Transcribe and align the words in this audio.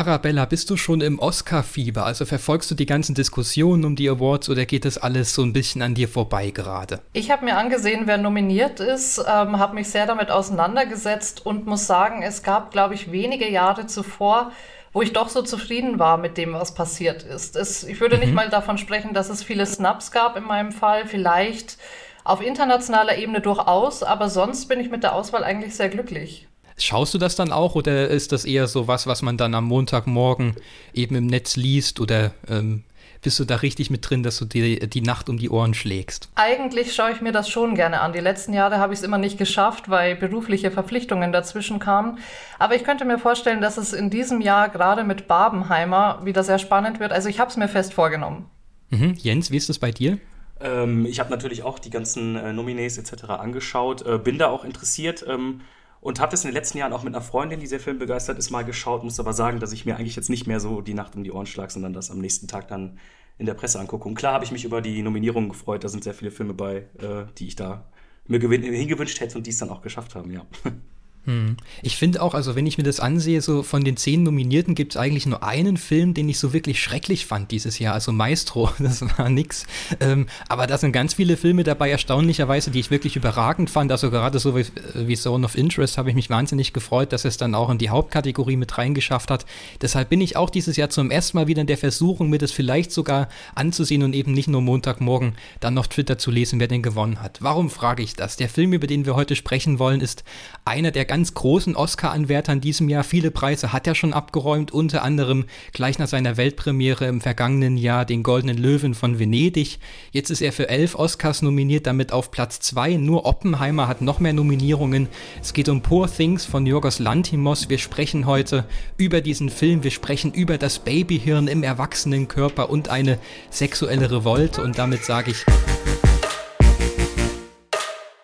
Arabella, 0.00 0.46
bist 0.46 0.70
du 0.70 0.78
schon 0.78 1.02
im 1.02 1.18
Oscar-Fieber? 1.18 2.06
Also 2.06 2.24
verfolgst 2.24 2.70
du 2.70 2.74
die 2.74 2.86
ganzen 2.86 3.14
Diskussionen 3.14 3.84
um 3.84 3.96
die 3.96 4.08
Awards 4.08 4.48
oder 4.48 4.64
geht 4.64 4.86
das 4.86 4.96
alles 4.96 5.34
so 5.34 5.42
ein 5.42 5.52
bisschen 5.52 5.82
an 5.82 5.94
dir 5.94 6.08
vorbei 6.08 6.52
gerade? 6.52 7.00
Ich 7.12 7.30
habe 7.30 7.44
mir 7.44 7.58
angesehen, 7.58 8.04
wer 8.06 8.16
nominiert 8.16 8.80
ist, 8.80 9.18
ähm, 9.18 9.58
habe 9.58 9.74
mich 9.74 9.90
sehr 9.90 10.06
damit 10.06 10.30
auseinandergesetzt 10.30 11.44
und 11.44 11.66
muss 11.66 11.86
sagen, 11.86 12.22
es 12.22 12.42
gab, 12.42 12.70
glaube 12.70 12.94
ich, 12.94 13.12
wenige 13.12 13.46
Jahre 13.50 13.86
zuvor, 13.88 14.52
wo 14.94 15.02
ich 15.02 15.12
doch 15.12 15.28
so 15.28 15.42
zufrieden 15.42 15.98
war 15.98 16.16
mit 16.16 16.38
dem, 16.38 16.54
was 16.54 16.72
passiert 16.72 17.22
ist. 17.22 17.54
Es, 17.54 17.84
ich 17.84 18.00
würde 18.00 18.16
mhm. 18.16 18.22
nicht 18.22 18.34
mal 18.34 18.48
davon 18.48 18.78
sprechen, 18.78 19.12
dass 19.12 19.28
es 19.28 19.42
viele 19.42 19.66
Snaps 19.66 20.12
gab 20.12 20.34
in 20.34 20.44
meinem 20.44 20.72
Fall. 20.72 21.06
Vielleicht 21.06 21.76
auf 22.24 22.40
internationaler 22.40 23.18
Ebene 23.18 23.42
durchaus, 23.42 24.02
aber 24.02 24.30
sonst 24.30 24.66
bin 24.66 24.80
ich 24.80 24.90
mit 24.90 25.02
der 25.02 25.14
Auswahl 25.14 25.44
eigentlich 25.44 25.74
sehr 25.74 25.90
glücklich. 25.90 26.48
Schaust 26.82 27.14
du 27.14 27.18
das 27.18 27.36
dann 27.36 27.52
auch 27.52 27.74
oder 27.74 28.08
ist 28.08 28.32
das 28.32 28.44
eher 28.44 28.66
so 28.66 28.88
was, 28.88 29.06
was 29.06 29.22
man 29.22 29.36
dann 29.36 29.54
am 29.54 29.64
Montagmorgen 29.64 30.56
eben 30.94 31.14
im 31.14 31.26
Netz 31.26 31.56
liest 31.56 32.00
oder 32.00 32.32
ähm, 32.48 32.84
bist 33.22 33.38
du 33.38 33.44
da 33.44 33.56
richtig 33.56 33.90
mit 33.90 34.08
drin, 34.08 34.22
dass 34.22 34.38
du 34.38 34.46
dir 34.46 34.86
die 34.86 35.02
Nacht 35.02 35.28
um 35.28 35.36
die 35.36 35.50
Ohren 35.50 35.74
schlägst? 35.74 36.30
Eigentlich 36.36 36.94
schaue 36.94 37.12
ich 37.12 37.20
mir 37.20 37.32
das 37.32 37.50
schon 37.50 37.74
gerne 37.74 38.00
an. 38.00 38.12
Die 38.12 38.20
letzten 38.20 38.54
Jahre 38.54 38.78
habe 38.78 38.94
ich 38.94 39.00
es 39.00 39.04
immer 39.04 39.18
nicht 39.18 39.36
geschafft, 39.36 39.90
weil 39.90 40.16
berufliche 40.16 40.70
Verpflichtungen 40.70 41.32
dazwischen 41.32 41.80
kamen. 41.80 42.18
Aber 42.58 42.74
ich 42.76 42.84
könnte 42.84 43.04
mir 43.04 43.18
vorstellen, 43.18 43.60
dass 43.60 43.76
es 43.76 43.92
in 43.92 44.08
diesem 44.08 44.40
Jahr 44.40 44.70
gerade 44.70 45.04
mit 45.04 45.28
Barbenheimer 45.28 46.20
wieder 46.24 46.42
sehr 46.42 46.58
spannend 46.58 46.98
wird. 46.98 47.12
Also 47.12 47.28
ich 47.28 47.40
habe 47.40 47.50
es 47.50 47.56
mir 47.56 47.68
fest 47.68 47.92
vorgenommen. 47.92 48.46
Mhm. 48.88 49.14
Jens, 49.18 49.50
wie 49.50 49.56
ist 49.58 49.68
das 49.68 49.78
bei 49.78 49.90
dir? 49.90 50.18
Ähm, 50.60 51.04
ich 51.06 51.20
habe 51.20 51.30
natürlich 51.30 51.62
auch 51.62 51.78
die 51.78 51.90
ganzen 51.90 52.36
äh, 52.36 52.52
Nominees 52.52 52.96
etc. 52.98 53.24
angeschaut, 53.24 54.04
äh, 54.06 54.18
bin 54.18 54.38
da 54.38 54.48
auch 54.48 54.64
interessiert. 54.64 55.24
Ähm, 55.28 55.60
und 56.00 56.20
habe 56.20 56.30
das 56.30 56.44
in 56.44 56.48
den 56.48 56.54
letzten 56.54 56.78
Jahren 56.78 56.92
auch 56.92 57.02
mit 57.02 57.14
einer 57.14 57.22
Freundin, 57.22 57.60
die 57.60 57.66
sehr 57.66 57.80
filmbegeistert 57.80 58.38
ist, 58.38 58.50
mal 58.50 58.64
geschaut. 58.64 59.04
Muss 59.04 59.20
aber 59.20 59.32
sagen, 59.32 59.60
dass 59.60 59.72
ich 59.72 59.84
mir 59.84 59.96
eigentlich 59.96 60.16
jetzt 60.16 60.30
nicht 60.30 60.46
mehr 60.46 60.60
so 60.60 60.80
die 60.80 60.94
Nacht 60.94 61.14
um 61.14 61.24
die 61.24 61.32
Ohren 61.32 61.46
schlage, 61.46 61.72
sondern 61.72 61.92
das 61.92 62.10
am 62.10 62.18
nächsten 62.18 62.48
Tag 62.48 62.68
dann 62.68 62.98
in 63.36 63.46
der 63.46 63.54
Presse 63.54 63.78
angucke. 63.78 64.08
Und 64.08 64.14
klar 64.14 64.34
habe 64.34 64.44
ich 64.44 64.52
mich 64.52 64.64
über 64.64 64.80
die 64.80 65.02
Nominierungen 65.02 65.50
gefreut. 65.50 65.84
Da 65.84 65.88
sind 65.88 66.04
sehr 66.04 66.14
viele 66.14 66.30
Filme 66.30 66.54
bei, 66.54 66.88
äh, 66.98 67.26
die 67.38 67.48
ich 67.48 67.56
da 67.56 67.90
mir 68.26 68.40
hingewünscht 68.40 69.20
hätte 69.20 69.36
und 69.36 69.46
die 69.46 69.50
es 69.50 69.58
dann 69.58 69.70
auch 69.70 69.82
geschafft 69.82 70.14
haben, 70.14 70.32
ja. 70.32 70.46
Hm. 71.26 71.58
Ich 71.82 71.96
finde 71.96 72.22
auch, 72.22 72.32
also 72.32 72.56
wenn 72.56 72.66
ich 72.66 72.78
mir 72.78 72.84
das 72.84 72.98
ansehe, 72.98 73.42
so 73.42 73.62
von 73.62 73.84
den 73.84 73.98
zehn 73.98 74.22
Nominierten 74.22 74.74
gibt 74.74 74.94
es 74.94 74.96
eigentlich 74.96 75.26
nur 75.26 75.42
einen 75.42 75.76
Film, 75.76 76.14
den 76.14 76.28
ich 76.30 76.38
so 76.38 76.54
wirklich 76.54 76.80
schrecklich 76.82 77.26
fand 77.26 77.50
dieses 77.50 77.78
Jahr, 77.78 77.92
also 77.92 78.10
Maestro, 78.10 78.70
das 78.78 79.02
war 79.02 79.28
nix. 79.28 79.66
Ähm, 80.00 80.26
aber 80.48 80.66
da 80.66 80.78
sind 80.78 80.92
ganz 80.92 81.14
viele 81.14 81.36
Filme 81.36 81.62
dabei, 81.62 81.90
erstaunlicherweise, 81.90 82.70
die 82.70 82.80
ich 82.80 82.90
wirklich 82.90 83.16
überragend 83.16 83.68
fand. 83.68 83.92
Also 83.92 84.10
gerade 84.10 84.38
so 84.38 84.56
wie, 84.56 84.64
wie 84.94 85.16
Zone 85.16 85.44
of 85.44 85.56
Interest 85.56 85.98
habe 85.98 86.08
ich 86.08 86.14
mich 86.14 86.30
wahnsinnig 86.30 86.72
gefreut, 86.72 87.12
dass 87.12 87.26
es 87.26 87.36
dann 87.36 87.54
auch 87.54 87.68
in 87.68 87.76
die 87.76 87.90
Hauptkategorie 87.90 88.56
mit 88.56 88.78
reingeschafft 88.78 89.30
hat. 89.30 89.44
Deshalb 89.82 90.08
bin 90.08 90.22
ich 90.22 90.38
auch 90.38 90.48
dieses 90.48 90.76
Jahr 90.76 90.88
zum 90.88 91.10
ersten 91.10 91.36
Mal 91.36 91.48
wieder 91.48 91.60
in 91.60 91.66
der 91.66 91.78
Versuchung, 91.78 92.30
mir 92.30 92.38
das 92.38 92.52
vielleicht 92.52 92.92
sogar 92.92 93.28
anzusehen 93.54 94.02
und 94.02 94.14
eben 94.14 94.32
nicht 94.32 94.48
nur 94.48 94.62
Montagmorgen 94.62 95.34
dann 95.60 95.74
noch 95.74 95.86
Twitter 95.86 96.16
zu 96.16 96.30
lesen, 96.30 96.60
wer 96.60 96.68
den 96.68 96.82
gewonnen 96.82 97.20
hat. 97.20 97.42
Warum 97.42 97.68
frage 97.68 98.02
ich 98.02 98.14
das? 98.14 98.38
Der 98.38 98.48
Film, 98.48 98.72
über 98.72 98.86
den 98.86 99.04
wir 99.04 99.16
heute 99.16 99.36
sprechen 99.36 99.78
wollen, 99.78 100.00
ist 100.00 100.24
einer 100.64 100.90
der 100.90 101.09
ganz 101.10 101.34
großen 101.34 101.74
Oscar-Anwärter 101.74 102.54
diesem 102.54 102.88
Jahr. 102.88 103.02
Viele 103.02 103.32
Preise 103.32 103.72
hat 103.72 103.88
er 103.88 103.96
schon 103.96 104.12
abgeräumt, 104.12 104.70
unter 104.70 105.02
anderem 105.02 105.46
gleich 105.72 105.98
nach 105.98 106.06
seiner 106.06 106.36
Weltpremiere 106.36 107.06
im 107.06 107.20
vergangenen 107.20 107.76
Jahr 107.76 108.04
den 108.04 108.22
Goldenen 108.22 108.56
Löwen 108.56 108.94
von 108.94 109.18
Venedig. 109.18 109.80
Jetzt 110.12 110.30
ist 110.30 110.40
er 110.40 110.52
für 110.52 110.68
elf 110.68 110.94
Oscars 110.94 111.42
nominiert, 111.42 111.88
damit 111.88 112.12
auf 112.12 112.30
Platz 112.30 112.60
zwei. 112.60 112.94
Nur 112.94 113.26
Oppenheimer 113.26 113.88
hat 113.88 114.02
noch 114.02 114.20
mehr 114.20 114.32
Nominierungen. 114.32 115.08
Es 115.42 115.52
geht 115.52 115.68
um 115.68 115.80
Poor 115.82 116.08
Things 116.08 116.44
von 116.44 116.64
Yorgos 116.64 117.00
Lantimos. 117.00 117.68
Wir 117.68 117.78
sprechen 117.78 118.26
heute 118.26 118.64
über 118.96 119.20
diesen 119.20 119.50
Film. 119.50 119.82
Wir 119.82 119.90
sprechen 119.90 120.32
über 120.32 120.58
das 120.58 120.78
Babyhirn 120.78 121.48
im 121.48 121.64
Erwachsenenkörper 121.64 122.70
und 122.70 122.88
eine 122.88 123.18
sexuelle 123.50 124.12
Revolte. 124.12 124.62
Und 124.62 124.78
damit 124.78 125.04
sage 125.04 125.32
ich. 125.32 125.44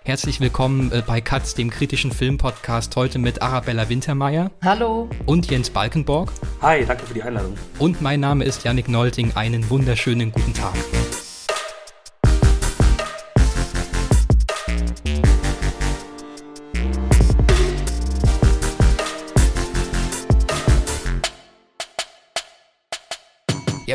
Herzlich 0.06 0.39
willkommen 0.39 0.93
äh, 0.93 1.03
bei 1.05 1.21
Katz, 1.21 1.56
dem 1.56 1.69
kritischen 1.69 2.12
Filmpodcast, 2.12 2.94
heute 2.94 3.19
mit 3.19 3.43
Arabella 3.43 3.89
Wintermeyer. 3.89 4.53
Hallo. 4.62 5.11
Und 5.27 5.50
Jens 5.50 5.69
Balkenborg. 5.69 6.31
Hi, 6.62 6.84
danke 6.87 7.05
für 7.06 7.15
die 7.15 7.25
Einladung. 7.25 7.55
Und 7.81 8.00
mein 8.00 8.21
Name 8.21 8.44
ist 8.44 8.62
Yannick 8.62 8.89
Nolting. 8.89 9.33
Einen 9.34 9.69
wunderschönen 9.69 10.31
guten 10.31 10.55
Tag. 10.55 10.75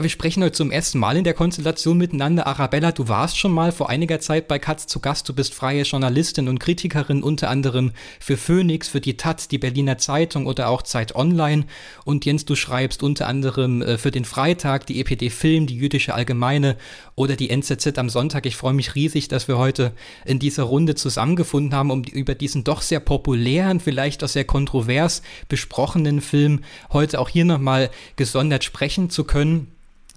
Wir 0.01 0.09
sprechen 0.09 0.41
heute 0.41 0.53
zum 0.53 0.71
ersten 0.71 0.97
Mal 0.97 1.15
in 1.15 1.23
der 1.23 1.35
Konstellation 1.35 1.95
miteinander. 1.95 2.47
Arabella, 2.47 2.91
du 2.91 3.07
warst 3.07 3.37
schon 3.37 3.51
mal 3.51 3.71
vor 3.71 3.91
einiger 3.91 4.19
Zeit 4.19 4.47
bei 4.47 4.57
Katz 4.57 4.87
zu 4.87 4.99
Gast. 4.99 5.29
Du 5.29 5.33
bist 5.33 5.53
freie 5.53 5.83
Journalistin 5.83 6.47
und 6.47 6.57
Kritikerin, 6.57 7.21
unter 7.21 7.51
anderem 7.51 7.91
für 8.19 8.35
Phoenix, 8.35 8.87
für 8.87 8.99
die 8.99 9.15
Taz, 9.15 9.47
die 9.47 9.59
Berliner 9.59 9.99
Zeitung 9.99 10.47
oder 10.47 10.69
auch 10.69 10.81
Zeit 10.81 11.15
Online. 11.15 11.65
Und 12.03 12.25
Jens, 12.25 12.45
du 12.45 12.55
schreibst 12.55 13.03
unter 13.03 13.27
anderem 13.27 13.83
äh, 13.83 13.99
für 13.99 14.09
den 14.09 14.25
Freitag, 14.25 14.87
die 14.87 14.99
EPD 15.01 15.29
Film, 15.29 15.67
die 15.67 15.77
Jüdische 15.77 16.15
Allgemeine 16.15 16.77
oder 17.13 17.35
die 17.35 17.51
NZZ 17.51 17.99
am 17.99 18.09
Sonntag. 18.09 18.47
Ich 18.47 18.55
freue 18.55 18.73
mich 18.73 18.95
riesig, 18.95 19.27
dass 19.27 19.47
wir 19.47 19.59
heute 19.59 19.91
in 20.25 20.39
dieser 20.39 20.63
Runde 20.63 20.95
zusammengefunden 20.95 21.75
haben, 21.75 21.91
um 21.91 22.03
über 22.05 22.33
diesen 22.33 22.63
doch 22.63 22.81
sehr 22.81 23.01
populären, 23.01 23.79
vielleicht 23.79 24.23
auch 24.23 24.29
sehr 24.29 24.45
kontrovers 24.45 25.21
besprochenen 25.47 26.21
Film 26.21 26.61
heute 26.91 27.19
auch 27.19 27.29
hier 27.29 27.45
nochmal 27.45 27.91
gesondert 28.15 28.63
sprechen 28.63 29.11
zu 29.11 29.25
können. 29.25 29.67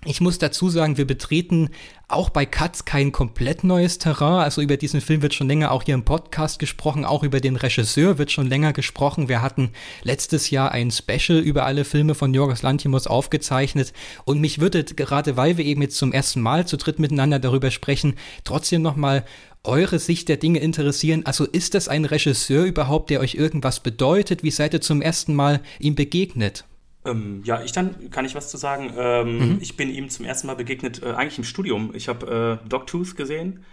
Ich 0.06 0.20
muss 0.20 0.38
dazu 0.38 0.68
sagen, 0.68 0.98
wir 0.98 1.06
betreten 1.06 1.70
auch 2.08 2.28
bei 2.28 2.44
Katz 2.44 2.84
kein 2.84 3.10
komplett 3.10 3.64
neues 3.64 3.96
Terrain. 3.96 4.44
Also 4.44 4.60
über 4.60 4.76
diesen 4.76 5.00
Film 5.00 5.22
wird 5.22 5.32
schon 5.32 5.48
länger 5.48 5.72
auch 5.72 5.82
hier 5.82 5.94
im 5.94 6.04
Podcast 6.04 6.58
gesprochen, 6.58 7.06
auch 7.06 7.22
über 7.22 7.40
den 7.40 7.56
Regisseur 7.56 8.18
wird 8.18 8.30
schon 8.30 8.46
länger 8.46 8.74
gesprochen. 8.74 9.30
Wir 9.30 9.40
hatten 9.40 9.70
letztes 10.02 10.50
Jahr 10.50 10.72
ein 10.72 10.90
Special 10.90 11.38
über 11.38 11.64
alle 11.64 11.86
Filme 11.86 12.14
von 12.14 12.34
Jorgos 12.34 12.60
Lantimos 12.60 13.06
aufgezeichnet 13.06 13.94
und 14.26 14.42
mich 14.42 14.60
würde 14.60 14.84
gerade, 14.84 15.38
weil 15.38 15.56
wir 15.56 15.64
eben 15.64 15.80
jetzt 15.80 15.96
zum 15.96 16.12
ersten 16.12 16.42
Mal 16.42 16.66
zu 16.66 16.76
dritt 16.76 16.98
miteinander 16.98 17.38
darüber 17.38 17.70
sprechen, 17.70 18.16
trotzdem 18.44 18.82
nochmal 18.82 19.24
eure 19.62 19.98
Sicht 19.98 20.28
der 20.28 20.36
Dinge 20.36 20.58
interessieren. 20.58 21.24
Also 21.24 21.46
ist 21.46 21.72
das 21.72 21.88
ein 21.88 22.04
Regisseur 22.04 22.64
überhaupt, 22.64 23.08
der 23.08 23.20
euch 23.20 23.36
irgendwas 23.36 23.80
bedeutet? 23.80 24.42
Wie 24.42 24.50
seid 24.50 24.74
ihr 24.74 24.82
zum 24.82 25.00
ersten 25.00 25.34
Mal 25.34 25.62
ihm 25.78 25.94
begegnet? 25.94 26.66
Ähm, 27.04 27.42
ja, 27.44 27.62
ich 27.62 27.72
dann 27.72 28.10
kann 28.10 28.24
ich 28.24 28.34
was 28.34 28.48
zu 28.48 28.56
sagen. 28.56 28.92
Ähm, 28.96 29.38
mhm. 29.38 29.58
Ich 29.60 29.76
bin 29.76 29.90
ihm 29.90 30.08
zum 30.08 30.24
ersten 30.24 30.46
Mal 30.46 30.56
begegnet, 30.56 31.02
äh, 31.02 31.12
eigentlich 31.12 31.38
im 31.38 31.44
Studium. 31.44 31.92
Ich 31.94 32.08
habe 32.08 32.60
äh, 32.64 32.68
Dogtooth 32.68 33.16
gesehen. 33.16 33.64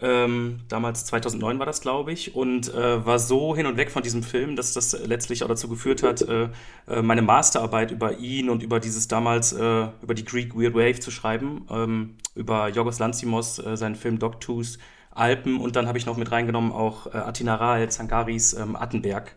Ähm, 0.00 0.60
damals 0.68 1.06
2009 1.06 1.58
war 1.58 1.66
das, 1.66 1.80
glaube 1.80 2.12
ich, 2.12 2.36
und 2.36 2.72
äh, 2.72 3.04
war 3.04 3.18
so 3.18 3.56
hin 3.56 3.66
und 3.66 3.76
weg 3.76 3.90
von 3.90 4.02
diesem 4.02 4.22
Film, 4.22 4.54
dass 4.54 4.72
das 4.72 4.96
letztlich 5.04 5.42
auch 5.42 5.48
dazu 5.48 5.68
geführt 5.68 6.04
hat, 6.04 6.22
äh, 6.22 6.50
äh 6.86 7.02
meine 7.02 7.22
Masterarbeit 7.22 7.90
über 7.90 8.18
ihn 8.18 8.48
und 8.48 8.62
über 8.62 8.78
dieses 8.78 9.08
damals, 9.08 9.52
äh, 9.52 9.88
über 10.02 10.14
die 10.14 10.24
Greek 10.24 10.54
Weird 10.54 10.74
Wave 10.74 11.00
zu 11.00 11.10
schreiben, 11.10 11.66
ähm, 11.68 12.14
über 12.36 12.68
Yorgos 12.68 13.00
Lanthimos, 13.00 13.58
äh, 13.58 13.76
seinen 13.76 13.96
Film 13.96 14.20
Dogtooth, 14.20 14.78
Alpen 15.10 15.58
und 15.58 15.74
dann 15.74 15.88
habe 15.88 15.98
ich 15.98 16.06
noch 16.06 16.16
mit 16.16 16.30
reingenommen 16.30 16.70
auch 16.70 17.08
äh, 17.08 17.16
Atina 17.16 17.56
Rahl, 17.56 17.90
Zangaris 17.90 18.52
ähm, 18.54 18.76
Attenberg. 18.76 19.34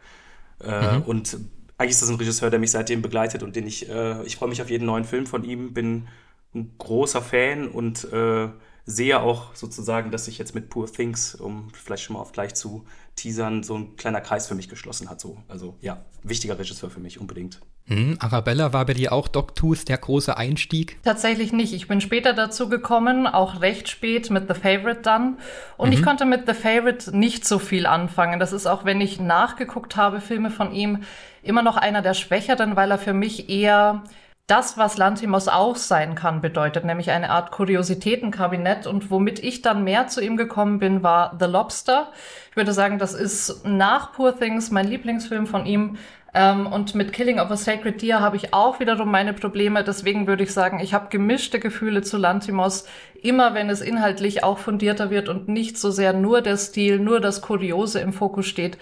Mhm. 0.64 1.02
Und 1.08 1.38
eigentlich 1.82 1.92
ist 1.92 2.04
das 2.04 2.10
ein 2.10 2.16
Regisseur, 2.16 2.50
der 2.50 2.60
mich 2.60 2.72
seitdem 2.72 3.02
begleitet 3.02 3.42
und 3.44 3.56
den 3.56 3.66
ich, 3.66 3.90
äh, 3.90 4.24
ich 4.24 4.36
freue 4.36 4.50
mich 4.50 4.62
auf 4.62 4.70
jeden 4.70 4.86
neuen 4.86 5.04
Film 5.04 5.26
von 5.26 5.44
ihm, 5.44 5.74
bin 5.74 6.08
ein 6.54 6.72
großer 6.78 7.22
Fan 7.22 7.68
und 7.68 8.12
äh, 8.14 8.50
sehe 8.86 9.22
auch 9.22 9.56
sozusagen, 9.56 10.12
dass 10.12 10.26
sich 10.26 10.38
jetzt 10.38 10.56
mit 10.56 10.70
Poor 10.70 10.92
Things, 10.92 11.36
um 11.36 11.70
vielleicht 11.74 12.04
schon 12.04 12.16
mal 12.16 12.22
auf 12.22 12.32
gleich 12.32 12.54
zu 12.56 12.86
teasern, 13.16 13.64
so 13.64 13.76
ein 13.76 13.96
kleiner 13.96 14.22
Kreis 14.22 14.48
für 14.48 14.56
mich 14.56 14.70
geschlossen 14.70 15.10
hat. 15.10 15.20
So. 15.20 15.38
Also 15.48 15.76
ja, 15.82 16.04
wichtiger 16.24 16.58
Regisseur 16.58 16.90
für 16.90 17.00
mich 17.00 17.20
unbedingt. 17.20 17.60
Hm, 17.86 18.18
Arabella, 18.20 18.74
war 18.74 18.86
bei 18.86 18.94
dir 18.94 19.12
auch 19.12 19.28
Dogtooth 19.28 19.90
der 19.90 19.98
große 19.98 20.38
Einstieg? 20.38 21.02
Tatsächlich 21.04 21.52
nicht. 21.52 21.74
Ich 21.74 21.88
bin 21.88 22.00
später 22.00 22.34
dazu 22.34 22.70
gekommen, 22.70 23.28
auch 23.28 23.62
recht 23.62 23.90
spät 23.90 24.30
mit 24.30 24.48
The 24.48 24.54
Favorite 24.54 25.02
dann. 25.02 25.38
Und 25.78 25.90
mhm. 25.90 25.96
ich 25.96 26.04
konnte 26.04 26.26
mit 26.26 26.48
The 26.48 26.54
Favorite 26.54 27.16
nicht 27.18 27.46
so 27.46 27.60
viel 27.60 27.86
anfangen. 27.86 28.40
Das 28.40 28.54
ist 28.54 28.68
auch, 28.68 28.86
wenn 28.86 29.02
ich 29.02 29.20
nachgeguckt 29.20 29.96
habe, 29.96 30.22
Filme 30.22 30.52
von 30.52 30.74
ihm, 30.74 31.04
immer 31.44 31.64
noch 31.64 31.76
einer 31.76 32.02
der 32.02 32.14
Schwächeren, 32.14 32.76
weil 32.76 32.92
er 32.92 33.00
für 33.00 33.14
mich 33.14 33.50
eher 33.50 34.04
das, 34.52 34.78
was 34.78 34.98
Lantimos 34.98 35.48
auch 35.48 35.78
sein 35.78 36.14
kann, 36.14 36.42
bedeutet, 36.42 36.84
nämlich 36.84 37.12
eine 37.12 37.30
Art 37.30 37.52
Kuriositätenkabinett. 37.52 38.86
Und 38.86 39.10
womit 39.10 39.40
ich 39.40 39.62
dann 39.62 39.86
mehr 39.86 40.08
zu 40.08 40.22
ihm 40.22 40.36
gekommen 40.36 40.80
bin, 40.80 41.04
war 41.04 41.38
The 41.40 41.46
Lobster. 41.46 42.12
Ich 42.50 42.58
würde 42.58 42.74
sagen, 42.74 43.00
das 43.00 43.14
ist 43.14 43.66
nach 43.66 44.12
Poor 44.12 44.38
Things 44.38 44.70
mein 44.70 44.90
Lieblingsfilm 44.90 45.48
von 45.48 45.66
ihm. 45.66 45.98
Ähm, 46.34 46.68
und 46.68 46.96
mit 46.96 47.14
Killing 47.14 47.40
of 47.40 47.50
a 47.50 47.56
Sacred 47.56 48.02
Deer 48.02 48.20
habe 48.20 48.36
ich 48.36 48.54
auch 48.54 48.82
wiederum 48.82 49.10
meine 49.10 49.32
Probleme. 49.32 49.86
Deswegen 49.86 50.28
würde 50.28 50.44
ich 50.44 50.52
sagen, 50.52 50.82
ich 50.82 50.94
habe 50.94 51.08
gemischte 51.10 51.60
Gefühle 51.60 52.02
zu 52.02 52.18
Lantimos. 52.18 52.86
Immer 53.22 53.54
wenn 53.54 53.70
es 53.70 53.80
inhaltlich 53.80 54.44
auch 54.44 54.58
fundierter 54.58 55.10
wird 55.10 55.30
und 55.30 55.48
nicht 55.48 55.78
so 55.78 55.92
sehr 55.92 56.12
nur 56.12 56.42
der 56.42 56.58
Stil, 56.58 57.00
nur 57.00 57.22
das 57.22 57.42
Kuriose 57.42 58.02
im 58.02 58.12
Fokus 58.12 58.48
steht, 58.48 58.78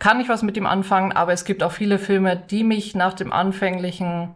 kann 0.00 0.20
ich 0.20 0.28
was 0.28 0.42
mit 0.42 0.56
ihm 0.56 0.66
anfangen. 0.66 1.12
Aber 1.12 1.32
es 1.32 1.44
gibt 1.44 1.62
auch 1.62 1.72
viele 1.72 2.00
Filme, 2.00 2.36
die 2.36 2.64
mich 2.64 2.96
nach 2.96 3.14
dem 3.14 3.32
anfänglichen 3.32 4.34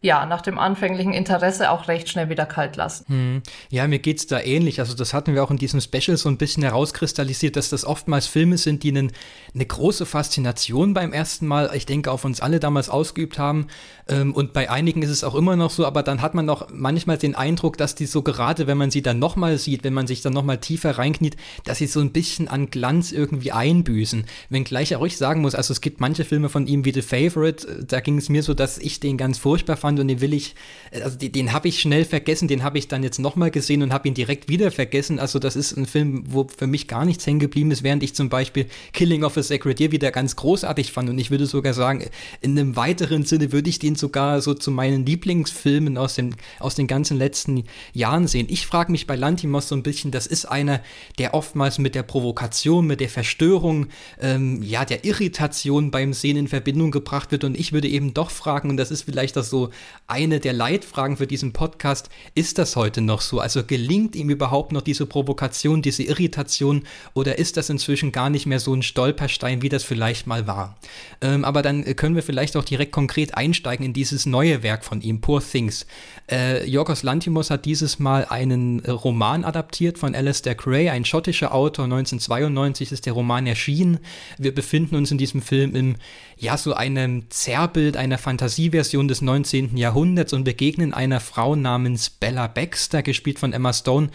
ja, 0.00 0.26
nach 0.26 0.42
dem 0.42 0.58
anfänglichen 0.58 1.12
Interesse 1.12 1.72
auch 1.72 1.88
recht 1.88 2.08
schnell 2.08 2.28
wieder 2.28 2.46
kalt 2.46 2.76
lassen. 2.76 3.04
Hm. 3.08 3.42
Ja, 3.68 3.88
mir 3.88 3.98
geht's 3.98 4.28
da 4.28 4.40
ähnlich. 4.40 4.78
Also 4.78 4.94
das 4.94 5.12
hatten 5.12 5.34
wir 5.34 5.42
auch 5.42 5.50
in 5.50 5.56
diesem 5.56 5.80
Special 5.80 6.16
so 6.16 6.28
ein 6.28 6.36
bisschen 6.36 6.62
herauskristallisiert, 6.62 7.56
dass 7.56 7.68
das 7.68 7.84
oftmals 7.84 8.28
Filme 8.28 8.58
sind, 8.58 8.84
die 8.84 8.90
einen, 8.90 9.10
eine 9.54 9.66
große 9.66 10.06
Faszination 10.06 10.94
beim 10.94 11.12
ersten 11.12 11.48
Mal, 11.48 11.70
ich 11.74 11.84
denke, 11.84 12.12
auf 12.12 12.24
uns 12.24 12.40
alle 12.40 12.60
damals 12.60 12.88
ausgeübt 12.88 13.40
haben. 13.40 13.66
Ähm, 14.08 14.34
und 14.34 14.52
bei 14.52 14.70
einigen 14.70 15.02
ist 15.02 15.10
es 15.10 15.24
auch 15.24 15.34
immer 15.34 15.56
noch 15.56 15.70
so, 15.70 15.84
aber 15.84 16.04
dann 16.04 16.22
hat 16.22 16.32
man 16.32 16.48
auch 16.48 16.68
manchmal 16.72 17.18
den 17.18 17.34
Eindruck, 17.34 17.76
dass 17.76 17.96
die 17.96 18.06
so 18.06 18.22
gerade, 18.22 18.68
wenn 18.68 18.78
man 18.78 18.92
sie 18.92 19.02
dann 19.02 19.18
nochmal 19.18 19.58
sieht, 19.58 19.82
wenn 19.82 19.94
man 19.94 20.06
sich 20.06 20.22
dann 20.22 20.32
nochmal 20.32 20.58
tiefer 20.58 20.96
reinkniet, 20.96 21.36
dass 21.64 21.78
sie 21.78 21.88
so 21.88 21.98
ein 21.98 22.12
bisschen 22.12 22.46
an 22.46 22.70
Glanz 22.70 23.10
irgendwie 23.10 23.50
einbüßen. 23.50 24.26
Wenngleich 24.48 24.94
auch 24.94 25.04
ich 25.04 25.16
sagen 25.16 25.40
muss, 25.40 25.56
also 25.56 25.72
es 25.72 25.80
gibt 25.80 26.00
manche 26.00 26.24
Filme 26.24 26.48
von 26.48 26.68
ihm 26.68 26.84
wie 26.84 26.92
The 26.92 27.02
Favorite, 27.02 27.84
da 27.84 27.98
ging 27.98 28.18
es 28.18 28.28
mir 28.28 28.44
so, 28.44 28.54
dass 28.54 28.78
ich 28.78 29.00
den 29.00 29.16
ganz 29.16 29.38
furchtbar 29.38 29.76
fand 29.76 29.87
fand 29.88 30.00
und 30.00 30.08
den 30.08 30.20
will 30.20 30.34
ich, 30.34 30.54
also 30.92 31.16
den, 31.16 31.32
den 31.32 31.52
habe 31.52 31.68
ich 31.68 31.80
schnell 31.80 32.04
vergessen, 32.04 32.46
den 32.46 32.62
habe 32.62 32.78
ich 32.78 32.88
dann 32.88 33.02
jetzt 33.02 33.18
nochmal 33.18 33.50
gesehen 33.50 33.82
und 33.82 33.92
habe 33.92 34.06
ihn 34.08 34.14
direkt 34.14 34.48
wieder 34.48 34.70
vergessen. 34.70 35.18
Also 35.18 35.38
das 35.38 35.56
ist 35.56 35.76
ein 35.76 35.86
Film, 35.86 36.24
wo 36.28 36.46
für 36.54 36.66
mich 36.66 36.88
gar 36.88 37.04
nichts 37.06 37.26
hängen 37.26 37.38
geblieben 37.38 37.70
ist, 37.70 37.82
während 37.82 38.02
ich 38.02 38.14
zum 38.14 38.28
Beispiel 38.28 38.66
Killing 38.92 39.24
of 39.24 39.36
a 39.36 39.42
Sacred 39.42 39.78
Deer 39.78 39.92
wieder 39.92 40.10
ganz 40.10 40.36
großartig 40.36 40.92
fand 40.92 41.08
und 41.08 41.18
ich 41.18 41.30
würde 41.30 41.46
sogar 41.46 41.72
sagen, 41.72 42.04
in 42.42 42.58
einem 42.58 42.76
weiteren 42.76 43.24
Sinne 43.24 43.50
würde 43.52 43.70
ich 43.70 43.78
den 43.78 43.96
sogar 43.96 44.42
so 44.42 44.52
zu 44.52 44.70
meinen 44.70 45.06
Lieblingsfilmen 45.06 45.96
aus, 45.96 46.14
dem, 46.14 46.34
aus 46.58 46.74
den 46.74 46.86
ganzen 46.86 47.16
letzten 47.16 47.64
Jahren 47.94 48.26
sehen. 48.26 48.46
Ich 48.50 48.66
frage 48.66 48.92
mich 48.92 49.06
bei 49.06 49.16
Lantimos 49.16 49.68
so 49.68 49.74
ein 49.74 49.82
bisschen, 49.82 50.10
das 50.10 50.26
ist 50.26 50.44
einer, 50.44 50.82
der 51.18 51.32
oftmals 51.32 51.78
mit 51.78 51.94
der 51.94 52.02
Provokation, 52.02 52.86
mit 52.86 53.00
der 53.00 53.08
Verstörung, 53.08 53.86
ähm, 54.20 54.62
ja, 54.62 54.84
der 54.84 55.04
Irritation 55.04 55.90
beim 55.90 56.12
Sehen 56.12 56.36
in 56.36 56.48
Verbindung 56.48 56.90
gebracht 56.90 57.32
wird 57.32 57.44
und 57.44 57.58
ich 57.58 57.72
würde 57.72 57.88
eben 57.88 58.12
doch 58.12 58.30
fragen, 58.30 58.68
und 58.68 58.76
das 58.76 58.90
ist 58.90 59.02
vielleicht 59.02 59.36
das 59.36 59.48
so 59.48 59.70
eine 60.08 60.40
der 60.40 60.54
Leitfragen 60.54 61.18
für 61.18 61.26
diesen 61.26 61.52
Podcast, 61.52 62.08
ist 62.34 62.56
das 62.56 62.76
heute 62.76 63.02
noch 63.02 63.20
so? 63.20 63.40
Also 63.40 63.62
gelingt 63.62 64.16
ihm 64.16 64.30
überhaupt 64.30 64.72
noch 64.72 64.80
diese 64.80 65.04
Provokation, 65.04 65.82
diese 65.82 66.02
Irritation 66.02 66.84
oder 67.12 67.38
ist 67.38 67.58
das 67.58 67.68
inzwischen 67.68 68.10
gar 68.10 68.30
nicht 68.30 68.46
mehr 68.46 68.58
so 68.58 68.72
ein 68.74 68.82
Stolperstein, 68.82 69.60
wie 69.60 69.68
das 69.68 69.84
vielleicht 69.84 70.26
mal 70.26 70.46
war? 70.46 70.78
Ähm, 71.20 71.44
aber 71.44 71.60
dann 71.60 71.84
können 71.94 72.14
wir 72.14 72.22
vielleicht 72.22 72.56
auch 72.56 72.64
direkt 72.64 72.92
konkret 72.92 73.36
einsteigen 73.36 73.84
in 73.84 73.92
dieses 73.92 74.24
neue 74.24 74.62
Werk 74.62 74.82
von 74.82 75.02
ihm, 75.02 75.20
Poor 75.20 75.42
Things. 75.42 75.86
Äh, 76.30 76.66
Yorgos 76.66 77.02
Lantimos 77.02 77.50
hat 77.50 77.66
dieses 77.66 77.98
Mal 77.98 78.24
einen 78.24 78.80
Roman 78.80 79.44
adaptiert 79.44 79.98
von 79.98 80.14
Alistair 80.14 80.54
Gray, 80.54 80.88
ein 80.88 81.04
schottischer 81.04 81.54
Autor. 81.54 81.84
1992 81.84 82.92
ist 82.92 83.04
der 83.04 83.12
Roman 83.12 83.46
erschienen. 83.46 83.98
Wir 84.38 84.54
befinden 84.54 84.96
uns 84.96 85.10
in 85.10 85.18
diesem 85.18 85.42
Film 85.42 85.76
im, 85.76 85.96
ja, 86.38 86.56
so 86.56 86.72
einem 86.72 87.28
Zerrbild 87.30 87.96
einer 87.98 88.16
Fantasieversion 88.16 89.08
des 89.08 89.20
19. 89.20 89.67
Jahrhunderts 89.76 90.32
und 90.32 90.44
begegnen 90.44 90.94
einer 90.94 91.20
Frau 91.20 91.56
namens 91.56 92.10
Bella 92.10 92.46
Baxter, 92.46 93.02
gespielt 93.02 93.38
von 93.38 93.52
Emma 93.52 93.72
Stone, 93.72 94.10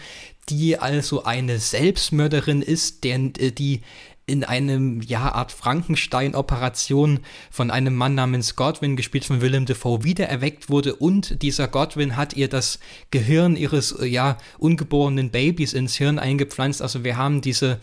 die 0.48 0.78
also 0.78 1.24
eine 1.24 1.58
Selbstmörderin 1.58 2.62
ist, 2.62 3.04
der, 3.04 3.16
äh, 3.16 3.50
die 3.50 3.80
in 4.26 4.42
einem, 4.42 5.02
ja, 5.02 5.32
Art 5.32 5.52
Frankenstein-Operation 5.52 7.20
von 7.50 7.70
einem 7.70 7.94
Mann 7.94 8.14
namens 8.14 8.56
Godwin, 8.56 8.96
gespielt 8.96 9.24
von 9.24 9.42
Willem 9.42 9.66
Dafoe, 9.66 10.02
wiedererweckt 10.02 10.70
wurde 10.70 10.94
und 10.94 11.42
dieser 11.42 11.68
Godwin 11.68 12.16
hat 12.16 12.34
ihr 12.34 12.48
das 12.48 12.78
Gehirn 13.10 13.54
ihres, 13.56 13.92
äh, 13.92 14.06
ja, 14.06 14.38
ungeborenen 14.58 15.30
Babys 15.30 15.74
ins 15.74 15.96
Hirn 15.96 16.18
eingepflanzt. 16.18 16.80
Also 16.80 17.04
wir 17.04 17.16
haben 17.16 17.42
diese 17.42 17.80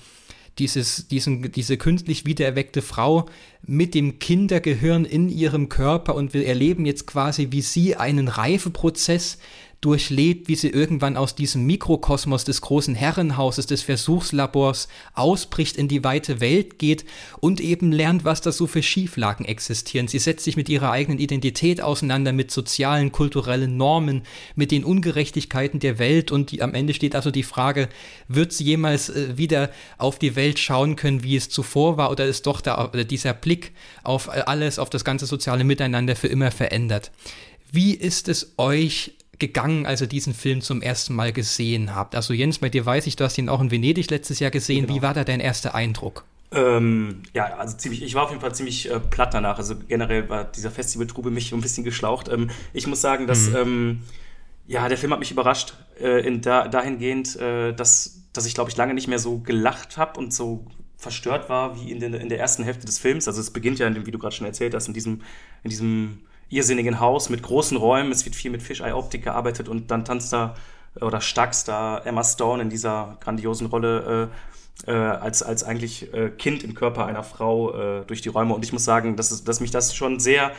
dieses, 0.60 1.08
diesen, 1.08 1.52
diese 1.52 1.78
künstlich 1.78 2.26
wiedererweckte 2.26 2.82
Frau 2.82 3.26
mit 3.66 3.96
dem 3.96 4.20
Kindergehirn 4.20 5.06
in 5.06 5.30
ihrem 5.30 5.70
Körper 5.70 6.16
und 6.16 6.34
wir 6.34 6.46
erleben 6.46 6.86
jetzt 6.86 7.08
quasi, 7.08 7.48
wie 7.52 7.62
sie 7.62 7.96
einen 7.96 8.28
Reifeprozess 8.28 9.38
durchlebt, 9.82 10.48
wie 10.48 10.56
sie 10.56 10.70
irgendwann 10.70 11.18
aus 11.18 11.34
diesem 11.34 11.66
Mikrokosmos 11.66 12.44
des 12.44 12.62
großen 12.62 12.94
Herrenhauses, 12.94 13.66
des 13.66 13.82
Versuchslabors 13.82 14.88
ausbricht, 15.16 15.76
in 15.76 15.88
die 15.88 16.04
weite 16.04 16.40
Welt 16.40 16.78
geht 16.78 17.04
und 17.40 17.60
eben 17.60 17.92
lernt, 17.92 18.24
was 18.24 18.42
da 18.42 18.52
so 18.52 18.68
für 18.68 18.84
Schieflagen 18.84 19.44
existieren. 19.44 20.08
Sie 20.08 20.20
setzt 20.20 20.46
sich 20.46 20.56
mit 20.56 20.70
ihrer 20.70 20.92
eigenen 20.92 21.18
Identität 21.18 21.82
auseinander, 21.82 22.32
mit 22.32 22.52
sozialen, 22.52 23.12
kulturellen 23.12 23.76
Normen, 23.76 24.22
mit 24.56 24.70
den 24.70 24.84
Ungerechtigkeiten 24.84 25.80
der 25.80 25.98
Welt 25.98 26.32
und 26.32 26.52
die, 26.52 26.62
am 26.62 26.76
Ende 26.76 26.94
steht 26.94 27.16
also 27.16 27.32
die 27.32 27.42
Frage, 27.42 27.90
wird 28.28 28.54
sie 28.54 28.66
jemals 28.66 29.10
äh, 29.10 29.36
wieder 29.38 29.72
auf 29.98 30.20
die 30.20 30.36
Welt 30.36 30.60
schauen 30.60 30.96
können, 30.96 31.24
wie 31.24 31.36
es 31.36 31.50
zuvor 31.50 31.98
war, 31.98 32.12
oder 32.12 32.26
ist 32.26 32.46
doch 32.46 32.62
da, 32.62 32.92
äh, 32.94 33.04
dieser 33.04 33.34
Blick 33.34 33.72
auf 34.04 34.28
äh, 34.28 34.44
alles, 34.46 34.78
auf 34.78 34.92
das 34.92 35.04
ganze 35.04 35.26
soziale 35.26 35.64
Miteinander 35.64 36.16
für 36.16 36.28
immer 36.28 36.52
verändert? 36.52 37.12
Wie 37.72 37.96
ist 37.96 38.28
es 38.28 38.54
euch 38.58 39.14
gegangen, 39.42 39.86
als 39.86 40.00
ihr 40.00 40.08
diesen 40.08 40.34
Film 40.34 40.62
zum 40.62 40.82
ersten 40.82 41.14
Mal 41.14 41.34
gesehen 41.34 41.94
habt? 41.94 42.16
Also 42.16 42.34
Jens, 42.34 42.60
bei 42.60 42.70
dir 42.70 42.86
weiß 42.86 43.08
ich, 43.08 43.18
du 43.18 43.26
hast 43.26 43.38
ihn 43.38 43.50
auch 43.50 43.60
in 43.60 43.72
Venedig 43.72 44.10
letztes 44.10 44.40
Jahr 44.40 44.52
gesehen. 44.52 44.86
Genau. 44.86 44.96
Wie 44.96 45.02
war 45.02 45.14
da 45.14 45.26
dein 45.26 45.42
erster 45.42 45.76
Eindruck? 45.76 46.24
Ähm, 46.54 47.24
ja, 47.34 47.58
also 47.58 47.76
ziemlich, 47.78 48.04
ich 48.04 48.14
war 48.14 48.24
auf 48.24 48.30
jeden 48.30 48.42
Fall 48.42 48.54
ziemlich 48.54 48.90
äh, 48.90 49.00
platt 49.00 49.34
danach. 49.34 49.58
Also 49.58 49.76
generell 49.88 50.30
war 50.30 50.46
dieser 50.46 50.72
Festivaltrube 50.72 51.32
mich 51.32 51.52
ein 51.52 51.62
bisschen 51.62 51.84
geschlaucht. 51.84 52.30
Ähm, 52.30 52.50
ich 52.72 52.88
muss 52.88 53.02
sagen, 53.02 53.28
dass 53.28 53.50
mhm. 53.50 53.56
ähm, 53.56 54.02
ja, 54.68 54.88
der 54.88 54.98
Film 54.98 55.12
hat 55.12 55.20
mich 55.20 55.32
überrascht, 55.32 55.74
äh, 56.00 56.26
in 56.26 56.42
da, 56.42 56.68
dahingehend, 56.68 57.36
äh, 57.38 57.74
dass, 57.74 58.24
dass 58.32 58.46
ich, 58.46 58.54
glaube 58.54 58.70
ich, 58.70 58.78
lange 58.78 58.94
nicht 58.94 59.08
mehr 59.08 59.20
so 59.20 59.40
gelacht 59.40 59.98
habe 59.98 60.20
und 60.20 60.34
so 60.34 60.66
verstört 60.98 61.50
war 61.50 61.76
wie 61.76 61.92
in, 61.92 62.00
den, 62.00 62.14
in 62.14 62.30
der 62.30 62.40
ersten 62.40 62.64
Hälfte 62.64 62.86
des 62.86 63.00
Films. 63.00 63.28
Also 63.28 63.42
es 63.42 63.50
beginnt 63.50 63.80
ja, 63.80 63.88
in 63.88 63.96
dem, 63.96 64.06
wie 64.06 64.12
du 64.12 64.20
gerade 64.20 64.36
schon 64.36 64.46
erzählt 64.46 64.76
hast, 64.76 64.88
in 64.88 64.94
diesem, 64.94 65.22
in 65.64 65.70
diesem 65.70 66.20
irrsinnigen 66.52 67.00
Haus 67.00 67.30
mit 67.30 67.42
großen 67.42 67.78
Räumen. 67.78 68.12
Es 68.12 68.26
wird 68.26 68.36
viel 68.36 68.52
mit 68.52 68.62
Fisheye-Optik 68.62 69.24
gearbeitet 69.24 69.70
und 69.70 69.90
dann 69.90 70.06
tanzt 70.06 70.34
da 70.34 70.56
oder 71.00 71.22
stackst 71.22 71.68
da 71.68 72.00
Emma 72.00 72.24
Stone 72.24 72.62
in 72.62 72.70
dieser 72.70 73.18
grandiosen 73.22 73.68
Rolle 73.68 74.30
äh, 74.86 74.92
äh, 74.92 74.94
als, 74.94 75.42
als 75.44 75.64
eigentlich 75.64 76.14
äh, 76.14 76.30
Kind 76.30 76.64
im 76.64 76.74
Körper 76.74 77.06
einer 77.06 77.24
Frau 77.24 78.02
äh, 78.02 78.06
durch 78.06 78.22
die 78.22 78.30
Räume. 78.30 78.54
Und 78.54 78.66
ich 78.66 78.74
muss 78.74 78.84
sagen, 78.84 79.16
dass, 79.16 79.44
dass 79.44 79.60
mich 79.62 79.72
das 79.72 79.96
schon 79.96 80.20
sehr 80.20 80.52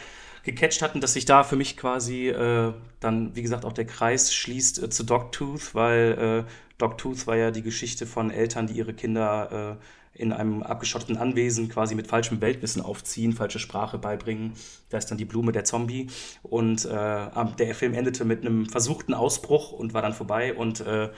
gecatcht 0.42 0.82
hat 0.82 0.94
und 0.94 1.02
dass 1.02 1.12
sich 1.12 1.24
da 1.24 1.44
für 1.44 1.56
mich 1.56 1.76
quasi 1.76 2.28
äh, 2.28 2.72
dann, 3.00 3.36
wie 3.36 3.42
gesagt, 3.42 3.64
auch 3.64 3.72
der 3.72 3.84
Kreis 3.84 4.32
schließt 4.32 4.82
äh, 4.82 4.90
zu 4.90 5.04
Dogtooth, 5.04 5.74
weil 5.74 6.44
Dogtooth 6.78 7.26
war 7.26 7.36
ja 7.36 7.50
die 7.50 7.62
Geschichte 7.62 8.06
von 8.06 8.30
Eltern, 8.30 8.66
die 8.66 8.74
ihre 8.74 8.92
Kinder 8.92 9.76
in 10.14 10.32
einem 10.32 10.62
abgeschotteten 10.62 11.16
Anwesen 11.16 11.68
quasi 11.68 11.94
mit 11.94 12.06
falschem 12.06 12.40
Weltwissen 12.40 12.82
aufziehen, 12.82 13.32
falsche 13.32 13.58
Sprache 13.58 13.98
beibringen. 13.98 14.52
Da 14.90 14.98
ist 14.98 15.10
dann 15.10 15.18
die 15.18 15.24
Blume 15.24 15.52
der 15.52 15.64
Zombie. 15.64 16.08
Und 16.42 16.84
äh, 16.84 16.88
der 17.58 17.74
Film 17.74 17.94
endete 17.94 18.24
mit 18.24 18.40
einem 18.40 18.66
versuchten 18.66 19.14
Ausbruch 19.14 19.72
und 19.72 19.94
war 19.94 20.02
dann 20.02 20.12
vorbei. 20.12 20.54
Und 20.54 20.80
äh, 20.80 21.10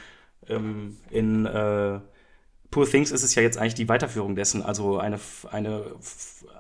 ähm, 0.49 0.97
in 1.11 1.47
äh, 1.47 2.01
Poor 2.71 2.89
Things 2.89 3.11
ist 3.11 3.23
es 3.23 3.35
ja 3.35 3.43
jetzt 3.43 3.59
eigentlich 3.59 3.75
die 3.75 3.89
Weiterführung 3.89 4.35
dessen. 4.35 4.63
Also 4.63 4.99
eine, 4.99 5.19
eine, 5.51 5.85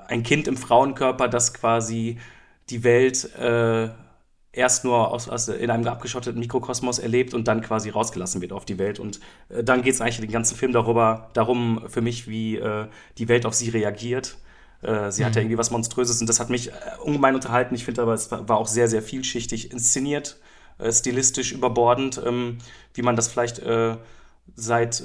ein 0.06 0.22
Kind 0.22 0.48
im 0.48 0.56
Frauenkörper, 0.56 1.28
das 1.28 1.54
quasi 1.54 2.18
die 2.70 2.84
Welt 2.84 3.34
äh, 3.36 3.88
erst 4.54 4.84
nur 4.84 5.10
aus, 5.10 5.28
aus, 5.28 5.48
in 5.48 5.70
einem 5.70 5.86
abgeschotteten 5.86 6.38
Mikrokosmos 6.40 6.98
erlebt 6.98 7.34
und 7.34 7.48
dann 7.48 7.60
quasi 7.60 7.90
rausgelassen 7.90 8.40
wird 8.40 8.52
auf 8.52 8.64
die 8.64 8.78
Welt. 8.78 8.98
Und 8.98 9.20
äh, 9.48 9.62
dann 9.62 9.82
geht 9.82 9.94
es 9.94 10.00
eigentlich 10.00 10.20
den 10.20 10.30
ganzen 10.30 10.56
Film 10.56 10.72
darüber, 10.72 11.30
darum 11.34 11.82
für 11.88 12.00
mich, 12.00 12.28
wie 12.28 12.56
äh, 12.56 12.86
die 13.18 13.28
Welt 13.28 13.46
auf 13.46 13.54
sie 13.54 13.70
reagiert. 13.70 14.36
Äh, 14.82 15.10
sie 15.10 15.22
mhm. 15.22 15.26
hat 15.26 15.36
ja 15.36 15.42
irgendwie 15.42 15.58
was 15.58 15.70
Monströses 15.70 16.20
und 16.20 16.28
das 16.28 16.40
hat 16.40 16.50
mich 16.50 16.68
äh, 16.68 16.72
ungemein 17.02 17.34
unterhalten. 17.34 17.74
Ich 17.74 17.84
finde 17.84 18.02
aber, 18.02 18.14
es 18.14 18.30
war 18.30 18.56
auch 18.56 18.68
sehr, 18.68 18.88
sehr 18.88 19.02
vielschichtig 19.02 19.72
inszeniert, 19.72 20.38
äh, 20.78 20.92
stilistisch 20.92 21.52
überbordend, 21.52 22.20
ähm, 22.24 22.58
wie 22.94 23.02
man 23.02 23.16
das 23.16 23.28
vielleicht 23.28 23.58
äh, 23.58 23.96
seit 24.54 25.02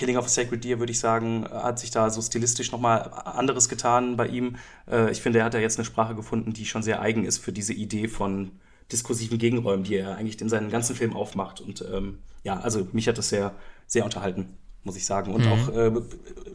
Killing 0.00 0.16
of 0.16 0.24
a 0.24 0.28
Sacred 0.28 0.64
Deer, 0.64 0.78
würde 0.78 0.92
ich 0.92 0.98
sagen, 0.98 1.46
hat 1.52 1.78
sich 1.78 1.90
da 1.90 2.08
so 2.08 2.22
stilistisch 2.22 2.72
nochmal 2.72 3.10
anderes 3.26 3.68
getan 3.68 4.16
bei 4.16 4.28
ihm. 4.28 4.56
Äh, 4.90 5.10
ich 5.10 5.20
finde, 5.20 5.40
er 5.40 5.44
hat 5.44 5.52
da 5.52 5.58
jetzt 5.58 5.78
eine 5.78 5.84
Sprache 5.84 6.14
gefunden, 6.14 6.54
die 6.54 6.64
schon 6.64 6.82
sehr 6.82 7.02
eigen 7.02 7.26
ist 7.26 7.36
für 7.36 7.52
diese 7.52 7.74
Idee 7.74 8.08
von 8.08 8.52
diskursiven 8.90 9.36
Gegenräumen, 9.36 9.84
die 9.84 9.96
er 9.96 10.16
eigentlich 10.16 10.40
in 10.40 10.48
seinen 10.48 10.70
ganzen 10.70 10.96
Film 10.96 11.14
aufmacht. 11.14 11.60
Und 11.60 11.84
ähm, 11.92 12.20
ja, 12.44 12.58
also 12.60 12.88
mich 12.92 13.08
hat 13.08 13.18
das 13.18 13.28
sehr, 13.28 13.54
sehr 13.86 14.06
unterhalten, 14.06 14.56
muss 14.84 14.96
ich 14.96 15.04
sagen. 15.04 15.34
Und 15.34 15.44
mhm. 15.44 15.52
auch 15.52 15.68
äh, 15.68 15.92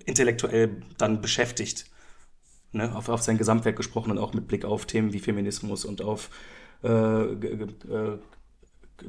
intellektuell 0.07 0.81
dann 0.97 1.21
beschäftigt. 1.21 1.85
Ne? 2.71 2.95
Auf, 2.95 3.09
auf 3.09 3.21
sein 3.21 3.37
Gesamtwerk 3.37 3.75
gesprochen 3.75 4.09
und 4.09 4.17
auch 4.17 4.33
mit 4.33 4.47
Blick 4.47 4.65
auf 4.65 4.87
Themen 4.87 5.13
wie 5.13 5.19
Feminismus 5.19 5.85
und 5.85 6.01
auf 6.01 6.31
äh, 6.83 6.87
äh, 6.89 8.17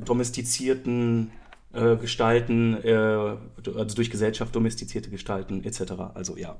domestizierten 0.04 1.30
äh, 1.72 1.96
gestalten, 1.96 2.82
äh, 2.82 2.92
also 2.94 3.96
durch 3.96 4.10
Gesellschaft 4.10 4.54
domestizierte 4.54 5.10
Gestalten 5.10 5.64
etc. 5.64 5.92
Also 6.14 6.36
ja, 6.36 6.56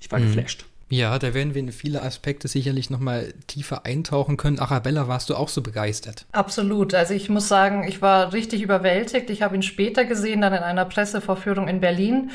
ich 0.00 0.10
war 0.10 0.18
mhm. 0.18 0.26
geflasht. 0.26 0.64
Ja, 0.90 1.18
da 1.18 1.32
werden 1.32 1.54
wir 1.54 1.60
in 1.60 1.72
viele 1.72 2.02
Aspekte 2.02 2.46
sicherlich 2.46 2.90
nochmal 2.90 3.32
tiefer 3.46 3.86
eintauchen 3.86 4.36
können. 4.36 4.58
Arabella, 4.58 5.08
warst 5.08 5.30
du 5.30 5.34
auch 5.34 5.48
so 5.48 5.62
begeistert? 5.62 6.26
Absolut. 6.32 6.94
Also 6.94 7.14
ich 7.14 7.28
muss 7.28 7.48
sagen, 7.48 7.84
ich 7.88 8.02
war 8.02 8.32
richtig 8.32 8.62
überwältigt. 8.62 9.30
Ich 9.30 9.42
habe 9.42 9.54
ihn 9.54 9.62
später 9.62 10.04
gesehen, 10.04 10.42
dann 10.42 10.52
in 10.52 10.62
einer 10.62 10.84
Pressevorführung 10.84 11.68
in 11.68 11.80
Berlin. 11.80 12.30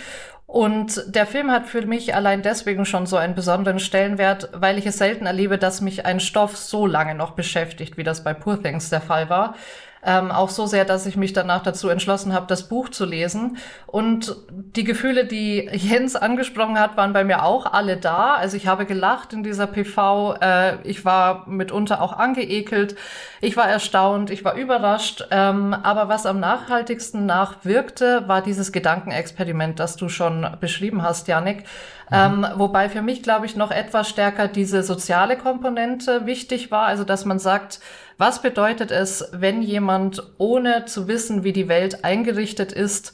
Und 0.47 1.03
der 1.07 1.27
Film 1.27 1.51
hat 1.51 1.67
für 1.67 1.85
mich 1.85 2.15
allein 2.15 2.41
deswegen 2.41 2.85
schon 2.85 3.05
so 3.05 3.17
einen 3.17 3.35
besonderen 3.35 3.79
Stellenwert, 3.79 4.49
weil 4.51 4.79
ich 4.79 4.87
es 4.87 4.97
selten 4.97 5.27
erlebe, 5.27 5.59
dass 5.59 5.79
mich 5.79 6.07
ein 6.07 6.19
Stoff 6.19 6.57
so 6.57 6.87
lange 6.87 7.13
noch 7.13 7.31
beschäftigt, 7.31 7.97
wie 7.97 8.03
das 8.03 8.23
bei 8.23 8.33
Poor 8.33 8.61
Things 8.61 8.89
der 8.89 9.01
Fall 9.01 9.29
war. 9.29 9.55
Ähm, 10.01 10.31
auch 10.31 10.49
so 10.49 10.65
sehr, 10.65 10.85
dass 10.85 11.05
ich 11.05 11.17
mich 11.17 11.33
danach 11.33 11.61
dazu 11.61 11.89
entschlossen 11.89 12.33
habe, 12.33 12.47
das 12.47 12.69
Buch 12.69 12.89
zu 12.89 13.05
lesen. 13.05 13.57
Und 13.85 14.35
die 14.49 14.85
Gefühle, 14.85 15.25
die 15.25 15.69
Jens 15.73 16.15
angesprochen 16.15 16.79
hat, 16.79 16.95
waren 16.95 17.11
bei 17.11 17.23
mir 17.23 17.43
auch 17.43 17.65
alle 17.65 17.97
da. 17.97 18.35
Also 18.35 18.55
ich 18.55 18.67
habe 18.67 18.85
gelacht 18.85 19.33
in 19.33 19.43
dieser 19.43 19.67
PV. 19.67 20.35
Äh, 20.41 20.81
ich 20.87 21.03
war 21.03 21.47
mitunter 21.49 22.01
auch 22.01 22.13
angeekelt. 22.13 22.95
Ich 23.41 23.57
war 23.57 23.67
erstaunt. 23.67 24.29
Ich 24.29 24.45
war 24.45 24.55
überrascht. 24.55 25.27
Ähm, 25.31 25.73
aber 25.73 26.07
was 26.07 26.25
am 26.25 26.39
nachhaltigsten 26.39 27.25
nachwirkte, 27.25 28.23
war 28.27 28.41
dieses 28.41 28.71
Gedankenexperiment, 28.71 29.79
das 29.79 29.97
du 29.97 30.07
schon 30.07 30.47
beschrieben 30.61 31.03
hast, 31.03 31.27
Janik. 31.27 31.65
Mhm. 32.09 32.15
Ähm, 32.15 32.47
wobei 32.55 32.89
für 32.89 33.01
mich, 33.01 33.23
glaube 33.23 33.45
ich, 33.45 33.55
noch 33.55 33.71
etwas 33.71 34.09
stärker 34.09 34.47
diese 34.47 34.83
soziale 34.83 35.37
Komponente 35.37 36.25
wichtig 36.25 36.71
war. 36.71 36.85
Also 36.85 37.03
dass 37.03 37.25
man 37.25 37.39
sagt, 37.39 37.79
was 38.17 38.41
bedeutet 38.41 38.91
es, 38.91 39.29
wenn 39.31 39.61
jemand, 39.61 40.23
ohne 40.37 40.85
zu 40.85 41.07
wissen, 41.07 41.43
wie 41.43 41.53
die 41.53 41.67
Welt 41.67 42.03
eingerichtet 42.03 42.71
ist, 42.71 43.13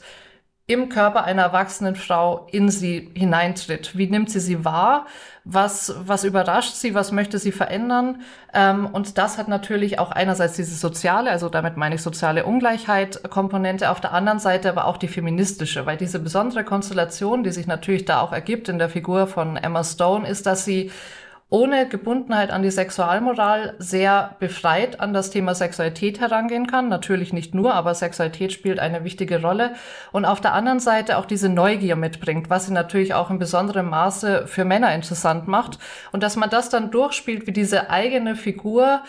im 0.68 0.88
Körper 0.88 1.24
einer 1.24 1.42
erwachsenen 1.42 1.94
Frau 1.94 2.48
in 2.50 2.68
sie 2.70 3.10
hineintritt? 3.14 3.96
Wie 3.96 4.08
nimmt 4.08 4.30
sie 4.30 4.40
sie 4.40 4.64
wahr? 4.64 5.06
Was, 5.44 5.94
was 5.98 6.24
überrascht 6.24 6.74
sie? 6.74 6.92
Was 6.92 7.12
möchte 7.12 7.38
sie 7.38 7.52
verändern? 7.52 8.22
Ähm, 8.52 8.86
und 8.86 9.16
das 9.16 9.38
hat 9.38 9.46
natürlich 9.46 10.00
auch 10.00 10.10
einerseits 10.10 10.54
diese 10.54 10.74
soziale, 10.74 11.30
also 11.30 11.48
damit 11.48 11.76
meine 11.76 11.94
ich 11.94 12.02
soziale 12.02 12.44
Ungleichheit 12.44 13.30
Komponente, 13.30 13.90
auf 13.90 14.00
der 14.00 14.12
anderen 14.12 14.40
Seite 14.40 14.68
aber 14.68 14.86
auch 14.86 14.96
die 14.96 15.06
feministische, 15.06 15.86
weil 15.86 15.96
diese 15.96 16.18
besondere 16.18 16.64
Konstellation, 16.64 17.44
die 17.44 17.52
sich 17.52 17.68
natürlich 17.68 18.04
da 18.04 18.20
auch 18.20 18.32
ergibt 18.32 18.68
in 18.68 18.80
der 18.80 18.88
Figur 18.88 19.28
von 19.28 19.56
Emma 19.56 19.84
Stone, 19.84 20.28
ist, 20.28 20.46
dass 20.46 20.64
sie 20.64 20.90
ohne 21.48 21.86
Gebundenheit 21.88 22.50
an 22.50 22.62
die 22.62 22.70
Sexualmoral 22.72 23.74
sehr 23.78 24.34
befreit 24.40 24.98
an 24.98 25.12
das 25.12 25.30
Thema 25.30 25.54
Sexualität 25.54 26.18
herangehen 26.18 26.66
kann. 26.66 26.88
Natürlich 26.88 27.32
nicht 27.32 27.54
nur, 27.54 27.74
aber 27.74 27.94
Sexualität 27.94 28.52
spielt 28.52 28.80
eine 28.80 29.04
wichtige 29.04 29.40
Rolle. 29.40 29.74
Und 30.10 30.24
auf 30.24 30.40
der 30.40 30.54
anderen 30.54 30.80
Seite 30.80 31.18
auch 31.18 31.24
diese 31.24 31.48
Neugier 31.48 31.94
mitbringt, 31.94 32.50
was 32.50 32.66
sie 32.66 32.72
natürlich 32.72 33.14
auch 33.14 33.30
in 33.30 33.38
besonderem 33.38 33.90
Maße 33.90 34.48
für 34.48 34.64
Männer 34.64 34.92
interessant 34.92 35.46
macht. 35.46 35.78
Und 36.10 36.24
dass 36.24 36.34
man 36.34 36.50
das 36.50 36.68
dann 36.68 36.90
durchspielt, 36.90 37.46
wie 37.46 37.52
diese 37.52 37.90
eigene 37.90 38.34
Figur 38.34 39.02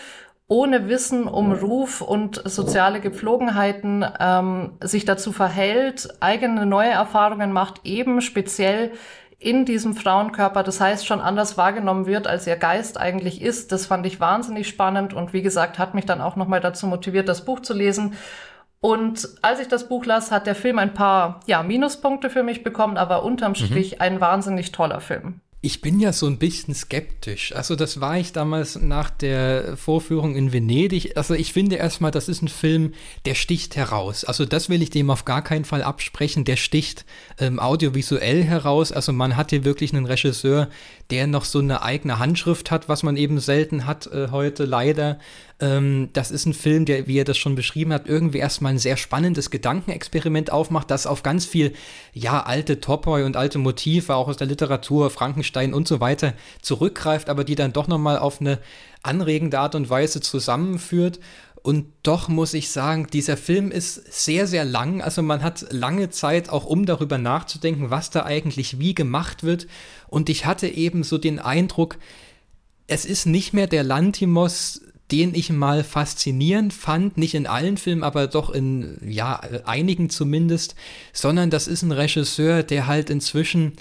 ohne 0.48 0.88
Wissen 0.88 1.28
um 1.28 1.52
Ruf 1.52 2.02
und 2.02 2.42
soziale 2.46 3.02
Gepflogenheiten 3.02 4.06
ähm, 4.20 4.74
sich 4.82 5.06
dazu 5.06 5.34
verhält, 5.34 6.08
eigene 6.22 6.66
neue 6.66 6.92
Erfahrungen 6.92 7.52
macht, 7.52 7.82
eben 7.84 8.22
speziell 8.22 8.92
in 9.40 9.66
diesem 9.66 9.96
Frauenkörper, 9.96 10.64
das 10.64 10.82
heißt 10.82 11.06
schon 11.06 11.22
anders 11.22 11.58
wahrgenommen 11.58 12.08
wird, 12.08 12.28
als 12.28 12.48
ihr 12.48 12.56
Geist 12.56 13.00
eigentlich 13.00 13.42
ist. 13.42 13.72
Das 13.72 13.86
fand 13.86 14.06
ich 14.06 14.20
wahnsinnig 14.20 14.68
spannend 14.68 15.14
und 15.14 15.34
wie 15.34 15.44
gesagt, 15.44 15.78
hat 15.78 15.94
mich 15.94 16.06
dann 16.06 16.22
auch 16.22 16.36
nochmal 16.36 16.60
dazu 16.60 16.88
motiviert, 16.88 17.30
das 17.30 17.46
Buch 17.46 17.60
zu 17.60 17.74
lesen. 17.74 18.16
Und 18.80 19.28
als 19.42 19.60
ich 19.60 19.68
das 19.68 19.88
Buch 19.88 20.06
las, 20.06 20.32
hat 20.32 20.48
der 20.48 20.56
Film 20.56 20.80
ein 20.80 20.94
paar 20.94 21.40
ja, 21.46 21.64
Minuspunkte 21.64 22.30
für 22.30 22.44
mich 22.44 22.64
bekommen, 22.64 22.98
aber 22.98 23.24
unterm 23.24 23.52
mhm. 23.52 23.56
Strich 23.56 23.94
mhm. 23.94 24.02
ein 24.02 24.22
wahnsinnig 24.22 24.72
toller 24.72 25.02
Film. 25.02 25.42
Ich 25.68 25.82
bin 25.82 26.00
ja 26.00 26.14
so 26.14 26.28
ein 26.28 26.38
bisschen 26.38 26.74
skeptisch. 26.74 27.54
Also 27.54 27.76
das 27.76 28.00
war 28.00 28.18
ich 28.18 28.32
damals 28.32 28.78
nach 28.80 29.10
der 29.10 29.76
Vorführung 29.76 30.34
in 30.34 30.54
Venedig. 30.54 31.18
Also 31.18 31.34
ich 31.34 31.52
finde 31.52 31.76
erstmal, 31.76 32.10
das 32.10 32.30
ist 32.30 32.42
ein 32.42 32.48
Film, 32.48 32.94
der 33.26 33.36
sticht 33.36 33.76
heraus. 33.76 34.24
Also 34.24 34.46
das 34.46 34.70
will 34.70 34.82
ich 34.82 34.92
dem 34.92 35.10
auf 35.10 35.26
gar 35.26 35.42
keinen 35.42 35.66
Fall 35.66 35.84
absprechen. 35.84 36.46
Der 36.46 36.56
sticht 36.56 37.04
ähm, 37.38 37.60
audiovisuell 37.60 38.46
heraus. 38.46 38.94
Also 38.94 39.12
man 39.12 39.36
hat 39.36 39.50
hier 39.50 39.66
wirklich 39.66 39.94
einen 39.94 40.06
Regisseur, 40.06 40.70
der 41.10 41.28
noch 41.28 41.46
so 41.46 41.60
eine 41.60 41.82
eigene 41.84 42.20
Handschrift 42.20 42.70
hat, 42.70 42.90
was 42.90 43.04
man 43.04 43.16
eben 43.16 43.40
selten 43.40 43.86
hat 43.86 44.08
äh, 44.08 44.28
heute 44.32 44.66
leider. 44.66 45.20
Ähm, 45.60 46.10
das 46.14 46.32
ist 46.32 46.46
ein 46.46 46.54
Film, 46.54 46.86
der, 46.86 47.08
wie 47.08 47.18
er 47.18 47.24
das 47.24 47.38
schon 47.38 47.56
beschrieben 47.56 47.94
hat, 47.94 48.08
irgendwie 48.08 48.40
erstmal 48.40 48.74
ein 48.74 48.80
sehr 48.80 48.98
spannendes 48.98 49.50
Gedankenexperiment 49.50 50.52
aufmacht, 50.52 50.92
das 50.92 51.08
auf 51.08 51.24
ganz 51.24 51.46
viel, 51.46 51.74
ja, 52.14 52.44
alte 52.44 52.80
Topoi 52.82 53.24
und 53.24 53.38
alte 53.38 53.58
Motive, 53.58 54.16
auch 54.16 54.28
aus 54.28 54.38
der 54.38 54.48
Literatur, 54.48 55.10
Frankenstein 55.10 55.74
und 55.74 55.88
so 55.88 56.00
weiter 56.00 56.34
zurückgreift, 56.62 57.30
aber 57.30 57.44
die 57.44 57.56
dann 57.56 57.74
doch 57.74 57.88
nochmal 57.88 58.20
auf 58.20 58.42
eine 58.42 58.60
anregende 59.02 59.60
Art 59.60 59.76
und 59.76 59.90
Weise 59.90 60.20
zusammenführt. 60.22 61.20
Und 61.68 61.88
doch 62.02 62.30
muss 62.30 62.54
ich 62.54 62.70
sagen, 62.70 63.08
dieser 63.12 63.36
Film 63.36 63.72
ist 63.72 63.96
sehr, 64.14 64.48
sehr 64.48 64.64
lang. 64.64 65.02
Also 65.02 65.22
man 65.22 65.44
hat 65.44 65.66
lange 65.70 66.10
Zeit 66.10 66.48
auch, 66.48 66.64
um 66.66 66.86
darüber 66.86 67.18
nachzudenken, 67.18 67.90
was 67.90 68.10
da 68.10 68.24
eigentlich 68.24 68.80
wie 68.80 68.96
gemacht 68.96 69.44
wird. 69.44 69.68
Und 70.08 70.30
ich 70.30 70.46
hatte 70.46 70.70
eben 70.70 71.04
so 71.04 71.18
den 71.18 71.40
Eindruck, 71.40 71.98
es 72.88 73.04
ist 73.04 73.26
nicht 73.26 73.54
mehr 73.54 73.68
der 73.68 73.84
Lantimos 73.84 74.82
den 75.12 75.36
ich 75.36 75.50
mal 75.50 75.86
faszinierend 75.86 76.74
fand, 76.74 77.18
nicht 77.18 77.34
in 77.34 77.48
allen 77.48 77.78
Filmen, 77.78 78.04
aber 78.04 78.28
doch 78.28 78.50
in, 78.50 78.98
ja, 79.06 79.40
einigen 79.64 80.10
zumindest, 80.10 80.76
sondern 81.14 81.50
das 81.50 81.70
ist 81.70 81.82
ein 81.82 81.94
Regisseur, 81.94 82.62
der 82.64 82.88
halt 82.88 83.10
inzwischen 83.10 83.74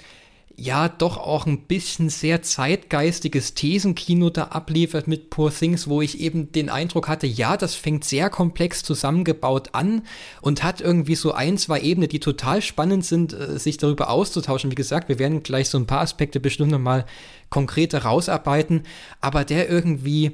ja 0.59 0.89
doch 0.89 1.17
auch 1.17 1.45
ein 1.45 1.61
bisschen 1.61 2.09
sehr 2.09 2.41
zeitgeistiges 2.41 3.53
Thesenkino 3.53 4.31
da 4.31 4.45
abliefert 4.45 5.07
mit 5.07 5.29
Poor 5.29 5.51
Things, 5.53 5.87
wo 5.87 6.01
ich 6.01 6.19
eben 6.19 6.51
den 6.51 6.69
Eindruck 6.69 7.07
hatte, 7.07 7.27
ja, 7.27 7.57
das 7.57 7.75
fängt 7.75 8.03
sehr 8.03 8.31
komplex 8.31 8.81
zusammengebaut 8.81 9.69
an 9.75 10.01
und 10.41 10.63
hat 10.63 10.81
irgendwie 10.81 11.13
so 11.13 11.31
ein, 11.31 11.59
zwei 11.59 11.79
Ebenen, 11.81 12.09
die 12.09 12.19
total 12.19 12.63
spannend 12.63 13.05
sind, 13.05 13.33
äh, 13.33 13.59
sich 13.59 13.77
darüber 13.77 14.09
auszutauschen. 14.09 14.71
Wie 14.71 14.75
gesagt, 14.75 15.09
wir 15.09 15.19
werden 15.19 15.43
gleich 15.43 15.69
so 15.69 15.77
ein 15.77 15.85
paar 15.85 16.01
Aspekte 16.01 16.39
bestimmt 16.39 16.71
nochmal 16.71 17.05
konkreter 17.51 17.99
rausarbeiten, 17.99 18.81
aber 19.21 19.45
der 19.45 19.69
irgendwie 19.69 20.31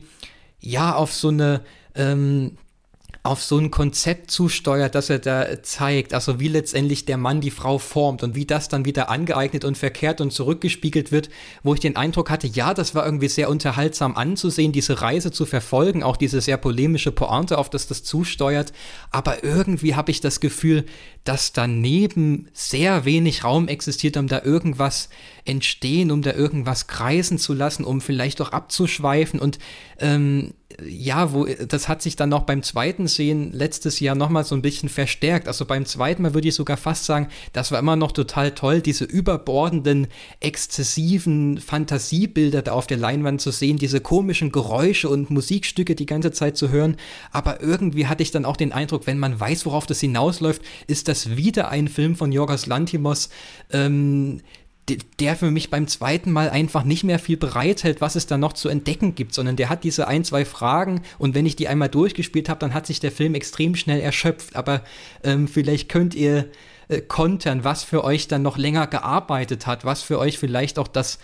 ja 0.61 0.95
auf 0.95 1.13
so 1.13 1.27
eine 1.27 1.61
ähm, 1.95 2.57
auf 3.25 3.41
so 3.41 3.57
ein 3.57 3.71
Konzept 3.71 4.31
zusteuert, 4.31 4.95
das 4.95 5.09
er 5.09 5.19
da 5.19 5.63
zeigt, 5.63 6.13
also 6.13 6.41
wie 6.41 6.49
letztendlich 6.49 7.05
der 7.05 7.15
Mann 7.15 7.39
die 7.39 7.51
Frau 7.51 7.77
formt 7.77 8.21
und 8.21 8.35
wie 8.35 8.45
das 8.45 8.67
dann 8.67 8.83
wieder 8.83 9.09
angeeignet 9.09 9.63
und 9.63 9.77
verkehrt 9.77 10.19
und 10.19 10.33
zurückgespiegelt 10.33 11.13
wird, 11.13 11.29
wo 11.63 11.73
ich 11.73 11.79
den 11.79 11.95
Eindruck 11.95 12.29
hatte, 12.29 12.47
ja, 12.47 12.73
das 12.73 12.95
war 12.95 13.05
irgendwie 13.05 13.29
sehr 13.29 13.49
unterhaltsam 13.49 14.17
anzusehen, 14.17 14.73
diese 14.73 15.01
Reise 15.01 15.31
zu 15.31 15.45
verfolgen, 15.45 16.03
auch 16.03 16.17
diese 16.17 16.41
sehr 16.41 16.57
polemische 16.57 17.13
Pointe, 17.13 17.57
auf 17.57 17.69
das 17.69 17.87
das 17.87 18.03
zusteuert, 18.03 18.73
aber 19.09 19.41
irgendwie 19.41 19.95
habe 19.95 20.11
ich 20.11 20.19
das 20.19 20.41
Gefühl, 20.41 20.83
dass 21.23 21.53
daneben 21.53 22.49
sehr 22.53 23.05
wenig 23.05 23.43
Raum 23.43 23.67
existiert, 23.67 24.17
um 24.17 24.27
da 24.27 24.41
irgendwas 24.43 25.09
entstehen, 25.45 26.11
um 26.11 26.21
da 26.21 26.33
irgendwas 26.33 26.87
kreisen 26.87 27.37
zu 27.37 27.53
lassen, 27.53 27.83
um 27.83 28.01
vielleicht 28.01 28.41
auch 28.41 28.51
abzuschweifen 28.51 29.39
und 29.39 29.59
ähm, 29.99 30.53
ja, 30.81 31.33
wo 31.33 31.45
das 31.45 31.87
hat 31.87 32.01
sich 32.01 32.15
dann 32.15 32.29
noch 32.29 32.43
beim 32.43 32.63
zweiten 32.63 33.07
Sehen 33.07 33.51
letztes 33.51 33.99
Jahr 33.99 34.15
nochmal 34.15 34.43
so 34.43 34.55
ein 34.55 34.61
bisschen 34.61 34.89
verstärkt. 34.89 35.47
Also 35.47 35.65
beim 35.65 35.85
zweiten 35.85 36.23
Mal 36.23 36.33
würde 36.33 36.47
ich 36.47 36.55
sogar 36.55 36.77
fast 36.77 37.05
sagen, 37.05 37.27
das 37.51 37.71
war 37.71 37.79
immer 37.79 37.95
noch 37.95 38.11
total 38.11 38.51
toll, 38.51 38.81
diese 38.81 39.05
überbordenden, 39.05 40.07
exzessiven 40.39 41.59
Fantasiebilder 41.59 42.61
da 42.61 42.71
auf 42.71 42.87
der 42.87 42.97
Leinwand 42.97 43.41
zu 43.41 43.51
sehen, 43.51 43.77
diese 43.77 44.01
komischen 44.01 44.51
Geräusche 44.51 45.09
und 45.09 45.29
Musikstücke 45.29 45.95
die 45.95 46.05
ganze 46.05 46.31
Zeit 46.31 46.57
zu 46.57 46.69
hören. 46.69 46.97
Aber 47.31 47.61
irgendwie 47.61 48.07
hatte 48.07 48.23
ich 48.23 48.31
dann 48.31 48.45
auch 48.45 48.57
den 48.57 48.71
Eindruck, 48.71 49.05
wenn 49.05 49.19
man 49.19 49.39
weiß, 49.39 49.65
worauf 49.65 49.85
das 49.85 49.99
hinausläuft, 49.99 50.61
ist 50.87 51.07
das 51.07 51.12
wieder 51.37 51.69
ein 51.69 51.87
Film 51.87 52.15
von 52.15 52.31
Jorgos 52.31 52.65
Lantimos, 52.65 53.29
ähm, 53.71 54.41
der 55.19 55.35
für 55.35 55.49
mich 55.49 55.69
beim 55.69 55.87
zweiten 55.87 56.31
Mal 56.31 56.49
einfach 56.49 56.83
nicht 56.83 57.03
mehr 57.03 57.19
viel 57.19 57.37
bereithält, 57.37 58.01
was 58.01 58.15
es 58.15 58.27
da 58.27 58.37
noch 58.37 58.53
zu 58.53 58.67
entdecken 58.67 59.15
gibt, 59.15 59.33
sondern 59.33 59.55
der 59.55 59.69
hat 59.69 59.85
diese 59.85 60.07
ein, 60.07 60.25
zwei 60.25 60.43
Fragen 60.43 61.01
und 61.17 61.35
wenn 61.35 61.45
ich 61.45 61.55
die 61.55 61.69
einmal 61.69 61.87
durchgespielt 61.87 62.49
habe, 62.49 62.59
dann 62.59 62.73
hat 62.73 62.85
sich 62.85 62.99
der 62.99 63.11
Film 63.11 63.33
extrem 63.33 63.75
schnell 63.75 64.01
erschöpft. 64.01 64.55
Aber 64.57 64.81
ähm, 65.23 65.47
vielleicht 65.47 65.87
könnt 65.87 66.15
ihr 66.15 66.49
äh, 66.89 66.99
kontern, 66.99 67.63
was 67.63 67.83
für 67.83 68.03
euch 68.03 68.27
dann 68.27 68.41
noch 68.41 68.57
länger 68.57 68.87
gearbeitet 68.87 69.67
hat, 69.67 69.85
was 69.85 70.01
für 70.03 70.19
euch 70.19 70.37
vielleicht 70.37 70.77
auch 70.77 70.89
das 70.89 71.17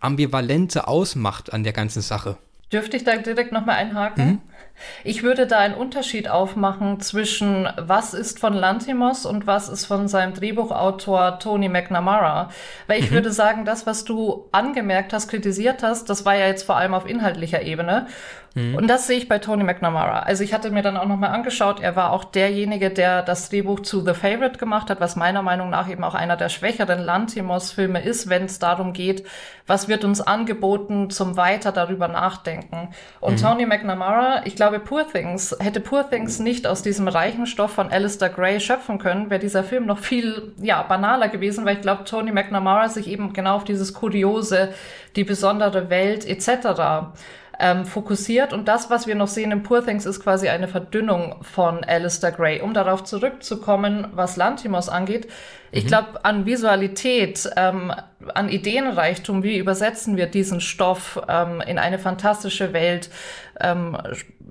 Ambivalente 0.00 0.88
ausmacht 0.88 1.52
an 1.52 1.64
der 1.64 1.74
ganzen 1.74 2.00
Sache. 2.00 2.38
Dürfte 2.72 2.96
ich 2.96 3.04
da 3.04 3.16
direkt 3.16 3.52
nochmal 3.52 3.76
einhaken? 3.76 4.24
Mhm. 4.26 4.38
Ich 5.04 5.22
würde 5.22 5.46
da 5.46 5.58
einen 5.58 5.74
Unterschied 5.74 6.28
aufmachen 6.28 7.00
zwischen 7.00 7.68
was 7.76 8.14
ist 8.14 8.38
von 8.38 8.54
Lantimos 8.54 9.26
und 9.26 9.46
was 9.46 9.68
ist 9.68 9.86
von 9.86 10.08
seinem 10.08 10.34
Drehbuchautor 10.34 11.38
Tony 11.38 11.68
McNamara. 11.68 12.50
Weil 12.86 13.00
ich 13.00 13.10
mhm. 13.10 13.14
würde 13.14 13.30
sagen, 13.30 13.64
das, 13.64 13.86
was 13.86 14.04
du 14.04 14.48
angemerkt 14.52 15.12
hast, 15.12 15.28
kritisiert 15.28 15.82
hast, 15.82 16.10
das 16.10 16.24
war 16.24 16.34
ja 16.34 16.46
jetzt 16.46 16.64
vor 16.64 16.76
allem 16.76 16.94
auf 16.94 17.06
inhaltlicher 17.06 17.62
Ebene. 17.62 18.06
Mhm. 18.54 18.74
Und 18.74 18.88
das 18.88 19.06
sehe 19.06 19.16
ich 19.16 19.28
bei 19.28 19.38
Tony 19.38 19.64
McNamara. 19.64 20.20
Also 20.20 20.44
ich 20.44 20.52
hatte 20.52 20.70
mir 20.70 20.82
dann 20.82 20.96
auch 20.96 21.06
nochmal 21.06 21.30
angeschaut, 21.30 21.80
er 21.80 21.96
war 21.96 22.12
auch 22.12 22.24
derjenige, 22.24 22.90
der 22.90 23.22
das 23.22 23.48
Drehbuch 23.48 23.80
zu 23.80 24.04
The 24.04 24.14
Favorite 24.14 24.58
gemacht 24.58 24.90
hat, 24.90 25.00
was 25.00 25.16
meiner 25.16 25.42
Meinung 25.42 25.70
nach 25.70 25.88
eben 25.88 26.04
auch 26.04 26.14
einer 26.14 26.36
der 26.36 26.48
schwächeren 26.48 27.00
Lantimos-Filme 27.00 28.02
ist, 28.02 28.28
wenn 28.28 28.44
es 28.44 28.58
darum 28.58 28.92
geht, 28.92 29.24
was 29.66 29.88
wird 29.88 30.04
uns 30.04 30.20
angeboten 30.20 31.08
zum 31.10 31.36
weiter 31.36 31.72
darüber 31.72 32.08
nachdenken. 32.08 32.90
Und 33.20 33.34
mhm. 33.34 33.44
Tony 33.44 33.66
McNamara, 33.66 34.42
ich 34.52 34.56
glaube, 34.56 34.80
Poor 34.80 35.08
Things, 35.08 35.56
hätte 35.60 35.80
Poor 35.80 36.08
Things 36.10 36.38
nicht 36.38 36.66
aus 36.66 36.82
diesem 36.82 37.08
reichen 37.08 37.46
Stoff 37.46 37.72
von 37.72 37.90
Alistair 37.90 38.28
Gray 38.28 38.60
schöpfen 38.60 38.98
können, 38.98 39.30
wäre 39.30 39.40
dieser 39.40 39.64
Film 39.64 39.86
noch 39.86 39.98
viel, 39.98 40.52
ja, 40.60 40.82
banaler 40.82 41.28
gewesen, 41.28 41.64
weil 41.64 41.76
ich 41.76 41.80
glaube, 41.80 42.04
Tony 42.04 42.32
McNamara 42.32 42.90
sich 42.90 43.06
eben 43.08 43.32
genau 43.32 43.56
auf 43.56 43.64
dieses 43.64 43.94
Kuriose, 43.94 44.74
die 45.16 45.24
besondere 45.24 45.88
Welt 45.88 46.26
etc 46.26 47.14
ähm, 47.62 47.84
fokussiert. 47.86 48.52
Und 48.52 48.66
das, 48.66 48.90
was 48.90 49.06
wir 49.06 49.14
noch 49.14 49.28
sehen 49.28 49.52
in 49.52 49.62
Poor 49.62 49.84
Things, 49.84 50.04
ist 50.04 50.20
quasi 50.20 50.48
eine 50.48 50.68
Verdünnung 50.68 51.36
von 51.42 51.84
Alistair 51.84 52.32
Gray. 52.32 52.60
Um 52.60 52.74
darauf 52.74 53.04
zurückzukommen, 53.04 54.08
was 54.12 54.36
Lantimos 54.36 54.88
angeht, 54.88 55.28
ich 55.70 55.84
mhm. 55.84 55.88
glaube, 55.88 56.24
an 56.24 56.44
Visualität, 56.44 57.48
ähm, 57.56 57.92
an 58.34 58.48
Ideenreichtum, 58.48 59.42
wie 59.42 59.56
übersetzen 59.56 60.16
wir 60.16 60.26
diesen 60.26 60.60
Stoff 60.60 61.20
ähm, 61.28 61.62
in 61.66 61.78
eine 61.78 61.98
fantastische 61.98 62.72
Welt, 62.72 63.10
ähm, 63.62 63.96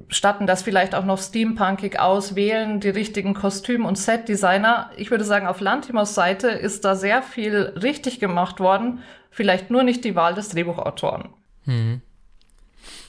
statten 0.08 0.48
das 0.48 0.64
vielleicht 0.64 0.96
auch 0.96 1.06
noch 1.06 1.20
steampunkig 1.20 2.00
aus, 2.00 2.36
wählen 2.36 2.80
die 2.80 2.90
richtigen 2.90 3.34
Kostüm- 3.34 3.86
und 3.86 3.98
Setdesigner. 3.98 4.90
Ich 4.98 5.12
würde 5.12 5.24
sagen, 5.24 5.48
auf 5.48 5.60
Lantimos 5.60 6.16
Seite 6.16 6.48
ist 6.48 6.86
da 6.86 6.96
sehr 6.96 7.22
viel 7.22 7.74
richtig 7.82 8.20
gemacht 8.20 8.60
worden, 8.60 9.00
vielleicht 9.30 9.70
nur 9.70 9.84
nicht 9.84 10.04
die 10.04 10.16
Wahl 10.16 10.34
des 10.34 10.50
Drehbuchautoren. 10.50 11.30
Mhm. 11.66 12.02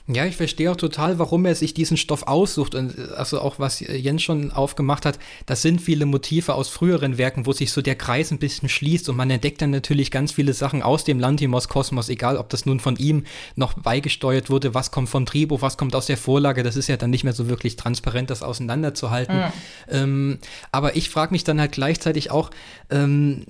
Ja, 0.08 0.26
ich 0.26 0.36
verstehe 0.36 0.70
auch 0.70 0.76
total, 0.76 1.20
warum 1.20 1.44
er 1.44 1.54
sich 1.54 1.74
diesen 1.74 1.96
Stoff 1.96 2.24
aussucht. 2.24 2.74
Und 2.74 3.12
also 3.12 3.40
auch 3.40 3.60
was 3.60 3.78
Jens 3.78 4.22
schon 4.22 4.50
aufgemacht 4.50 5.06
hat, 5.06 5.18
das 5.46 5.62
sind 5.62 5.80
viele 5.80 6.06
Motive 6.06 6.54
aus 6.54 6.68
früheren 6.68 7.18
Werken, 7.18 7.46
wo 7.46 7.52
sich 7.52 7.70
so 7.70 7.82
der 7.82 7.94
Kreis 7.94 8.32
ein 8.32 8.38
bisschen 8.38 8.68
schließt 8.68 9.08
und 9.08 9.16
man 9.16 9.30
entdeckt 9.30 9.62
dann 9.62 9.70
natürlich 9.70 10.10
ganz 10.10 10.32
viele 10.32 10.54
Sachen 10.54 10.82
aus 10.82 11.04
dem 11.04 11.20
Lantimos-Kosmos, 11.20 12.08
egal 12.08 12.36
ob 12.36 12.48
das 12.48 12.66
nun 12.66 12.80
von 12.80 12.96
ihm 12.96 13.24
noch 13.54 13.74
beigesteuert 13.74 14.50
wurde, 14.50 14.74
was 14.74 14.90
kommt 14.90 15.08
von 15.08 15.24
Tribo, 15.24 15.62
was 15.62 15.76
kommt 15.76 15.94
aus 15.94 16.06
der 16.06 16.16
Vorlage, 16.16 16.64
das 16.64 16.74
ist 16.74 16.88
ja 16.88 16.96
dann 16.96 17.10
nicht 17.10 17.22
mehr 17.22 17.32
so 17.32 17.48
wirklich 17.48 17.76
transparent, 17.76 18.28
das 18.30 18.42
auseinanderzuhalten. 18.42 19.36
Mhm. 19.36 19.52
Ähm, 19.88 20.38
aber 20.72 20.96
ich 20.96 21.10
frage 21.10 21.32
mich 21.32 21.44
dann 21.44 21.60
halt 21.60 21.72
gleichzeitig 21.72 22.32
auch, 22.32 22.50
ähm, 22.90 23.46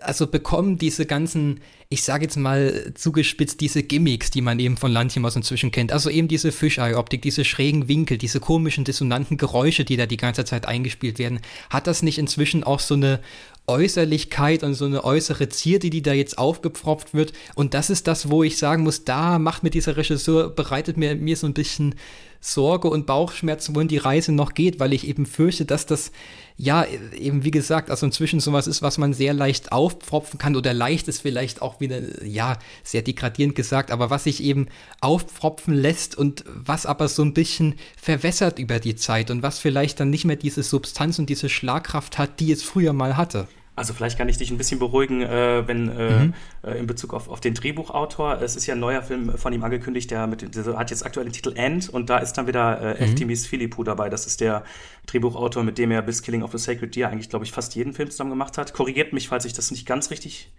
also 0.00 0.26
bekommen 0.26 0.78
diese 0.78 1.06
ganzen, 1.06 1.60
ich 1.88 2.02
sage 2.02 2.24
jetzt 2.24 2.36
mal 2.36 2.92
zugespitzt, 2.94 3.60
diese 3.60 3.82
Gimmicks, 3.82 4.30
die 4.30 4.40
man 4.40 4.58
eben 4.60 4.76
von 4.76 4.92
Lantimos 4.92 5.34
inzwischen 5.34 5.72
kennt, 5.72 5.92
also 5.92 6.08
eben 6.08 6.28
diese 6.28 6.52
Fischei-Optik, 6.52 7.22
diese 7.22 7.44
schrägen 7.44 7.88
Winkel, 7.88 8.18
diese 8.18 8.38
komischen, 8.38 8.84
dissonanten 8.84 9.36
Geräusche, 9.36 9.84
die 9.84 9.96
da 9.96 10.06
die 10.06 10.16
ganze 10.16 10.44
Zeit 10.44 10.66
eingespielt 10.66 11.18
werden, 11.18 11.40
hat 11.68 11.86
das 11.86 12.02
nicht 12.02 12.18
inzwischen 12.18 12.62
auch 12.62 12.80
so 12.80 12.94
eine 12.94 13.20
Äußerlichkeit 13.66 14.62
und 14.62 14.74
so 14.74 14.84
eine 14.84 15.02
äußere 15.02 15.48
Zierde, 15.48 15.90
die 15.90 16.02
da 16.02 16.12
jetzt 16.12 16.38
aufgepfropft 16.38 17.14
wird. 17.14 17.32
Und 17.56 17.74
das 17.74 17.90
ist 17.90 18.06
das, 18.06 18.30
wo 18.30 18.44
ich 18.44 18.58
sagen 18.58 18.84
muss, 18.84 19.04
da 19.04 19.40
macht 19.40 19.64
mir 19.64 19.70
dieser 19.70 19.96
Regisseur, 19.96 20.50
bereitet 20.50 20.96
mir, 20.96 21.16
mir 21.16 21.36
so 21.36 21.48
ein 21.48 21.54
bisschen 21.54 21.96
Sorge 22.40 22.88
und 22.88 23.06
Bauchschmerzen, 23.06 23.74
wohin 23.74 23.88
die 23.88 23.96
Reise 23.96 24.30
noch 24.30 24.54
geht, 24.54 24.78
weil 24.78 24.92
ich 24.92 25.08
eben 25.08 25.26
fürchte, 25.26 25.64
dass 25.64 25.86
das, 25.86 26.12
ja, 26.58 26.86
eben 26.86 27.44
wie 27.44 27.50
gesagt, 27.50 27.90
also 27.90 28.06
inzwischen 28.06 28.40
sowas 28.40 28.66
ist, 28.66 28.80
was 28.80 28.96
man 28.96 29.12
sehr 29.12 29.34
leicht 29.34 29.72
aufpfropfen 29.72 30.38
kann 30.38 30.56
oder 30.56 30.72
leicht 30.72 31.06
ist 31.06 31.20
vielleicht 31.20 31.60
auch 31.60 31.80
wieder, 31.80 32.24
ja, 32.24 32.58
sehr 32.82 33.02
degradierend 33.02 33.54
gesagt, 33.54 33.90
aber 33.90 34.08
was 34.08 34.24
sich 34.24 34.42
eben 34.42 34.68
aufpfropfen 35.02 35.74
lässt 35.74 36.16
und 36.16 36.44
was 36.46 36.86
aber 36.86 37.08
so 37.08 37.22
ein 37.22 37.34
bisschen 37.34 37.74
verwässert 38.00 38.58
über 38.58 38.78
die 38.78 38.96
Zeit 38.96 39.30
und 39.30 39.42
was 39.42 39.58
vielleicht 39.58 40.00
dann 40.00 40.08
nicht 40.08 40.24
mehr 40.24 40.36
diese 40.36 40.62
Substanz 40.62 41.18
und 41.18 41.28
diese 41.28 41.50
Schlagkraft 41.50 42.16
hat, 42.16 42.40
die 42.40 42.52
es 42.52 42.62
früher 42.62 42.94
mal 42.94 43.18
hatte. 43.18 43.48
Also 43.76 43.92
vielleicht 43.92 44.16
kann 44.16 44.28
ich 44.30 44.38
dich 44.38 44.50
ein 44.50 44.56
bisschen 44.56 44.78
beruhigen, 44.78 45.20
äh, 45.20 45.68
wenn 45.68 45.90
äh, 45.90 46.24
mhm. 46.24 46.34
äh, 46.62 46.78
in 46.78 46.86
Bezug 46.86 47.12
auf, 47.12 47.28
auf 47.28 47.40
den 47.40 47.52
Drehbuchautor. 47.52 48.40
Es 48.40 48.56
ist 48.56 48.66
ja 48.66 48.74
ein 48.74 48.80
neuer 48.80 49.02
Film 49.02 49.36
von 49.36 49.52
ihm 49.52 49.62
angekündigt, 49.62 50.10
der, 50.10 50.26
mit, 50.26 50.56
der 50.56 50.78
hat 50.78 50.90
jetzt 50.90 51.04
aktuell 51.04 51.26
den 51.26 51.34
Titel 51.34 51.52
End 51.54 51.90
und 51.90 52.08
da 52.08 52.16
ist 52.16 52.32
dann 52.32 52.46
wieder 52.46 52.80
äh, 52.80 52.94
mhm. 52.94 53.10
Eftimis 53.10 53.46
Philippou 53.46 53.84
dabei. 53.84 54.08
Das 54.08 54.26
ist 54.26 54.40
der 54.40 54.64
Drehbuchautor, 55.04 55.62
mit 55.62 55.76
dem 55.76 55.90
er 55.90 56.00
bis 56.00 56.22
Killing 56.22 56.42
of 56.42 56.52
the 56.52 56.58
Sacred 56.58 56.96
Deer 56.96 57.10
eigentlich, 57.10 57.28
glaube 57.28 57.44
ich, 57.44 57.52
fast 57.52 57.74
jeden 57.74 57.92
Film 57.92 58.10
zusammen 58.10 58.30
gemacht 58.30 58.56
hat. 58.56 58.72
Korrigiert 58.72 59.12
mich, 59.12 59.28
falls 59.28 59.44
ich 59.44 59.52
das 59.52 59.70
nicht 59.70 59.86
ganz 59.86 60.10
richtig, 60.10 60.54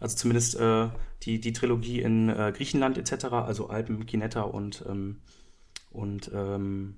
also 0.00 0.16
zumindest 0.16 0.58
äh, 0.58 0.88
die, 1.22 1.40
die 1.40 1.52
Trilogie 1.52 2.00
in 2.00 2.28
äh, 2.28 2.52
Griechenland 2.54 2.98
etc., 2.98 3.26
also 3.26 3.68
Alpen, 3.68 4.06
Kinetta 4.06 4.42
und, 4.42 4.84
ähm, 4.88 5.20
und 5.92 6.32
ähm, 6.34 6.96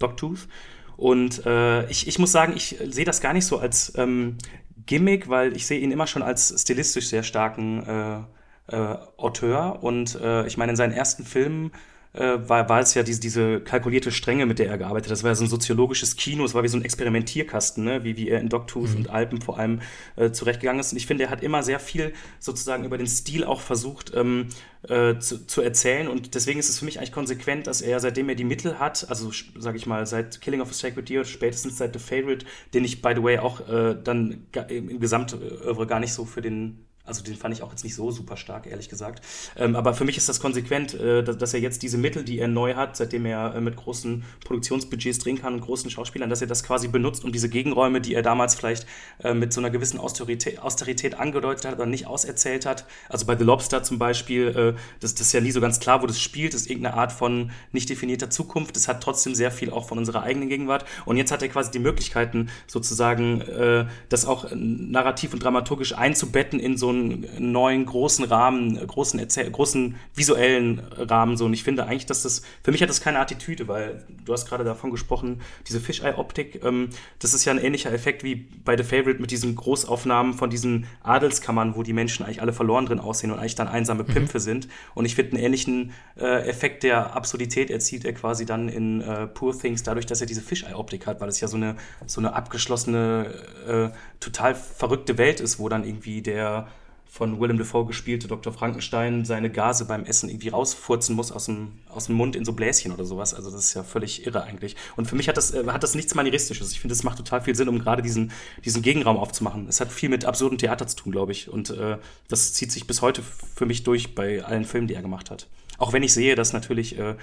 Dogtooth. 0.00 0.48
Und 0.96 1.44
äh, 1.46 1.88
ich, 1.90 2.08
ich 2.08 2.18
muss 2.18 2.32
sagen, 2.32 2.54
ich 2.56 2.76
sehe 2.88 3.04
das 3.04 3.20
gar 3.20 3.34
nicht 3.34 3.44
so 3.44 3.58
als 3.58 3.92
ähm, 3.96 4.38
Gimmick, 4.84 5.28
weil 5.28 5.56
ich 5.56 5.66
sehe 5.66 5.80
ihn 5.80 5.90
immer 5.90 6.06
schon 6.06 6.22
als 6.22 6.54
stilistisch 6.60 7.08
sehr 7.08 7.22
starken 7.22 7.86
äh, 7.86 8.76
äh, 8.76 8.96
Auteur. 9.16 9.82
Und 9.82 10.16
äh, 10.16 10.46
ich 10.46 10.56
meine, 10.56 10.72
in 10.72 10.76
seinen 10.76 10.92
ersten 10.92 11.24
Filmen 11.24 11.72
äh, 12.16 12.48
war, 12.48 12.68
war 12.68 12.80
es 12.80 12.94
ja 12.94 13.02
diese, 13.02 13.20
diese 13.20 13.60
kalkulierte 13.60 14.10
Strenge, 14.10 14.46
mit 14.46 14.58
der 14.58 14.68
er 14.68 14.78
gearbeitet 14.78 15.06
hat. 15.06 15.12
Das 15.12 15.22
war 15.22 15.30
ja 15.30 15.34
so 15.34 15.44
ein 15.44 15.50
soziologisches 15.50 16.16
Kino, 16.16 16.44
es 16.44 16.54
war 16.54 16.62
wie 16.62 16.68
so 16.68 16.76
ein 16.76 16.84
Experimentierkasten, 16.84 17.84
ne? 17.84 18.04
wie, 18.04 18.16
wie 18.16 18.28
er 18.28 18.40
in 18.40 18.48
Dogtooth 18.48 18.90
mhm. 18.90 18.96
und 18.96 19.10
Alpen 19.10 19.40
vor 19.40 19.58
allem 19.58 19.80
äh, 20.16 20.30
zurechtgegangen 20.30 20.80
ist. 20.80 20.92
Und 20.92 20.98
ich 20.98 21.06
finde, 21.06 21.24
er 21.24 21.30
hat 21.30 21.42
immer 21.42 21.62
sehr 21.62 21.78
viel 21.78 22.12
sozusagen 22.38 22.84
über 22.84 22.98
den 22.98 23.06
Stil 23.06 23.44
auch 23.44 23.60
versucht 23.60 24.12
ähm, 24.14 24.48
äh, 24.88 25.18
zu, 25.18 25.46
zu 25.46 25.60
erzählen. 25.62 26.08
Und 26.08 26.34
deswegen 26.34 26.58
ist 26.58 26.68
es 26.68 26.78
für 26.78 26.84
mich 26.84 26.98
eigentlich 26.98 27.12
konsequent, 27.12 27.66
dass 27.66 27.82
er, 27.82 28.00
seitdem 28.00 28.28
er 28.28 28.34
die 28.34 28.44
Mittel 28.44 28.78
hat, 28.78 29.06
also 29.08 29.30
sage 29.58 29.76
ich 29.76 29.86
mal, 29.86 30.06
seit 30.06 30.40
Killing 30.40 30.60
of 30.60 30.70
a 30.70 30.74
Sacred 30.74 31.08
Deer, 31.08 31.24
spätestens 31.24 31.78
seit 31.78 31.92
The 31.92 31.98
Favorite, 31.98 32.46
den 32.74 32.84
ich, 32.84 33.02
by 33.02 33.12
the 33.14 33.22
way, 33.22 33.38
auch 33.38 33.68
äh, 33.68 33.96
dann 34.02 34.46
im 34.68 35.00
Gesamtövre 35.00 35.86
gar 35.86 36.00
nicht 36.00 36.12
so 36.12 36.24
für 36.24 36.42
den 36.42 36.86
also 37.06 37.22
den 37.22 37.36
fand 37.36 37.54
ich 37.54 37.62
auch 37.62 37.70
jetzt 37.70 37.84
nicht 37.84 37.94
so 37.94 38.10
super 38.10 38.36
stark, 38.36 38.66
ehrlich 38.66 38.88
gesagt. 38.88 39.24
Ähm, 39.56 39.76
aber 39.76 39.94
für 39.94 40.04
mich 40.04 40.16
ist 40.16 40.28
das 40.28 40.40
konsequent, 40.40 40.94
äh, 40.94 41.22
dass, 41.22 41.38
dass, 41.38 41.54
er 41.54 41.60
jetzt 41.60 41.82
diese 41.82 41.98
Mittel, 41.98 42.24
die 42.24 42.38
er 42.38 42.48
neu 42.48 42.74
hat, 42.74 42.96
seitdem 42.96 43.24
er 43.26 43.54
äh, 43.54 43.60
mit 43.60 43.76
großen 43.76 44.24
Produktionsbudgets 44.44 45.18
drehen 45.20 45.40
kann 45.40 45.54
und 45.54 45.60
großen 45.60 45.90
Schauspielern, 45.90 46.28
dass 46.28 46.40
er 46.40 46.48
das 46.48 46.64
quasi 46.64 46.88
benutzt, 46.88 47.24
um 47.24 47.32
diese 47.32 47.48
Gegenräume, 47.48 48.00
die 48.00 48.14
er 48.14 48.22
damals 48.22 48.54
vielleicht 48.54 48.86
äh, 49.22 49.34
mit 49.34 49.52
so 49.52 49.60
einer 49.60 49.70
gewissen 49.70 49.98
Austerität, 49.98 50.58
Austerität 50.58 51.14
angedeutet 51.14 51.64
hat, 51.64 51.74
aber 51.74 51.86
nicht 51.86 52.06
auserzählt 52.06 52.66
hat. 52.66 52.86
Also 53.08 53.26
bei 53.26 53.36
The 53.36 53.44
Lobster 53.44 53.82
zum 53.82 53.98
Beispiel, 53.98 54.48
äh, 54.48 54.80
das, 55.00 55.14
das 55.14 55.28
ist 55.28 55.32
ja 55.32 55.40
nie 55.40 55.52
so 55.52 55.60
ganz 55.60 55.80
klar, 55.80 56.02
wo 56.02 56.06
das 56.06 56.20
spielt, 56.20 56.54
das 56.54 56.62
ist 56.62 56.70
irgendeine 56.70 56.96
Art 56.96 57.12
von 57.12 57.52
nicht 57.72 57.88
definierter 57.88 58.30
Zukunft. 58.30 58.74
Das 58.74 58.88
hat 58.88 59.02
trotzdem 59.02 59.34
sehr 59.34 59.50
viel 59.50 59.70
auch 59.70 59.86
von 59.86 59.98
unserer 59.98 60.22
eigenen 60.22 60.48
Gegenwart. 60.48 60.84
Und 61.04 61.16
jetzt 61.16 61.30
hat 61.30 61.42
er 61.42 61.48
quasi 61.48 61.70
die 61.70 61.78
Möglichkeiten, 61.78 62.48
sozusagen 62.66 63.40
äh, 63.42 63.86
das 64.08 64.26
auch 64.26 64.46
narrativ 64.52 65.32
und 65.32 65.42
dramaturgisch 65.42 65.96
einzubetten 65.96 66.58
in 66.58 66.76
so 66.76 66.90
ein 66.90 66.95
einen 66.96 67.52
neuen 67.52 67.86
großen 67.86 68.24
Rahmen, 68.24 68.84
großen, 68.86 69.18
Erzähl 69.20 69.50
großen 69.50 69.96
visuellen 70.14 70.80
Rahmen 70.96 71.36
so. 71.36 71.44
Und 71.44 71.52
ich 71.52 71.64
finde 71.64 71.86
eigentlich, 71.86 72.06
dass 72.06 72.22
das, 72.22 72.42
für 72.62 72.72
mich 72.72 72.82
hat 72.82 72.88
das 72.88 73.00
keine 73.00 73.18
Attitüde, 73.18 73.68
weil 73.68 74.04
du 74.24 74.32
hast 74.32 74.48
gerade 74.48 74.64
davon 74.64 74.90
gesprochen, 74.90 75.40
diese 75.66 75.80
Fisheye-Optik, 75.80 76.64
ähm, 76.64 76.90
das 77.18 77.34
ist 77.34 77.44
ja 77.44 77.52
ein 77.52 77.58
ähnlicher 77.58 77.92
Effekt 77.92 78.24
wie 78.24 78.34
bei 78.34 78.76
The 78.76 78.84
Favorite 78.84 79.20
mit 79.20 79.30
diesen 79.30 79.54
Großaufnahmen 79.54 80.34
von 80.34 80.50
diesen 80.50 80.86
Adelskammern, 81.02 81.76
wo 81.76 81.82
die 81.82 81.92
Menschen 81.92 82.24
eigentlich 82.24 82.42
alle 82.42 82.52
verloren 82.52 82.86
drin 82.86 83.00
aussehen 83.00 83.30
und 83.30 83.38
eigentlich 83.38 83.54
dann 83.54 83.68
einsame 83.68 84.02
mhm. 84.02 84.08
Pimpfe 84.08 84.40
sind. 84.40 84.68
Und 84.94 85.04
ich 85.04 85.14
finde 85.14 85.36
einen 85.36 85.44
ähnlichen 85.44 85.92
äh, 86.18 86.48
Effekt 86.48 86.82
der 86.82 87.14
Absurdität 87.14 87.70
erzielt 87.70 88.04
er 88.04 88.12
quasi 88.12 88.46
dann 88.46 88.68
in 88.68 89.00
äh, 89.00 89.26
Poor 89.26 89.58
Things, 89.58 89.82
dadurch, 89.82 90.06
dass 90.06 90.20
er 90.20 90.26
diese 90.26 90.40
Fisheye-Optik 90.40 91.06
hat, 91.06 91.20
weil 91.20 91.28
es 91.28 91.40
ja 91.40 91.48
so 91.48 91.56
eine, 91.56 91.76
so 92.06 92.20
eine 92.20 92.34
abgeschlossene, 92.34 93.34
äh, 93.66 93.96
total 94.20 94.54
verrückte 94.54 95.18
Welt 95.18 95.40
ist, 95.40 95.58
wo 95.58 95.68
dann 95.68 95.84
irgendwie 95.84 96.22
der 96.22 96.68
von 97.16 97.40
Willem 97.40 97.56
Dafoe 97.56 97.86
gespielte 97.86 98.28
Dr. 98.28 98.52
Frankenstein 98.52 99.24
seine 99.24 99.48
Gase 99.48 99.86
beim 99.86 100.04
Essen 100.04 100.28
irgendwie 100.28 100.50
rausfurzen 100.50 101.16
muss 101.16 101.32
aus 101.32 101.46
dem, 101.46 101.72
aus 101.88 102.06
dem 102.06 102.16
Mund 102.16 102.36
in 102.36 102.44
so 102.44 102.52
Bläschen 102.52 102.92
oder 102.92 103.06
sowas. 103.06 103.32
Also 103.32 103.50
das 103.50 103.64
ist 103.64 103.74
ja 103.74 103.82
völlig 103.82 104.26
irre 104.26 104.42
eigentlich. 104.42 104.76
Und 104.96 105.06
für 105.06 105.16
mich 105.16 105.26
hat 105.26 105.38
das, 105.38 105.54
äh, 105.54 105.64
hat 105.66 105.82
das 105.82 105.94
nichts 105.94 106.14
Manieristisches. 106.14 106.72
Ich 106.72 106.80
finde, 106.80 106.92
es 106.92 107.04
macht 107.04 107.16
total 107.16 107.40
viel 107.40 107.54
Sinn, 107.54 107.70
um 107.70 107.78
gerade 107.78 108.02
diesen, 108.02 108.32
diesen 108.66 108.82
Gegenraum 108.82 109.16
aufzumachen. 109.16 109.66
Es 109.66 109.80
hat 109.80 109.90
viel 109.90 110.10
mit 110.10 110.26
absurden 110.26 110.58
Theater 110.58 110.86
zu 110.86 110.96
tun, 110.96 111.12
glaube 111.12 111.32
ich. 111.32 111.48
Und 111.48 111.70
äh, 111.70 111.96
das 112.28 112.52
zieht 112.52 112.70
sich 112.70 112.86
bis 112.86 113.00
heute 113.00 113.22
für 113.54 113.64
mich 113.64 113.82
durch 113.82 114.14
bei 114.14 114.44
allen 114.44 114.66
Filmen, 114.66 114.86
die 114.86 114.92
er 114.92 115.02
gemacht 115.02 115.30
hat. 115.30 115.48
Auch 115.78 115.94
wenn 115.94 116.02
ich 116.02 116.12
sehe, 116.12 116.34
dass 116.34 116.52
natürlich 116.52 116.98
äh, 116.98 117.12
äh 117.12 117.16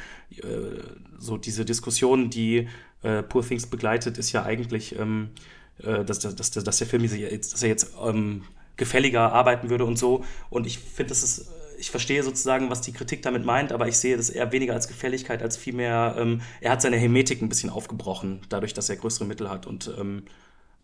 so 1.20 1.38
diese 1.38 1.66
Diskussion, 1.66 2.32
die 2.32 2.68
äh, 3.04 3.22
Poor 3.22 3.48
Things 3.48 3.68
begleitet, 3.68 4.18
ist 4.18 4.32
ja 4.32 4.44
eigentlich, 4.44 4.98
ähm, 4.98 5.30
äh, 5.84 6.04
dass, 6.04 6.18
dass, 6.18 6.36
dass, 6.36 6.50
dass 6.50 6.78
der 6.80 6.88
Film, 6.88 7.04
dass 7.04 7.14
er 7.14 7.70
jetzt 7.70 7.94
ähm, 8.04 8.42
gefälliger 8.78 9.32
arbeiten 9.32 9.70
würde 9.70 9.86
und 9.86 9.98
so. 9.98 10.24
Und 10.50 10.66
ich 10.66 10.80
finde, 10.80 11.10
das 11.10 11.24
ist, 11.24 11.52
ich 11.78 11.92
verstehe 11.92 12.24
sozusagen, 12.24 12.70
was 12.70 12.82
die 12.82 12.94
Kritik 12.94 13.22
damit 13.22 13.46
meint, 13.46 13.72
aber 13.72 13.88
ich 13.88 13.98
sehe 13.98 14.18
das 14.18 14.30
eher 14.30 14.52
weniger 14.52 14.74
als 14.74 14.88
Gefälligkeit, 14.88 15.42
als 15.42 15.58
vielmehr, 15.58 16.16
ähm, 16.18 16.42
er 16.62 16.72
hat 16.72 16.82
seine 16.82 16.98
Hermetik 16.98 17.42
ein 17.42 17.50
bisschen 17.50 17.70
aufgebrochen, 17.70 18.42
dadurch, 18.50 18.74
dass 18.74 18.90
er 18.90 18.96
größere 18.96 19.26
Mittel 19.26 19.50
hat. 19.50 19.68
Und 19.68 19.94
ähm, 20.00 20.24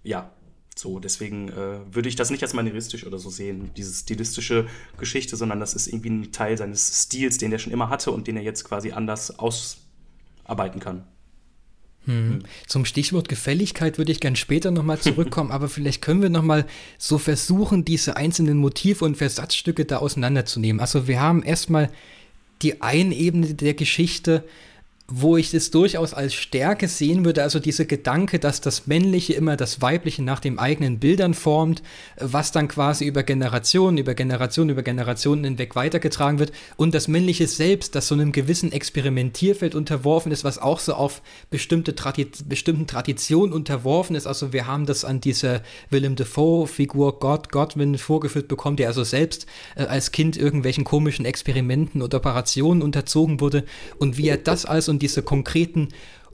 ja, 0.04 0.32
so, 0.76 1.00
deswegen 1.00 1.50
äh, 1.50 1.80
würde 1.94 2.08
ich 2.08 2.16
das 2.16 2.30
nicht 2.30 2.42
als 2.42 2.54
manieristisch 2.54 3.06
oder 3.06 3.20
so 3.20 3.30
sehen, 3.30 3.72
diese 3.76 3.94
stilistische 3.94 4.68
Geschichte, 4.98 5.36
sondern 5.36 5.60
das 5.60 5.74
ist 5.74 5.88
irgendwie 5.88 6.10
ein 6.10 6.32
Teil 6.32 6.58
seines 6.58 7.04
Stils, 7.04 7.38
den 7.38 7.52
er 7.52 7.60
schon 7.60 7.74
immer 7.74 7.90
hatte 7.90 8.12
und 8.12 8.28
den 8.28 8.38
er 8.38 8.44
jetzt 8.44 8.64
quasi 8.64 8.92
anders 8.92 9.40
ausarbeiten 9.40 10.80
kann. 10.80 11.06
Hm. 12.06 12.40
Zum 12.66 12.86
Stichwort 12.86 13.30
Gefälligkeit 13.30 13.98
würde 13.98 14.12
ich 14.12 14.20
gern 14.20 14.36
später 14.36 14.72
nochmal 14.72 15.00
zurückkommen, 15.00 15.52
aber 15.52 15.70
vielleicht 15.70 16.02
können 16.02 16.22
wir 16.22 16.30
nochmal 16.30 16.66
so 16.98 17.18
versuchen, 17.18 17.86
diese 17.86 18.18
einzelnen 18.18 18.58
Motive 18.58 19.06
und 19.06 19.18
Versatzstücke 19.18 19.86
da 19.86 19.98
auseinanderzunehmen. 19.98 20.80
Also 20.80 21.08
wir 21.08 21.22
haben 21.22 21.44
erstmal 21.44 21.92
die 22.62 22.82
eine 22.82 23.16
Ebene 23.16 23.54
der 23.54 23.74
Geschichte, 23.74 24.44
wo 25.12 25.38
ich 25.38 25.54
es 25.54 25.72
durchaus 25.72 26.14
als 26.14 26.34
Stärke 26.34 26.88
sehen 26.88 27.26
würde, 27.26 27.44
also 27.44 27.60
dieser 27.60 27.86
Gedanke, 27.86 28.40
dass 28.40 28.62
das 28.62 28.88
Männliche 28.88 29.34
immer 29.34 29.58
das 29.58 29.82
Weibliche 29.82 30.24
nach 30.24 30.40
den 30.40 30.60
eigenen 30.60 31.00
Bildern 31.00 31.34
formt, 31.34 31.82
was 32.18 32.52
dann 32.52 32.68
quasi 32.68 33.06
über 33.06 33.24
Generationen, 33.24 33.98
über 33.98 34.14
Generationen, 34.14 34.70
über 34.70 34.84
Generationen 34.84 35.44
hinweg 35.44 35.76
weitergetragen 35.76 36.40
wird 36.40 36.52
und 36.78 36.94
das 36.94 37.08
Männliche 37.08 37.48
selbst, 37.48 37.96
das 37.96 38.08
so 38.08 38.16
einem 38.16 38.32
gewissen 38.32 38.72
Experimentierfeld 38.72 39.76
unterworfen 39.76 40.32
ist, 40.32 40.44
was 40.44 40.60
auch 40.60 40.80
so 40.80 40.94
auf 40.94 41.22
bestimmte 41.50 41.96
Tradi 41.96 42.28
bestimmten 42.48 42.86
Traditionen 42.86 43.54
unterworfen 43.54 44.16
ist. 44.16 44.28
Also 44.28 44.54
wir 44.54 44.68
haben 44.68 44.86
das 44.86 45.06
an 45.06 45.22
dieser 45.22 45.62
Willem 45.90 46.16
Dafoe-Figur 46.16 47.20
God 47.20 47.52
Godwin 47.52 47.98
vorgeführt 47.98 48.48
bekommen, 48.48 48.78
der 48.78 48.88
also 48.88 49.04
selbst 49.04 49.48
äh, 49.76 49.84
als 49.84 50.12
Kind 50.12 50.38
irgendwelchen 50.38 50.84
komischen 50.84 51.26
Experimenten 51.26 52.02
und 52.02 52.14
Operationen 52.14 52.82
unterzogen 52.82 53.40
wurde 53.40 53.64
und 53.98 54.18
wie 54.18 54.28
er 54.28 54.38
das 54.38 54.66
diese 55.00 55.24
konkreten 55.24 55.90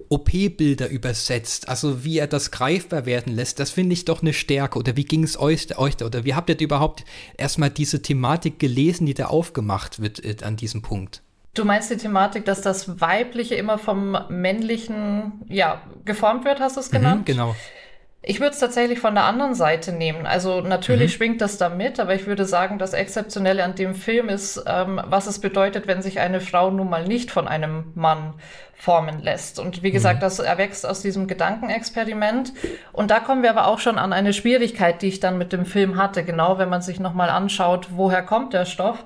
OP-Bilder 0.10 0.90
übersetzt, 0.90 1.68
also 1.68 2.04
wie 2.04 2.20
er 2.20 2.28
das 2.28 2.52
greifbar 2.52 3.06
werden 3.06 3.34
lässt, 3.34 3.60
das 3.60 3.72
finde 3.72 3.94
ich 3.94 4.06
doch 4.06 4.22
eine 4.22 4.34
Stärke. 4.34 4.78
Oder 4.78 4.96
wie 4.96 5.04
ging 5.04 5.24
es 5.24 5.40
euch, 5.40 5.78
euch 5.78 5.98
da? 5.98 6.06
Oder 6.06 6.26
wie 6.26 6.36
habt 6.36 6.50
ihr 6.50 6.60
überhaupt 6.60 7.06
erstmal 7.38 7.70
diese 7.70 8.02
Thematik 8.02 8.60
gelesen, 8.60 9.06
die 9.06 9.14
da 9.14 9.28
aufgemacht 9.28 10.02
wird 10.02 10.24
äh, 10.24 10.36
an 10.44 10.58
diesem 10.58 10.82
Punkt? 10.82 11.22
Du 11.54 11.64
meinst 11.64 11.90
die 11.90 11.98
Thematik, 11.98 12.46
dass 12.46 12.62
das 12.62 13.00
Weibliche 13.00 13.56
immer 13.56 13.78
vom 13.78 14.18
Männlichen 14.30 15.46
ja, 15.48 15.82
geformt 16.04 16.44
wird, 16.44 16.60
hast 16.60 16.76
du 16.76 16.82
es 16.82 16.92
mhm, 16.92 16.98
genannt? 16.98 17.22
Mhm, 17.22 17.26
genau. 17.26 17.56
Ich 18.28 18.40
würde 18.40 18.54
es 18.54 18.60
tatsächlich 18.60 19.00
von 19.00 19.14
der 19.14 19.26
anderen 19.26 19.54
Seite 19.54 19.92
nehmen. 19.92 20.26
Also 20.26 20.62
natürlich 20.62 21.14
mhm. 21.14 21.18
schwingt 21.18 21.42
das 21.42 21.60
da 21.60 21.70
mit, 21.70 22.00
aber 22.00 22.16
ich 22.16 22.26
würde 22.26 22.46
sagen, 22.46 22.80
das 22.80 22.94
Exzeptionelle 22.94 23.64
an 23.64 23.76
dem 23.76 23.94
Film 23.94 24.30
ist, 24.30 24.64
ähm, 24.66 25.00
was 25.06 25.28
es 25.28 25.40
bedeutet, 25.40 25.86
wenn 25.86 26.02
sich 26.02 26.20
eine 26.20 26.42
Frau 26.42 26.72
nun 26.72 26.90
mal 26.90 27.06
nicht 27.06 27.30
von 27.30 27.48
einem 27.48 27.92
Mann 27.94 28.34
formen 28.74 29.22
lässt. 29.22 29.60
Und 29.60 29.84
wie 29.84 29.92
gesagt, 29.92 30.18
mhm. 30.18 30.22
das 30.22 30.40
erwächst 30.40 30.88
aus 30.88 31.04
diesem 31.04 31.28
Gedankenexperiment. 31.28 32.52
Und 32.94 33.12
da 33.12 33.20
kommen 33.20 33.44
wir 33.44 33.52
aber 33.52 33.68
auch 33.68 33.80
schon 33.80 34.00
an 34.00 34.12
eine 34.12 34.34
Schwierigkeit, 34.34 35.04
die 35.04 35.08
ich 35.08 35.20
dann 35.20 35.38
mit 35.38 35.54
dem 35.54 35.66
Film 35.66 35.96
hatte. 35.96 36.24
Genau, 36.24 36.58
wenn 36.58 36.70
man 36.70 36.82
sich 36.82 37.00
nochmal 37.00 37.30
anschaut, 37.30 37.90
woher 37.92 38.24
kommt 38.24 38.54
der 38.54 38.66
Stoff 38.66 39.06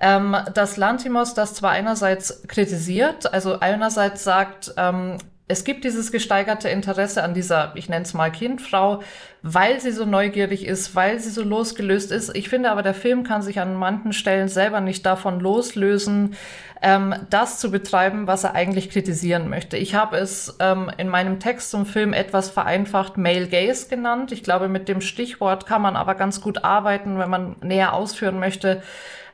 ähm, 0.00 0.34
dass 0.54 0.76
Lantimos 0.78 1.34
das 1.34 1.54
zwar 1.54 1.72
einerseits 1.72 2.42
kritisiert, 2.48 3.32
also 3.32 3.60
einerseits 3.60 4.24
sagt, 4.24 4.72
ähm, 4.78 5.18
es 5.50 5.64
gibt 5.64 5.84
dieses 5.84 6.12
gesteigerte 6.12 6.68
Interesse 6.68 7.24
an 7.24 7.34
dieser, 7.34 7.72
ich 7.74 7.88
nenne 7.88 8.04
es 8.04 8.14
mal 8.14 8.30
Kindfrau, 8.30 9.02
weil 9.42 9.80
sie 9.80 9.90
so 9.90 10.04
neugierig 10.04 10.66
ist, 10.66 10.94
weil 10.94 11.18
sie 11.18 11.30
so 11.30 11.42
losgelöst 11.42 12.12
ist. 12.12 12.34
Ich 12.36 12.48
finde 12.48 12.70
aber, 12.70 12.82
der 12.82 12.94
Film 12.94 13.24
kann 13.24 13.42
sich 13.42 13.58
an 13.58 13.74
manchen 13.74 14.12
Stellen 14.12 14.48
selber 14.48 14.80
nicht 14.80 15.04
davon 15.04 15.40
loslösen, 15.40 16.36
ähm, 16.82 17.14
das 17.30 17.58
zu 17.58 17.70
betreiben, 17.70 18.26
was 18.26 18.44
er 18.44 18.54
eigentlich 18.54 18.90
kritisieren 18.90 19.48
möchte. 19.48 19.76
Ich 19.76 19.94
habe 19.94 20.18
es 20.18 20.56
ähm, 20.60 20.90
in 20.98 21.08
meinem 21.08 21.40
Text 21.40 21.70
zum 21.70 21.84
Film 21.84 22.12
etwas 22.12 22.50
vereinfacht 22.50 23.16
Male 23.16 23.48
Gaze 23.48 23.88
genannt. 23.88 24.30
Ich 24.32 24.44
glaube, 24.44 24.68
mit 24.68 24.88
dem 24.88 25.00
Stichwort 25.00 25.66
kann 25.66 25.82
man 25.82 25.96
aber 25.96 26.14
ganz 26.14 26.40
gut 26.40 26.64
arbeiten, 26.64 27.18
wenn 27.18 27.30
man 27.30 27.56
näher 27.60 27.92
ausführen 27.92 28.38
möchte, 28.38 28.82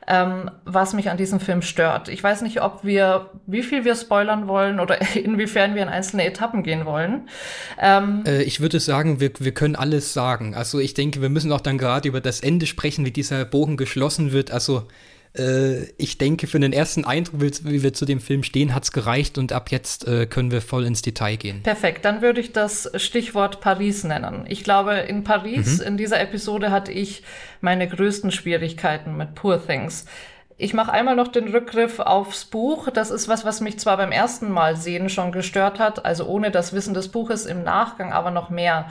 ähm, 0.07 0.49
was 0.63 0.93
mich 0.93 1.09
an 1.09 1.17
diesem 1.17 1.39
Film 1.39 1.61
stört. 1.61 2.07
Ich 2.07 2.23
weiß 2.23 2.41
nicht, 2.41 2.61
ob 2.61 2.83
wir, 2.83 3.29
wie 3.45 3.61
viel 3.61 3.83
wir 3.83 3.93
spoilern 3.95 4.47
wollen 4.47 4.79
oder 4.79 4.99
inwiefern 5.15 5.75
wir 5.75 5.83
in 5.83 5.89
einzelne 5.89 6.25
Etappen 6.25 6.63
gehen 6.63 6.85
wollen. 6.85 7.27
Ähm, 7.79 8.23
äh, 8.25 8.41
ich 8.43 8.61
würde 8.61 8.79
sagen, 8.79 9.19
wir, 9.19 9.31
wir 9.39 9.53
können 9.53 9.75
alles 9.75 10.13
sagen. 10.13 10.55
Also 10.55 10.79
ich 10.79 10.93
denke, 10.93 11.21
wir 11.21 11.29
müssen 11.29 11.51
auch 11.51 11.61
dann 11.61 11.77
gerade 11.77 12.07
über 12.07 12.21
das 12.21 12.39
Ende 12.39 12.65
sprechen, 12.65 13.05
wie 13.05 13.11
dieser 13.11 13.43
Bogen 13.43 13.75
geschlossen 13.75 14.31
wird. 14.31 14.49
Also 14.51 14.87
ich 15.97 16.17
denke, 16.17 16.47
für 16.47 16.59
den 16.59 16.73
ersten 16.73 17.05
Eindruck, 17.05 17.41
wie 17.41 17.83
wir 17.83 17.93
zu 17.93 18.05
dem 18.05 18.19
Film 18.19 18.43
stehen, 18.43 18.73
hat 18.73 18.83
es 18.83 18.91
gereicht 18.91 19.37
und 19.37 19.51
ab 19.51 19.69
jetzt 19.71 20.07
äh, 20.07 20.25
können 20.25 20.51
wir 20.51 20.61
voll 20.61 20.85
ins 20.85 21.01
Detail 21.01 21.35
gehen. 21.35 21.61
Perfekt, 21.63 22.05
dann 22.05 22.21
würde 22.21 22.41
ich 22.41 22.53
das 22.53 22.89
Stichwort 22.95 23.61
Paris 23.61 24.03
nennen. 24.03 24.45
Ich 24.47 24.63
glaube, 24.63 24.93
in 24.95 25.23
Paris, 25.23 25.79
mhm. 25.79 25.87
in 25.87 25.97
dieser 25.97 26.19
Episode, 26.19 26.71
hatte 26.71 26.91
ich 26.91 27.23
meine 27.61 27.87
größten 27.87 28.31
Schwierigkeiten 28.31 29.15
mit 29.15 29.35
Poor 29.35 29.63
Things. 29.63 30.05
Ich 30.59 30.73
mache 30.73 30.91
einmal 30.91 31.15
noch 31.15 31.27
den 31.27 31.49
Rückgriff 31.49 31.99
aufs 31.99 32.45
Buch. 32.45 32.89
Das 32.89 33.11
ist 33.11 33.27
was, 33.27 33.45
was 33.45 33.61
mich 33.61 33.77
zwar 33.77 33.97
beim 33.97 34.11
ersten 34.11 34.49
Mal 34.49 34.75
sehen 34.75 35.07
schon 35.07 35.31
gestört 35.31 35.77
hat, 35.77 36.03
also 36.03 36.25
ohne 36.25 36.49
das 36.49 36.73
Wissen 36.73 36.95
des 36.95 37.09
Buches 37.09 37.45
im 37.45 37.63
Nachgang 37.63 38.11
aber 38.11 38.31
noch 38.31 38.49
mehr. 38.49 38.87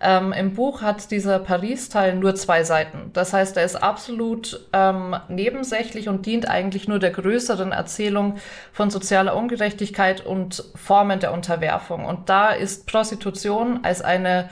Ähm, 0.00 0.32
Im 0.32 0.54
Buch 0.54 0.80
hat 0.80 1.10
dieser 1.10 1.38
Paris-Teil 1.38 2.16
nur 2.16 2.34
zwei 2.34 2.64
Seiten. 2.64 3.10
Das 3.12 3.34
heißt, 3.34 3.58
er 3.58 3.64
ist 3.64 3.76
absolut 3.76 4.66
ähm, 4.72 5.14
nebensächlich 5.28 6.08
und 6.08 6.24
dient 6.24 6.48
eigentlich 6.48 6.88
nur 6.88 6.98
der 6.98 7.10
größeren 7.10 7.72
Erzählung 7.72 8.38
von 8.72 8.88
sozialer 8.88 9.36
Ungerechtigkeit 9.36 10.24
und 10.24 10.64
Formen 10.74 11.20
der 11.20 11.34
Unterwerfung. 11.34 12.06
Und 12.06 12.30
da 12.30 12.48
ist 12.48 12.86
Prostitution 12.86 13.80
als 13.82 14.00
eine 14.00 14.48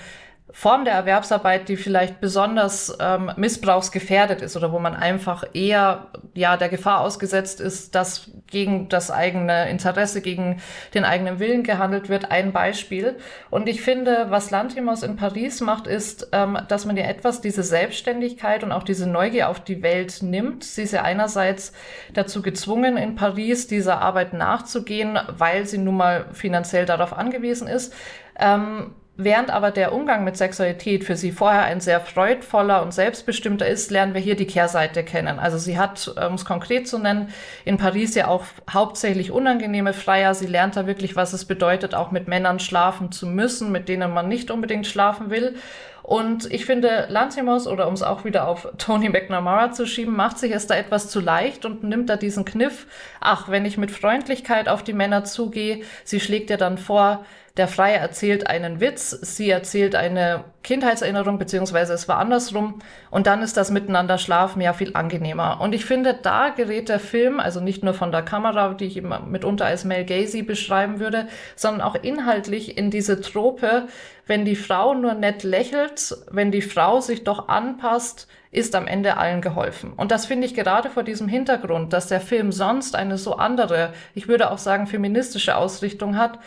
Form 0.52 0.84
der 0.84 0.94
Erwerbsarbeit, 0.94 1.68
die 1.68 1.76
vielleicht 1.76 2.20
besonders 2.20 2.96
ähm, 3.00 3.30
missbrauchsgefährdet 3.36 4.40
ist 4.40 4.56
oder 4.56 4.72
wo 4.72 4.78
man 4.78 4.94
einfach 4.94 5.44
eher 5.52 6.06
ja 6.34 6.56
der 6.56 6.70
Gefahr 6.70 7.00
ausgesetzt 7.00 7.60
ist, 7.60 7.94
dass 7.94 8.30
gegen 8.46 8.88
das 8.88 9.10
eigene 9.10 9.68
Interesse, 9.68 10.22
gegen 10.22 10.60
den 10.94 11.04
eigenen 11.04 11.38
Willen 11.38 11.64
gehandelt 11.64 12.08
wird. 12.08 12.30
Ein 12.30 12.52
Beispiel. 12.52 13.16
Und 13.50 13.68
ich 13.68 13.82
finde, 13.82 14.26
was 14.30 14.50
Lantimos 14.50 15.02
in 15.02 15.16
Paris 15.16 15.60
macht, 15.60 15.86
ist, 15.86 16.28
ähm, 16.32 16.58
dass 16.68 16.86
man 16.86 16.96
ja 16.96 17.04
etwas 17.04 17.42
diese 17.42 17.62
Selbstständigkeit 17.62 18.64
und 18.64 18.72
auch 18.72 18.84
diese 18.84 19.08
Neugier 19.08 19.50
auf 19.50 19.60
die 19.60 19.82
Welt 19.82 20.22
nimmt. 20.22 20.64
Sie 20.64 20.82
ist 20.82 20.92
ja 20.92 21.02
einerseits 21.02 21.72
dazu 22.14 22.40
gezwungen, 22.40 22.96
in 22.96 23.16
Paris 23.16 23.66
dieser 23.66 24.00
Arbeit 24.00 24.32
nachzugehen, 24.32 25.18
weil 25.28 25.66
sie 25.66 25.78
nun 25.78 25.98
mal 25.98 26.26
finanziell 26.32 26.86
darauf 26.86 27.12
angewiesen 27.12 27.68
ist. 27.68 27.92
Ähm, 28.38 28.94
Während 29.20 29.50
aber 29.50 29.72
der 29.72 29.92
Umgang 29.92 30.22
mit 30.22 30.36
Sexualität 30.36 31.02
für 31.02 31.16
sie 31.16 31.32
vorher 31.32 31.64
ein 31.64 31.80
sehr 31.80 31.98
freudvoller 31.98 32.84
und 32.84 32.94
selbstbestimmter 32.94 33.66
ist, 33.66 33.90
lernen 33.90 34.14
wir 34.14 34.20
hier 34.20 34.36
die 34.36 34.46
Kehrseite 34.46 35.02
kennen. 35.02 35.40
Also 35.40 35.58
sie 35.58 35.76
hat, 35.76 36.06
um 36.24 36.34
es 36.34 36.44
konkret 36.44 36.86
zu 36.86 37.00
nennen, 37.00 37.32
in 37.64 37.78
Paris 37.78 38.14
ja 38.14 38.28
auch 38.28 38.44
hauptsächlich 38.70 39.32
unangenehme 39.32 39.92
Freier. 39.92 40.34
Sie 40.34 40.46
lernt 40.46 40.76
da 40.76 40.86
wirklich, 40.86 41.16
was 41.16 41.32
es 41.32 41.46
bedeutet, 41.46 41.96
auch 41.96 42.12
mit 42.12 42.28
Männern 42.28 42.60
schlafen 42.60 43.10
zu 43.10 43.26
müssen, 43.26 43.72
mit 43.72 43.88
denen 43.88 44.14
man 44.14 44.28
nicht 44.28 44.52
unbedingt 44.52 44.86
schlafen 44.86 45.30
will. 45.30 45.56
Und 46.04 46.50
ich 46.52 46.64
finde, 46.64 47.06
Lantimos, 47.08 47.66
oder 47.66 47.88
um 47.88 47.94
es 47.94 48.04
auch 48.04 48.24
wieder 48.24 48.46
auf 48.46 48.68
Tony 48.78 49.08
McNamara 49.08 49.72
zu 49.72 49.84
schieben, 49.84 50.14
macht 50.14 50.38
sich 50.38 50.52
es 50.52 50.68
da 50.68 50.76
etwas 50.76 51.10
zu 51.10 51.18
leicht 51.18 51.64
und 51.64 51.82
nimmt 51.82 52.08
da 52.08 52.14
diesen 52.14 52.44
Kniff, 52.44 52.86
ach, 53.18 53.48
wenn 53.48 53.64
ich 53.64 53.78
mit 53.78 53.90
Freundlichkeit 53.90 54.68
auf 54.68 54.84
die 54.84 54.92
Männer 54.92 55.24
zugehe, 55.24 55.80
sie 56.04 56.20
schlägt 56.20 56.50
ja 56.50 56.56
dann 56.56 56.78
vor, 56.78 57.24
der 57.58 57.68
Freie 57.68 57.96
erzählt 57.96 58.46
einen 58.46 58.80
Witz, 58.80 59.10
sie 59.10 59.50
erzählt 59.50 59.94
eine 59.94 60.44
Kindheitserinnerung, 60.62 61.38
beziehungsweise 61.38 61.92
es 61.92 62.08
war 62.08 62.18
andersrum. 62.18 62.78
Und 63.10 63.26
dann 63.26 63.42
ist 63.42 63.56
das 63.56 63.70
Miteinander 63.70 64.16
schlafen 64.16 64.60
ja 64.62 64.72
viel 64.72 64.94
angenehmer. 64.94 65.60
Und 65.60 65.74
ich 65.74 65.84
finde, 65.84 66.14
da 66.14 66.50
gerät 66.50 66.88
der 66.88 67.00
Film, 67.00 67.40
also 67.40 67.60
nicht 67.60 67.82
nur 67.82 67.94
von 67.94 68.12
der 68.12 68.22
Kamera, 68.22 68.74
die 68.74 68.86
ich 68.86 68.96
immer 68.96 69.20
mitunter 69.20 69.66
als 69.66 69.84
Mel 69.84 70.04
Gazy 70.04 70.42
beschreiben 70.42 71.00
würde, 71.00 71.26
sondern 71.56 71.82
auch 71.82 71.96
inhaltlich 71.96 72.78
in 72.78 72.90
diese 72.90 73.20
Trope, 73.20 73.88
wenn 74.26 74.44
die 74.44 74.56
Frau 74.56 74.94
nur 74.94 75.14
nett 75.14 75.42
lächelt, 75.42 76.16
wenn 76.30 76.52
die 76.52 76.62
Frau 76.62 77.00
sich 77.00 77.24
doch 77.24 77.48
anpasst, 77.48 78.28
ist 78.50 78.74
am 78.74 78.86
Ende 78.86 79.16
allen 79.16 79.40
geholfen. 79.40 79.92
Und 79.96 80.10
das 80.10 80.26
finde 80.26 80.46
ich 80.46 80.54
gerade 80.54 80.90
vor 80.90 81.02
diesem 81.02 81.28
Hintergrund, 81.28 81.92
dass 81.92 82.08
der 82.08 82.20
Film 82.20 82.52
sonst 82.52 82.94
eine 82.94 83.18
so 83.18 83.36
andere, 83.36 83.92
ich 84.14 84.28
würde 84.28 84.50
auch 84.50 84.58
sagen 84.58 84.86
feministische 84.86 85.56
Ausrichtung 85.56 86.16
hat, 86.16 86.38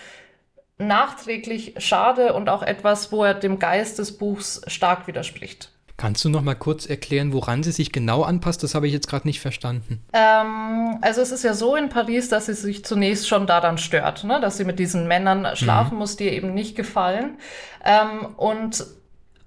nachträglich 0.82 1.76
schade 1.78 2.34
und 2.34 2.50
auch 2.50 2.64
etwas, 2.64 3.12
wo 3.12 3.24
er 3.24 3.34
dem 3.34 3.60
Geist 3.60 4.00
des 4.00 4.18
Buchs 4.18 4.62
stark 4.68 5.08
widerspricht. 5.08 5.72
Kannst 6.02 6.26
du 6.26 6.30
noch 6.30 6.42
mal 6.42 6.56
kurz 6.56 6.88
erklären, 6.88 7.32
woran 7.32 7.62
sie 7.62 7.72
sich 7.72 7.92
genau 7.92 8.24
anpasst? 8.24 8.64
Das 8.64 8.74
habe 8.74 8.88
ich 8.88 8.94
jetzt 8.94 9.08
gerade 9.08 9.28
nicht 9.28 9.40
verstanden. 9.40 10.02
Ähm, 10.14 10.98
also 11.02 11.22
es 11.22 11.32
ist 11.32 11.44
ja 11.44 11.54
so 11.54 11.76
in 11.76 11.90
Paris, 11.90 12.28
dass 12.28 12.48
sie 12.48 12.56
sich 12.56 12.84
zunächst 12.84 13.28
schon 13.28 13.46
daran 13.46 13.78
stört, 13.78 14.24
ne? 14.24 14.42
dass 14.42 14.58
sie 14.58 14.66
mit 14.66 14.80
diesen 14.80 15.08
Männern 15.08 15.56
schlafen 15.56 15.94
mhm. 15.94 16.00
muss, 16.00 16.18
die 16.18 16.26
ihr 16.26 16.34
eben 16.34 16.56
nicht 16.56 16.76
gefallen. 16.76 17.38
Ähm, 17.86 18.34
und 18.36 18.84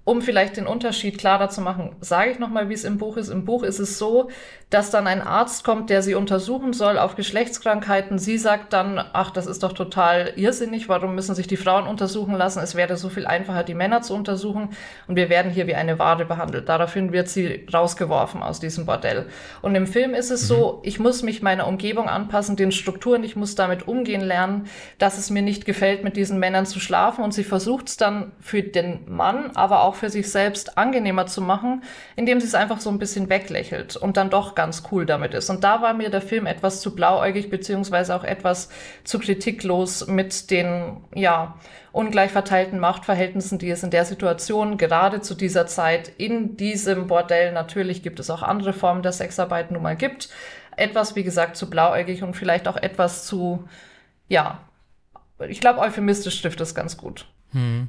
um 0.05 0.21
vielleicht 0.21 0.55
den 0.55 0.67
Unterschied 0.67 1.17
klarer 1.17 1.49
zu 1.49 1.61
machen, 1.61 1.95
sage 1.99 2.31
ich 2.31 2.39
nochmal, 2.39 2.69
wie 2.69 2.75
es 2.75 2.83
im 2.83 2.99
Buch 2.99 3.17
ist. 3.17 3.29
Im 3.29 3.43
Buch 3.43 3.63
ist 3.63 3.79
es 3.79 3.97
so, 3.97 4.29
dass 4.69 4.91
dann 4.91 5.07
ein 5.07 5.21
Arzt 5.21 5.63
kommt, 5.63 5.89
der 5.89 6.01
sie 6.01 6.15
untersuchen 6.15 6.73
soll 6.73 6.99
auf 6.99 7.15
Geschlechtskrankheiten. 7.15 8.19
Sie 8.19 8.37
sagt 8.37 8.73
dann, 8.73 9.03
ach, 9.13 9.31
das 9.31 9.47
ist 9.47 9.63
doch 9.63 9.73
total 9.73 10.33
irrsinnig, 10.35 10.89
warum 10.89 11.15
müssen 11.15 11.33
sich 11.33 11.47
die 11.47 11.57
Frauen 11.57 11.87
untersuchen 11.87 12.35
lassen? 12.35 12.59
Es 12.59 12.75
wäre 12.75 12.97
so 12.97 13.09
viel 13.09 13.25
einfacher, 13.25 13.63
die 13.63 13.73
Männer 13.73 14.01
zu 14.01 14.13
untersuchen 14.13 14.69
und 15.07 15.15
wir 15.15 15.29
werden 15.29 15.51
hier 15.51 15.65
wie 15.65 15.75
eine 15.75 15.97
Ware 15.97 16.25
behandelt. 16.25 16.69
Daraufhin 16.69 17.11
wird 17.11 17.27
sie 17.27 17.65
rausgeworfen 17.73 18.43
aus 18.43 18.59
diesem 18.59 18.85
Bordell. 18.85 19.25
Und 19.61 19.73
im 19.73 19.87
Film 19.87 20.13
ist 20.13 20.29
es 20.29 20.43
mhm. 20.43 20.47
so, 20.47 20.81
ich 20.83 20.99
muss 20.99 21.23
mich 21.23 21.41
meiner 21.41 21.67
Umgebung 21.67 22.09
anpassen, 22.09 22.55
den 22.55 22.71
Strukturen, 22.71 23.23
ich 23.23 23.35
muss 23.35 23.55
damit 23.55 23.87
umgehen 23.87 24.21
lernen, 24.21 24.67
dass 24.99 25.17
es 25.17 25.31
mir 25.31 25.41
nicht 25.41 25.65
gefällt, 25.65 26.03
mit 26.03 26.15
diesen 26.15 26.37
Männern 26.37 26.67
zu 26.67 26.79
schlafen 26.79 27.23
und 27.23 27.33
sie 27.33 27.43
versucht 27.43 27.87
es 27.87 27.97
dann 27.97 28.33
für 28.39 28.61
den 28.61 29.01
Mann, 29.07 29.51
aber 29.55 29.83
auch 29.83 29.94
auch 29.95 29.99
für 29.99 30.09
sich 30.09 30.29
selbst 30.29 30.77
angenehmer 30.77 31.25
zu 31.25 31.41
machen, 31.41 31.83
indem 32.15 32.39
sie 32.39 32.47
es 32.47 32.55
einfach 32.55 32.79
so 32.79 32.89
ein 32.89 32.99
bisschen 32.99 33.29
weglächelt 33.29 33.95
und 33.95 34.17
dann 34.17 34.29
doch 34.29 34.55
ganz 34.55 34.83
cool 34.91 35.05
damit 35.05 35.33
ist. 35.33 35.49
Und 35.49 35.63
da 35.63 35.81
war 35.81 35.93
mir 35.93 36.09
der 36.09 36.21
Film 36.21 36.45
etwas 36.45 36.81
zu 36.81 36.93
blauäugig, 36.93 37.49
beziehungsweise 37.49 38.15
auch 38.15 38.23
etwas 38.23 38.69
zu 39.03 39.19
kritiklos 39.19 40.07
mit 40.07 40.51
den, 40.51 40.97
ja, 41.13 41.57
ungleich 41.91 42.31
verteilten 42.31 42.79
Machtverhältnissen, 42.79 43.57
die 43.57 43.69
es 43.69 43.83
in 43.83 43.89
der 43.89 44.03
Situation 44.03 44.77
gerade 44.77 45.21
zu 45.21 45.33
dieser 45.33 45.65
Zeit 45.65 46.11
in 46.17 46.57
diesem 46.57 47.07
Bordell, 47.07 47.53
natürlich 47.53 48.03
gibt 48.03 48.19
es 48.19 48.29
auch 48.29 48.43
andere 48.43 48.73
Formen 48.73 49.01
der 49.01 49.13
Sexarbeit 49.13 49.71
nun 49.71 49.81
mal 49.81 49.95
gibt, 49.95 50.29
etwas, 50.75 51.15
wie 51.15 51.23
gesagt, 51.23 51.55
zu 51.55 51.69
blauäugig 51.69 52.21
und 52.21 52.33
vielleicht 52.33 52.67
auch 52.67 52.75
etwas 52.75 53.25
zu, 53.25 53.63
ja, 54.27 54.59
ich 55.47 55.61
glaube, 55.61 55.79
euphemistisch 55.79 56.41
trifft 56.41 56.59
es 56.59 56.75
ganz 56.75 56.97
gut. 56.97 57.27
Hm. 57.51 57.87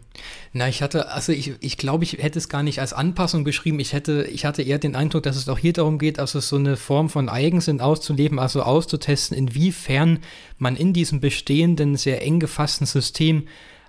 Na, 0.53 0.69
ich 0.69 0.81
hatte, 0.83 1.11
also 1.11 1.33
ich, 1.33 1.55
ich 1.61 1.77
glaube, 1.77 2.05
ich 2.05 2.14
hätte 2.14 2.38
es 2.38 2.49
gar 2.49 2.62
nicht 2.62 2.81
als 2.81 2.92
Anpassung 2.92 3.42
beschrieben. 3.42 3.81
Ich 3.81 3.92
hätte, 3.92 4.25
ich 4.31 4.45
hatte 4.45 4.62
eher 4.62 4.79
den 4.79 4.95
Eindruck, 4.95 5.25
dass 5.25 5.37
es 5.37 5.49
auch 5.49 5.59
hier 5.59 5.73
darum 5.73 5.99
geht, 5.99 6.19
also 6.19 6.40
so 6.40 6.57
eine 6.57 6.77
Form 6.77 7.09
von 7.09 7.29
Eigensinn 7.29 7.81
auszuleben, 7.81 8.38
also 8.38 8.62
auszutesten, 8.62 9.37
inwiefern 9.37 10.21
man 10.59 10.77
in 10.77 10.92
diesem 10.92 11.21
bestehenden, 11.21 11.97
sehr 11.97 12.23
eng 12.23 12.38
gefassten 12.38 12.87
System 12.87 13.49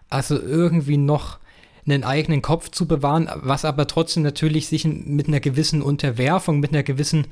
also 0.09 0.39
irgendwie 0.39 0.97
noch 0.97 1.39
einen 1.85 2.03
eigenen 2.03 2.41
Kopf 2.41 2.69
zu 2.69 2.87
bewahren, 2.87 3.29
was 3.35 3.65
aber 3.65 3.87
trotzdem 3.87 4.23
natürlich 4.23 4.67
sich 4.67 4.85
mit 4.85 5.27
einer 5.27 5.39
gewissen 5.39 5.81
Unterwerfung, 5.81 6.59
mit 6.59 6.71
einer 6.71 6.83
gewissen 6.83 7.27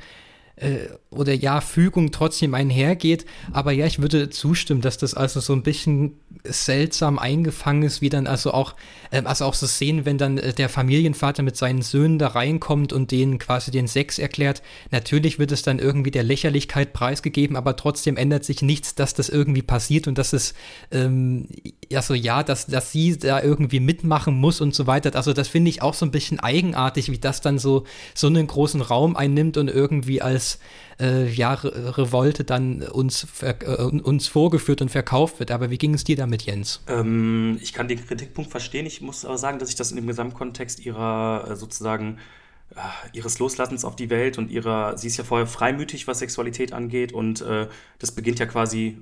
äh, 0.55 0.87
oder 1.09 1.33
ja, 1.33 1.59
Fügung 1.59 2.11
trotzdem 2.11 2.53
einhergeht. 2.53 3.25
Aber 3.51 3.71
ja, 3.71 3.85
ich 3.85 3.99
würde 4.01 4.29
zustimmen, 4.29 4.81
dass 4.81 4.97
das 4.97 5.13
also 5.13 5.41
so 5.41 5.53
ein 5.53 5.63
bisschen 5.63 6.13
seltsam 6.43 7.19
eingefangen 7.19 7.83
ist, 7.83 8.01
wie 8.01 8.09
dann 8.09 8.27
also 8.27 8.51
auch, 8.51 8.75
äh, 9.11 9.21
also 9.23 9.45
auch 9.45 9.53
so 9.53 9.67
Szenen, 9.67 10.05
wenn 10.05 10.17
dann 10.17 10.37
äh, 10.37 10.53
der 10.53 10.69
Familienvater 10.69 11.43
mit 11.43 11.57
seinen 11.57 11.81
Söhnen 11.81 12.19
da 12.19 12.27
reinkommt 12.27 12.93
und 12.93 13.11
denen 13.11 13.39
quasi 13.39 13.71
den 13.71 13.87
Sex 13.87 14.19
erklärt. 14.19 14.61
Natürlich 14.91 15.39
wird 15.39 15.51
es 15.51 15.61
dann 15.61 15.79
irgendwie 15.79 16.11
der 16.11 16.23
Lächerlichkeit 16.23 16.93
preisgegeben, 16.93 17.55
aber 17.55 17.75
trotzdem 17.75 18.17
ändert 18.17 18.45
sich 18.45 18.61
nichts, 18.61 18.95
dass 18.95 19.13
das 19.13 19.29
irgendwie 19.29 19.61
passiert 19.61 20.07
und 20.07 20.17
dass 20.17 20.33
es, 20.33 20.53
ähm, 20.91 21.47
ja, 21.89 22.01
so 22.01 22.13
ja, 22.13 22.43
dass, 22.43 22.67
dass 22.67 22.91
sie 22.91 23.17
da 23.17 23.41
irgendwie 23.41 23.79
mitmachen 23.79 24.35
muss 24.35 24.61
und 24.61 24.75
so 24.75 24.87
weiter. 24.87 25.15
Also 25.15 25.33
das 25.33 25.47
finde 25.47 25.69
ich 25.69 25.81
auch 25.81 25.93
so 25.93 26.05
ein 26.05 26.11
bisschen 26.11 26.39
eigenartig, 26.39 27.11
wie 27.11 27.19
das 27.19 27.41
dann 27.41 27.59
so, 27.59 27.85
so 28.13 28.27
einen 28.27 28.47
großen 28.47 28.81
Raum 28.81 29.15
einnimmt 29.15 29.57
und 29.57 29.69
irgendwie 29.69 30.21
als 30.21 30.59
äh, 30.99 31.27
ja, 31.27 31.53
Revolte 31.53 32.43
dann 32.43 32.81
uns, 32.83 33.27
äh, 33.41 33.53
uns 33.81 34.27
vorgeführt 34.27 34.81
und 34.81 34.89
verkauft 34.89 35.39
wird. 35.39 35.51
Aber 35.51 35.69
wie 35.69 35.77
ging 35.77 35.93
es 35.93 36.03
dir 36.03 36.15
damit, 36.15 36.43
Jens? 36.43 36.81
Ähm, 36.87 37.57
ich 37.61 37.73
kann 37.73 37.87
den 37.87 38.05
Kritikpunkt 38.05 38.51
verstehen. 38.51 38.85
Ich 38.85 39.01
muss 39.01 39.25
aber 39.25 39.37
sagen, 39.37 39.59
dass 39.59 39.69
ich 39.69 39.75
das 39.75 39.91
in 39.91 39.97
dem 39.97 40.07
Gesamtkontext 40.07 40.85
ihrer 40.85 41.47
äh, 41.49 41.55
sozusagen 41.55 42.19
äh, 42.75 42.79
ihres 43.13 43.39
Loslassens 43.39 43.85
auf 43.85 43.95
die 43.95 44.09
Welt 44.09 44.37
und 44.37 44.51
ihrer, 44.51 44.97
sie 44.97 45.07
ist 45.07 45.17
ja 45.17 45.23
vorher 45.23 45.47
freimütig, 45.47 46.07
was 46.07 46.19
Sexualität 46.19 46.73
angeht 46.73 47.13
und 47.13 47.41
äh, 47.41 47.67
das 47.99 48.11
beginnt 48.11 48.39
ja 48.39 48.45
quasi 48.45 48.97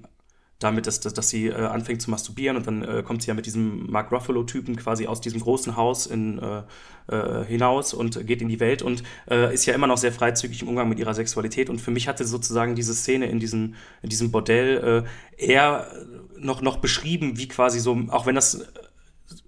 damit, 0.60 0.88
dass, 0.88 1.00
dass, 1.00 1.14
dass 1.14 1.30
sie 1.30 1.48
äh, 1.48 1.54
anfängt 1.54 2.02
zu 2.02 2.10
masturbieren 2.10 2.58
und 2.58 2.68
dann 2.68 2.84
äh, 2.84 3.04
kommt 3.04 3.22
sie 3.22 3.28
ja 3.28 3.34
mit 3.34 3.46
diesem 3.46 3.90
Mark 3.92 4.12
Ruffalo-Typen 4.12 4.76
quasi 4.76 5.08
aus 5.08 5.20
diesem 5.22 5.42
großen 5.42 5.76
Haus 5.76 6.06
in, 6.06 6.40
äh, 6.40 6.62
äh 7.10 7.46
hinaus 7.46 7.94
und 7.94 8.26
geht 8.26 8.42
in 8.42 8.50
die 8.50 8.60
Welt 8.60 8.82
und 8.82 9.04
äh, 9.30 9.54
ist 9.54 9.66
ja 9.66 9.74
immer 9.74 9.88
noch 9.88 9.98
sehr 9.98 10.14
freizügig 10.14 10.62
im 10.62 10.70
Umgang 10.70 10.88
mit 10.90 11.00
ihrer 11.00 11.14
Sexualität. 11.14 11.70
Und 11.70 11.82
für 11.82 11.92
mich 11.92 12.08
hatte 12.08 12.26
sozusagen 12.26 12.76
diese 12.76 12.94
Szene 12.94 13.28
in, 13.28 13.40
diesen, 13.40 13.76
in 14.02 14.10
diesem 14.10 14.32
Bordell 14.32 15.06
äh, 15.40 15.46
eher 15.46 15.88
noch, 16.38 16.62
noch 16.62 16.78
beschrieben, 16.78 17.38
wie 17.38 17.48
quasi 17.48 17.80
so, 17.80 17.98
auch 18.10 18.26
wenn 18.26 18.36
das 18.36 18.66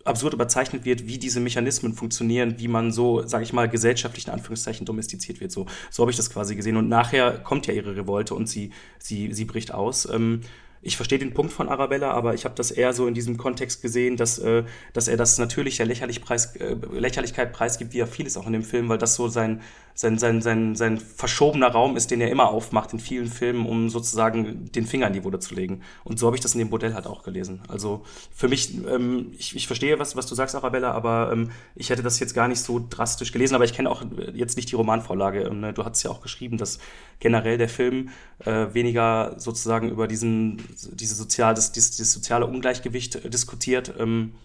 absurd 0.03 0.33
überzeichnet 0.33 0.85
wird, 0.85 1.07
wie 1.07 1.17
diese 1.17 1.39
Mechanismen 1.39 1.93
funktionieren, 1.93 2.55
wie 2.59 2.67
man 2.67 2.91
so, 2.91 3.25
sage 3.25 3.43
ich 3.43 3.53
mal, 3.53 3.69
gesellschaftlich 3.69 4.27
in 4.27 4.33
Anführungszeichen 4.33 4.85
domestiziert 4.85 5.41
wird. 5.41 5.51
So, 5.51 5.65
so 5.89 6.03
habe 6.03 6.11
ich 6.11 6.17
das 6.17 6.29
quasi 6.29 6.55
gesehen. 6.55 6.77
Und 6.77 6.89
nachher 6.89 7.39
kommt 7.39 7.67
ja 7.67 7.73
ihre 7.73 7.95
Revolte 7.95 8.35
und 8.35 8.47
sie, 8.47 8.71
sie, 8.99 9.33
sie 9.33 9.45
bricht 9.45 9.73
aus. 9.73 10.07
Ähm, 10.11 10.41
ich 10.85 10.97
verstehe 10.97 11.17
den 11.17 11.33
Punkt 11.33 11.51
von 11.51 11.67
Arabella, 11.67 12.11
aber 12.11 12.35
ich 12.35 12.45
habe 12.45 12.53
das 12.53 12.69
eher 12.69 12.93
so 12.93 13.07
in 13.07 13.15
diesem 13.15 13.37
Kontext 13.37 13.81
gesehen, 13.81 14.17
dass, 14.17 14.37
äh, 14.37 14.63
dass 14.93 15.07
er 15.07 15.17
das 15.17 15.39
natürlich 15.39 15.77
der 15.77 15.87
Lächerlich 15.87 16.21
Preis, 16.21 16.55
äh, 16.57 16.75
Lächerlichkeit 16.93 17.53
preisgibt, 17.53 17.93
wie 17.93 17.99
er 17.99 18.07
vieles 18.07 18.37
auch 18.37 18.45
in 18.45 18.53
dem 18.53 18.61
Film, 18.61 18.87
weil 18.87 18.99
das 18.99 19.15
so 19.15 19.27
sein, 19.27 19.61
sein, 19.95 20.19
sein, 20.19 20.41
sein, 20.41 20.75
sein 20.75 20.99
verschobener 20.99 21.69
Raum 21.69 21.97
ist, 21.97 22.11
den 22.11 22.21
er 22.21 22.29
immer 22.29 22.49
aufmacht 22.49 22.93
in 22.93 22.99
vielen 22.99 23.27
Filmen, 23.27 23.65
um 23.65 23.89
sozusagen 23.89 24.69
den 24.71 24.85
Finger 24.85 25.07
in 25.07 25.13
die 25.13 25.23
Wunde 25.23 25.39
zu 25.39 25.55
legen. 25.55 25.81
Und 26.03 26.19
so 26.19 26.27
habe 26.27 26.35
ich 26.35 26.41
das 26.41 26.53
in 26.53 26.59
dem 26.59 26.69
Modell 26.69 26.93
halt 26.93 27.07
auch 27.07 27.23
gelesen. 27.23 27.61
Also 27.69 28.03
für 28.31 28.49
mich, 28.49 28.75
ähm, 28.87 29.31
ich, 29.39 29.55
ich 29.55 29.67
verstehe, 29.67 29.97
was, 29.97 30.15
was 30.15 30.27
du 30.27 30.35
sagst, 30.35 30.53
Arabella, 30.53 30.91
aber 30.91 31.31
ähm, 31.31 31.49
ich 31.75 31.89
hätte 31.89 32.03
das 32.03 32.19
jetzt 32.19 32.35
gar 32.35 32.49
nicht 32.49 32.59
so 32.59 32.85
drastisch 32.89 33.31
gelesen, 33.31 33.55
aber 33.55 33.63
ich 33.63 33.73
kenne 33.73 33.89
auch 33.89 34.03
jetzt 34.33 34.57
nicht 34.57 34.69
die 34.69 34.75
Romanvorlage. 34.75 35.43
Ähm, 35.43 35.61
ne? 35.61 35.73
Du 35.73 35.85
hast 35.85 36.03
ja 36.03 36.11
auch 36.11 36.21
geschrieben, 36.21 36.57
dass 36.57 36.77
generell 37.19 37.57
der 37.57 37.69
Film 37.69 38.09
äh, 38.39 38.67
weniger 38.73 39.35
sozusagen 39.37 39.89
über 39.89 40.07
diesen, 40.07 40.61
diese 40.91 41.15
sozial, 41.15 41.53
das, 41.53 41.71
dieses, 41.71 41.91
dieses 41.91 42.13
soziale 42.13 42.45
Ungleichgewicht 42.45 43.15
äh, 43.15 43.29
diskutiert. 43.29 43.93
Ähm, 43.97 44.35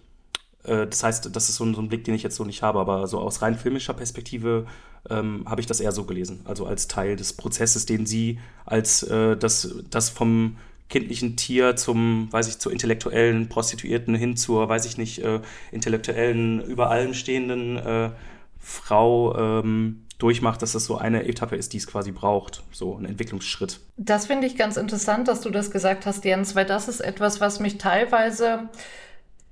äh, 0.63 0.87
das 0.87 1.03
heißt, 1.03 1.35
das 1.35 1.49
ist 1.49 1.55
so 1.55 1.65
ein, 1.65 1.75
so 1.75 1.81
ein, 1.81 1.89
Blick, 1.89 2.03
den 2.03 2.15
ich 2.15 2.23
jetzt 2.23 2.35
so 2.35 2.45
nicht 2.45 2.61
habe, 2.61 2.79
aber 2.79 3.07
so 3.07 3.19
aus 3.19 3.41
rein 3.41 3.57
filmischer 3.57 3.93
Perspektive 3.93 4.65
ähm, 5.09 5.45
habe 5.47 5.61
ich 5.61 5.67
das 5.67 5.79
eher 5.79 5.91
so 5.91 6.03
gelesen. 6.05 6.41
Also 6.45 6.65
als 6.65 6.87
Teil 6.87 7.15
des 7.15 7.33
Prozesses, 7.33 7.85
den 7.85 8.05
sie 8.05 8.39
als 8.65 9.03
äh, 9.03 9.35
das, 9.37 9.75
das 9.89 10.09
vom 10.09 10.57
kindlichen 10.89 11.37
Tier 11.37 11.75
zum, 11.75 12.27
weiß 12.31 12.47
ich, 12.47 12.59
zur 12.59 12.71
intellektuellen 12.71 13.49
Prostituierten 13.49 14.13
hin 14.13 14.35
zur, 14.35 14.67
weiß 14.69 14.85
ich 14.85 14.97
nicht, 14.97 15.19
äh, 15.19 15.39
intellektuellen, 15.71 16.61
über 16.61 16.91
allem 16.91 17.13
stehenden 17.13 17.77
äh, 17.77 18.11
Frau 18.59 19.35
ähm, 19.37 20.03
durchmacht, 20.21 20.61
dass 20.61 20.73
das 20.73 20.85
so 20.85 20.97
eine 20.97 21.27
Etappe 21.27 21.55
ist, 21.55 21.73
die 21.73 21.77
es 21.77 21.87
quasi 21.87 22.11
braucht, 22.11 22.63
so 22.71 22.95
ein 22.95 23.05
Entwicklungsschritt. 23.05 23.79
Das 23.97 24.27
finde 24.27 24.47
ich 24.47 24.55
ganz 24.55 24.77
interessant, 24.77 25.27
dass 25.27 25.41
du 25.41 25.49
das 25.49 25.71
gesagt 25.71 26.05
hast, 26.05 26.25
Jens, 26.25 26.55
weil 26.55 26.65
das 26.65 26.87
ist 26.87 26.99
etwas, 26.99 27.41
was 27.41 27.59
mich 27.59 27.77
teilweise 27.77 28.69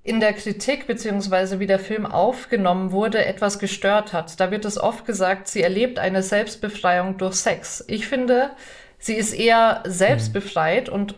in 0.03 0.19
der 0.19 0.33
Kritik 0.33 0.87
beziehungsweise 0.87 1.59
wie 1.59 1.67
der 1.67 1.79
Film 1.79 2.05
aufgenommen 2.05 2.91
wurde, 2.91 3.25
etwas 3.25 3.59
gestört 3.59 4.13
hat. 4.13 4.39
Da 4.39 4.49
wird 4.51 4.65
es 4.65 4.79
oft 4.79 5.05
gesagt, 5.05 5.47
sie 5.47 5.61
erlebt 5.61 5.99
eine 5.99 6.23
Selbstbefreiung 6.23 7.17
durch 7.17 7.35
Sex. 7.35 7.83
Ich 7.87 8.07
finde, 8.07 8.51
sie 8.97 9.15
ist 9.15 9.33
eher 9.33 9.83
selbstbefreit 9.85 10.87
mhm. 10.87 10.93
und 10.93 11.15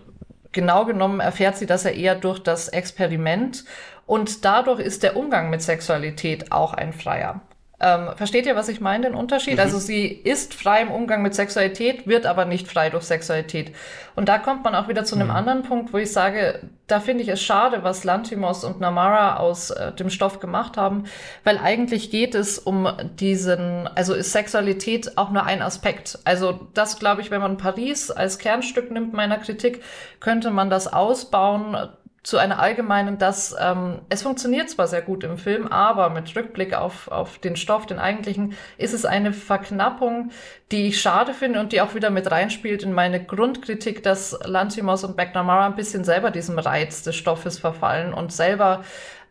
genau 0.52 0.86
genommen 0.86 1.20
erfährt 1.20 1.58
sie 1.58 1.66
das 1.66 1.84
ja 1.84 1.92
eher 1.92 2.16
durch 2.16 2.40
das 2.40 2.70
Experiment 2.70 3.66
und 4.06 4.44
dadurch 4.44 4.80
ist 4.80 5.04
der 5.04 5.16
Umgang 5.16 5.50
mit 5.50 5.62
Sexualität 5.62 6.52
auch 6.52 6.74
ein 6.74 6.92
freier. 6.92 7.42
Ähm, 7.82 8.10
versteht 8.16 8.46
ihr, 8.46 8.56
was 8.56 8.70
ich 8.70 8.80
meine, 8.80 9.08
den 9.08 9.16
Unterschied? 9.16 9.56
Mhm. 9.56 9.60
Also 9.62 9.80
sie 9.80 10.06
ist 10.06 10.54
frei 10.54 10.82
im 10.82 10.92
Umgang 10.92 11.24
mit 11.24 11.34
Sexualität, 11.34 12.08
wird 12.08 12.28
aber 12.28 12.46
nicht 12.46 12.68
frei 12.68 12.90
durch 12.92 13.04
Sexualität. 13.04 13.74
Und 14.16 14.30
da 14.30 14.38
kommt 14.38 14.64
man 14.64 14.76
auch 14.76 14.88
wieder 14.88 15.04
zu 15.04 15.16
einem 15.16 15.30
mhm. 15.30 15.36
anderen 15.36 15.64
Punkt, 15.64 15.92
wo 15.92 15.98
ich 15.98 16.12
sage, 16.12 16.60
da 16.86 17.00
finde 17.00 17.24
ich 17.24 17.30
es 17.30 17.42
schade, 17.42 17.84
was 17.84 18.04
Lantimos 18.04 18.64
und 18.64 18.80
Namara 18.80 19.38
aus 19.38 19.72
äh, 19.72 19.94
dem 19.94 20.10
Stoff 20.10 20.40
gemacht 20.40 20.78
haben, 20.78 21.06
weil 21.44 21.58
eigentlich 21.58 22.12
geht 22.12 22.36
es 22.36 22.60
um 22.60 22.88
diesen, 23.20 23.88
also 23.96 24.14
ist 24.14 24.32
Sexualität 24.32 25.18
auch 25.18 25.32
nur 25.32 25.46
ein 25.46 25.62
Aspekt. 25.62 26.20
Also 26.24 26.68
das 26.74 27.00
glaube 27.00 27.22
ich, 27.22 27.32
wenn 27.32 27.42
man 27.42 27.58
Paris 27.58 28.12
als 28.12 28.38
Kernstück 28.38 28.92
nimmt 28.92 29.14
meiner 29.14 29.38
Kritik, 29.38 29.82
könnte 30.20 30.52
man 30.52 30.70
das 30.70 30.92
ausbauen 30.92 31.78
zu 32.24 32.38
einer 32.38 32.60
allgemeinen, 32.60 33.18
dass 33.18 33.56
ähm, 33.60 34.02
es 34.10 34.22
funktioniert 34.22 34.70
zwar 34.70 34.88
sehr 34.88 35.02
gut 35.02 35.24
im 35.24 35.40
Film, 35.40 35.68
aber 35.68 36.12
mit 36.12 36.36
Rückblick 36.36 36.76
auf, 36.76 37.08
auf 37.08 37.40
den 37.40 37.56
Stoff, 37.56 37.88
den 37.88 37.98
eigentlichen, 37.98 38.54
ist 38.78 38.94
es 38.94 39.06
eine 39.06 39.34
Verknappung, 39.34 40.30
die 40.72 40.88
ich 40.88 41.02
schade 41.02 41.34
finde 41.34 41.60
und 41.60 41.72
die 41.74 41.82
auch 41.82 41.96
wieder 41.96 42.12
mit 42.12 42.30
reinspielt 42.30 42.84
in 42.84 42.94
meine 42.94 43.24
Grundkritik, 43.24 44.04
dass 44.04 44.38
Lantimos 44.44 45.04
und 45.04 45.18
McNamara 45.18 45.66
ein 45.66 45.76
bisschen 45.76 46.04
selber 46.04 46.30
diesem 46.30 46.60
Reiz 46.60 47.02
des 47.02 47.16
Stoffes 47.16 47.58
verfallen 47.58 48.14
und 48.14 48.32
selber, 48.32 48.84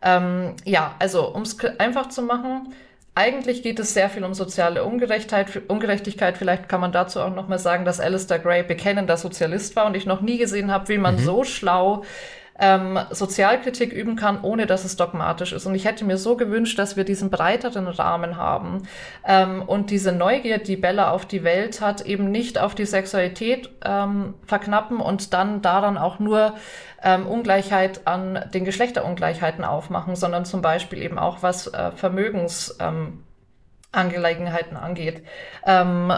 ähm, 0.02 0.56
ja, 0.64 0.96
also 0.98 1.32
um 1.32 1.42
es 1.42 1.56
einfach 1.78 2.08
zu 2.08 2.22
machen, 2.22 2.74
eigentlich 3.14 3.62
geht 3.62 3.78
es 3.78 3.94
sehr 3.94 4.08
viel 4.08 4.24
um 4.24 4.34
soziale 4.34 4.84
Ungerechtigkeit. 4.84 6.38
Vielleicht 6.38 6.68
kann 6.68 6.80
man 6.80 6.90
dazu 6.90 7.20
auch 7.20 7.34
noch 7.34 7.48
mal 7.48 7.58
sagen, 7.58 7.84
dass 7.84 8.00
Alistair 8.00 8.38
Gray 8.38 8.62
bekennender 8.62 9.16
Sozialist 9.16 9.76
war 9.76 9.86
und 9.86 9.96
ich 9.96 10.06
noch 10.06 10.22
nie 10.22 10.38
gesehen 10.38 10.72
habe, 10.72 10.88
wie 10.88 10.98
man 10.98 11.16
mhm. 11.16 11.20
so 11.20 11.44
schlau 11.44 12.04
ähm, 12.60 12.98
Sozialkritik 13.10 13.92
üben 13.92 14.16
kann, 14.16 14.40
ohne 14.42 14.66
dass 14.66 14.84
es 14.84 14.96
dogmatisch 14.96 15.52
ist. 15.52 15.66
Und 15.66 15.74
ich 15.74 15.86
hätte 15.86 16.04
mir 16.04 16.18
so 16.18 16.36
gewünscht, 16.36 16.78
dass 16.78 16.96
wir 16.96 17.04
diesen 17.04 17.30
breiteren 17.30 17.88
Rahmen 17.88 18.36
haben 18.36 18.86
ähm, 19.26 19.62
und 19.62 19.90
diese 19.90 20.12
Neugier, 20.12 20.58
die 20.58 20.76
Bella 20.76 21.10
auf 21.10 21.26
die 21.26 21.42
Welt 21.42 21.80
hat, 21.80 22.02
eben 22.02 22.30
nicht 22.30 22.58
auf 22.58 22.74
die 22.74 22.84
Sexualität 22.84 23.70
ähm, 23.84 24.34
verknappen 24.46 25.00
und 25.00 25.32
dann 25.32 25.62
daran 25.62 25.96
auch 25.96 26.18
nur 26.18 26.54
ähm, 27.02 27.26
Ungleichheit 27.26 28.06
an 28.06 28.44
den 28.52 28.64
Geschlechterungleichheiten 28.64 29.64
aufmachen, 29.64 30.14
sondern 30.14 30.44
zum 30.44 30.60
Beispiel 30.60 31.02
eben 31.02 31.18
auch 31.18 31.42
was 31.42 31.66
äh, 31.68 31.92
Vermögens 31.92 32.76
ähm, 32.78 33.24
Angelegenheiten 33.92 34.76
angeht. 34.76 35.24
Ähm, 35.66 36.12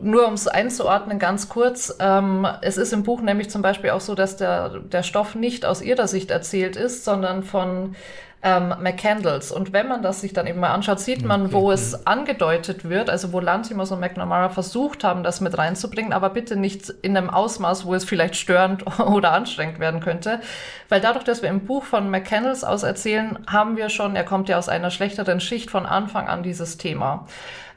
nur 0.00 0.28
um 0.28 0.34
es 0.34 0.46
einzuordnen, 0.46 1.18
ganz 1.18 1.48
kurz, 1.48 1.96
ähm, 2.00 2.46
es 2.60 2.76
ist 2.76 2.92
im 2.92 3.02
Buch 3.02 3.22
nämlich 3.22 3.48
zum 3.48 3.62
Beispiel 3.62 3.90
auch 3.90 4.00
so, 4.00 4.14
dass 4.14 4.36
der, 4.36 4.80
der 4.80 5.02
Stoff 5.02 5.34
nicht 5.34 5.64
aus 5.64 5.80
ihrer 5.80 6.06
Sicht 6.06 6.30
erzählt 6.30 6.76
ist, 6.76 7.04
sondern 7.04 7.44
von 7.44 7.94
ähm, 8.42 8.74
McCandles. 8.80 9.52
Und 9.52 9.72
wenn 9.72 9.88
man 9.88 10.02
das 10.02 10.20
sich 10.20 10.32
dann 10.32 10.46
eben 10.46 10.58
mal 10.58 10.72
anschaut, 10.72 10.98
sieht 10.98 11.24
man, 11.24 11.46
okay. 11.46 11.52
wo 11.52 11.70
es 11.70 12.06
angedeutet 12.06 12.88
wird, 12.88 13.08
also 13.08 13.32
wo 13.32 13.38
Lantimos 13.38 13.92
und 13.92 14.00
McNamara 14.00 14.48
versucht 14.48 15.04
haben, 15.04 15.22
das 15.22 15.40
mit 15.40 15.56
reinzubringen, 15.56 16.12
aber 16.12 16.30
bitte 16.30 16.56
nicht 16.56 16.90
in 17.02 17.16
einem 17.16 17.30
Ausmaß, 17.30 17.86
wo 17.86 17.94
es 17.94 18.04
vielleicht 18.04 18.34
störend 18.36 18.84
oder 19.00 19.32
anstrengend 19.32 19.78
werden 19.78 20.00
könnte. 20.00 20.40
Weil 20.88 21.00
dadurch, 21.00 21.24
dass 21.24 21.42
wir 21.42 21.48
im 21.48 21.66
Buch 21.66 21.84
von 21.84 22.10
McCandles 22.10 22.64
aus 22.64 22.82
erzählen, 22.82 23.38
haben 23.46 23.76
wir 23.76 23.88
schon, 23.88 24.16
er 24.16 24.24
kommt 24.24 24.48
ja 24.48 24.58
aus 24.58 24.68
einer 24.68 24.90
schlechteren 24.90 25.40
Schicht 25.40 25.70
von 25.70 25.86
Anfang 25.86 26.26
an 26.28 26.42
dieses 26.42 26.78
Thema. 26.78 27.26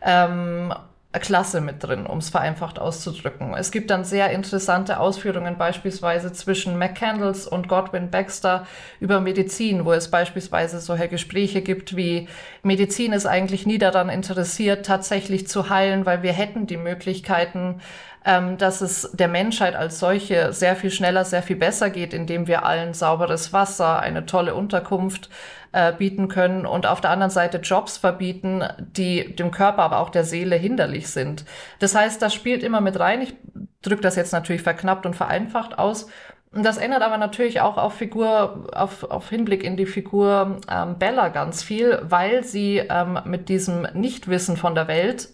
Ähm, 0.02 0.74
Klasse 1.20 1.62
mit 1.62 1.84
drin, 1.84 2.06
um 2.06 2.18
es 2.18 2.30
vereinfacht 2.30 2.80
auszudrücken. 2.80 3.54
Es 3.56 3.72
gibt 3.72 3.90
dann 3.90 4.04
sehr 4.04 4.32
interessante 4.32 5.00
Ausführungen 5.00 5.58
beispielsweise 5.58 6.34
zwischen 6.34 6.78
McCandles 6.78 7.48
und 7.48 7.68
Godwin 7.68 8.10
Baxter 8.10 8.66
über 9.00 9.20
Medizin, 9.20 9.86
wo 9.86 9.94
es 9.94 10.10
beispielsweise 10.10 10.80
solche 10.80 11.08
Gespräche 11.08 11.62
gibt 11.62 11.96
wie 11.96 12.28
Medizin 12.64 13.14
ist 13.14 13.26
eigentlich 13.26 13.66
nie 13.66 13.78
daran 13.78 14.10
interessiert, 14.10 14.86
tatsächlich 14.86 15.48
zu 15.48 15.70
heilen, 15.70 16.06
weil 16.06 16.24
wir 16.24 16.34
hätten 16.34 16.68
die 16.68 16.78
Möglichkeiten, 16.78 17.82
ähm, 18.26 18.58
dass 18.58 18.82
es 18.82 19.12
der 19.14 19.28
Menschheit 19.28 19.76
als 19.76 20.00
solche 20.00 20.52
sehr 20.52 20.76
viel 20.76 20.90
schneller, 20.90 21.26
sehr 21.26 21.44
viel 21.44 21.56
besser 21.56 21.92
geht, 21.92 22.14
indem 22.14 22.48
wir 22.48 22.66
allen 22.66 22.94
sauberes 22.94 23.54
Wasser, 23.54 24.00
eine 24.00 24.26
tolle 24.26 24.56
Unterkunft 24.56 25.30
äh, 25.76 25.92
bieten 25.92 26.30
können 26.30 26.66
und 26.66 26.88
auf 26.88 27.02
der 27.02 27.12
anderen 27.12 27.30
Seite 27.30 27.58
Jobs 27.58 27.98
verbieten, 27.98 28.64
die 28.80 29.36
dem 29.36 29.52
Körper, 29.52 29.84
aber 29.84 30.00
auch 30.00 30.10
der 30.10 30.24
Seele 30.24 30.56
hinderlich 30.56 31.10
sind. 31.10 31.44
Das 31.80 31.94
heißt, 31.94 32.22
das 32.22 32.34
spielt 32.34 32.64
immer 32.64 32.80
mit 32.80 32.98
rein. 32.98 33.22
Ich 33.22 33.36
drücke 33.82 34.02
das 34.02 34.16
jetzt 34.16 34.32
natürlich 34.32 34.62
verknappt 34.62 35.06
und 35.06 35.18
vereinfacht 35.18 35.78
aus. 35.78 36.08
Das 36.54 36.78
ändert 36.78 37.02
aber 37.02 37.18
natürlich 37.18 37.60
auch 37.60 37.76
auf 37.78 37.96
Figur, 37.96 38.70
auf, 38.74 39.04
auf 39.04 39.30
Hinblick 39.30 39.66
in 39.66 39.76
die 39.76 39.86
Figur 39.86 40.60
ähm, 40.72 40.98
Bella 40.98 41.28
ganz 41.28 41.62
viel, 41.62 42.00
weil 42.04 42.46
sie 42.46 42.78
ähm, 42.78 43.20
mit 43.26 43.50
diesem 43.50 43.82
Nichtwissen 43.94 44.56
von 44.56 44.76
der 44.76 44.88
Welt 44.88 45.28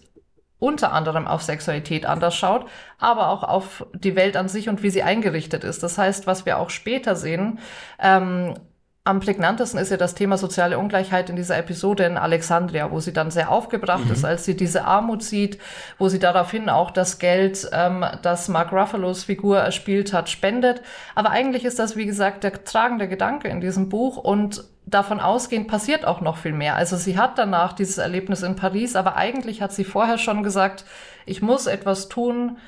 unter 0.58 0.92
anderem 0.92 1.28
auf 1.28 1.42
Sexualität 1.42 2.04
anders 2.04 2.34
schaut, 2.34 2.66
aber 2.98 3.28
auch 3.28 3.44
auf 3.44 3.86
die 3.94 4.16
Welt 4.16 4.36
an 4.36 4.48
sich 4.48 4.68
und 4.68 4.82
wie 4.82 4.90
sie 4.90 5.04
eingerichtet 5.04 5.62
ist. 5.62 5.84
Das 5.84 5.98
heißt, 5.98 6.26
was 6.26 6.46
wir 6.46 6.58
auch 6.58 6.70
später 6.70 7.14
sehen, 7.14 7.60
ähm, 8.00 8.54
am 9.04 9.18
prägnantesten 9.18 9.80
ist 9.80 9.90
ja 9.90 9.96
das 9.96 10.14
Thema 10.14 10.38
soziale 10.38 10.78
Ungleichheit 10.78 11.28
in 11.28 11.34
dieser 11.34 11.58
Episode 11.58 12.04
in 12.04 12.16
Alexandria, 12.16 12.92
wo 12.92 13.00
sie 13.00 13.12
dann 13.12 13.32
sehr 13.32 13.50
aufgebracht 13.50 14.04
mhm. 14.04 14.12
ist, 14.12 14.24
als 14.24 14.44
sie 14.44 14.56
diese 14.56 14.84
Armut 14.84 15.24
sieht, 15.24 15.58
wo 15.98 16.08
sie 16.08 16.20
daraufhin 16.20 16.68
auch 16.68 16.92
das 16.92 17.18
Geld, 17.18 17.68
ähm, 17.72 18.04
das 18.22 18.46
Mark 18.48 18.72
Ruffalos 18.72 19.24
Figur 19.24 19.58
erspielt 19.58 20.12
hat, 20.12 20.28
spendet. 20.28 20.82
Aber 21.16 21.30
eigentlich 21.30 21.64
ist 21.64 21.80
das, 21.80 21.96
wie 21.96 22.06
gesagt, 22.06 22.44
der 22.44 22.64
tragende 22.64 23.08
Gedanke 23.08 23.48
in 23.48 23.60
diesem 23.60 23.88
Buch 23.88 24.18
und 24.18 24.64
davon 24.86 25.18
ausgehend 25.18 25.66
passiert 25.66 26.04
auch 26.04 26.20
noch 26.20 26.36
viel 26.36 26.52
mehr. 26.52 26.76
Also 26.76 26.96
sie 26.96 27.18
hat 27.18 27.38
danach 27.38 27.72
dieses 27.72 27.98
Erlebnis 27.98 28.42
in 28.42 28.54
Paris, 28.54 28.94
aber 28.94 29.16
eigentlich 29.16 29.62
hat 29.62 29.72
sie 29.72 29.84
vorher 29.84 30.18
schon 30.18 30.44
gesagt, 30.44 30.84
ich 31.26 31.42
muss 31.42 31.66
etwas 31.66 32.08
tun, 32.08 32.58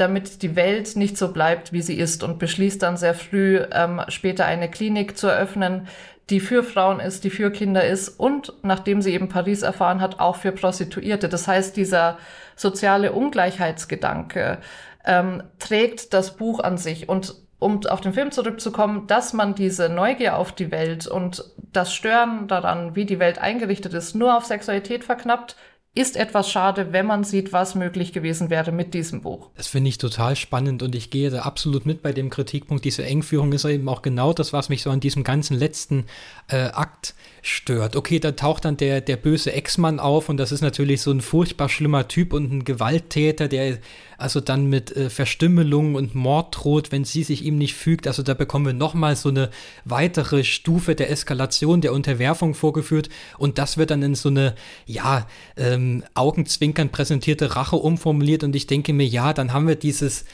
damit 0.00 0.42
die 0.42 0.56
Welt 0.56 0.96
nicht 0.96 1.18
so 1.18 1.32
bleibt, 1.32 1.72
wie 1.72 1.82
sie 1.82 1.98
ist 1.98 2.22
und 2.22 2.38
beschließt 2.38 2.82
dann 2.82 2.96
sehr 2.96 3.14
früh 3.14 3.60
ähm, 3.72 4.00
später 4.08 4.46
eine 4.46 4.70
Klinik 4.70 5.16
zu 5.16 5.26
eröffnen, 5.26 5.88
die 6.30 6.40
für 6.40 6.62
Frauen 6.62 7.00
ist, 7.00 7.24
die 7.24 7.30
für 7.30 7.50
Kinder 7.50 7.84
ist 7.84 8.08
und 8.08 8.52
nachdem 8.62 9.02
sie 9.02 9.12
eben 9.12 9.28
Paris 9.28 9.62
erfahren 9.62 10.00
hat, 10.00 10.20
auch 10.20 10.36
für 10.36 10.52
Prostituierte. 10.52 11.28
Das 11.28 11.48
heißt, 11.48 11.76
dieser 11.76 12.18
soziale 12.56 13.12
Ungleichheitsgedanke 13.12 14.58
ähm, 15.04 15.42
trägt 15.58 16.14
das 16.14 16.36
Buch 16.36 16.60
an 16.60 16.78
sich 16.78 17.08
und 17.08 17.34
um 17.58 17.84
auf 17.86 18.00
den 18.00 18.14
Film 18.14 18.30
zurückzukommen, 18.30 19.06
dass 19.06 19.34
man 19.34 19.54
diese 19.54 19.90
Neugier 19.90 20.36
auf 20.36 20.52
die 20.52 20.70
Welt 20.70 21.06
und 21.06 21.44
das 21.72 21.92
Stören 21.92 22.48
daran, 22.48 22.96
wie 22.96 23.04
die 23.04 23.18
Welt 23.18 23.38
eingerichtet 23.38 23.92
ist, 23.92 24.14
nur 24.14 24.36
auf 24.36 24.46
Sexualität 24.46 25.04
verknappt, 25.04 25.56
ist 25.94 26.16
etwas 26.16 26.48
schade, 26.48 26.92
wenn 26.92 27.06
man 27.06 27.24
sieht, 27.24 27.52
was 27.52 27.74
möglich 27.74 28.12
gewesen 28.12 28.48
wäre 28.48 28.70
mit 28.70 28.94
diesem 28.94 29.22
Buch. 29.22 29.50
Das 29.56 29.66
finde 29.66 29.88
ich 29.88 29.98
total 29.98 30.36
spannend 30.36 30.82
und 30.82 30.94
ich 30.94 31.10
gehe 31.10 31.30
da 31.30 31.42
absolut 31.42 31.84
mit 31.84 32.00
bei 32.00 32.12
dem 32.12 32.30
Kritikpunkt. 32.30 32.84
Diese 32.84 33.04
Engführung 33.04 33.52
ist 33.52 33.64
eben 33.64 33.88
auch 33.88 34.02
genau 34.02 34.32
das, 34.32 34.52
was 34.52 34.68
mich 34.68 34.82
so 34.82 34.90
an 34.90 35.00
diesem 35.00 35.24
ganzen 35.24 35.58
letzten 35.58 36.06
äh, 36.48 36.66
Akt 36.66 37.14
stört. 37.42 37.96
Okay, 37.96 38.18
da 38.18 38.32
taucht 38.32 38.64
dann 38.64 38.76
der, 38.76 39.00
der 39.00 39.16
böse 39.16 39.52
Ex-Mann 39.52 40.00
auf 40.00 40.28
und 40.28 40.36
das 40.36 40.52
ist 40.52 40.60
natürlich 40.60 41.00
so 41.00 41.10
ein 41.10 41.20
furchtbar 41.20 41.68
schlimmer 41.68 42.08
Typ 42.08 42.32
und 42.32 42.52
ein 42.52 42.64
Gewalttäter, 42.64 43.48
der 43.48 43.78
also 44.18 44.40
dann 44.40 44.66
mit 44.66 44.94
äh, 44.94 45.08
Verstümmelung 45.08 45.94
und 45.94 46.14
Mord 46.14 46.54
droht, 46.58 46.92
wenn 46.92 47.04
sie 47.04 47.22
sich 47.22 47.44
ihm 47.44 47.56
nicht 47.56 47.74
fügt. 47.74 48.06
Also 48.06 48.22
da 48.22 48.34
bekommen 48.34 48.66
wir 48.66 48.72
nochmal 48.74 49.16
so 49.16 49.30
eine 49.30 49.50
weitere 49.84 50.44
Stufe 50.44 50.94
der 50.94 51.10
Eskalation, 51.10 51.80
der 51.80 51.94
Unterwerfung 51.94 52.54
vorgeführt 52.54 53.08
und 53.38 53.58
das 53.58 53.78
wird 53.78 53.90
dann 53.90 54.02
in 54.02 54.14
so 54.14 54.28
eine, 54.28 54.54
ja, 54.84 55.26
ähm, 55.56 56.04
Augenzwinkern 56.14 56.90
präsentierte 56.90 57.56
Rache 57.56 57.76
umformuliert 57.76 58.44
und 58.44 58.54
ich 58.54 58.66
denke 58.66 58.92
mir, 58.92 59.06
ja, 59.06 59.32
dann 59.32 59.52
haben 59.52 59.66
wir 59.66 59.76
dieses 59.76 60.26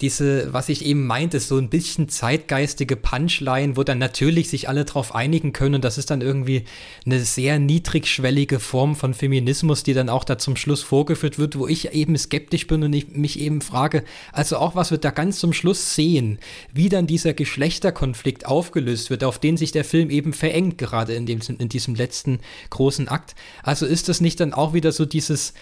diese, 0.00 0.52
was 0.52 0.68
ich 0.68 0.84
eben 0.84 1.06
meinte, 1.06 1.40
so 1.40 1.58
ein 1.58 1.68
bisschen 1.68 2.08
zeitgeistige 2.08 2.96
Punchline, 2.96 3.76
wo 3.76 3.82
dann 3.82 3.98
natürlich 3.98 4.48
sich 4.48 4.68
alle 4.68 4.84
drauf 4.84 5.14
einigen 5.14 5.52
können. 5.52 5.76
Und 5.76 5.84
das 5.84 5.98
ist 5.98 6.10
dann 6.10 6.22
irgendwie 6.22 6.64
eine 7.04 7.20
sehr 7.20 7.58
niedrigschwellige 7.58 8.60
Form 8.60 8.96
von 8.96 9.12
Feminismus, 9.12 9.82
die 9.82 9.92
dann 9.92 10.08
auch 10.08 10.24
da 10.24 10.38
zum 10.38 10.56
Schluss 10.56 10.82
vorgeführt 10.82 11.38
wird, 11.38 11.58
wo 11.58 11.66
ich 11.66 11.92
eben 11.92 12.16
skeptisch 12.16 12.66
bin 12.66 12.82
und 12.82 12.92
ich 12.92 13.08
mich 13.08 13.38
eben 13.38 13.60
frage, 13.60 14.04
also 14.32 14.56
auch 14.56 14.74
was 14.74 14.90
wir 14.90 14.98
da 14.98 15.10
ganz 15.10 15.38
zum 15.38 15.52
Schluss 15.52 15.94
sehen, 15.94 16.38
wie 16.72 16.88
dann 16.88 17.06
dieser 17.06 17.34
Geschlechterkonflikt 17.34 18.46
aufgelöst 18.46 19.10
wird, 19.10 19.24
auf 19.24 19.38
den 19.38 19.56
sich 19.56 19.72
der 19.72 19.84
Film 19.84 20.10
eben 20.10 20.32
verengt, 20.32 20.78
gerade 20.78 21.14
in, 21.14 21.26
dem, 21.26 21.40
in 21.58 21.68
diesem 21.68 21.94
letzten 21.94 22.40
großen 22.70 23.08
Akt. 23.08 23.34
Also 23.62 23.86
ist 23.86 24.08
das 24.08 24.20
nicht 24.20 24.40
dann 24.40 24.54
auch 24.54 24.72
wieder 24.72 24.92
so 24.92 25.04
dieses, 25.04 25.52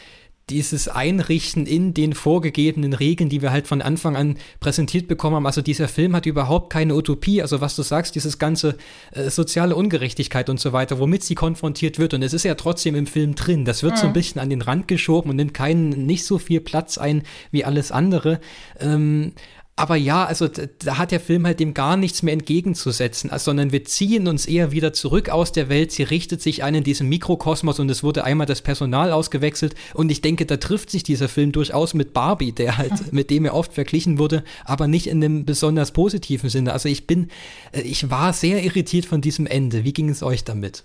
dieses 0.50 0.88
Einrichten 0.88 1.66
in 1.66 1.94
den 1.94 2.12
vorgegebenen 2.12 2.92
Regeln, 2.92 3.30
die 3.30 3.42
wir 3.42 3.52
halt 3.52 3.66
von 3.66 3.82
Anfang 3.82 4.16
an 4.16 4.36
präsentiert 4.60 5.08
bekommen 5.08 5.36
haben. 5.36 5.46
Also 5.46 5.62
dieser 5.62 5.88
Film 5.88 6.14
hat 6.14 6.26
überhaupt 6.26 6.70
keine 6.70 6.94
Utopie. 6.94 7.42
Also 7.42 7.60
was 7.60 7.76
du 7.76 7.82
sagst, 7.82 8.14
dieses 8.14 8.38
ganze 8.38 8.76
äh, 9.12 9.30
soziale 9.30 9.76
Ungerechtigkeit 9.76 10.48
und 10.50 10.60
so 10.60 10.72
weiter, 10.72 10.98
womit 10.98 11.24
sie 11.24 11.34
konfrontiert 11.34 11.98
wird. 11.98 12.14
Und 12.14 12.22
es 12.22 12.32
ist 12.32 12.44
ja 12.44 12.54
trotzdem 12.54 12.94
im 12.94 13.06
Film 13.06 13.34
drin. 13.34 13.64
Das 13.64 13.82
wird 13.82 13.94
mhm. 13.94 13.98
so 13.98 14.06
ein 14.06 14.12
bisschen 14.12 14.40
an 14.40 14.50
den 14.50 14.62
Rand 14.62 14.88
geschoben 14.88 15.30
und 15.30 15.36
nimmt 15.36 15.54
keinen, 15.54 16.06
nicht 16.06 16.24
so 16.24 16.38
viel 16.38 16.60
Platz 16.60 16.98
ein 16.98 17.22
wie 17.50 17.64
alles 17.64 17.92
andere. 17.92 18.40
Ähm, 18.80 19.32
aber 19.78 19.94
ja, 19.94 20.24
also 20.24 20.48
da 20.48 20.98
hat 20.98 21.12
der 21.12 21.20
Film 21.20 21.46
halt 21.46 21.60
dem 21.60 21.72
gar 21.72 21.96
nichts 21.96 22.22
mehr 22.24 22.32
entgegenzusetzen, 22.32 23.30
also, 23.30 23.44
sondern 23.44 23.70
wir 23.70 23.84
ziehen 23.84 24.26
uns 24.26 24.46
eher 24.46 24.72
wieder 24.72 24.92
zurück 24.92 25.28
aus 25.28 25.52
der 25.52 25.68
Welt. 25.68 25.92
Sie 25.92 26.02
richtet 26.02 26.42
sich 26.42 26.64
ein 26.64 26.74
in 26.74 26.82
diesem 26.82 27.08
Mikrokosmos 27.08 27.78
und 27.78 27.88
es 27.88 28.02
wurde 28.02 28.24
einmal 28.24 28.48
das 28.48 28.60
Personal 28.60 29.12
ausgewechselt. 29.12 29.76
Und 29.94 30.10
ich 30.10 30.20
denke, 30.20 30.46
da 30.46 30.56
trifft 30.56 30.90
sich 30.90 31.04
dieser 31.04 31.28
Film 31.28 31.52
durchaus 31.52 31.94
mit 31.94 32.12
Barbie, 32.12 32.50
der 32.50 32.76
halt, 32.76 32.92
mit 33.12 33.30
dem 33.30 33.44
er 33.44 33.54
oft 33.54 33.72
verglichen 33.72 34.18
wurde, 34.18 34.42
aber 34.64 34.88
nicht 34.88 35.06
in 35.06 35.22
einem 35.22 35.44
besonders 35.44 35.92
positiven 35.92 36.50
Sinne. 36.50 36.72
Also 36.72 36.88
ich 36.88 37.06
bin, 37.06 37.30
äh, 37.70 37.82
ich 37.82 38.10
war 38.10 38.32
sehr 38.32 38.64
irritiert 38.64 39.06
von 39.06 39.20
diesem 39.20 39.46
Ende. 39.46 39.84
Wie 39.84 39.92
ging 39.92 40.08
es 40.08 40.24
euch 40.24 40.42
damit? 40.42 40.82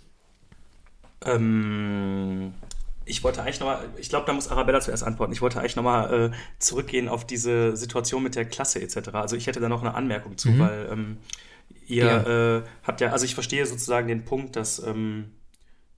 Ähm, 1.26 2.54
ich 3.06 3.24
wollte 3.24 3.42
eigentlich 3.42 3.60
nochmal, 3.60 3.90
ich 3.98 4.10
glaube, 4.10 4.26
da 4.26 4.34
muss 4.34 4.50
Arabella 4.50 4.80
zuerst 4.82 5.04
antworten. 5.04 5.34
Ich 5.34 5.42
wollte 5.42 5.60
eigentlich 5.60 5.76
nochmal 5.76 6.32
äh, 6.32 6.36
zurückgehen 6.60 7.10
auf 7.10 7.26
diese 7.26 7.76
Situation 7.76 8.24
mit 8.24 8.36
der 8.36 8.46
Klasse 8.46 8.82
etc. 8.82 9.10
Also 9.14 9.36
ich 9.36 9.48
hätte 9.48 9.60
da 9.60 9.70
noch 9.70 9.82
eine 9.82 9.94
Anmerkung 9.94 10.38
zu, 10.38 10.50
mhm. 10.50 10.60
weil 10.60 10.90
ähm, 10.92 11.18
ihr 11.88 12.06
ja. 12.06 12.58
äh, 12.58 12.64
habt 12.84 13.02
ja, 13.02 13.12
also 13.12 13.26
ich 13.26 13.34
verstehe 13.34 13.66
sozusagen 13.66 14.08
den 14.08 14.26
Punkt, 14.26 14.56
dass, 14.56 14.80
ähm, 14.80 15.32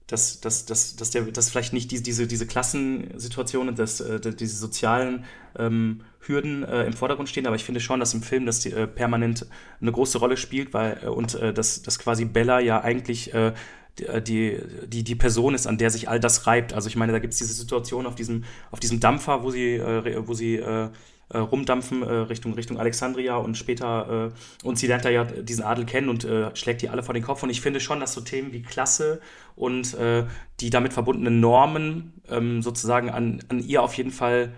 dass, 0.06 0.40
dass, 0.40 0.66
dass, 0.66 0.96
dass, 0.96 1.10
der, 1.10 1.22
dass 1.22 1.50
vielleicht 1.50 1.72
nicht 1.72 1.90
die, 1.90 2.02
diese, 2.02 2.26
diese 2.26 2.46
Klassensituationen, 2.46 3.74
dass, 3.74 4.00
äh, 4.00 4.20
diese 4.20 4.56
sozialen 4.56 5.24
ähm, 5.58 6.02
Hürden 6.20 6.64
äh, 6.64 6.84
im 6.84 6.92
Vordergrund 6.92 7.28
stehen, 7.28 7.46
aber 7.46 7.56
ich 7.56 7.64
finde 7.64 7.80
schon, 7.80 8.00
dass 8.00 8.14
im 8.14 8.22
Film 8.22 8.46
das 8.46 8.64
äh, 8.66 8.86
permanent 8.86 9.46
eine 9.80 9.92
große 9.92 10.18
Rolle 10.18 10.36
spielt, 10.36 10.74
weil 10.74 11.00
äh, 11.02 11.06
und 11.06 11.34
äh, 11.34 11.52
dass, 11.52 11.82
dass 11.82 11.98
quasi 11.98 12.24
Bella 12.24 12.60
ja 12.60 12.80
eigentlich 12.80 13.32
äh, 13.34 13.52
die, 13.96 14.58
die, 14.86 15.04
die 15.04 15.14
Person 15.14 15.54
ist, 15.54 15.66
an 15.66 15.78
der 15.78 15.90
sich 15.90 16.08
all 16.08 16.20
das 16.20 16.46
reibt. 16.46 16.72
Also 16.72 16.88
ich 16.88 16.96
meine, 16.96 17.12
da 17.12 17.18
gibt 17.18 17.32
es 17.32 17.38
diese 17.38 17.52
Situation 17.52 18.06
auf 18.06 18.14
diesem, 18.14 18.44
auf 18.70 18.80
diesem 18.80 19.00
Dampfer, 19.00 19.42
wo 19.42 19.50
sie, 19.50 19.74
äh, 19.74 20.26
wo 20.26 20.34
sie 20.34 20.56
äh, 20.56 20.88
äh, 21.28 21.38
rumdampfen 21.38 22.02
äh, 22.02 22.12
Richtung, 22.12 22.54
Richtung 22.54 22.78
Alexandria 22.78 23.36
und 23.36 23.56
später, 23.56 24.32
äh, 24.32 24.66
und 24.66 24.78
sie 24.78 24.86
lernt 24.86 25.04
da 25.04 25.10
ja 25.10 25.24
diesen 25.24 25.64
Adel 25.64 25.84
kennen 25.84 26.08
und 26.08 26.24
äh, 26.24 26.54
schlägt 26.54 26.82
die 26.82 26.88
alle 26.88 27.02
vor 27.02 27.14
den 27.14 27.22
Kopf. 27.22 27.42
Und 27.42 27.50
ich 27.50 27.60
finde 27.60 27.80
schon, 27.80 28.00
dass 28.00 28.12
so 28.12 28.20
Themen 28.20 28.52
wie 28.52 28.62
Klasse 28.62 29.20
und 29.56 29.94
äh, 29.94 30.24
die 30.60 30.70
damit 30.70 30.92
verbundenen 30.92 31.40
Normen 31.40 32.12
ähm, 32.28 32.62
sozusagen 32.62 33.10
an, 33.10 33.40
an 33.48 33.60
ihr 33.60 33.82
auf 33.82 33.94
jeden 33.94 34.12
Fall 34.12 34.52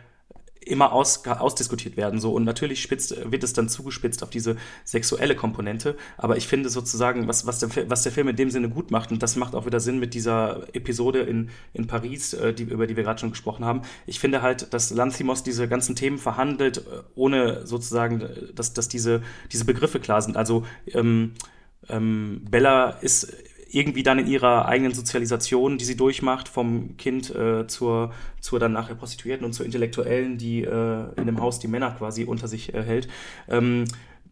immer 0.68 0.92
aus, 0.92 1.26
ausdiskutiert 1.26 1.96
werden. 1.96 2.20
So. 2.20 2.32
Und 2.32 2.44
natürlich 2.44 2.82
spitzt, 2.82 3.16
wird 3.30 3.44
es 3.44 3.52
dann 3.52 3.68
zugespitzt 3.68 4.22
auf 4.22 4.30
diese 4.30 4.56
sexuelle 4.84 5.34
Komponente. 5.34 5.96
Aber 6.16 6.36
ich 6.36 6.46
finde 6.46 6.68
sozusagen, 6.68 7.28
was, 7.28 7.46
was, 7.46 7.58
der, 7.58 7.90
was 7.90 8.02
der 8.02 8.12
Film 8.12 8.28
in 8.28 8.36
dem 8.36 8.50
Sinne 8.50 8.68
gut 8.68 8.90
macht, 8.90 9.10
und 9.10 9.22
das 9.22 9.36
macht 9.36 9.54
auch 9.54 9.66
wieder 9.66 9.80
Sinn 9.80 9.98
mit 9.98 10.14
dieser 10.14 10.74
Episode 10.74 11.20
in, 11.20 11.50
in 11.72 11.86
Paris, 11.86 12.34
äh, 12.34 12.52
die, 12.52 12.64
über 12.64 12.86
die 12.86 12.96
wir 12.96 13.04
gerade 13.04 13.20
schon 13.20 13.30
gesprochen 13.30 13.64
haben. 13.64 13.82
Ich 14.06 14.20
finde 14.20 14.42
halt, 14.42 14.72
dass 14.74 14.90
Lanthimos 14.90 15.42
diese 15.42 15.68
ganzen 15.68 15.96
Themen 15.96 16.18
verhandelt, 16.18 16.78
äh, 16.78 17.02
ohne 17.14 17.66
sozusagen, 17.66 18.28
dass, 18.54 18.72
dass 18.72 18.88
diese, 18.88 19.22
diese 19.52 19.64
Begriffe 19.64 20.00
klar 20.00 20.22
sind. 20.22 20.36
Also 20.36 20.66
ähm, 20.92 21.34
ähm, 21.88 22.42
Bella 22.50 22.90
ist 23.00 23.32
irgendwie 23.70 24.02
dann 24.02 24.18
in 24.18 24.26
ihrer 24.26 24.66
eigenen 24.66 24.94
Sozialisation, 24.94 25.78
die 25.78 25.84
sie 25.84 25.96
durchmacht, 25.96 26.48
vom 26.48 26.96
Kind 26.96 27.34
äh, 27.34 27.66
zur, 27.66 28.12
zur 28.40 28.58
dann 28.58 28.72
nachher 28.72 28.94
Prostituierten 28.94 29.44
und 29.44 29.52
zur 29.52 29.66
Intellektuellen, 29.66 30.38
die 30.38 30.62
äh, 30.62 31.04
in 31.16 31.26
dem 31.26 31.40
Haus 31.40 31.58
die 31.58 31.68
Männer 31.68 31.90
quasi 31.90 32.24
unter 32.24 32.48
sich 32.48 32.74
äh, 32.74 32.82
hält, 32.82 33.08
ähm, 33.48 33.84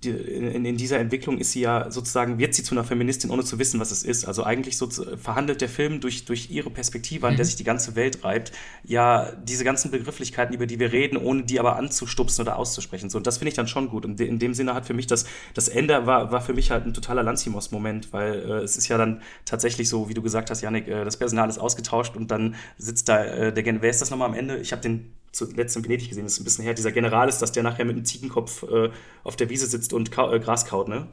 die, 0.02 0.10
in, 0.10 0.64
in, 0.64 0.76
dieser 0.76 0.98
Entwicklung 0.98 1.38
ist 1.38 1.52
sie 1.52 1.60
ja 1.60 1.90
sozusagen, 1.90 2.38
wird 2.38 2.54
sie 2.54 2.62
zu 2.62 2.74
einer 2.74 2.84
Feministin, 2.84 3.30
ohne 3.30 3.44
zu 3.44 3.58
wissen, 3.58 3.80
was 3.80 3.90
es 3.90 4.02
ist. 4.02 4.26
Also 4.26 4.44
eigentlich 4.44 4.76
so 4.76 4.88
verhandelt 4.88 5.60
der 5.60 5.68
Film 5.68 6.00
durch, 6.00 6.24
durch 6.24 6.50
ihre 6.50 6.70
Perspektive, 6.70 7.26
an 7.26 7.34
mhm. 7.34 7.36
der 7.36 7.46
sich 7.46 7.56
die 7.56 7.64
ganze 7.64 7.96
Welt 7.96 8.22
reibt, 8.24 8.52
ja 8.84 9.32
diese 9.44 9.64
ganzen 9.64 9.90
Begrifflichkeiten, 9.90 10.54
über 10.54 10.66
die 10.66 10.78
wir 10.78 10.92
reden, 10.92 11.16
ohne 11.16 11.44
die 11.44 11.58
aber 11.58 11.76
anzustupsen 11.76 12.42
oder 12.42 12.56
auszusprechen. 12.56 13.10
So, 13.10 13.18
und 13.18 13.26
das 13.26 13.38
finde 13.38 13.50
ich 13.50 13.54
dann 13.54 13.68
schon 13.68 13.88
gut. 13.88 14.04
Und 14.04 14.20
in 14.20 14.38
dem 14.38 14.54
Sinne 14.54 14.74
hat 14.74 14.86
für 14.86 14.94
mich 14.94 15.06
das, 15.06 15.26
das 15.54 15.68
Ende 15.68 16.06
war, 16.06 16.30
war 16.30 16.40
für 16.40 16.54
mich 16.54 16.70
halt 16.70 16.86
ein 16.86 16.94
totaler 16.94 17.22
Lanzimos-Moment, 17.22 18.12
weil 18.12 18.34
äh, 18.34 18.52
es 18.62 18.76
ist 18.76 18.88
ja 18.88 18.98
dann 18.98 19.22
tatsächlich 19.44 19.88
so, 19.88 20.08
wie 20.08 20.14
du 20.14 20.22
gesagt 20.22 20.50
hast, 20.50 20.60
Janik, 20.60 20.88
äh, 20.88 21.04
das 21.04 21.16
Personal 21.16 21.48
ist 21.48 21.58
ausgetauscht 21.58 22.16
und 22.16 22.30
dann 22.30 22.54
sitzt 22.76 23.08
da 23.08 23.24
äh, 23.24 23.52
der 23.52 23.62
Gen, 23.62 23.82
wer 23.82 23.90
ist 23.90 24.02
das 24.02 24.10
nochmal 24.10 24.28
am 24.28 24.34
Ende? 24.34 24.58
Ich 24.58 24.72
habe 24.72 24.82
den 24.82 25.12
zuletzt 25.36 25.76
in 25.76 25.84
Venedig 25.84 26.08
gesehen, 26.08 26.24
das 26.24 26.34
ist 26.34 26.40
ein 26.40 26.44
bisschen 26.44 26.64
her, 26.64 26.74
dieser 26.74 26.92
General 26.92 27.28
ist, 27.28 27.40
dass 27.40 27.52
der 27.52 27.62
nachher 27.62 27.84
mit 27.84 27.96
einem 27.96 28.04
Ziegenkopf 28.04 28.64
äh, 28.64 28.90
auf 29.24 29.36
der 29.36 29.48
Wiese 29.50 29.66
sitzt 29.66 29.92
und 29.92 30.10
äh, 30.10 30.38
Gras 30.40 30.66
kaut, 30.66 30.88
ne? 30.88 31.06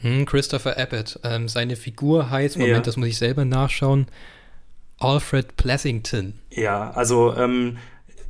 Hm, 0.00 0.26
Christopher 0.26 0.78
Abbott. 0.78 1.18
Ähm, 1.24 1.48
seine 1.48 1.76
Figur 1.76 2.30
heißt, 2.30 2.56
Moment, 2.56 2.76
ja. 2.76 2.80
das 2.80 2.96
muss 2.96 3.08
ich 3.08 3.18
selber 3.18 3.44
nachschauen, 3.44 4.06
Alfred 4.98 5.56
Plessington. 5.56 6.34
Ja, 6.50 6.90
also 6.90 7.34
ähm, 7.34 7.78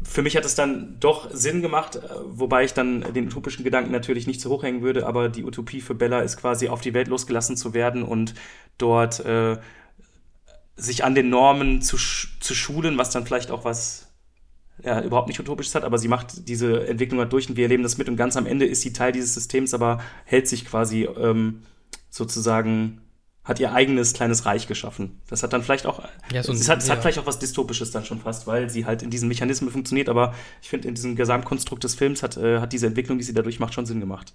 für 0.03 0.23
mich 0.23 0.37
hat 0.37 0.45
es 0.45 0.55
dann 0.55 0.97
doch 1.01 1.31
Sinn 1.33 1.63
gemacht, 1.63 1.97
äh, 1.97 2.01
wobei 2.25 2.65
ich 2.65 2.75
dann 2.75 3.13
den 3.13 3.27
utopischen 3.27 3.65
Gedanken 3.65 3.93
natürlich 3.93 4.27
nicht 4.27 4.41
zu 4.41 4.51
hoch 4.51 4.63
hängen 4.63 4.83
würde, 4.83 5.07
aber 5.07 5.29
die 5.29 5.45
Utopie 5.45 5.81
für 5.81 5.95
Bella 5.95 6.21
ist 6.21 6.37
quasi 6.37 6.69
auf 6.69 6.81
die 6.81 6.95
Welt 6.95 7.09
losgelassen 7.09 7.57
zu 7.57 7.75
werden 7.75 8.03
und 8.03 8.35
dort 8.79 9.21
äh, 9.21 9.59
sich 10.77 11.05
an 11.05 11.15
den 11.15 11.31
Normen 11.31 11.83
zu, 11.83 11.97
zu 11.97 12.55
schulen, 12.55 12.99
was 12.99 13.11
dann 13.11 13.25
vielleicht 13.27 13.51
auch 13.51 13.65
was 13.65 14.06
ja, 14.83 15.03
überhaupt 15.03 15.29
nicht 15.29 15.41
utopisch 15.41 15.75
hat, 15.75 15.85
aber 15.85 15.99
sie 15.99 16.09
macht 16.09 16.49
diese 16.49 16.87
Entwicklung 16.87 17.21
halt 17.21 17.33
durch 17.33 17.49
und 17.49 17.57
wir 17.57 17.65
erleben 17.65 17.83
das 17.83 17.99
mit 17.99 18.09
und 18.09 18.17
ganz 18.17 18.37
am 18.37 18.47
Ende 18.47 18.67
ist 18.67 18.83
sie 18.83 18.93
Teil 18.93 19.13
dieses 19.13 19.35
Systems, 19.35 19.75
aber 19.75 20.01
hält 20.25 20.49
sich 20.49 20.65
quasi 20.65 21.05
ähm, 21.05 21.63
sozusagen, 22.11 23.01
hat 23.43 23.59
ihr 23.61 23.73
eigenes 23.73 24.13
kleines 24.13 24.45
Reich 24.45 24.67
geschaffen. 24.67 25.21
Das 25.29 25.43
hat 25.43 25.53
dann 25.53 25.63
vielleicht 25.63 25.87
auch, 25.87 26.03
ja, 26.33 26.43
so 26.43 26.53
es, 26.53 26.69
hat, 26.69 26.79
es 26.79 26.89
ja. 26.89 26.95
hat 26.95 27.01
vielleicht 27.01 27.19
auch 27.19 27.27
was 27.27 27.39
Dystopisches 27.39 27.91
dann 27.91 28.05
schon 28.05 28.21
fast, 28.21 28.47
weil 28.47 28.69
sie 28.69 28.85
halt 28.85 29.03
in 29.03 29.11
diesen 29.11 29.29
Mechanismen 29.29 29.71
funktioniert, 29.71 30.09
aber 30.09 30.35
ich 30.63 30.69
finde, 30.69 30.89
in 30.89 30.95
diesem 30.95 31.17
Gesamtkonstrukt 31.17 31.83
des 31.83 31.95
Films 31.95 32.23
hat, 32.23 32.37
äh, 32.37 32.61
hat 32.61 32.73
diese 32.73 32.87
Entwicklung, 32.87 33.19
die 33.19 33.25
sie 33.25 33.35
dadurch 33.35 33.61
macht, 33.61 33.75
schon 33.75 33.87
Sinn 33.87 34.01
gemacht. 34.01 34.35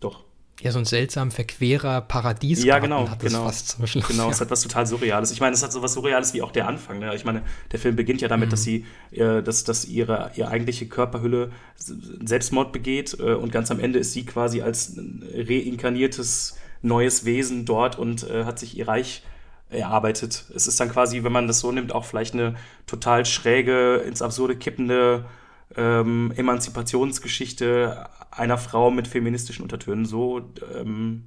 Doch 0.00 0.24
ja, 0.60 0.70
so 0.70 0.78
ein 0.78 0.84
seltsam 0.84 1.30
verquerer 1.30 2.02
Paradies 2.02 2.62
ja, 2.62 2.78
genau, 2.78 3.08
hat 3.08 3.18
genau. 3.18 3.44
fast 3.44 3.70
zum 3.70 3.86
Schluss. 3.86 4.06
Genau, 4.06 4.30
es 4.30 4.40
hat 4.40 4.50
was 4.50 4.62
total 4.62 4.86
Surreales. 4.86 5.32
Ich 5.32 5.40
meine, 5.40 5.54
es 5.54 5.62
hat 5.62 5.72
so 5.72 5.82
was 5.82 5.94
Surreales 5.94 6.34
wie 6.34 6.42
auch 6.42 6.52
der 6.52 6.68
Anfang. 6.68 7.00
Ne? 7.00 7.14
Ich 7.16 7.24
meine, 7.24 7.42
der 7.72 7.80
Film 7.80 7.96
beginnt 7.96 8.20
ja 8.20 8.28
damit, 8.28 8.48
mhm. 8.48 8.50
dass 8.50 8.62
sie, 8.62 8.86
äh, 9.10 9.42
dass, 9.42 9.64
dass 9.64 9.86
ihre, 9.86 10.30
ihre 10.36 10.48
eigentliche 10.48 10.86
Körperhülle 10.86 11.50
Selbstmord 11.76 12.72
begeht 12.72 13.16
äh, 13.18 13.34
und 13.34 13.50
ganz 13.50 13.70
am 13.70 13.80
Ende 13.80 13.98
ist 13.98 14.12
sie 14.12 14.24
quasi 14.24 14.62
als 14.62 14.96
reinkarniertes 15.34 16.58
neues 16.82 17.24
Wesen 17.24 17.64
dort 17.64 17.98
und 17.98 18.28
äh, 18.28 18.44
hat 18.44 18.58
sich 18.58 18.76
ihr 18.76 18.86
Reich 18.86 19.22
erarbeitet. 19.70 20.44
Es 20.54 20.66
ist 20.66 20.78
dann 20.78 20.90
quasi, 20.90 21.24
wenn 21.24 21.32
man 21.32 21.46
das 21.46 21.60
so 21.60 21.72
nimmt, 21.72 21.92
auch 21.92 22.04
vielleicht 22.04 22.34
eine 22.34 22.54
total 22.86 23.24
schräge, 23.24 23.96
ins 23.96 24.22
Absurde 24.22 24.54
kippende 24.54 25.24
ähm, 25.76 26.32
Emanzipationsgeschichte 26.36 28.06
einer 28.32 28.58
Frau 28.58 28.90
mit 28.90 29.06
feministischen 29.06 29.62
Untertönen. 29.62 30.04
So, 30.04 30.42
ähm, 30.74 31.26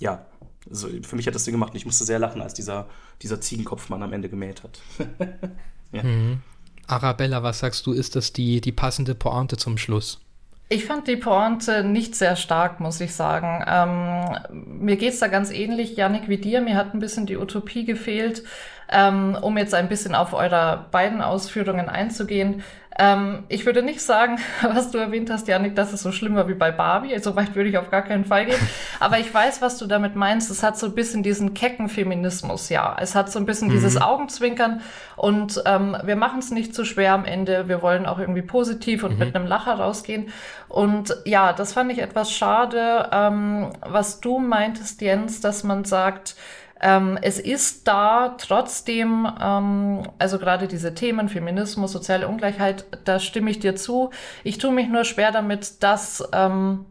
ja, 0.00 0.24
also 0.68 0.88
für 1.02 1.16
mich 1.16 1.26
hat 1.26 1.34
das 1.34 1.44
Ding 1.44 1.52
gemacht 1.52 1.72
und 1.72 1.76
ich 1.76 1.86
musste 1.86 2.04
sehr 2.04 2.18
lachen, 2.18 2.40
als 2.40 2.54
dieser, 2.54 2.88
dieser 3.22 3.40
Ziegenkopfmann 3.40 4.02
am 4.02 4.12
Ende 4.12 4.28
gemäht 4.28 4.62
hat. 4.62 4.80
ja. 5.92 6.02
mhm. 6.02 6.40
Arabella, 6.86 7.42
was 7.42 7.58
sagst 7.58 7.86
du, 7.86 7.92
ist 7.92 8.14
das 8.16 8.32
die, 8.32 8.60
die 8.60 8.72
passende 8.72 9.14
Pointe 9.14 9.56
zum 9.56 9.76
Schluss? 9.76 10.20
Ich 10.68 10.84
fand 10.84 11.06
die 11.06 11.16
Pointe 11.16 11.84
nicht 11.84 12.16
sehr 12.16 12.34
stark, 12.34 12.80
muss 12.80 13.00
ich 13.00 13.14
sagen. 13.14 13.64
Ähm, 13.68 14.80
mir 14.80 14.96
geht's 14.96 15.20
da 15.20 15.28
ganz 15.28 15.50
ähnlich, 15.52 15.96
Yannick, 15.96 16.28
wie 16.28 16.38
dir. 16.38 16.60
Mir 16.60 16.74
hat 16.74 16.92
ein 16.92 16.98
bisschen 16.98 17.26
die 17.26 17.36
Utopie 17.36 17.84
gefehlt. 17.84 18.42
Ähm, 18.88 19.36
um 19.40 19.58
jetzt 19.58 19.74
ein 19.74 19.88
bisschen 19.88 20.14
auf 20.14 20.32
eure 20.32 20.86
beiden 20.92 21.20
Ausführungen 21.20 21.88
einzugehen. 21.88 22.62
Ähm, 22.98 23.44
ich 23.48 23.66
würde 23.66 23.82
nicht 23.82 24.00
sagen, 24.00 24.38
was 24.62 24.90
du 24.90 24.98
erwähnt 24.98 25.30
hast, 25.30 25.48
Janik, 25.48 25.76
dass 25.76 25.92
es 25.92 26.02
so 26.02 26.12
schlimm 26.12 26.34
war 26.34 26.48
wie 26.48 26.54
bei 26.54 26.70
Barbie. 26.70 27.18
So 27.18 27.36
weit 27.36 27.54
würde 27.54 27.68
ich 27.68 27.78
auf 27.78 27.90
gar 27.90 28.02
keinen 28.02 28.24
Fall 28.24 28.46
gehen. 28.46 28.58
Aber 29.00 29.18
ich 29.18 29.32
weiß, 29.32 29.60
was 29.60 29.78
du 29.78 29.86
damit 29.86 30.16
meinst. 30.16 30.50
Es 30.50 30.62
hat 30.62 30.78
so 30.78 30.86
ein 30.86 30.94
bisschen 30.94 31.22
diesen 31.22 31.52
kecken 31.52 31.88
Feminismus, 31.88 32.70
ja. 32.70 32.96
Es 32.98 33.14
hat 33.14 33.30
so 33.30 33.38
ein 33.38 33.46
bisschen 33.46 33.68
mhm. 33.68 33.72
dieses 33.72 34.00
Augenzwinkern 34.00 34.80
und 35.16 35.62
ähm, 35.66 35.96
wir 36.04 36.16
machen 36.16 36.38
es 36.38 36.50
nicht 36.50 36.74
zu 36.74 36.84
schwer 36.84 37.12
am 37.12 37.24
Ende. 37.24 37.68
Wir 37.68 37.82
wollen 37.82 38.06
auch 38.06 38.18
irgendwie 38.18 38.42
positiv 38.42 39.04
und 39.04 39.14
mhm. 39.14 39.18
mit 39.18 39.36
einem 39.36 39.46
Lacher 39.46 39.74
rausgehen. 39.74 40.28
Und 40.68 41.14
ja, 41.24 41.52
das 41.52 41.74
fand 41.74 41.92
ich 41.92 41.98
etwas 41.98 42.32
schade, 42.32 43.10
ähm, 43.12 43.70
was 43.80 44.20
du 44.20 44.38
meintest, 44.38 45.02
Jens, 45.02 45.40
dass 45.40 45.64
man 45.64 45.84
sagt, 45.84 46.36
ähm, 46.80 47.18
es 47.22 47.38
ist 47.38 47.88
da 47.88 48.36
trotzdem, 48.38 49.26
ähm, 49.40 50.02
also 50.18 50.38
gerade 50.38 50.68
diese 50.68 50.94
Themen, 50.94 51.28
Feminismus, 51.28 51.92
soziale 51.92 52.28
Ungleichheit, 52.28 52.84
da 53.04 53.18
stimme 53.18 53.50
ich 53.50 53.58
dir 53.58 53.76
zu. 53.76 54.10
Ich 54.44 54.58
tue 54.58 54.72
mich 54.72 54.88
nur 54.88 55.04
schwer 55.04 55.32
damit, 55.32 55.82
dass 55.82 56.22
ähm, 56.32 56.84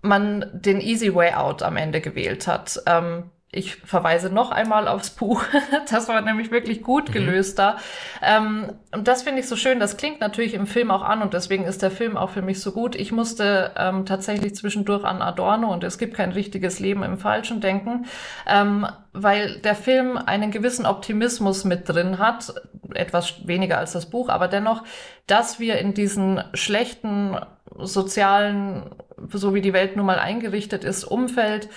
man 0.00 0.50
den 0.52 0.80
Easy 0.80 1.14
Way 1.14 1.34
Out 1.34 1.62
am 1.62 1.76
Ende 1.76 2.00
gewählt 2.00 2.46
hat. 2.46 2.80
Ähm, 2.86 3.30
ich 3.54 3.76
verweise 3.76 4.30
noch 4.30 4.50
einmal 4.50 4.88
aufs 4.88 5.10
Buch. 5.10 5.42
Das 5.90 6.08
war 6.08 6.20
nämlich 6.20 6.50
wirklich 6.50 6.82
gut 6.82 7.08
mhm. 7.08 7.12
gelöst 7.12 7.58
mhm. 7.58 7.62
da. 7.62 7.76
Ähm, 8.22 8.72
und 8.92 9.06
das 9.06 9.22
finde 9.22 9.40
ich 9.40 9.48
so 9.48 9.56
schön. 9.56 9.80
Das 9.80 9.96
klingt 9.96 10.20
natürlich 10.20 10.54
im 10.54 10.66
Film 10.66 10.90
auch 10.90 11.02
an 11.02 11.22
und 11.22 11.34
deswegen 11.34 11.64
ist 11.64 11.82
der 11.82 11.90
Film 11.90 12.16
auch 12.16 12.30
für 12.30 12.42
mich 12.42 12.60
so 12.60 12.72
gut. 12.72 12.94
Ich 12.96 13.12
musste 13.12 13.72
ähm, 13.76 14.06
tatsächlich 14.06 14.54
zwischendurch 14.54 15.04
an 15.04 15.22
Adorno 15.22 15.72
und 15.72 15.84
es 15.84 15.98
gibt 15.98 16.14
kein 16.14 16.32
richtiges 16.32 16.80
Leben 16.80 17.02
im 17.02 17.18
Falschen 17.18 17.60
denken, 17.60 18.06
ähm, 18.46 18.86
weil 19.12 19.58
der 19.60 19.74
Film 19.74 20.16
einen 20.16 20.50
gewissen 20.50 20.86
Optimismus 20.86 21.64
mit 21.64 21.88
drin 21.88 22.18
hat. 22.18 22.54
Etwas 22.94 23.46
weniger 23.46 23.78
als 23.78 23.92
das 23.92 24.10
Buch, 24.10 24.28
aber 24.28 24.48
dennoch, 24.48 24.84
dass 25.26 25.58
wir 25.58 25.78
in 25.78 25.94
diesen 25.94 26.42
schlechten 26.54 27.36
sozialen, 27.78 28.94
so 29.32 29.54
wie 29.54 29.60
die 29.60 29.72
Welt 29.72 29.96
nun 29.96 30.06
mal 30.06 30.18
eingerichtet 30.18 30.84
ist, 30.84 31.04
Umfeld 31.04 31.68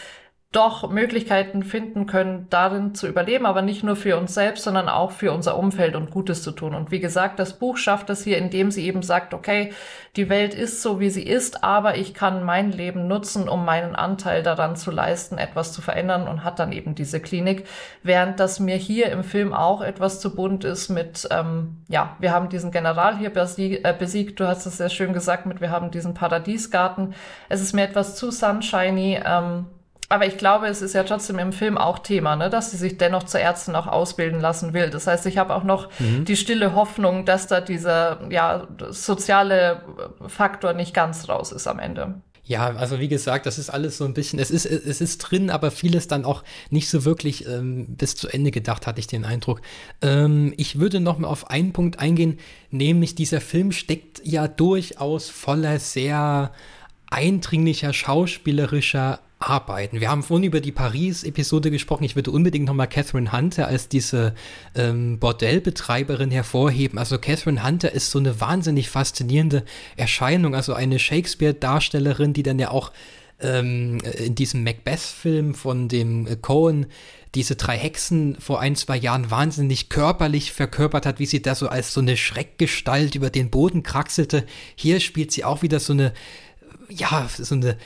doch 0.58 0.90
Möglichkeiten 0.90 1.62
finden 1.62 2.08
können, 2.08 2.48
darin 2.50 2.96
zu 2.96 3.08
überleben, 3.08 3.46
aber 3.46 3.62
nicht 3.62 3.84
nur 3.84 3.96
für 3.96 4.18
uns 4.18 4.34
selbst, 4.34 4.64
sondern 4.64 4.90
auch 4.90 5.12
für 5.12 5.32
unser 5.32 5.56
Umfeld 5.56 5.96
und 5.96 6.10
Gutes 6.10 6.42
zu 6.42 6.52
tun. 6.52 6.74
Und 6.74 6.90
wie 6.90 7.00
gesagt, 7.00 7.38
das 7.38 7.60
Buch 7.60 7.78
schafft 7.78 8.10
das 8.10 8.24
hier, 8.24 8.40
indem 8.40 8.72
sie 8.72 8.84
eben 8.88 9.04
sagt, 9.04 9.36
okay, 9.36 9.72
die 10.16 10.30
Welt 10.30 10.56
ist 10.56 10.82
so, 10.82 11.00
wie 11.00 11.12
sie 11.12 11.22
ist, 11.22 11.64
aber 11.64 11.98
ich 11.98 12.16
kann 12.16 12.44
mein 12.44 12.72
Leben 12.72 13.08
nutzen, 13.08 13.48
um 13.48 13.66
meinen 13.66 13.96
Anteil 13.96 14.42
daran 14.42 14.76
zu 14.76 14.90
leisten, 14.90 15.38
etwas 15.38 15.74
zu 15.74 15.84
verändern 15.84 16.28
und 16.28 16.44
hat 16.44 16.58
dann 16.58 16.72
eben 16.72 16.96
diese 16.96 17.20
Klinik. 17.20 17.68
Während 18.02 18.40
das 18.40 18.60
mir 18.60 18.78
hier 18.78 19.12
im 19.12 19.24
Film 19.24 19.54
auch 19.54 19.82
etwas 19.82 20.20
zu 20.20 20.36
bunt 20.36 20.64
ist 20.64 20.90
mit, 20.90 21.28
ähm, 21.30 21.78
ja, 21.88 22.16
wir 22.18 22.32
haben 22.32 22.50
diesen 22.50 22.72
General 22.72 23.16
hier 23.16 23.32
äh, 23.36 23.94
besiegt, 23.94 24.40
du 24.40 24.48
hast 24.48 24.66
es 24.66 24.78
sehr 24.78 24.90
schön 24.90 25.14
gesagt 25.14 25.46
mit, 25.46 25.62
wir 25.62 25.70
haben 25.70 25.92
diesen 25.92 26.16
Paradiesgarten. 26.16 27.14
Es 27.48 27.62
ist 27.62 27.74
mir 27.74 27.84
etwas 27.84 28.16
zu 28.16 28.32
sunshiny, 28.32 29.20
ähm, 29.24 29.68
aber 30.10 30.26
ich 30.26 30.38
glaube, 30.38 30.68
es 30.68 30.82
ist 30.82 30.94
ja 30.94 31.04
trotzdem 31.04 31.38
im 31.38 31.52
Film 31.52 31.78
auch 31.78 32.00
Thema, 32.00 32.36
ne, 32.36 32.50
dass 32.50 32.72
sie 32.72 32.78
sich 32.78 32.98
dennoch 32.98 33.24
zur 33.24 33.42
Ärztin 33.42 33.76
auch 33.76 33.88
ausbilden 33.88 34.40
lassen 34.40 34.74
will. 34.74 34.90
Das 34.90 35.06
heißt, 35.06 35.26
ich 35.26 35.38
habe 35.38 35.54
auch 35.54 35.64
noch 35.64 35.90
mhm. 36.00 36.24
die 36.24 36.38
stille 36.38 36.76
Hoffnung, 36.76 37.26
dass 37.26 37.48
da 37.48 37.60
dieser 37.60 38.20
ja, 38.32 38.68
soziale 38.90 39.82
Faktor 40.28 40.74
nicht 40.74 40.94
ganz 40.94 41.28
raus 41.28 41.52
ist 41.52 41.68
am 41.68 41.80
Ende. 41.80 42.22
Ja, 42.46 42.68
also 42.78 43.02
wie 43.02 43.10
gesagt, 43.10 43.46
das 43.46 43.60
ist 43.60 43.70
alles 43.70 43.98
so 43.98 44.06
ein 44.06 44.14
bisschen, 44.14 44.40
es 44.40 44.52
ist, 44.52 44.66
es 44.66 45.02
ist 45.02 45.18
drin, 45.18 45.50
aber 45.50 45.70
vieles 45.70 46.08
dann 46.08 46.24
auch 46.24 46.46
nicht 46.70 46.90
so 46.90 47.04
wirklich 47.04 47.46
ähm, 47.46 47.88
bis 47.98 48.16
zu 48.16 48.30
Ende 48.30 48.52
gedacht, 48.52 48.88
hatte 48.88 49.02
ich 49.02 49.08
den 49.08 49.26
Eindruck. 49.26 49.62
Ähm, 50.02 50.54
ich 50.56 50.80
würde 50.80 51.02
noch 51.02 51.18
mal 51.18 51.28
auf 51.28 51.50
einen 51.50 51.74
Punkt 51.74 52.00
eingehen, 52.00 52.40
nämlich 52.72 53.16
dieser 53.16 53.42
Film 53.42 53.74
steckt 53.74 54.22
ja 54.24 54.48
durchaus 54.48 55.30
voller 55.30 55.80
sehr 55.80 56.54
eindringlicher 57.10 57.92
schauspielerischer 57.92 59.20
arbeiten. 59.40 60.00
Wir 60.00 60.10
haben 60.10 60.24
vorhin 60.24 60.46
über 60.46 60.62
die 60.62 60.72
Paris-Episode 60.72 61.70
gesprochen. 61.70 62.04
Ich 62.04 62.16
würde 62.16 62.32
unbedingt 62.32 62.66
nochmal 62.66 62.88
Catherine 62.88 63.32
Hunter 63.32 63.68
als 63.68 63.88
diese 63.88 64.34
ähm, 64.76 65.20
Bordellbetreiberin 65.20 66.32
hervorheben. 66.32 66.98
Also 66.98 67.20
Catherine 67.20 67.64
Hunter 67.64 67.92
ist 67.92 68.10
so 68.10 68.20
eine 68.20 68.42
wahnsinnig 68.42 68.90
faszinierende 68.90 69.64
Erscheinung. 69.96 70.56
Also 70.56 70.74
eine 70.74 70.98
Shakespeare-Darstellerin, 70.98 72.34
die 72.34 72.44
dann 72.44 72.58
ja 72.58 72.72
auch 72.72 72.92
ähm, 73.40 74.00
in 74.00 74.34
diesem 74.34 74.64
Macbeth-Film 74.64 75.54
von 75.54 75.88
dem 75.88 76.26
äh, 76.26 76.36
Cohen 76.36 76.88
diese 77.36 77.56
drei 77.56 77.78
Hexen 77.78 78.38
vor 78.40 78.60
ein, 78.60 78.76
zwei 78.76 78.98
Jahren 78.98 79.30
wahnsinnig 79.30 79.90
körperlich 79.90 80.52
verkörpert 80.52 81.06
hat, 81.06 81.20
wie 81.20 81.28
sie 81.28 81.42
da 81.42 81.54
so 81.54 81.70
als 81.70 81.94
so 81.94 82.02
eine 82.02 82.18
Schreckgestalt 82.18 83.14
über 83.14 83.30
den 83.30 83.52
Boden 83.52 83.84
kraxelte. 83.84 84.46
Hier 84.76 85.00
spielt 85.00 85.32
sie 85.32 85.44
auch 85.44 85.62
wieder 85.62 85.80
so 85.80 85.94
eine, 85.94 86.14
ja, 86.90 87.30
so 87.30 87.54
eine 87.54 87.78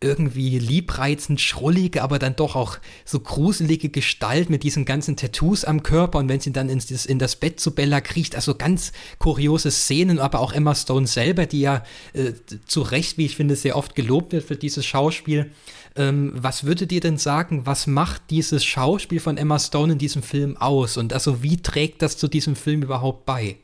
irgendwie 0.00 0.58
liebreizend 0.58 1.40
schrullige, 1.40 2.02
aber 2.02 2.18
dann 2.18 2.36
doch 2.36 2.54
auch 2.54 2.78
so 3.06 3.18
gruselige 3.18 3.88
Gestalt 3.88 4.50
mit 4.50 4.62
diesen 4.62 4.84
ganzen 4.84 5.16
Tattoos 5.16 5.64
am 5.64 5.82
Körper 5.82 6.18
und 6.18 6.28
wenn 6.28 6.40
sie 6.40 6.52
dann 6.52 6.68
ins, 6.68 7.06
in 7.06 7.18
das 7.18 7.36
Bett 7.36 7.60
zu 7.60 7.74
Bella 7.74 8.02
kriecht, 8.02 8.34
also 8.34 8.54
ganz 8.54 8.92
kuriose 9.18 9.70
Szenen, 9.70 10.18
aber 10.18 10.40
auch 10.40 10.52
Emma 10.52 10.74
Stone 10.74 11.06
selber, 11.06 11.46
die 11.46 11.60
ja 11.60 11.82
äh, 12.12 12.32
zu 12.66 12.82
Recht, 12.82 13.16
wie 13.16 13.24
ich 13.24 13.36
finde, 13.36 13.56
sehr 13.56 13.76
oft 13.76 13.94
gelobt 13.94 14.32
wird 14.32 14.44
für 14.44 14.56
dieses 14.56 14.84
Schauspiel. 14.84 15.50
Ähm, 15.96 16.32
was 16.34 16.64
würdet 16.64 16.92
ihr 16.92 17.00
denn 17.00 17.16
sagen, 17.16 17.64
was 17.64 17.86
macht 17.86 18.22
dieses 18.28 18.66
Schauspiel 18.66 19.18
von 19.20 19.38
Emma 19.38 19.58
Stone 19.58 19.94
in 19.94 19.98
diesem 19.98 20.22
Film 20.22 20.58
aus 20.58 20.98
und 20.98 21.14
also 21.14 21.42
wie 21.42 21.56
trägt 21.56 22.02
das 22.02 22.18
zu 22.18 22.28
diesem 22.28 22.54
Film 22.54 22.82
überhaupt 22.82 23.24
bei? 23.24 23.56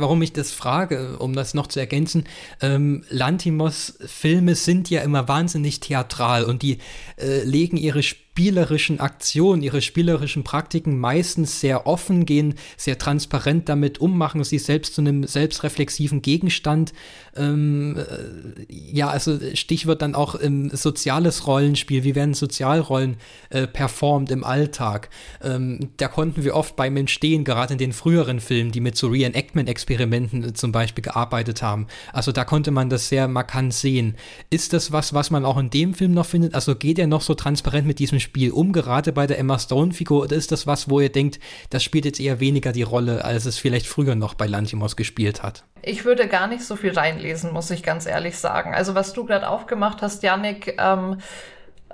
Warum 0.00 0.22
ich 0.22 0.32
das 0.32 0.52
frage, 0.52 1.18
um 1.18 1.34
das 1.34 1.54
noch 1.54 1.66
zu 1.66 1.80
ergänzen, 1.80 2.24
ähm, 2.60 3.04
Lantimos 3.08 3.98
Filme 4.06 4.54
sind 4.54 4.90
ja 4.90 5.02
immer 5.02 5.28
wahnsinnig 5.28 5.80
theatral 5.80 6.44
und 6.44 6.62
die 6.62 6.78
äh, 7.16 7.42
legen 7.44 7.76
ihre 7.76 8.02
Spiele 8.02 8.29
spielerischen 8.32 9.00
Aktionen, 9.00 9.60
ihre 9.60 9.82
spielerischen 9.82 10.44
Praktiken 10.44 10.98
meistens 10.98 11.60
sehr 11.60 11.88
offen, 11.88 12.26
gehen 12.26 12.54
sehr 12.76 12.96
transparent 12.96 13.68
damit 13.68 13.98
um, 13.98 14.16
machen 14.16 14.44
sie 14.44 14.58
selbst 14.58 14.94
zu 14.94 15.00
einem 15.00 15.26
selbstreflexiven 15.26 16.22
Gegenstand. 16.22 16.92
Ähm, 17.36 17.96
äh, 17.98 18.64
ja, 18.68 19.08
also 19.08 19.38
Stichwort 19.54 20.00
dann 20.00 20.14
auch 20.14 20.36
im 20.36 20.70
soziales 20.70 21.48
Rollenspiel, 21.48 22.04
wie 22.04 22.14
werden 22.14 22.34
Sozialrollen 22.34 23.16
äh, 23.50 23.66
performt 23.66 24.30
im 24.30 24.44
Alltag. 24.44 25.10
Ähm, 25.42 25.90
da 25.96 26.06
konnten 26.06 26.44
wir 26.44 26.54
oft 26.54 26.76
beim 26.76 26.96
Entstehen, 26.96 27.44
gerade 27.44 27.72
in 27.72 27.78
den 27.78 27.92
früheren 27.92 28.40
Filmen, 28.40 28.70
die 28.70 28.80
mit 28.80 28.96
so 28.96 29.08
Reenactment-Experimenten 29.08 30.44
äh, 30.44 30.52
zum 30.54 30.70
Beispiel 30.70 31.02
gearbeitet 31.02 31.62
haben. 31.62 31.88
Also 32.12 32.30
da 32.30 32.44
konnte 32.44 32.70
man 32.70 32.90
das 32.90 33.08
sehr 33.08 33.26
markant 33.26 33.74
sehen. 33.74 34.14
Ist 34.50 34.72
das 34.72 34.92
was, 34.92 35.14
was 35.14 35.30
man 35.30 35.44
auch 35.44 35.58
in 35.58 35.68
dem 35.68 35.94
Film 35.94 36.12
noch 36.12 36.26
findet? 36.26 36.54
Also 36.54 36.76
geht 36.76 36.98
er 37.00 37.08
noch 37.08 37.22
so 37.22 37.34
transparent 37.34 37.86
mit 37.86 37.98
diesem 37.98 38.19
Spiel 38.20 38.40
Spiel 38.40 38.52
um, 38.52 38.72
gerade 38.72 39.12
bei 39.12 39.26
der 39.26 39.38
Emma 39.38 39.58
Stone-Figur? 39.58 40.22
Oder 40.22 40.36
ist 40.36 40.50
das 40.50 40.66
was, 40.66 40.88
wo 40.88 41.00
ihr 41.00 41.10
denkt, 41.10 41.40
das 41.68 41.84
spielt 41.84 42.06
jetzt 42.06 42.20
eher 42.20 42.40
weniger 42.40 42.72
die 42.72 42.82
Rolle, 42.82 43.24
als 43.24 43.44
es 43.44 43.58
vielleicht 43.58 43.86
früher 43.86 44.14
noch 44.14 44.32
bei 44.32 44.46
Lantimos 44.46 44.96
gespielt 44.96 45.42
hat? 45.42 45.64
Ich 45.82 46.04
würde 46.04 46.26
gar 46.26 46.46
nicht 46.46 46.62
so 46.62 46.76
viel 46.76 46.92
reinlesen, 46.92 47.52
muss 47.52 47.70
ich 47.70 47.82
ganz 47.82 48.06
ehrlich 48.06 48.38
sagen. 48.38 48.74
Also 48.74 48.94
was 48.94 49.12
du 49.12 49.26
gerade 49.26 49.48
aufgemacht 49.48 50.00
hast, 50.00 50.22
Yannick, 50.22 50.76
ähm, 50.78 51.18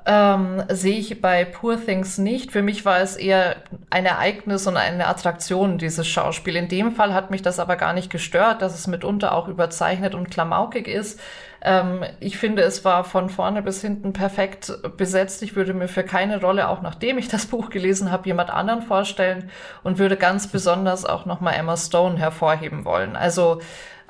ähm, 0.06 0.62
sehe 0.68 0.98
ich 0.98 1.20
bei 1.20 1.44
Poor 1.44 1.84
Things 1.84 2.16
nicht. 2.16 2.52
Für 2.52 2.62
mich 2.62 2.84
war 2.84 3.00
es 3.00 3.16
eher 3.16 3.56
ein 3.90 4.06
Ereignis 4.06 4.66
und 4.68 4.76
eine 4.76 5.08
Attraktion, 5.08 5.78
dieses 5.78 6.06
Schauspiel. 6.06 6.54
In 6.54 6.68
dem 6.68 6.92
Fall 6.92 7.12
hat 7.12 7.32
mich 7.32 7.42
das 7.42 7.58
aber 7.58 7.74
gar 7.74 7.92
nicht 7.92 8.08
gestört, 8.08 8.62
dass 8.62 8.78
es 8.78 8.86
mitunter 8.86 9.34
auch 9.34 9.48
überzeichnet 9.48 10.14
und 10.14 10.30
klamaukig 10.30 10.86
ist. 10.86 11.18
Ähm, 11.60 12.04
ich 12.20 12.38
finde, 12.38 12.62
es 12.62 12.84
war 12.84 13.02
von 13.02 13.28
vorne 13.28 13.62
bis 13.62 13.80
hinten 13.80 14.12
perfekt 14.12 14.72
besetzt. 14.96 15.42
Ich 15.42 15.56
würde 15.56 15.74
mir 15.74 15.88
für 15.88 16.04
keine 16.04 16.40
Rolle, 16.40 16.68
auch 16.68 16.82
nachdem 16.82 17.18
ich 17.18 17.26
das 17.26 17.46
Buch 17.46 17.68
gelesen 17.68 18.12
habe, 18.12 18.28
jemand 18.28 18.50
anderen 18.50 18.82
vorstellen 18.82 19.50
und 19.82 19.98
würde 19.98 20.16
ganz 20.16 20.46
besonders 20.46 21.04
auch 21.04 21.26
nochmal 21.26 21.54
Emma 21.54 21.76
Stone 21.76 22.16
hervorheben 22.16 22.84
wollen. 22.84 23.16
Also 23.16 23.60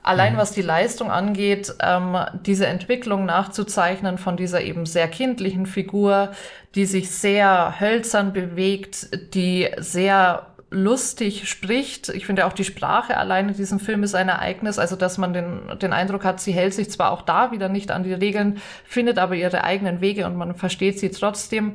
allein 0.06 0.34
mhm. 0.34 0.38
was 0.38 0.52
die 0.52 0.62
Leistung 0.62 1.10
angeht, 1.10 1.74
ähm, 1.80 2.16
diese 2.46 2.66
Entwicklung 2.66 3.26
nachzuzeichnen 3.26 4.18
von 4.18 4.36
dieser 4.36 4.62
eben 4.62 4.86
sehr 4.86 5.08
kindlichen 5.08 5.66
Figur, 5.66 6.30
die 6.74 6.86
sich 6.86 7.10
sehr 7.10 7.80
hölzern 7.80 8.32
bewegt, 8.32 9.34
die 9.34 9.68
sehr 9.78 10.46
lustig 10.70 11.48
spricht. 11.48 12.08
Ich 12.08 12.26
finde 12.26 12.46
auch 12.46 12.52
die 12.52 12.64
Sprache 12.64 13.16
allein 13.16 13.48
in 13.48 13.56
diesem 13.56 13.80
Film 13.80 14.02
ist 14.02 14.14
ein 14.14 14.28
Ereignis, 14.28 14.78
also 14.78 14.96
dass 14.96 15.18
man 15.18 15.32
den, 15.32 15.78
den 15.80 15.92
Eindruck 15.92 16.24
hat, 16.24 16.40
sie 16.40 16.52
hält 16.52 16.74
sich 16.74 16.90
zwar 16.90 17.12
auch 17.12 17.22
da 17.22 17.50
wieder 17.50 17.68
nicht 17.68 17.90
an 17.90 18.02
die 18.02 18.12
Regeln, 18.12 18.60
findet 18.84 19.18
aber 19.18 19.34
ihre 19.34 19.64
eigenen 19.64 20.00
Wege 20.00 20.26
und 20.26 20.36
man 20.36 20.54
versteht 20.54 20.98
sie 20.98 21.10
trotzdem 21.10 21.74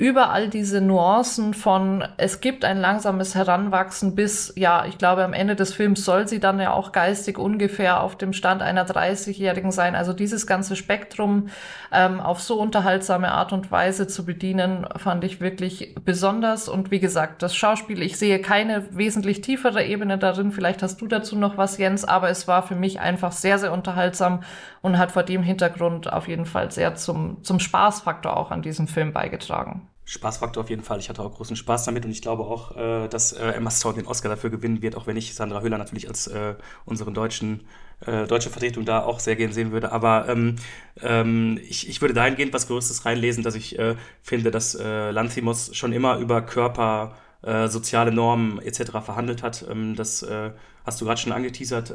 überall 0.00 0.48
diese 0.48 0.80
Nuancen 0.80 1.52
von, 1.52 2.02
es 2.16 2.40
gibt 2.40 2.64
ein 2.64 2.80
langsames 2.80 3.34
Heranwachsen 3.34 4.14
bis, 4.14 4.50
ja, 4.56 4.86
ich 4.86 4.96
glaube, 4.96 5.22
am 5.22 5.34
Ende 5.34 5.56
des 5.56 5.74
Films 5.74 6.06
soll 6.06 6.26
sie 6.26 6.40
dann 6.40 6.58
ja 6.58 6.72
auch 6.72 6.92
geistig 6.92 7.38
ungefähr 7.38 8.00
auf 8.02 8.16
dem 8.16 8.32
Stand 8.32 8.62
einer 8.62 8.86
30-Jährigen 8.86 9.70
sein. 9.70 9.94
Also 9.94 10.14
dieses 10.14 10.46
ganze 10.46 10.74
Spektrum 10.74 11.50
ähm, 11.92 12.18
auf 12.18 12.40
so 12.40 12.58
unterhaltsame 12.58 13.30
Art 13.30 13.52
und 13.52 13.70
Weise 13.70 14.06
zu 14.06 14.24
bedienen, 14.24 14.86
fand 14.96 15.22
ich 15.22 15.42
wirklich 15.42 15.94
besonders. 16.02 16.70
Und 16.70 16.90
wie 16.90 17.00
gesagt, 17.00 17.42
das 17.42 17.54
Schauspiel, 17.54 18.00
ich 18.00 18.16
sehe 18.16 18.40
keine 18.40 18.96
wesentlich 18.96 19.42
tiefere 19.42 19.84
Ebene 19.84 20.16
darin. 20.16 20.50
Vielleicht 20.50 20.82
hast 20.82 21.02
du 21.02 21.08
dazu 21.08 21.36
noch 21.36 21.58
was, 21.58 21.76
Jens, 21.76 22.06
aber 22.06 22.30
es 22.30 22.48
war 22.48 22.62
für 22.62 22.74
mich 22.74 23.00
einfach 23.00 23.32
sehr, 23.32 23.58
sehr 23.58 23.70
unterhaltsam 23.70 24.44
und 24.80 24.96
hat 24.96 25.12
vor 25.12 25.24
dem 25.24 25.42
Hintergrund 25.42 26.10
auf 26.10 26.26
jeden 26.26 26.46
Fall 26.46 26.70
sehr 26.70 26.94
zum, 26.94 27.44
zum 27.44 27.60
Spaßfaktor 27.60 28.34
auch 28.34 28.50
an 28.50 28.62
diesem 28.62 28.88
Film 28.88 29.12
beigetragen. 29.12 29.89
Spaßfaktor 30.10 30.64
auf 30.64 30.70
jeden 30.70 30.82
Fall. 30.82 30.98
Ich 30.98 31.08
hatte 31.08 31.22
auch 31.22 31.32
großen 31.32 31.54
Spaß 31.54 31.84
damit 31.84 32.04
und 32.04 32.10
ich 32.10 32.20
glaube 32.20 32.42
auch, 32.42 32.76
äh, 32.76 33.06
dass 33.06 33.32
äh, 33.32 33.52
Emma 33.52 33.70
Stone 33.70 33.94
den 33.94 34.08
Oscar 34.08 34.28
dafür 34.28 34.50
gewinnen 34.50 34.82
wird, 34.82 34.96
auch 34.96 35.06
wenn 35.06 35.16
ich 35.16 35.34
Sandra 35.34 35.62
Hüller 35.62 35.78
natürlich 35.78 36.08
als 36.08 36.26
äh, 36.26 36.56
unseren 36.84 37.14
deutschen 37.14 37.60
äh, 38.04 38.26
deutsche 38.26 38.50
Vertretung 38.50 38.84
da 38.84 39.04
auch 39.04 39.20
sehr 39.20 39.36
gern 39.36 39.52
sehen 39.52 39.70
würde. 39.70 39.92
Aber 39.92 40.28
ähm, 40.28 40.56
ähm, 41.00 41.60
ich, 41.62 41.88
ich 41.88 42.00
würde 42.00 42.12
dahingehend 42.12 42.52
was 42.52 42.66
Größtes 42.66 43.04
reinlesen, 43.04 43.44
dass 43.44 43.54
ich 43.54 43.78
äh, 43.78 43.94
finde, 44.20 44.50
dass 44.50 44.74
äh, 44.74 45.12
Lanthimos 45.12 45.76
schon 45.76 45.92
immer 45.92 46.16
über 46.18 46.42
Körper, 46.42 47.14
äh, 47.42 47.68
soziale 47.68 48.10
Normen 48.10 48.60
etc. 48.60 48.90
verhandelt 49.04 49.44
hat. 49.44 49.64
Ähm, 49.70 49.94
das 49.94 50.26
hast 50.84 51.00
du 51.00 51.04
gerade 51.04 51.20
schon 51.20 51.32
angeteasert. 51.32 51.94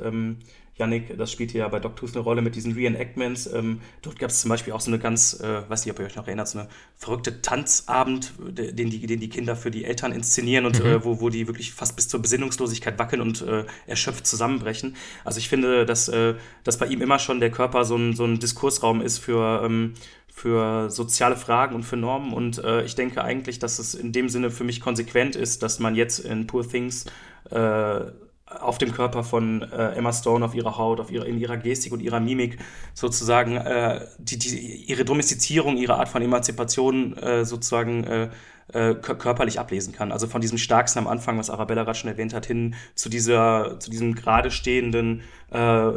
Yannick, 0.77 1.17
das 1.17 1.31
spielt 1.31 1.51
hier 1.51 1.61
ja 1.61 1.67
bei 1.69 1.79
Doctors 1.79 2.13
eine 2.13 2.23
Rolle 2.23 2.41
mit 2.41 2.55
diesen 2.55 2.73
Reenactments. 2.73 3.47
Ähm, 3.47 3.79
dort 4.01 4.19
gab 4.19 4.29
es 4.29 4.41
zum 4.41 4.49
Beispiel 4.49 4.73
auch 4.73 4.81
so 4.81 4.91
eine 4.91 4.99
ganz, 4.99 5.39
äh, 5.39 5.69
weiß 5.69 5.85
nicht, 5.85 5.93
ob 5.93 5.99
ihr 5.99 6.05
euch 6.05 6.15
noch 6.15 6.27
erinnert, 6.27 6.49
so 6.49 6.59
eine 6.59 6.67
verrückte 6.97 7.41
Tanzabend, 7.41 8.33
den 8.39 8.89
die, 8.89 9.05
den 9.07 9.19
die 9.21 9.29
Kinder 9.29 9.55
für 9.55 9.71
die 9.71 9.85
Eltern 9.85 10.11
inszenieren 10.11 10.65
und 10.65 10.83
mhm. 10.83 10.89
äh, 10.89 11.05
wo, 11.05 11.21
wo 11.21 11.29
die 11.29 11.47
wirklich 11.47 11.71
fast 11.71 11.95
bis 11.95 12.09
zur 12.09 12.21
Besinnungslosigkeit 12.21 12.99
wackeln 12.99 13.21
und 13.21 13.41
äh, 13.41 13.63
erschöpft 13.87 14.27
zusammenbrechen. 14.27 14.97
Also 15.23 15.39
ich 15.39 15.47
finde, 15.47 15.85
dass, 15.85 16.09
äh, 16.09 16.35
dass 16.65 16.77
bei 16.77 16.87
ihm 16.87 17.01
immer 17.01 17.19
schon 17.19 17.39
der 17.39 17.51
Körper 17.51 17.85
so 17.85 17.95
ein, 17.95 18.13
so 18.13 18.25
ein 18.25 18.39
Diskursraum 18.39 19.01
ist 19.01 19.19
für, 19.19 19.61
ähm, 19.63 19.93
für 20.27 20.89
soziale 20.89 21.37
Fragen 21.37 21.73
und 21.73 21.83
für 21.83 21.95
Normen. 21.95 22.33
Und 22.33 22.61
äh, 22.61 22.83
ich 22.83 22.95
denke 22.95 23.23
eigentlich, 23.23 23.59
dass 23.59 23.79
es 23.79 23.93
in 23.93 24.11
dem 24.11 24.27
Sinne 24.27 24.51
für 24.51 24.65
mich 24.65 24.81
konsequent 24.81 25.37
ist, 25.37 25.63
dass 25.63 25.79
man 25.79 25.95
jetzt 25.95 26.19
in 26.19 26.47
Poor 26.47 26.67
Things 26.67 27.05
äh, 27.49 28.01
auf 28.47 28.77
dem 28.77 28.91
Körper 28.91 29.23
von 29.23 29.63
äh, 29.63 29.93
Emma 29.95 30.13
Stone, 30.13 30.45
auf 30.45 30.53
ihrer 30.53 30.77
Haut, 30.77 30.99
auf 30.99 31.09
ihrer, 31.09 31.25
in 31.25 31.39
ihrer 31.39 31.57
Gestik 31.57 31.91
und 31.91 31.99
ihrer 31.99 32.19
Mimik 32.19 32.59
sozusagen 32.93 33.57
äh, 33.57 34.05
die, 34.19 34.37
die, 34.37 34.83
ihre 34.85 35.03
Domestizierung, 35.03 35.77
ihre 35.77 35.95
Art 35.95 36.09
von 36.09 36.21
Emanzipation 36.21 37.17
äh, 37.17 37.43
sozusagen 37.43 38.03
äh, 38.03 38.29
äh, 38.71 38.93
körperlich 38.93 39.59
ablesen 39.59 39.93
kann. 39.93 40.11
Also 40.11 40.27
von 40.27 40.41
diesem 40.41 40.59
Starksten 40.59 40.99
am 40.99 41.07
Anfang, 41.07 41.39
was 41.39 41.49
Arabella 41.49 41.83
gerade 41.83 41.97
schon 41.97 42.09
erwähnt 42.09 42.35
hat, 42.35 42.45
hin 42.45 42.75
zu 42.93 43.09
dieser, 43.09 43.79
zu 43.79 43.89
diesem 43.89 44.13
gerade 44.13 44.51
stehenden, 44.51 45.23
äh, 45.49 45.91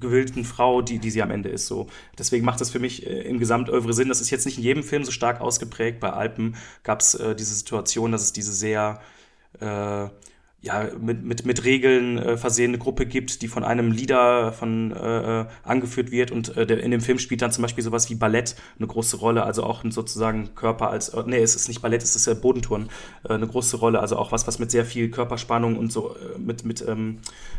gewillten 0.00 0.44
Frau, 0.44 0.80
die, 0.80 0.98
die 0.98 1.10
sie 1.10 1.22
am 1.22 1.30
Ende 1.30 1.50
ist. 1.50 1.66
So. 1.66 1.88
Deswegen 2.18 2.46
macht 2.46 2.62
das 2.62 2.70
für 2.70 2.78
mich 2.78 3.04
im 3.06 3.38
Gesamtövre 3.38 3.92
Sinn. 3.92 4.08
Das 4.08 4.22
ist 4.22 4.30
jetzt 4.30 4.46
nicht 4.46 4.56
in 4.56 4.64
jedem 4.64 4.82
Film 4.82 5.04
so 5.04 5.10
stark 5.10 5.42
ausgeprägt. 5.42 6.00
Bei 6.00 6.10
Alpen 6.10 6.56
gab 6.84 7.00
es 7.00 7.18
diese 7.38 7.54
Situation, 7.54 8.12
dass 8.12 8.22
es 8.22 8.32
diese 8.32 8.52
sehr 8.52 9.00
ja, 10.66 10.88
mit, 11.00 11.22
mit, 11.24 11.46
mit 11.46 11.64
Regeln 11.64 12.18
äh, 12.18 12.36
versehene 12.36 12.76
Gruppe 12.76 13.06
gibt, 13.06 13.40
die 13.40 13.46
von 13.46 13.62
einem 13.62 13.92
Leader 13.92 14.52
von, 14.52 14.90
äh, 14.90 15.42
äh, 15.42 15.46
angeführt 15.62 16.10
wird. 16.10 16.32
Und 16.32 16.56
äh, 16.56 16.66
der, 16.66 16.82
in 16.82 16.90
dem 16.90 17.00
Film 17.00 17.20
spielt 17.20 17.40
dann 17.40 17.52
zum 17.52 17.62
Beispiel 17.62 17.84
sowas 17.84 18.10
wie 18.10 18.16
Ballett 18.16 18.56
eine 18.76 18.88
große 18.88 19.16
Rolle, 19.18 19.44
also 19.44 19.62
auch 19.62 19.84
sozusagen 19.88 20.56
Körper 20.56 20.90
als, 20.90 21.10
äh, 21.10 21.22
nee, 21.24 21.38
es 21.38 21.54
ist 21.54 21.68
nicht 21.68 21.82
Ballett, 21.82 22.02
es 22.02 22.16
ist 22.16 22.26
äh, 22.26 22.34
Bodenturnen, 22.34 22.88
äh, 23.28 23.34
eine 23.34 23.46
große 23.46 23.76
Rolle, 23.76 24.00
also 24.00 24.16
auch 24.16 24.32
was, 24.32 24.48
was 24.48 24.58
mit 24.58 24.72
sehr 24.72 24.84
viel 24.84 25.08
Körperspannung 25.08 25.76
und 25.76 25.92
so, 25.92 26.16
äh, 26.16 26.36
mit, 26.38 26.64
mit, 26.64 26.84
ähm, 26.86 27.18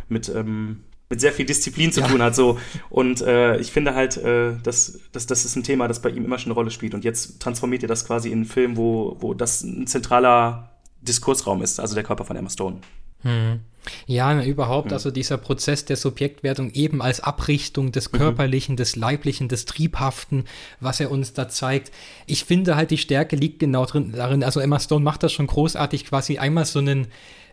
mit, 0.10 0.28
ähm, 0.28 0.84
mit 1.10 1.22
sehr 1.22 1.32
viel 1.32 1.46
Disziplin 1.46 1.94
zu 1.94 2.02
ja. 2.02 2.08
tun 2.08 2.22
hat. 2.22 2.36
So. 2.36 2.60
Und 2.90 3.22
äh, 3.22 3.58
ich 3.60 3.72
finde 3.72 3.96
halt, 3.96 4.18
äh, 4.18 4.52
dass, 4.62 5.00
dass 5.14 5.28
das 5.28 5.46
ist 5.46 5.56
ein 5.56 5.64
Thema, 5.64 5.88
das 5.88 6.02
bei 6.02 6.10
ihm 6.10 6.26
immer 6.26 6.38
schon 6.40 6.52
eine 6.52 6.56
Rolle 6.56 6.72
spielt. 6.72 6.94
Und 6.94 7.06
jetzt 7.06 7.40
transformiert 7.40 7.84
ihr 7.84 7.88
das 7.88 8.06
quasi 8.06 8.28
in 8.28 8.40
einen 8.40 8.46
Film, 8.46 8.76
wo, 8.76 9.16
wo 9.22 9.34
das 9.34 9.64
ein 9.64 9.88
zentraler 9.88 10.77
Diskursraum 11.02 11.62
ist, 11.62 11.80
also 11.80 11.96
der 11.96 12.04
Körper 12.04 12.26
von 12.26 12.36
Emma 12.36 12.50
Stone. 12.50 12.78
Hm. 13.22 13.62
Ja, 14.06 14.44
überhaupt, 14.44 14.92
also 14.92 15.12
dieser 15.12 15.38
Prozess 15.38 15.86
der 15.86 15.96
Subjektwertung 15.96 16.72
eben 16.72 17.02
als 17.02 17.22
Abrichtung 17.22 17.92
des 17.92 18.12
mhm. 18.12 18.18
Körperlichen, 18.18 18.74
mhm. 18.74 18.78
des 18.78 18.96
Leiblichen, 18.96 19.48
des 19.48 19.66
Triebhaften, 19.66 20.44
was 20.80 21.00
er 21.00 21.10
uns 21.10 21.34
da 21.34 21.48
zeigt. 21.48 21.92
Ich 22.26 22.44
finde 22.44 22.76
halt, 22.76 22.92
die 22.92 22.98
Stärke 22.98 23.36
liegt 23.36 23.60
genau 23.60 23.86
drin, 23.86 24.12
darin, 24.12 24.44
also 24.44 24.60
Emma 24.60 24.80
Stone 24.80 25.04
macht 25.04 25.24
das 25.24 25.32
schon 25.32 25.48
großartig, 25.48 26.06
quasi 26.06 26.38
einmal 26.38 26.66
so 26.66 26.80
einen 26.80 27.08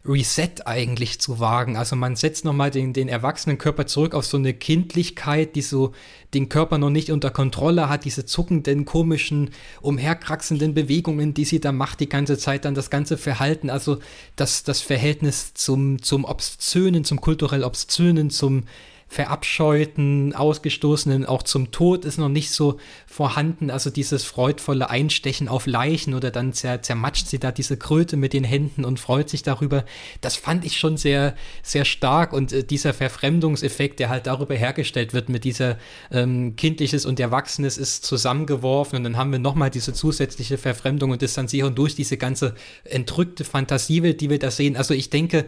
Reset 0.07 0.67
eigentlich 0.67 1.19
zu 1.19 1.41
wagen. 1.41 1.77
Also 1.77 1.97
man 1.97 2.15
setzt 2.15 2.45
nochmal 2.45 2.71
den, 2.71 2.93
den 2.93 3.09
erwachsenen 3.09 3.57
Körper 3.57 3.87
zurück 3.87 4.15
auf 4.15 4.27
so 4.27 4.37
eine 4.37 4.53
Kindlichkeit, 4.53 5.57
die 5.57 5.63
so 5.63 5.93
den 6.35 6.49
Körper 6.51 6.77
noch 6.77 6.91
nicht 6.91 7.11
unter 7.11 7.31
Kontrolle 7.31 7.89
hat, 7.89 8.05
diese 8.05 8.27
zuckenden, 8.27 8.85
komischen, 8.85 9.51
umherkraxenden 9.81 10.75
Bewegungen, 10.75 11.33
die 11.33 11.45
sie 11.47 11.61
da 11.61 11.73
macht 11.73 12.01
die 12.01 12.09
ganze 12.09 12.37
Zeit, 12.37 12.67
dann 12.67 12.75
das 12.75 12.91
ganze 12.91 13.17
Verhalten, 13.17 13.71
also 13.71 13.99
das, 14.37 14.63
das 14.63 14.81
Verhältnis 14.81 15.55
zum, 15.55 16.03
zum 16.03 16.25
Obszönen, 16.25 17.05
zum 17.05 17.21
kulturell 17.21 17.65
Obszönen, 17.65 18.31
zum 18.31 18.65
verabscheuten, 19.07 20.35
ausgestoßenen, 20.35 21.25
auch 21.27 21.43
zum 21.43 21.71
Tod 21.71 22.05
ist 22.05 22.19
noch 22.19 22.29
nicht 22.29 22.51
so 22.51 22.79
vorhanden. 23.07 23.71
Also 23.71 23.91
dieses 23.91 24.25
freudvolle 24.25 24.91
Einstechen 24.91 25.49
auf 25.49 25.67
Leichen 25.67 26.15
oder 26.15 26.31
dann 26.31 26.53
zer 26.53 26.83
zermatscht 26.83 27.29
sie 27.29 27.39
da 27.39 27.53
diese 27.53 27.77
Kröte 27.77 28.17
mit 28.17 28.33
den 28.33 28.45
Händen 28.45 28.85
und 28.85 28.99
freut 28.99 29.29
sich 29.29 29.43
darüber. 29.43 29.85
Das 30.21 30.37
fand 30.37 30.65
ich 30.65 30.79
schon 30.79 30.97
sehr, 30.97 31.35
sehr 31.63 31.85
stark 31.85 32.33
und 32.33 32.53
äh, 32.53 32.65
dieser 32.65 32.93
Verfremdungseffekt, 32.95 34.01
der 34.01 34.09
halt 34.09 34.27
darüber 34.27 34.55
hergestellt 34.55 35.15
wird 35.15 35.29
mit 35.29 35.45
dieser 35.45 35.79
ähm, 36.11 36.57
Kindliches 36.57 37.07
und 37.07 37.21
Erwachsenes 37.21 37.79
ist 37.79 38.05
zusammengeworfen 38.05 38.97
und 38.97 39.05
dann 39.05 39.17
haben 39.17 39.33
wir 39.33 39.39
nochmal 39.39 39.71
diese 39.71 39.93
zusätzliche 39.93 40.59
Verfremdung 40.59 41.11
und 41.11 41.23
Distanzierung 41.23 41.75
durch 41.75 41.95
diese 41.95 42.17
ganze 42.17 42.55
entrückte 42.85 43.45
Fantasiewelt, 43.45 44.21
die 44.21 44.31
wir 44.31 44.39
da 44.39 44.51
sehen. 44.51 44.77
Also 44.77 44.95
ich 44.95 45.11
denke, 45.11 45.47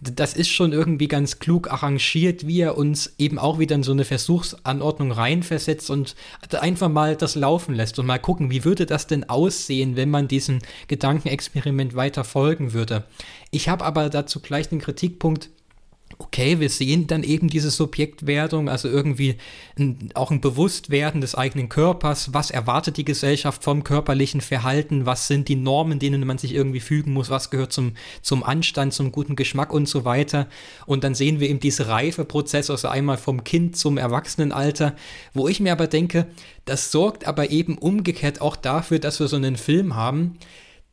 das 0.00 0.34
ist 0.34 0.48
schon 0.48 0.72
irgendwie 0.72 1.08
ganz 1.08 1.40
klug 1.40 1.72
arrangiert, 1.72 2.46
wie 2.46 2.60
er 2.60 2.78
uns 2.78 3.14
eben 3.18 3.38
auch 3.38 3.58
wieder 3.58 3.74
in 3.74 3.82
so 3.82 3.92
eine 3.92 4.04
Versuchsanordnung 4.04 5.10
reinversetzt 5.10 5.90
und 5.90 6.14
einfach 6.52 6.88
mal 6.88 7.16
das 7.16 7.34
laufen 7.34 7.74
lässt 7.74 7.98
und 7.98 8.06
mal 8.06 8.18
gucken, 8.18 8.50
wie 8.50 8.64
würde 8.64 8.86
das 8.86 9.08
denn 9.08 9.28
aussehen, 9.28 9.96
wenn 9.96 10.10
man 10.10 10.28
diesem 10.28 10.60
Gedankenexperiment 10.86 11.96
weiter 11.96 12.22
folgen 12.22 12.72
würde. 12.72 13.04
Ich 13.50 13.68
habe 13.68 13.84
aber 13.84 14.08
dazu 14.08 14.40
gleich 14.40 14.68
den 14.68 14.80
Kritikpunkt, 14.80 15.50
okay, 16.18 16.58
wir 16.58 16.68
sehen 16.68 17.06
dann 17.06 17.22
eben 17.22 17.48
diese 17.48 17.70
Subjektwertung, 17.70 18.68
also 18.68 18.88
irgendwie 18.88 19.36
ein, 19.78 20.10
auch 20.14 20.32
ein 20.32 20.40
Bewusstwerden 20.40 21.20
des 21.20 21.36
eigenen 21.36 21.68
Körpers, 21.68 22.34
was 22.34 22.50
erwartet 22.50 22.96
die 22.96 23.04
Gesellschaft 23.04 23.62
vom 23.62 23.84
körperlichen 23.84 24.40
Verhalten, 24.40 25.06
was 25.06 25.28
sind 25.28 25.48
die 25.48 25.54
Normen, 25.54 26.00
denen 26.00 26.26
man 26.26 26.36
sich 26.36 26.54
irgendwie 26.54 26.80
fügen 26.80 27.12
muss, 27.12 27.30
was 27.30 27.50
gehört 27.50 27.72
zum, 27.72 27.92
zum 28.20 28.42
Anstand, 28.42 28.92
zum 28.94 29.12
guten 29.12 29.36
Geschmack 29.36 29.72
und 29.72 29.88
so 29.88 30.04
weiter. 30.04 30.48
Und 30.86 31.04
dann 31.04 31.14
sehen 31.14 31.38
wir 31.38 31.48
eben 31.48 31.60
diese 31.60 31.86
Reifeprozesse, 31.86 32.72
also 32.72 32.88
einmal 32.88 33.16
vom 33.16 33.44
Kind 33.44 33.76
zum 33.76 33.96
Erwachsenenalter, 33.96 34.96
wo 35.34 35.46
ich 35.46 35.60
mir 35.60 35.70
aber 35.70 35.86
denke, 35.86 36.26
das 36.64 36.90
sorgt 36.90 37.28
aber 37.28 37.50
eben 37.50 37.78
umgekehrt 37.78 38.40
auch 38.40 38.56
dafür, 38.56 38.98
dass 38.98 39.20
wir 39.20 39.28
so 39.28 39.36
einen 39.36 39.56
Film 39.56 39.94
haben, 39.94 40.36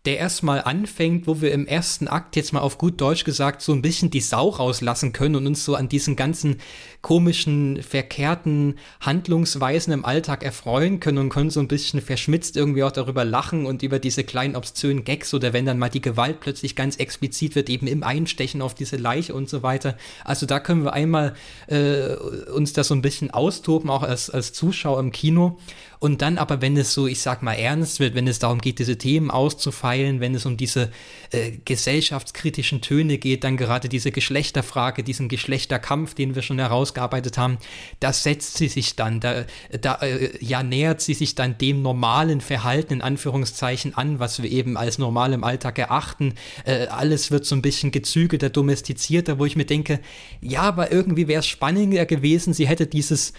der 0.06 0.18
erstmal 0.18 0.62
anfängt, 0.62 1.28
wo 1.28 1.42
wir 1.42 1.52
im 1.52 1.68
ersten 1.68 2.08
Akt 2.08 2.36
jetzt 2.36 2.54
mal 2.54 2.62
auf 2.62 2.78
gut 2.78 3.02
Deutsch 3.02 3.24
gesagt 3.24 3.62
so 3.62 3.74
ein 3.74 3.82
bisschen 3.82 4.10
die 4.10 4.22
Sau 4.22 4.50
rauslassen 4.50 5.14
können 5.14 5.36
und 5.36 5.48
uns 5.48 5.66
so 5.66 5.76
an 5.76 5.90
diesen 5.90 6.16
ganzen 6.16 6.58
komischen, 7.02 7.84
verkehrten 7.84 8.80
Handlungsweisen 9.02 9.94
im 9.94 10.06
Alltag 10.06 10.44
erfreuen 10.44 11.00
können 11.00 11.18
und 11.18 11.30
können 11.30 11.50
so 11.50 11.60
ein 11.60 11.68
bisschen 11.68 12.02
verschmitzt 12.02 12.58
irgendwie 12.58 12.84
auch 12.84 12.92
darüber 12.92 13.26
lachen 13.26 13.66
und 13.66 13.84
über 13.84 14.00
diese 14.00 14.24
kleinen 14.24 14.56
obszönen 14.56 15.04
Gags 15.04 15.34
oder 15.34 15.54
wenn 15.54 15.66
dann 15.66 15.78
mal 15.78 15.90
die 15.90 16.02
Gewalt 16.02 16.40
plötzlich 16.40 16.76
ganz 16.76 16.96
explizit 16.98 17.56
wird, 17.56 17.70
eben 17.70 17.88
im 17.88 18.04
Einstechen 18.04 18.62
auf 18.62 18.74
diese 18.74 18.98
Leiche 18.98 19.34
und 19.34 19.50
so 19.50 19.64
weiter. 19.64 19.98
Also 20.24 20.46
da 20.46 20.60
können 20.60 20.84
wir 20.84 20.94
einmal 20.94 21.36
äh, 21.68 22.16
uns 22.52 22.74
das 22.74 22.88
so 22.88 22.96
ein 22.96 23.02
bisschen 23.02 23.32
austoben, 23.32 23.90
auch 23.90 24.04
als, 24.04 24.30
als 24.30 24.54
Zuschauer 24.54 25.00
im 25.00 25.12
Kino. 25.12 25.58
Und 26.00 26.22
dann 26.22 26.38
aber, 26.38 26.62
wenn 26.62 26.78
es 26.78 26.94
so, 26.94 27.08
ich 27.08 27.22
sag 27.22 27.42
mal, 27.44 27.54
ernst 27.54 28.00
wird, 28.00 28.16
wenn 28.16 28.28
es 28.28 28.40
darum 28.40 28.60
geht, 28.60 28.80
diese 28.80 28.98
Themen 28.98 29.32
auszufeilen, 29.32 30.20
wenn 30.20 30.36
es 30.36 30.46
um 30.46 30.58
diese 30.58 30.92
äh, 31.32 31.52
gesellschaftskritischen 31.64 32.82
Töne 32.82 33.18
geht, 33.18 33.44
dann 33.44 33.58
gerade 33.58 33.90
diese 33.90 34.12
Geschlechterfrage, 34.12 35.04
diesen 35.04 35.30
Geschlechterkampf, 35.30 36.14
den 36.14 36.36
wir 36.36 36.42
schon 36.42 36.60
herausgearbeitet 36.60 37.38
haben, 37.38 37.58
da 38.00 38.14
setzt 38.14 38.58
sie 38.58 38.68
sich 38.68 38.96
dann, 38.96 39.20
da, 39.20 39.46
da 39.80 39.96
äh, 39.96 40.32
ja, 40.40 40.64
nähert 40.64 41.02
sie 41.02 41.14
sich 41.14 41.36
dann 41.36 41.58
dem 41.58 41.82
normalen 41.82 42.42
Verhalten 42.42 42.94
in 42.94 43.02
Anführungszeichen 43.02 43.96
an, 43.96 44.20
was 44.20 44.42
wir 44.42 44.52
eben 44.52 44.78
als 44.78 44.98
normal 44.98 45.34
im 45.34 45.44
Alltag 45.44 45.80
erachten. 45.80 46.34
Äh, 46.66 46.88
alles 46.88 47.32
wird 47.32 47.46
so 47.46 47.56
ein 47.56 47.62
bisschen 47.62 47.92
gezügelter, 47.92 48.50
domestizierter, 48.50 49.40
wo 49.40 49.46
ich 49.46 49.56
mir 49.56 49.66
denke, 49.66 50.00
ja, 50.42 50.62
aber 50.62 50.92
irgendwie 50.92 51.28
wäre 51.28 51.40
es 51.40 51.48
spannender 51.48 52.06
gewesen, 52.06 52.54
sie 52.54 52.68
hätte 52.68 52.88
dieses 52.88 53.34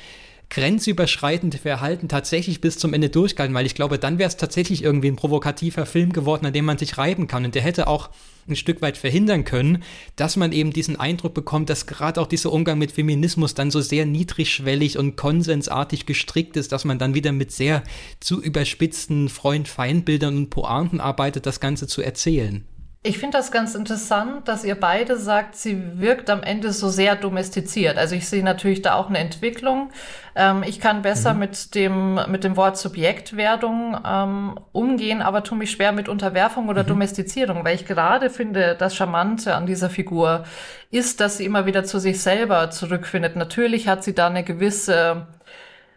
grenzüberschreitende 0.49 1.59
Verhalten 1.59 2.09
tatsächlich 2.09 2.61
bis 2.61 2.79
zum 2.79 2.95
Ende 2.95 3.11
durchgehalten, 3.11 3.55
weil 3.55 3.67
ich 3.67 3.75
glaube, 3.75 3.99
dann 3.99 4.19
wäre 4.19 4.29
es 4.29 4.37
tatsächlich 4.37 4.83
irgendwie 4.83 5.09
ein 5.09 5.17
provokativer 5.17 5.87
Film 5.87 6.13
geworden, 6.13 6.47
an 6.47 6.53
dem 6.53 6.65
man 6.65 6.79
sich 6.79 6.99
reiben 6.99 7.27
kann. 7.27 7.45
Und 7.45 7.55
der 7.55 7.63
hätte 7.63 7.89
auch 7.89 8.11
ein 8.49 8.55
Stück 8.55 8.81
weit 8.81 8.97
verhindern 8.97 9.45
können, 9.45 9.83
dass 10.15 10.37
man 10.37 10.53
eben 10.53 10.73
diesen 10.73 10.95
Eindruck 10.95 11.35
bekommt, 11.35 11.69
dass 11.69 11.87
gerade 11.87 12.21
auch 12.21 12.29
dieser 12.29 12.53
Umgang 12.53 12.79
mit 12.79 12.93
Feminismus 12.93 13.55
dann 13.55 13.73
so 13.73 13.81
sehr 13.81 14.07
niedrigschwellig 14.07 14.99
und 14.99 15.17
konsensartig 15.17 16.07
gestrickt 16.07 16.57
ist, 16.57 16.71
dass 16.71 16.85
man 16.85 17.01
dann 17.01 17.15
wieder 17.15 17.33
mit 17.33 17.51
sehr 17.51 17.83
zu 18.21 18.41
überspitzten 18.41 19.29
Freund-Feind-Bildern 19.29 20.37
und 20.37 20.51
Pointen 20.51 21.01
arbeitet, 21.01 21.47
das 21.47 21.59
Ganze 21.59 21.89
zu 21.89 22.03
erzählen. 22.03 22.65
Ich 23.07 23.19
finde 23.19 23.39
das 23.39 23.53
ganz 23.53 23.77
interessant, 23.77 24.49
dass 24.49 24.65
ihr 24.65 24.75
beide 24.75 25.17
sagt, 25.17 25.55
sie 25.55 26.01
wirkt 26.01 26.29
am 26.29 26.43
Ende 26.43 26.73
so 26.73 26.89
sehr 26.89 27.15
domestiziert. 27.15 27.99
Also 27.99 28.17
ich 28.17 28.29
sehe 28.29 28.43
natürlich 28.43 28.83
da 28.83 28.95
auch 28.95 29.09
eine 29.09 29.19
Entwicklung. 29.19 29.93
Ähm, 30.35 30.65
ich 30.67 30.81
kann 30.81 31.03
besser 31.03 31.33
mhm. 31.33 31.39
mit 31.39 31.77
dem, 31.77 32.19
mit 32.29 32.43
dem 32.43 32.57
Wort 32.57 32.77
Subjektwerdung 32.77 33.97
ähm, 34.05 34.59
umgehen, 34.73 35.23
aber 35.23 35.45
tue 35.45 35.57
mich 35.57 35.71
schwer 35.71 35.93
mit 35.93 36.09
Unterwerfung 36.09 36.69
oder 36.69 36.83
mhm. 36.83 36.89
Domestizierung, 36.89 37.65
weil 37.65 37.77
ich 37.77 37.87
gerade 37.87 38.29
finde, 38.29 38.75
das 38.77 38.97
Charmante 38.97 39.55
an 39.55 39.67
dieser 39.67 39.89
Figur 39.89 40.43
ist, 40.91 41.21
dass 41.21 41.37
sie 41.37 41.45
immer 41.45 41.65
wieder 41.65 41.85
zu 41.85 42.01
sich 42.01 42.21
selber 42.21 42.71
zurückfindet. 42.71 43.37
Natürlich 43.37 43.87
hat 43.87 44.03
sie 44.03 44.17
da 44.17 44.27
eine 44.27 44.43
gewisse 44.43 45.29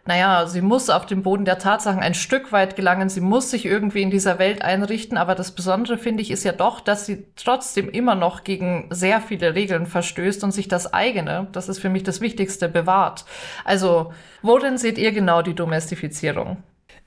naja, 0.06 0.46
sie 0.46 0.60
muss 0.60 0.90
auf 0.90 1.06
dem 1.06 1.22
Boden 1.22 1.44
der 1.44 1.58
Tatsachen 1.58 2.00
ein 2.00 2.14
Stück 2.14 2.52
weit 2.52 2.76
gelangen, 2.76 3.08
sie 3.08 3.20
muss 3.20 3.50
sich 3.50 3.66
irgendwie 3.66 4.02
in 4.02 4.10
dieser 4.10 4.38
Welt 4.38 4.62
einrichten, 4.62 5.18
aber 5.18 5.34
das 5.34 5.52
Besondere 5.52 5.98
finde 5.98 6.22
ich 6.22 6.30
ist 6.30 6.44
ja 6.44 6.52
doch, 6.52 6.80
dass 6.80 7.06
sie 7.06 7.26
trotzdem 7.36 7.88
immer 7.88 8.14
noch 8.14 8.44
gegen 8.44 8.86
sehr 8.90 9.20
viele 9.20 9.54
Regeln 9.54 9.86
verstößt 9.86 10.42
und 10.44 10.52
sich 10.52 10.68
das 10.68 10.92
eigene, 10.92 11.48
das 11.52 11.68
ist 11.68 11.78
für 11.80 11.90
mich 11.90 12.02
das 12.02 12.20
Wichtigste, 12.20 12.68
bewahrt. 12.68 13.24
Also, 13.64 14.12
worin 14.42 14.78
seht 14.78 14.98
ihr 14.98 15.12
genau 15.12 15.42
die 15.42 15.54
Domestifizierung? 15.54 16.62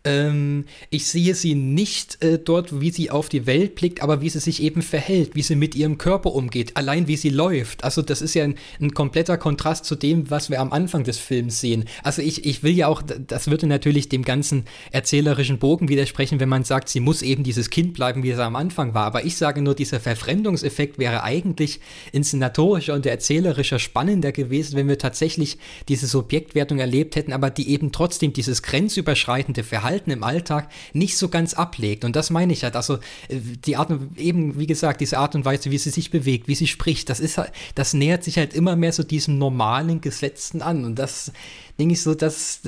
Ähm, 0.05 0.65
ich 0.89 1.07
sehe 1.07 1.33
sie 1.33 1.55
nicht 1.55 2.21
äh, 2.21 2.37
dort, 2.37 2.81
wie 2.81 2.91
sie 2.91 3.09
auf 3.09 3.29
die 3.29 3.45
Welt 3.45 3.75
blickt, 3.75 4.03
aber 4.03 4.21
wie 4.21 4.29
sie 4.29 4.39
sich 4.39 4.61
eben 4.61 4.81
verhält, 4.81 5.33
wie 5.33 5.41
sie 5.41 5.55
mit 5.55 5.75
ihrem 5.75 5.97
Körper 5.97 6.33
umgeht, 6.33 6.75
allein 6.75 7.07
wie 7.07 7.15
sie 7.15 7.29
läuft. 7.29 7.85
Also 7.85 8.01
das 8.01 8.21
ist 8.21 8.33
ja 8.33 8.43
ein, 8.43 8.55
ein 8.81 8.93
kompletter 8.93 9.37
Kontrast 9.37 9.85
zu 9.85 9.95
dem, 9.95 10.29
was 10.29 10.49
wir 10.49 10.59
am 10.59 10.73
Anfang 10.73 11.05
des 11.05 11.19
Films 11.19 11.61
sehen. 11.61 11.85
Also 12.03 12.21
ich, 12.21 12.45
ich 12.45 12.63
will 12.63 12.73
ja 12.73 12.87
auch, 12.87 13.01
das 13.01 13.47
würde 13.49 13.65
natürlich 13.65 14.09
dem 14.09 14.25
ganzen 14.25 14.65
erzählerischen 14.91 15.57
Bogen 15.57 15.87
widersprechen, 15.87 16.41
wenn 16.41 16.49
man 16.49 16.65
sagt, 16.65 16.89
sie 16.89 16.99
muss 16.99 17.21
eben 17.21 17.43
dieses 17.43 17.69
Kind 17.69 17.93
bleiben, 17.93 18.23
wie 18.23 18.31
es 18.31 18.39
am 18.39 18.57
Anfang 18.57 18.93
war. 18.93 19.05
Aber 19.05 19.23
ich 19.23 19.37
sage 19.37 19.61
nur, 19.61 19.73
dieser 19.73 20.01
Verfremdungseffekt 20.01 20.99
wäre 20.99 21.23
eigentlich 21.23 21.79
inszenatorischer 22.11 22.93
und 22.93 23.05
erzählerischer 23.05 23.79
spannender 23.79 24.33
gewesen, 24.33 24.75
wenn 24.75 24.89
wir 24.89 24.97
tatsächlich 24.97 25.57
diese 25.87 26.07
Subjektwertung 26.07 26.79
erlebt 26.79 27.15
hätten, 27.15 27.31
aber 27.31 27.49
die 27.49 27.69
eben 27.69 27.93
trotzdem 27.93 28.33
dieses 28.33 28.63
grenzüberschreitende 28.63 29.63
Verhalten 29.63 29.92
Verhalten 29.93 30.11
im 30.11 30.23
Alltag 30.23 30.69
nicht 30.93 31.17
so 31.17 31.29
ganz 31.29 31.53
ablegt. 31.53 32.03
Und 32.03 32.15
das 32.15 32.29
meine 32.29 32.53
ich 32.53 32.63
halt. 32.63 32.75
Also 32.75 32.95
äh, 33.27 33.39
die 33.65 33.75
Art, 33.75 33.91
eben 34.17 34.57
wie 34.57 34.67
gesagt, 34.67 35.01
diese 35.01 35.19
Art 35.19 35.35
und 35.35 35.45
Weise, 35.45 35.69
wie 35.71 35.77
sie 35.77 35.91
sich 35.91 36.09
bewegt, 36.09 36.47
wie 36.47 36.55
sie 36.55 36.67
spricht, 36.67 37.09
das 37.09 37.19
ist 37.19 37.37
halt, 37.37 37.51
das 37.75 37.93
nähert 37.93 38.23
sich 38.23 38.37
halt 38.37 38.53
immer 38.53 38.75
mehr 38.75 38.91
so 38.91 39.03
diesem 39.03 39.37
normalen 39.37 40.01
Gesetzten 40.01 40.61
an. 40.61 40.83
Und 40.83 40.97
das 40.97 41.31
denke 41.77 41.93
ich 41.93 42.01
so, 42.01 42.15
dass 42.15 42.61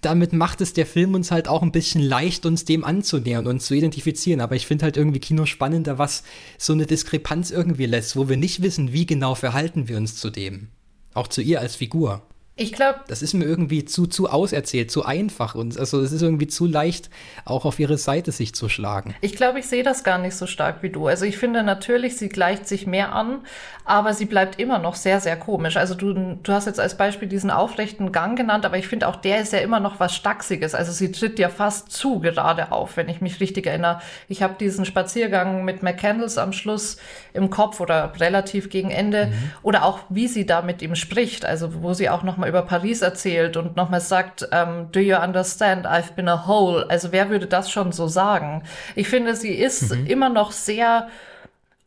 damit 0.00 0.32
macht 0.32 0.60
es 0.60 0.74
der 0.74 0.86
Film 0.86 1.14
uns 1.14 1.30
halt 1.30 1.48
auch 1.48 1.62
ein 1.62 1.72
bisschen 1.72 2.02
leicht, 2.02 2.44
uns 2.46 2.64
dem 2.64 2.84
anzunähern 2.84 3.46
und 3.46 3.60
zu 3.60 3.74
identifizieren. 3.74 4.40
Aber 4.40 4.56
ich 4.56 4.66
finde 4.66 4.84
halt 4.84 4.96
irgendwie 4.96 5.20
Kino 5.20 5.46
spannender, 5.46 5.98
was 5.98 6.22
so 6.58 6.72
eine 6.72 6.86
Diskrepanz 6.86 7.50
irgendwie 7.50 7.86
lässt, 7.86 8.16
wo 8.16 8.28
wir 8.28 8.36
nicht 8.36 8.62
wissen, 8.62 8.92
wie 8.92 9.06
genau 9.06 9.34
verhalten 9.34 9.88
wir 9.88 9.96
uns 9.96 10.16
zu 10.16 10.30
dem. 10.30 10.68
Auch 11.12 11.28
zu 11.28 11.42
ihr 11.42 11.60
als 11.60 11.76
Figur. 11.76 12.22
Ich 12.56 12.72
glaube. 12.72 13.00
Das 13.08 13.20
ist 13.20 13.34
mir 13.34 13.46
irgendwie 13.46 13.84
zu, 13.84 14.06
zu 14.06 14.30
auserzählt, 14.30 14.88
zu 14.88 15.04
einfach 15.04 15.56
und 15.56 15.76
also 15.76 16.00
es 16.00 16.12
ist 16.12 16.22
irgendwie 16.22 16.46
zu 16.46 16.66
leicht, 16.66 17.10
auch 17.44 17.64
auf 17.64 17.80
ihre 17.80 17.98
Seite 17.98 18.30
sich 18.30 18.54
zu 18.54 18.68
schlagen. 18.68 19.16
Ich 19.22 19.34
glaube, 19.34 19.58
ich 19.58 19.66
sehe 19.66 19.82
das 19.82 20.04
gar 20.04 20.18
nicht 20.18 20.36
so 20.36 20.46
stark 20.46 20.80
wie 20.82 20.90
du. 20.90 21.08
Also 21.08 21.24
ich 21.24 21.36
finde 21.36 21.64
natürlich, 21.64 22.16
sie 22.16 22.28
gleicht 22.28 22.68
sich 22.68 22.86
mehr 22.86 23.12
an, 23.12 23.40
aber 23.84 24.14
sie 24.14 24.26
bleibt 24.26 24.60
immer 24.60 24.78
noch 24.78 24.94
sehr, 24.94 25.18
sehr 25.18 25.36
komisch. 25.36 25.76
Also 25.76 25.96
du, 25.96 26.12
du 26.12 26.52
hast 26.52 26.66
jetzt 26.66 26.78
als 26.78 26.96
Beispiel 26.96 27.26
diesen 27.26 27.50
aufrechten 27.50 28.12
Gang 28.12 28.38
genannt, 28.38 28.64
aber 28.64 28.78
ich 28.78 28.86
finde 28.86 29.08
auch 29.08 29.16
der 29.16 29.40
ist 29.40 29.52
ja 29.52 29.58
immer 29.58 29.80
noch 29.80 29.98
was 29.98 30.14
Stachsiges. 30.14 30.76
Also 30.76 30.92
sie 30.92 31.10
tritt 31.10 31.40
ja 31.40 31.48
fast 31.48 31.90
zu 31.90 32.20
gerade 32.20 32.70
auf, 32.70 32.96
wenn 32.96 33.08
ich 33.08 33.20
mich 33.20 33.40
richtig 33.40 33.66
erinnere. 33.66 34.00
Ich 34.28 34.44
habe 34.44 34.54
diesen 34.60 34.84
Spaziergang 34.84 35.64
mit 35.64 35.82
McCandles 35.82 36.38
am 36.38 36.52
Schluss 36.52 36.98
im 37.32 37.50
Kopf 37.50 37.80
oder 37.80 38.12
relativ 38.20 38.70
gegen 38.70 38.92
Ende 38.92 39.26
mhm. 39.26 39.50
oder 39.62 39.84
auch 39.84 39.98
wie 40.08 40.28
sie 40.28 40.46
da 40.46 40.62
mit 40.62 40.82
ihm 40.82 40.94
spricht, 40.94 41.44
also 41.44 41.82
wo 41.82 41.94
sie 41.94 42.08
auch 42.08 42.22
noch 42.22 42.43
mal 42.44 42.48
über 42.48 42.62
Paris 42.62 43.02
erzählt 43.02 43.56
und 43.56 43.76
nochmal 43.76 44.00
sagt, 44.00 44.48
ähm, 44.52 44.88
do 44.92 45.00
you 45.00 45.16
understand, 45.16 45.86
I've 45.86 46.12
been 46.14 46.28
a 46.28 46.46
hole. 46.46 46.84
Also 46.88 47.10
wer 47.10 47.30
würde 47.30 47.46
das 47.46 47.70
schon 47.70 47.92
so 47.92 48.06
sagen? 48.06 48.62
Ich 48.94 49.08
finde, 49.08 49.34
sie 49.34 49.54
ist 49.54 49.94
mhm. 49.94 50.06
immer 50.06 50.28
noch 50.28 50.52
sehr 50.52 51.08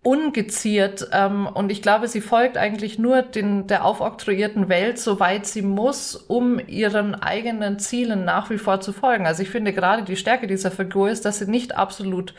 ungeziert 0.07 1.09
ähm, 1.11 1.47
und 1.53 1.69
ich 1.69 1.81
glaube, 1.81 2.07
sie 2.07 2.21
folgt 2.21 2.55
eigentlich 2.55 2.97
nur 2.97 3.23
den, 3.23 3.67
der 3.67 3.83
aufoktroyierten 3.83 4.69
Welt, 4.69 4.99
soweit 4.99 5.45
sie 5.45 5.61
muss, 5.61 6.15
um 6.15 6.61
ihren 6.65 7.13
eigenen 7.13 7.77
Zielen 7.77 8.23
nach 8.23 8.49
wie 8.49 8.57
vor 8.57 8.79
zu 8.79 8.93
folgen. 8.93 9.27
Also 9.27 9.43
ich 9.43 9.49
finde 9.49 9.73
gerade 9.73 10.03
die 10.03 10.15
Stärke 10.15 10.47
dieser 10.47 10.71
Figur 10.71 11.09
ist, 11.09 11.25
dass 11.25 11.39
sie 11.39 11.51
nicht 11.51 11.75
absolut 11.75 12.33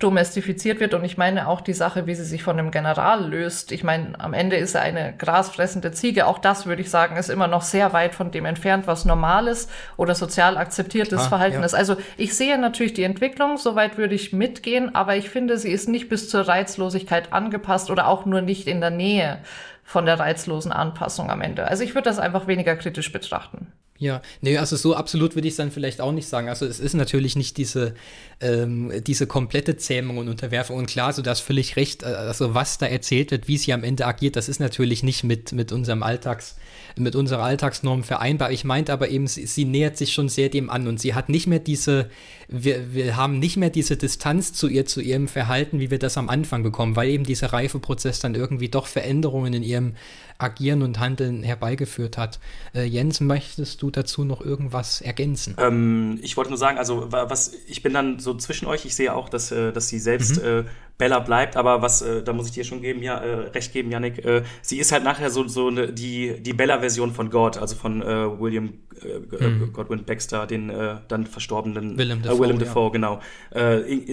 domestifiziert 0.00 0.80
wird 0.80 0.94
und 0.94 1.04
ich 1.04 1.16
meine 1.16 1.46
auch 1.46 1.60
die 1.60 1.74
Sache, 1.74 2.08
wie 2.08 2.16
sie 2.16 2.24
sich 2.24 2.42
von 2.42 2.56
dem 2.56 2.72
General 2.72 3.24
löst. 3.30 3.70
Ich 3.70 3.84
meine, 3.84 4.18
am 4.18 4.34
Ende 4.34 4.56
ist 4.56 4.74
er 4.74 4.82
eine 4.82 5.14
grasfressende 5.16 5.92
Ziege. 5.92 6.26
Auch 6.26 6.40
das 6.40 6.66
würde 6.66 6.82
ich 6.82 6.90
sagen, 6.90 7.16
ist 7.16 7.30
immer 7.30 7.46
noch 7.46 7.62
sehr 7.62 7.92
weit 7.92 8.16
von 8.16 8.32
dem 8.32 8.46
entfernt, 8.46 8.88
was 8.88 9.04
normales 9.04 9.68
oder 9.96 10.16
sozial 10.16 10.56
akzeptiertes 10.56 11.20
ah, 11.20 11.28
Verhalten 11.28 11.60
ja. 11.60 11.66
ist. 11.66 11.74
Also 11.74 11.94
ich 12.16 12.34
sehe 12.34 12.58
natürlich 12.58 12.94
die 12.94 13.04
Entwicklung, 13.04 13.58
soweit 13.58 13.96
würde 13.96 14.16
ich 14.16 14.32
mitgehen, 14.32 14.92
aber 14.92 15.14
ich 15.14 15.30
finde, 15.30 15.56
sie 15.56 15.70
ist 15.70 15.88
nicht 15.88 16.08
bis 16.08 16.28
zur 16.28 16.48
Reizlosigkeit 16.48 17.11
Geschwindigkeit 17.12 17.32
angepasst 17.32 17.90
oder 17.90 18.08
auch 18.08 18.24
nur 18.24 18.40
nicht 18.40 18.66
in 18.66 18.80
der 18.80 18.90
Nähe 18.90 19.38
von 19.84 20.06
der 20.06 20.18
reizlosen 20.18 20.72
Anpassung 20.72 21.30
am 21.30 21.40
Ende. 21.40 21.66
Also 21.66 21.82
ich 21.84 21.94
würde 21.94 22.08
das 22.08 22.18
einfach 22.18 22.46
weniger 22.46 22.76
kritisch 22.76 23.12
betrachten. 23.12 23.66
Ja, 23.98 24.20
nee, 24.40 24.58
also 24.58 24.74
so 24.74 24.96
absolut 24.96 25.36
würde 25.36 25.46
ich 25.46 25.52
es 25.52 25.58
dann 25.58 25.70
vielleicht 25.70 26.00
auch 26.00 26.10
nicht 26.10 26.26
sagen. 26.26 26.48
Also 26.48 26.66
es 26.66 26.80
ist 26.80 26.94
natürlich 26.94 27.36
nicht 27.36 27.56
diese, 27.56 27.94
ähm, 28.40 28.90
diese 29.06 29.28
komplette 29.28 29.76
Zähmung 29.76 30.18
und 30.18 30.28
Unterwerfung. 30.28 30.76
Und 30.76 30.86
klar, 30.86 31.12
so 31.12 31.22
du 31.22 31.30
hast 31.30 31.40
völlig 31.40 31.76
recht, 31.76 32.02
äh, 32.02 32.06
also 32.06 32.54
was 32.54 32.78
da 32.78 32.86
erzählt 32.86 33.30
wird, 33.30 33.46
wie 33.46 33.58
sie 33.58 33.72
am 33.72 33.84
Ende 33.84 34.06
agiert, 34.06 34.34
das 34.34 34.48
ist 34.48 34.58
natürlich 34.58 35.04
nicht 35.04 35.22
mit, 35.22 35.52
mit 35.52 35.70
unserem 35.70 36.02
Alltags, 36.02 36.56
mit 36.98 37.16
unserer 37.16 37.42
Alltagsnorm 37.42 38.02
vereinbar. 38.02 38.52
Ich 38.52 38.64
meinte 38.64 38.92
aber 38.92 39.08
eben, 39.08 39.26
sie, 39.26 39.46
sie, 39.46 39.64
nähert 39.64 39.96
sich 39.96 40.12
schon 40.12 40.28
sehr 40.28 40.48
dem 40.48 40.70
an 40.70 40.86
und 40.88 41.00
sie 41.00 41.14
hat 41.14 41.28
nicht 41.28 41.46
mehr 41.46 41.58
diese, 41.58 42.10
wir, 42.48 42.92
wir 42.92 43.16
haben 43.16 43.38
nicht 43.38 43.56
mehr 43.56 43.70
diese 43.70 43.96
Distanz 43.96 44.52
zu 44.52 44.68
ihr, 44.68 44.86
zu 44.86 45.00
ihrem 45.00 45.28
Verhalten, 45.28 45.80
wie 45.80 45.90
wir 45.90 45.98
das 45.98 46.18
am 46.18 46.28
Anfang 46.28 46.62
bekommen, 46.62 46.96
weil 46.96 47.10
eben 47.10 47.24
dieser 47.24 47.52
Reifeprozess 47.52 48.20
dann 48.20 48.34
irgendwie 48.34 48.68
doch 48.68 48.86
Veränderungen 48.86 49.54
in 49.54 49.62
ihrem 49.62 49.94
Agieren 50.38 50.82
und 50.82 50.98
Handeln 50.98 51.42
herbeigeführt 51.42 52.18
hat. 52.18 52.40
Äh, 52.74 52.84
Jens, 52.84 53.20
möchtest 53.20 53.80
du 53.82 53.90
dazu 53.90 54.24
noch 54.24 54.40
irgendwas 54.40 55.00
ergänzen? 55.00 55.56
Ähm, 55.58 56.18
ich 56.22 56.36
wollte 56.36 56.50
nur 56.50 56.58
sagen, 56.58 56.78
also 56.78 57.06
was 57.10 57.52
ich 57.66 57.82
bin 57.82 57.94
dann 57.94 58.18
so 58.18 58.34
zwischen 58.34 58.66
euch. 58.66 58.84
Ich 58.84 58.94
sehe 58.94 59.14
auch, 59.14 59.28
dass, 59.28 59.52
äh, 59.52 59.72
dass 59.72 59.88
sie 59.88 59.98
selbst 59.98 60.42
mhm. 60.42 60.48
äh, 60.48 60.64
Bella 60.98 61.18
bleibt, 61.18 61.56
aber 61.56 61.82
was, 61.82 62.02
äh, 62.02 62.22
da 62.22 62.32
muss 62.32 62.46
ich 62.46 62.52
dir 62.52 62.64
schon 62.64 62.80
geben, 62.80 63.02
ja, 63.02 63.18
äh, 63.18 63.48
recht 63.48 63.72
geben, 63.72 63.90
Yannick, 63.90 64.24
äh, 64.24 64.42
sie 64.60 64.78
ist 64.78 64.92
halt 64.92 65.04
nachher 65.04 65.30
so, 65.30 65.46
so 65.48 65.70
ne, 65.70 65.92
die, 65.92 66.40
die 66.40 66.52
Bella-Version 66.52 67.12
von 67.12 67.30
God, 67.30 67.58
also 67.58 67.74
von 67.74 68.02
äh, 68.02 68.40
William 68.40 68.74
äh, 69.02 69.48
mhm. 69.48 69.72
Godwin 69.72 70.04
Baxter, 70.04 70.46
den 70.46 70.70
äh, 70.70 70.96
dann 71.08 71.26
verstorbenen 71.26 71.98
Willem 71.98 72.22
Dafoe, 72.22 72.40
Willem 72.40 72.58
Dafoe 72.58 72.84
ja. 72.84 72.90
genau. 72.90 73.20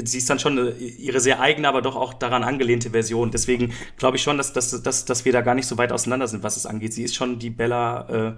sie 0.04 0.18
ist 0.18 0.30
dann 0.30 0.40
schon 0.40 0.58
eine, 0.58 0.72
ihre 0.72 1.20
sehr 1.20 1.40
eigene, 1.40 1.68
aber 1.68 1.82
doch 1.82 1.96
auch 1.96 2.14
daran 2.14 2.44
angelehnte 2.44 2.90
Version. 2.92 3.32
Deswegen 3.32 3.74
glaube 3.98 4.18
ich 4.18 4.24
schon, 4.24 4.38
dass, 4.38 4.54
dass, 4.54 4.82
dass, 4.82 5.06
dass 5.06 5.26
wir 5.26 5.34
da 5.34 5.42
gar 5.42 5.56
nicht 5.56 5.68
so 5.68 5.78
weit 5.78 5.92
auseinander 5.92 6.28
sind, 6.28 6.44
was 6.44 6.58
es 6.58 6.66
angeht. 6.66 6.94
Sie 6.94 7.04
ist 7.04 7.16
schon 7.16 7.40
die 7.40 7.50
Bella, 7.50 8.38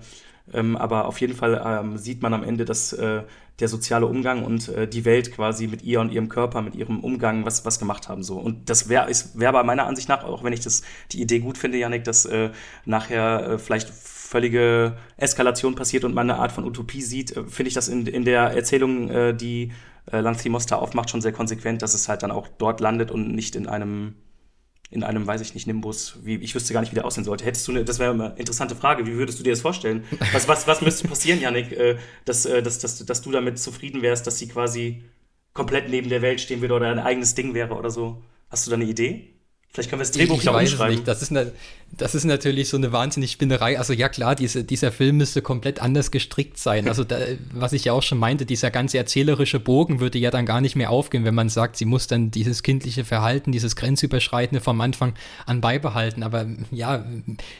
ähm, 0.53 0.75
aber 0.75 1.05
auf 1.05 1.19
jeden 1.19 1.35
Fall 1.35 1.61
ähm, 1.65 1.97
sieht 1.97 2.21
man 2.21 2.33
am 2.33 2.43
Ende, 2.43 2.65
dass 2.65 2.93
äh, 2.93 3.23
der 3.59 3.67
soziale 3.67 4.07
Umgang 4.07 4.43
und 4.43 4.69
äh, 4.69 4.87
die 4.87 5.05
Welt 5.05 5.31
quasi 5.31 5.67
mit 5.67 5.83
ihr 5.83 6.01
und 6.01 6.11
ihrem 6.11 6.29
Körper, 6.29 6.61
mit 6.61 6.75
ihrem 6.75 6.99
Umgang 6.99 7.45
was, 7.45 7.63
was 7.65 7.79
gemacht 7.79 8.09
haben. 8.09 8.23
So. 8.23 8.37
Und 8.37 8.69
das 8.69 8.89
wäre 8.89 9.09
wär 9.35 9.51
bei 9.51 9.63
meiner 9.63 9.85
Ansicht 9.85 10.09
nach, 10.09 10.23
auch 10.23 10.43
wenn 10.43 10.53
ich 10.53 10.61
das, 10.61 10.81
die 11.11 11.21
Idee 11.21 11.39
gut 11.39 11.57
finde, 11.57 11.77
Janik, 11.77 12.03
dass 12.03 12.25
äh, 12.25 12.49
nachher 12.85 13.51
äh, 13.51 13.57
vielleicht 13.57 13.89
völlige 13.89 14.97
Eskalation 15.17 15.75
passiert 15.75 16.03
und 16.03 16.13
man 16.13 16.29
eine 16.29 16.39
Art 16.39 16.51
von 16.51 16.65
Utopie 16.65 17.01
sieht, 17.01 17.35
äh, 17.35 17.43
finde 17.43 17.67
ich 17.67 17.73
das 17.73 17.87
in, 17.87 18.07
in 18.07 18.25
der 18.25 18.51
Erzählung, 18.51 19.09
äh, 19.09 19.33
die 19.33 19.71
äh, 20.11 20.19
Lanthimos 20.19 20.65
da 20.65 20.77
aufmacht, 20.77 21.09
schon 21.09 21.21
sehr 21.21 21.31
konsequent, 21.33 21.81
dass 21.81 21.93
es 21.93 22.09
halt 22.09 22.23
dann 22.23 22.31
auch 22.31 22.47
dort 22.57 22.79
landet 22.79 23.11
und 23.11 23.35
nicht 23.35 23.55
in 23.55 23.67
einem 23.67 24.15
in 24.91 25.03
einem, 25.03 25.25
weiß 25.25 25.39
ich 25.41 25.53
nicht, 25.53 25.67
Nimbus, 25.67 26.17
wie, 26.21 26.35
ich 26.35 26.53
wüsste 26.53 26.73
gar 26.73 26.81
nicht, 26.81 26.91
wie 26.91 26.95
der 26.95 27.05
aussehen 27.05 27.23
sollte. 27.23 27.45
Hättest 27.45 27.65
du 27.67 27.71
eine, 27.71 27.85
das 27.85 27.97
wäre 27.97 28.11
eine 28.11 28.35
interessante 28.35 28.75
Frage, 28.75 29.07
wie 29.07 29.13
würdest 29.13 29.39
du 29.39 29.43
dir 29.43 29.51
das 29.51 29.61
vorstellen? 29.61 30.03
Was, 30.33 30.49
was, 30.49 30.67
was 30.67 30.81
müsste 30.81 31.07
passieren, 31.07 31.39
Janik, 31.39 31.71
äh, 31.71 31.97
dass, 32.25 32.45
äh, 32.45 32.61
dass, 32.61 32.79
dass, 32.79 33.03
dass 33.05 33.21
du 33.21 33.31
damit 33.31 33.57
zufrieden 33.57 34.01
wärst, 34.01 34.27
dass 34.27 34.37
sie 34.37 34.49
quasi 34.49 35.03
komplett 35.53 35.89
neben 35.89 36.09
der 36.09 36.21
Welt 36.21 36.41
stehen 36.41 36.61
würde 36.61 36.75
oder 36.75 36.91
ein 36.91 36.99
eigenes 36.99 37.35
Ding 37.35 37.53
wäre 37.53 37.75
oder 37.75 37.89
so? 37.89 38.21
Hast 38.49 38.67
du 38.67 38.71
da 38.71 38.75
eine 38.75 38.85
Idee? 38.85 39.33
Vielleicht 39.73 39.89
können 39.89 40.01
wir 40.01 40.03
das 40.03 40.11
Drehbuch 40.11 40.35
ich, 40.35 40.43
ich 40.43 40.53
weiß 40.53 40.71
umschreiben. 40.71 40.95
Nicht. 40.95 41.07
Das 41.07 41.21
ist, 41.21 41.31
eine, 41.31 41.53
das 41.93 42.13
ist 42.13 42.25
natürlich 42.25 42.67
so 42.67 42.75
eine 42.75 42.91
wahnsinnig 42.91 43.31
Spinnerei. 43.31 43.79
Also 43.79 43.93
ja 43.93 44.09
klar, 44.09 44.35
diese, 44.35 44.65
dieser 44.65 44.91
Film 44.91 45.15
müsste 45.15 45.41
komplett 45.41 45.81
anders 45.81 46.11
gestrickt 46.11 46.57
sein. 46.57 46.89
Also 46.89 47.05
da, 47.05 47.17
was 47.53 47.71
ich 47.71 47.85
ja 47.85 47.93
auch 47.93 48.03
schon 48.03 48.17
meinte, 48.17 48.45
dieser 48.45 48.69
ganze 48.69 48.97
erzählerische 48.97 49.61
Bogen 49.61 50.01
würde 50.01 50.19
ja 50.19 50.29
dann 50.29 50.45
gar 50.45 50.59
nicht 50.59 50.75
mehr 50.75 50.89
aufgehen, 50.89 51.23
wenn 51.23 51.35
man 51.35 51.47
sagt, 51.47 51.77
sie 51.77 51.85
muss 51.85 52.07
dann 52.07 52.31
dieses 52.31 52.63
kindliche 52.63 53.05
Verhalten, 53.05 53.53
dieses 53.53 53.77
grenzüberschreitende 53.77 54.59
vom 54.59 54.81
Anfang 54.81 55.13
an 55.45 55.61
beibehalten. 55.61 56.23
Aber 56.23 56.47
ja, 56.71 57.05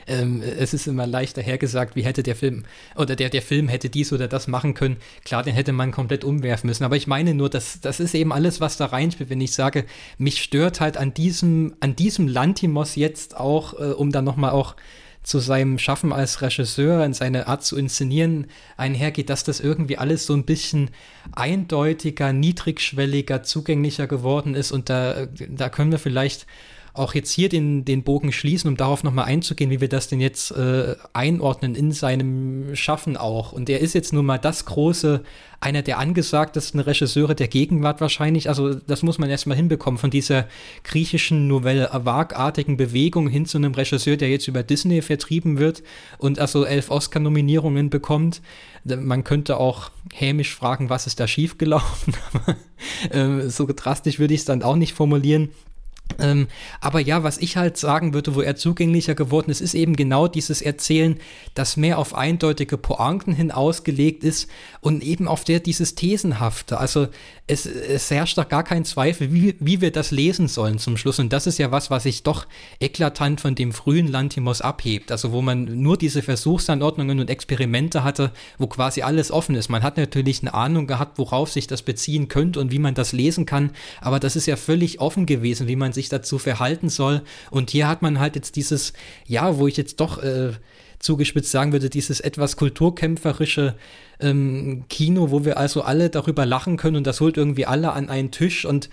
ähm, 0.06 0.42
es 0.42 0.74
ist 0.74 0.88
immer 0.88 1.08
leichter 1.08 1.42
hergesagt, 1.42 1.96
wie 1.96 2.04
hätte 2.04 2.24
der 2.24 2.36
Film 2.36 2.66
oder 2.98 3.16
der, 3.16 3.30
der 3.30 3.42
Film 3.42 3.70
hätte 3.70 3.90
dies 3.90 4.12
oder 4.12 4.28
das 4.28 4.50
machen 4.50 4.74
können. 4.74 4.98
Klar, 5.24 5.44
den 5.44 5.54
hätte 5.54 5.72
man 5.72 5.92
komplett 5.92 6.26
umwerfen 6.26 6.68
müssen. 6.68 6.84
Aber 6.84 6.98
ich 6.98 7.08
meine 7.08 7.34
nur, 7.34 7.50
dass 7.50 7.80
das 7.80 8.02
ist 8.02 8.16
eben 8.16 8.34
alles, 8.34 8.60
was 8.60 8.76
da 8.76 8.88
reinspielt. 8.88 9.30
Wenn 9.30 9.40
ich 9.40 9.54
sage, 9.54 9.86
mich 10.18 10.42
stört 10.42 10.82
halt 10.82 10.98
an 10.98 11.14
diesem, 11.14 11.74
an 11.80 11.96
diesem 11.96 12.01
Lantimos 12.28 12.96
jetzt 12.96 13.38
auch, 13.38 13.74
äh, 13.74 13.94
um 13.94 14.12
dann 14.12 14.26
nochmal 14.26 14.52
auch 14.52 14.76
zu 15.24 15.40
seinem 15.40 15.78
Schaffen 15.78 16.14
als 16.14 16.42
Regisseur 16.42 17.04
und 17.04 17.16
seine 17.16 17.48
Art 17.48 17.64
zu 17.64 17.78
inszenieren 17.78 18.48
einhergeht, 18.76 19.30
dass 19.30 19.44
das 19.44 19.60
irgendwie 19.60 19.98
alles 19.98 20.26
so 20.26 20.34
ein 20.34 20.46
bisschen 20.46 20.90
eindeutiger, 21.34 22.34
niedrigschwelliger, 22.34 23.44
zugänglicher 23.44 24.08
geworden 24.08 24.56
ist. 24.56 24.72
Und 24.72 24.90
da, 24.90 25.28
da 25.48 25.70
können 25.70 25.92
wir 25.92 26.00
vielleicht 26.00 26.48
auch 26.94 27.14
jetzt 27.14 27.32
hier 27.32 27.50
den, 27.50 27.86
den 27.86 28.04
Bogen 28.04 28.32
schließen, 28.32 28.70
um 28.70 28.78
darauf 28.78 29.04
nochmal 29.04 29.26
einzugehen, 29.26 29.70
wie 29.70 29.82
wir 29.82 29.90
das 29.90 30.08
denn 30.08 30.20
jetzt 30.20 30.52
äh, 30.52 30.96
einordnen 31.14 31.76
in 31.76 31.92
seinem 31.92 32.76
Schaffen 32.76 33.16
auch. 33.16 33.54
Und 33.54 33.70
er 33.70 33.80
ist 33.80 33.94
jetzt 33.94 34.12
nun 34.12 34.26
mal 34.26 34.38
das 34.38 34.66
große, 34.66 35.24
einer 35.62 35.84
der 35.84 36.00
angesagtesten 36.00 36.80
Regisseure 36.80 37.36
der 37.36 37.48
Gegenwart 37.48 38.02
wahrscheinlich. 38.02 38.50
Also 38.50 38.74
das 38.74 39.04
muss 39.04 39.20
man 39.20 39.30
erstmal 39.30 39.56
hinbekommen, 39.56 40.00
von 40.00 40.10
dieser 40.10 40.48
griechischen 40.84 41.48
Novelle 41.48 41.94
Awag-artigen 41.94 42.78
Bewegung 42.78 43.30
hin 43.30 43.46
zu 43.46 43.58
einem 43.58 43.74
Regisseur, 43.74 44.18
der 44.18 44.30
jetzt 44.30 44.48
über 44.48 44.64
Disney 44.64 45.02
vertrieben 45.02 45.60
wird 45.60 45.84
und 46.18 46.40
also 46.40 46.66
elf 46.66 46.90
Oscar-Nominierungen 46.90 47.90
bekommt. 47.90 48.42
Man 48.84 49.24
könnte 49.24 49.58
auch 49.58 49.92
hämisch 50.12 50.56
fragen, 50.56 50.90
was 50.90 51.08
ist 51.08 51.20
da 51.20 51.28
schiefgelaufen. 51.28 52.16
äh, 53.12 53.48
so 53.48 53.68
drastisch 53.68 54.18
würde 54.20 54.34
ich 54.34 54.42
es 54.42 54.46
dann 54.46 54.64
auch 54.64 54.76
nicht 54.76 54.94
formulieren. 54.94 55.50
Ähm, 56.20 56.48
aber 56.80 57.00
ja, 57.00 57.24
was 57.24 57.38
ich 57.38 57.58
halt 57.58 57.78
sagen 57.78 58.14
würde, 58.14 58.36
wo 58.36 58.42
er 58.42 58.56
zugänglicher 58.56 59.16
geworden 59.16 59.52
ist, 59.52 59.62
ist 59.62 59.74
eben 59.74 59.96
genau 59.96 60.28
dieses 60.28 60.62
Erzählen, 60.62 61.20
das 61.54 61.78
mehr 61.78 61.98
auf 61.98 62.16
eindeutige 62.16 62.78
Pointen 62.78 63.34
hin 63.34 63.52
ausgelegt 63.52 64.24
ist 64.24 64.50
und 64.82 65.04
eben 65.04 65.28
auf 65.28 65.44
der 65.44 65.60
dieses 65.60 65.96
Thesenhafte. 65.96 66.78
Also 66.78 67.08
es, 67.48 67.66
es 67.66 68.10
herrscht 68.10 68.38
doch 68.38 68.48
gar 68.48 68.64
kein 68.64 68.86
Zweifel, 68.86 69.34
wie, 69.34 69.56
wie 69.60 69.82
wir 69.82 69.92
das 69.92 70.12
lesen 70.12 70.48
sollen 70.48 70.80
zum 70.80 70.96
Schluss. 70.98 71.20
Und 71.20 71.34
das 71.34 71.48
ist 71.48 71.58
ja 71.58 71.72
was, 71.72 71.90
was 71.90 72.04
sich 72.04 72.24
doch 72.24 72.48
eklatant 72.80 73.42
von 73.42 73.56
dem 73.56 73.74
frühen 73.74 74.08
Lantimos 74.08 74.62
abhebt. 74.62 75.12
Also 75.12 75.32
wo 75.32 75.42
man 75.42 75.82
nur 75.82 75.98
diese 75.98 76.22
Versuchsanordnungen 76.22 77.20
und 77.20 77.30
Experimente 77.30 78.04
hatte, 78.04 78.32
wo 78.58 78.68
quasi 78.68 79.02
alles 79.02 79.32
offen 79.32 79.56
ist. 79.56 79.70
Man 79.70 79.84
hat 79.84 79.98
natürlich 79.98 80.42
eine 80.42 80.54
Ahnung 80.54 80.88
gehabt, 80.88 81.18
worauf 81.18 81.52
sich 81.52 81.68
das 81.68 81.82
beziehen 81.82 82.30
könnte 82.30 82.60
und 82.60 82.72
wie 82.72 82.80
man 82.80 82.94
das 82.94 83.12
lesen 83.12 83.46
kann. 83.46 83.72
Aber 84.00 84.20
das 84.20 84.36
ist 84.36 84.46
ja 84.46 84.56
völlig 84.56 85.02
offen 85.02 85.26
gewesen, 85.26 85.68
wie 85.68 85.76
man 85.76 85.94
sich 85.94 86.01
dazu 86.10 86.38
verhalten 86.38 86.90
soll. 86.90 87.22
Und 87.50 87.70
hier 87.70 87.88
hat 87.88 88.02
man 88.02 88.20
halt 88.20 88.36
jetzt 88.36 88.56
dieses, 88.56 88.94
ja, 89.26 89.58
wo 89.58 89.68
ich 89.68 89.78
jetzt 89.78 90.00
doch 90.00 90.22
äh, 90.22 90.52
zugespitzt 91.00 91.52
sagen 91.52 91.72
würde, 91.72 91.90
dieses 91.90 92.20
etwas 92.20 92.56
kulturkämpferische 92.58 93.76
ähm, 94.20 94.86
Kino, 94.90 95.32
wo 95.32 95.46
wir 95.46 95.58
also 95.58 95.82
alle 95.82 96.10
darüber 96.10 96.46
lachen 96.46 96.78
können 96.78 96.98
und 96.98 97.08
das 97.08 97.22
holt 97.22 97.38
irgendwie 97.38 97.66
alle 97.66 97.92
an 97.94 98.10
einen 98.10 98.32
Tisch 98.32 98.66
und 98.66 98.90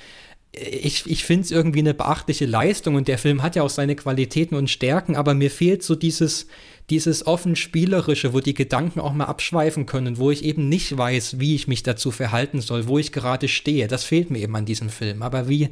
ich, 0.52 1.04
ich 1.06 1.24
finde 1.24 1.44
es 1.44 1.50
irgendwie 1.50 1.80
eine 1.80 1.94
beachtliche 1.94 2.46
Leistung 2.46 2.94
und 2.94 3.06
der 3.06 3.18
Film 3.18 3.42
hat 3.42 3.54
ja 3.54 3.62
auch 3.62 3.70
seine 3.70 3.94
Qualitäten 3.96 4.54
und 4.54 4.70
Stärken, 4.70 5.14
aber 5.14 5.34
mir 5.34 5.50
fehlt 5.50 5.82
so 5.82 5.94
dieses, 5.94 6.46
dieses 6.90 7.26
offen 7.26 7.54
spielerische, 7.54 8.32
wo 8.32 8.40
die 8.40 8.54
Gedanken 8.54 9.00
auch 9.00 9.12
mal 9.12 9.26
abschweifen 9.26 9.84
können, 9.84 10.16
wo 10.16 10.30
ich 10.30 10.42
eben 10.44 10.68
nicht 10.68 10.96
weiß, 10.96 11.38
wie 11.38 11.54
ich 11.54 11.68
mich 11.68 11.82
dazu 11.82 12.10
verhalten 12.10 12.60
soll, 12.60 12.88
wo 12.88 12.98
ich 12.98 13.12
gerade 13.12 13.46
stehe, 13.46 13.88
das 13.88 14.04
fehlt 14.04 14.30
mir 14.30 14.38
eben 14.38 14.56
an 14.56 14.64
diesem 14.64 14.88
Film. 14.88 15.22
Aber 15.22 15.48
wie 15.48 15.68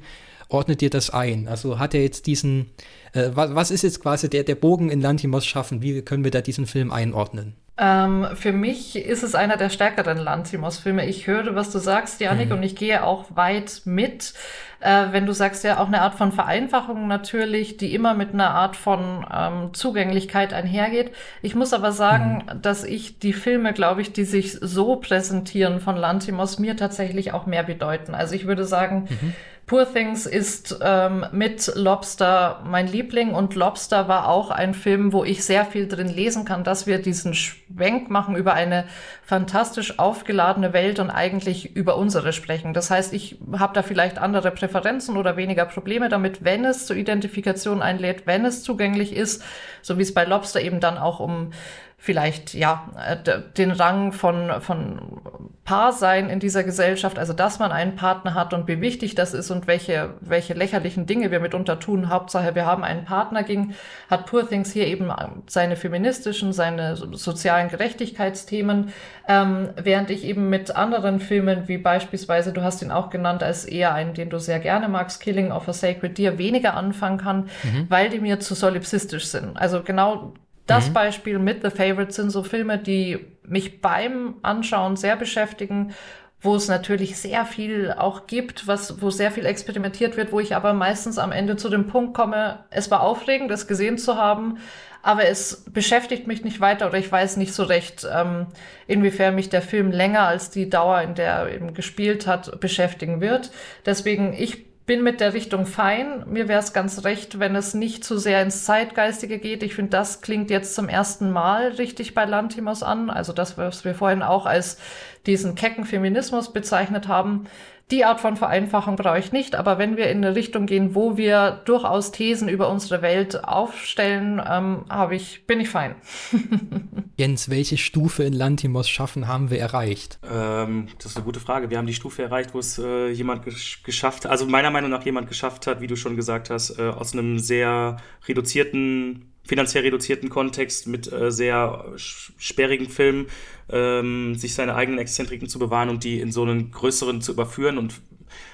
ordnet 0.49 0.83
ihr 0.83 0.91
das 0.91 1.11
ein? 1.11 1.49
Also 1.49 1.79
hat 1.79 1.95
er 1.95 2.03
jetzt 2.03 2.27
diesen, 2.27 2.71
äh, 3.13 3.31
was, 3.35 3.55
was, 3.55 3.71
ist 3.71 3.83
jetzt 3.83 4.03
quasi 4.03 4.31
der, 4.31 4.45
der 4.45 4.55
Bogen 4.55 4.91
in 4.91 5.01
Lantimos 5.01 5.47
schaffen? 5.47 5.83
Wie 5.83 6.03
können 6.03 6.25
wir 6.25 6.31
da 6.31 6.41
diesen 6.41 6.67
Film 6.67 6.93
einordnen? 6.93 7.55
Ähm, 7.79 8.27
für 8.35 8.53
mich 8.53 8.97
ist 8.97 9.23
es 9.23 9.35
einer 9.35 9.59
der 9.59 9.69
stärkeren 9.69 10.17
Lantimos-Filme. 10.17 11.07
Ich 11.07 11.27
höre, 11.27 11.55
was 11.55 11.71
du 11.73 11.79
sagst, 11.79 12.21
Janik, 12.23 12.49
mhm. 12.49 12.57
und 12.57 12.63
ich 12.63 12.75
gehe 12.75 13.05
auch 13.05 13.27
weit 13.35 13.83
mit. 13.85 14.33
Äh, 14.81 15.07
wenn 15.11 15.27
du 15.27 15.33
sagst, 15.33 15.63
ja, 15.63 15.79
auch 15.79 15.89
eine 15.89 16.01
Art 16.01 16.15
von 16.15 16.33
Vereinfachung 16.33 17.07
natürlich, 17.07 17.77
die 17.77 17.95
immer 17.95 18.15
mit 18.15 18.33
einer 18.33 18.51
Art 18.51 18.77
von 18.77 19.27
ähm, 19.31 19.75
Zugänglichkeit 19.75 20.55
einhergeht. 20.55 21.13
Ich 21.43 21.55
muss 21.55 21.75
aber 21.75 21.93
sagen, 21.93 22.45
mhm. 22.47 22.63
dass 22.63 22.83
ich 22.83 23.19
die 23.19 23.35
Filme, 23.35 23.75
glaube 23.75 24.01
ich, 24.01 24.13
die 24.13 24.25
sich 24.25 24.53
so 24.53 24.97
präsentieren 24.97 25.81
von 25.81 25.97
Lantimos, 25.97 26.59
mir 26.59 26.77
tatsächlich 26.77 27.35
auch 27.35 27.45
mehr 27.45 27.63
bedeuten. 27.63 28.15
Also 28.15 28.35
ich 28.35 28.47
würde 28.47 28.65
sagen, 28.65 29.07
mhm 29.11 29.35
Poor 29.67 29.93
Things 29.93 30.27
ist 30.27 30.79
ähm, 30.81 31.27
mit 31.33 31.73
Lobster 31.75 32.63
mein 32.65 32.87
Liebling 32.87 33.35
und 33.35 33.57
Lobster 33.57 34.07
war 34.07 34.29
auch 34.29 34.51
ein 34.51 34.75
Film, 34.75 35.13
wo 35.13 35.25
ich 35.25 35.45
sehr 35.45 35.65
viel 35.65 35.89
drin 35.89 36.07
lesen 36.07 36.45
kann, 36.45 36.63
dass 36.63 36.87
wir 36.87 37.03
diesen 37.03 37.35
Schwenk 37.35 38.09
machen 38.09 38.37
über 38.37 38.55
eine 38.55 38.85
fantastisch 39.25 39.99
aufgeladene 39.99 40.73
Welt 40.73 41.01
und 41.01 41.11
eigentlich 41.11 41.75
über 41.75 41.97
unsere 41.97 42.33
sprechen. 42.33 42.75
Das 42.75 42.93
heißt, 42.93 43.13
ich 43.13 43.41
habe 43.59 43.75
da 43.75 43.83
vielleicht 43.83 44.19
andere 44.19 44.53
Präferenzen 44.53 45.17
oder 45.17 45.37
weniger 45.37 45.65
Probleme 45.65 46.09
damit, 46.09 46.45
wenn 46.45 46.65
es 46.65 46.87
zur 46.87 46.95
Identifikation 46.95 47.83
einlädt, 47.83 48.25
wenn 48.25 48.45
es 48.45 48.63
zugänglich 48.63 49.17
ist, 49.17 49.43
so 49.83 49.99
wie 49.99 50.03
es 50.03 50.15
bei 50.15 50.25
Lobster 50.25 50.61
eben 50.61 50.79
dann 50.79 50.97
auch 50.97 51.19
um 51.19 51.51
vielleicht 51.99 52.55
ja 52.55 52.91
äh, 53.05 53.41
den 53.57 53.71
Rang 53.71 54.13
von 54.13 54.61
von 54.61 55.21
Paar 55.65 55.93
sein 55.93 56.31
in 56.31 56.39
dieser 56.39 56.63
Gesellschaft, 56.63 57.19
also 57.19 57.33
dass 57.33 57.59
man 57.59 57.73
einen 57.73 57.97
Partner 57.97 58.35
hat 58.35 58.55
und 58.55 58.69
wie 58.69 58.81
wichtig 58.81 59.17
das 59.17 59.35
ist 59.35 59.51
und 59.51 59.67
welche 59.67 60.15
welche 60.21 60.55
lächerlichen 60.55 61.07
Dinge 61.07 61.33
wir 61.33 61.41
mitunter 61.41 61.81
tun. 61.81 62.09
Hauptsache, 62.09 62.55
wir 62.55 62.67
haben 62.67 62.85
einen 62.85 63.05
Partner 63.05 63.43
ging, 63.43 63.75
hat 64.09 64.27
Poor 64.27 64.49
Things 64.49 64.71
hier 64.71 64.87
eben 64.87 65.11
seine 65.49 65.75
feministischen, 65.75 66.53
seine 66.53 66.95
sozialen 66.97 67.69
Gerechtigkeitsthemen, 67.69 68.93
ähm, 69.27 69.71
während 69.77 70.11
ich 70.11 70.25
eben 70.25 70.49
mit 70.49 70.77
anderen 70.77 71.19
Filmen 71.19 71.67
wie 71.67 71.79
beispielsweise, 71.79 72.53
du 72.53 72.63
hast 72.63 72.83
ihn 72.83 72.93
auch 72.93 73.11
genannt 73.11 73.43
als 73.43 73.65
eher 73.65 73.93
einen, 73.93 74.15
den 74.15 74.31
du 74.31 74.39
sehr 74.39 74.61
gerne 74.61 74.89
magst, 74.89 75.21
Killing 75.21 75.51
of 75.51 75.67
a 75.69 75.73
Sacred 75.73 76.17
Deer, 76.17 76.39
weniger 76.39 76.75
anfangen 76.75 77.19
kann, 77.19 77.49
mhm. 77.65 77.87
weil 77.89 78.09
die 78.11 78.21
mir 78.21 78.39
zu 78.39 78.55
solipsistisch 78.55 79.27
sind. 79.27 79.57
Also 79.57 79.83
genau 79.83 80.35
das 80.67 80.89
mhm. 80.89 80.93
Beispiel 80.95 81.39
mit 81.39 81.63
The 81.63 81.71
Favorite 81.71 82.13
sind 82.13 82.31
so 82.31 82.43
Filme, 82.43 82.79
die 82.79 83.25
mich 83.43 83.81
beim 83.81 84.37
Anschauen 84.43 84.97
sehr 84.97 85.17
beschäftigen, 85.17 85.95
wo 86.41 86.55
es 86.55 86.69
natürlich 86.69 87.17
sehr 87.17 87.47
viel 87.47 87.93
auch 87.97 88.27
gibt, 88.27 88.67
was, 88.67 89.01
wo 89.01 89.11
sehr 89.11 89.31
viel 89.31 89.47
experimentiert 89.47 90.17
wird, 90.17 90.33
wo 90.33 90.41
ich 90.41 90.55
aber 90.55 90.75
meistens 90.75 91.19
am 91.19 91.33
Ende 91.33 91.57
zu 91.57 91.69
dem 91.69 91.87
Punkt 91.87 92.15
komme, 92.15 92.65
es 92.71 92.91
war 92.91 93.01
aufregend, 93.01 93.51
es 93.51 93.67
gesehen 93.67 93.97
zu 93.97 94.17
haben, 94.17 94.59
aber 95.03 95.27
es 95.27 95.65
beschäftigt 95.71 96.27
mich 96.27 96.45
nicht 96.45 96.61
weiter 96.61 96.89
oder 96.89 96.99
ich 96.99 97.11
weiß 97.11 97.37
nicht 97.37 97.55
so 97.55 97.63
recht, 97.63 98.07
ähm, 98.13 98.47
inwiefern 98.87 99.35
mich 99.35 99.49
der 99.49 99.63
Film 99.63 99.91
länger 99.91 100.27
als 100.27 100.51
die 100.51 100.69
Dauer, 100.69 101.01
in 101.03 101.15
der 101.15 101.33
er 101.33 101.55
eben 101.55 101.75
gespielt 101.75 102.27
hat, 102.27 102.61
beschäftigen 102.61 103.21
wird. 103.21 103.51
Deswegen, 103.87 104.33
ich 104.33 104.67
bin 104.87 105.03
mit 105.03 105.21
der 105.21 105.35
Richtung 105.35 105.67
fein. 105.67 106.25
Mir 106.27 106.47
wäre 106.47 106.61
es 106.61 106.73
ganz 106.73 107.05
recht, 107.05 107.41
wenn 107.41 107.57
es 107.57 107.75
nicht 107.75 108.05
zu 108.05 108.19
sehr 108.19 108.41
ins 108.41 108.65
Zeitgeistige 108.65 109.39
geht. 109.39 109.65
Ich 109.65 109.75
finde, 109.75 109.91
das 109.91 110.21
klingt 110.21 110.49
jetzt 110.49 110.77
zum 110.77 110.89
ersten 110.89 111.31
Mal 111.31 111.73
richtig 111.73 112.15
bei 112.15 112.25
Lantimos 112.25 112.85
an. 112.85 113.11
Also 113.11 113.33
das, 113.33 113.59
was 113.59 113.85
wir 113.85 113.97
vorhin 113.97 114.23
auch 114.23 114.47
als 114.47 114.79
diesen 115.27 115.57
kecken 115.57 115.85
Feminismus 115.85 116.53
bezeichnet 116.53 117.09
haben. 117.09 117.47
Die 117.93 118.05
Art 118.05 118.21
von 118.21 118.37
Vereinfachung 118.37 118.97
brauche 118.97 119.21
ich 119.21 119.31
nicht, 119.31 119.55
aber 119.55 119.79
wenn 119.79 119.97
wir 119.97 120.11
in 120.11 120.25
eine 120.25 120.35
Richtung 120.35 120.67
gehen, 120.67 120.97
wo 120.97 121.17
wir 121.17 121.63
durchaus 121.67 122.11
Thesen 122.11 122.49
über 122.49 122.69
unsere 122.69 123.01
Welt 123.01 123.45
aufstellen, 123.45 124.43
ähm, 124.45 124.85
habe 124.89 125.15
ich, 125.15 125.47
bin 125.47 125.61
ich 125.61 125.69
fein. 125.69 125.95
Jens, 127.17 127.49
welche 127.49 127.79
Stufe 127.79 128.25
in 128.25 128.33
Lantimos 128.33 128.89
schaffen 128.89 129.29
haben 129.29 129.51
wir 129.51 129.61
erreicht? 129.61 130.19
Ähm, 130.29 130.89
das 130.99 131.13
ist 131.13 131.17
eine 131.17 131.25
gute 131.25 131.39
Frage. 131.39 131.71
Wir 131.71 131.79
haben 131.79 131.87
die 131.87 131.95
Stufe 131.95 132.25
erreicht, 132.25 132.55
wo 132.55 132.59
es 132.59 132.77
äh, 132.79 133.11
jemand 133.11 133.45
gesch 133.45 133.85
geschafft 133.85 134.25
hat, 134.25 134.33
also 134.33 134.47
meiner 134.47 134.73
Meinung 134.73 134.91
nach 134.91 135.05
jemand 135.05 135.29
geschafft 135.29 135.69
hat, 135.69 135.81
wie 135.81 135.87
du 135.87 135.95
schon 135.95 136.17
gesagt 136.17 136.51
hast, 136.51 136.81
äh, 136.81 136.89
aus 136.89 137.13
einem 137.13 137.39
sehr 137.39 137.99
reduzierten 138.27 139.31
finanziell 139.47 139.85
reduzierten 139.85 140.29
Kontext 140.29 140.87
mit 140.87 141.11
äh, 141.13 141.31
sehr 141.31 141.85
sperrigen 141.97 142.89
Filmen 142.89 143.27
ähm, 143.69 144.35
sich 144.35 144.55
seine 144.55 144.75
eigenen 144.75 144.99
Exzentriken 144.99 145.49
zu 145.49 145.59
bewahren 145.59 145.89
und 145.89 146.05
die 146.05 146.21
in 146.21 146.33
so 146.33 146.43
einen 146.43 146.71
größeren 146.71 147.21
zu 147.21 147.33
überführen. 147.33 147.79
Und 147.79 147.95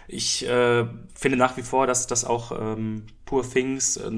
ich 0.08 0.46
äh, 0.46 0.86
finde 1.14 1.38
nach 1.38 1.56
wie 1.56 1.62
vor, 1.62 1.86
dass 1.86 2.06
das 2.06 2.24
auch 2.24 2.52
ähm, 2.58 3.04
Poor 3.24 3.48
Things 3.48 3.96
äh, 3.96 4.10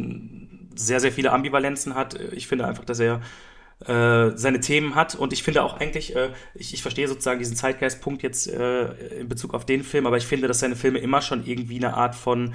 sehr, 0.75 1.01
sehr 1.01 1.13
viele 1.13 1.33
Ambivalenzen 1.33 1.95
hat. 1.95 2.19
Ich 2.33 2.47
finde 2.47 2.67
einfach, 2.67 2.85
dass 2.85 3.01
er 3.01 3.21
äh, 3.87 4.31
seine 4.37 4.61
Themen 4.61 4.95
hat 4.95 5.15
und 5.15 5.33
ich 5.33 5.43
finde 5.43 5.63
auch 5.63 5.81
eigentlich, 5.81 6.15
äh, 6.15 6.31
ich, 6.55 6.75
ich 6.75 6.83
verstehe 6.83 7.09
sozusagen 7.09 7.41
diesen 7.41 7.57
Zeitgeistpunkt 7.57 8.23
jetzt 8.23 8.49
äh, 8.49 9.19
in 9.21 9.29
Bezug 9.29 9.53
auf 9.53 9.67
den 9.67 9.83
Film, 9.83 10.07
aber 10.07 10.17
ich 10.17 10.27
finde, 10.27 10.49
dass 10.49 10.61
seine 10.61 10.77
Filme 10.77 11.01
immer 11.01 11.21
schon 11.21 11.45
irgendwie 11.45 11.77
eine 11.77 11.95
Art 11.95 12.15
von 12.15 12.55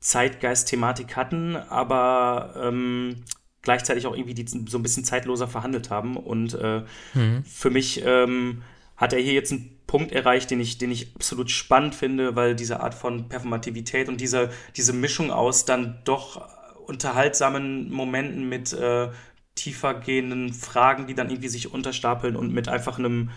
Zeitgeist-Thematik 0.00 1.14
hatten, 1.14 1.56
aber 1.56 2.54
ähm, 2.60 3.22
gleichzeitig 3.62 4.06
auch 4.06 4.14
irgendwie 4.14 4.34
die 4.34 4.46
so 4.46 4.78
ein 4.78 4.82
bisschen 4.82 5.04
zeitloser 5.04 5.48
verhandelt 5.48 5.90
haben. 5.90 6.16
Und 6.16 6.54
äh, 6.54 6.82
mhm. 7.14 7.44
für 7.44 7.70
mich 7.70 8.02
ähm, 8.04 8.62
hat 8.96 9.12
er 9.12 9.20
hier 9.20 9.32
jetzt 9.32 9.52
einen 9.52 9.78
Punkt 9.86 10.12
erreicht, 10.12 10.50
den 10.50 10.60
ich, 10.60 10.78
den 10.78 10.90
ich 10.90 11.14
absolut 11.14 11.50
spannend 11.50 11.94
finde, 11.94 12.36
weil 12.36 12.54
diese 12.54 12.80
Art 12.80 12.94
von 12.94 13.28
Performativität 13.28 14.08
und 14.08 14.20
diese, 14.20 14.50
diese 14.76 14.92
Mischung 14.92 15.30
aus 15.30 15.64
dann 15.64 15.98
doch 16.04 16.48
unterhaltsamen 16.86 17.90
Momenten 17.90 18.48
mit 18.48 18.72
äh, 18.72 19.08
tiefer 19.54 19.94
gehenden 19.94 20.52
Fragen, 20.52 21.06
die 21.06 21.14
dann 21.14 21.30
irgendwie 21.30 21.48
sich 21.48 21.72
unterstapeln 21.72 22.36
und 22.36 22.52
mit 22.52 22.68
einfach 22.68 22.98
einem 22.98 23.30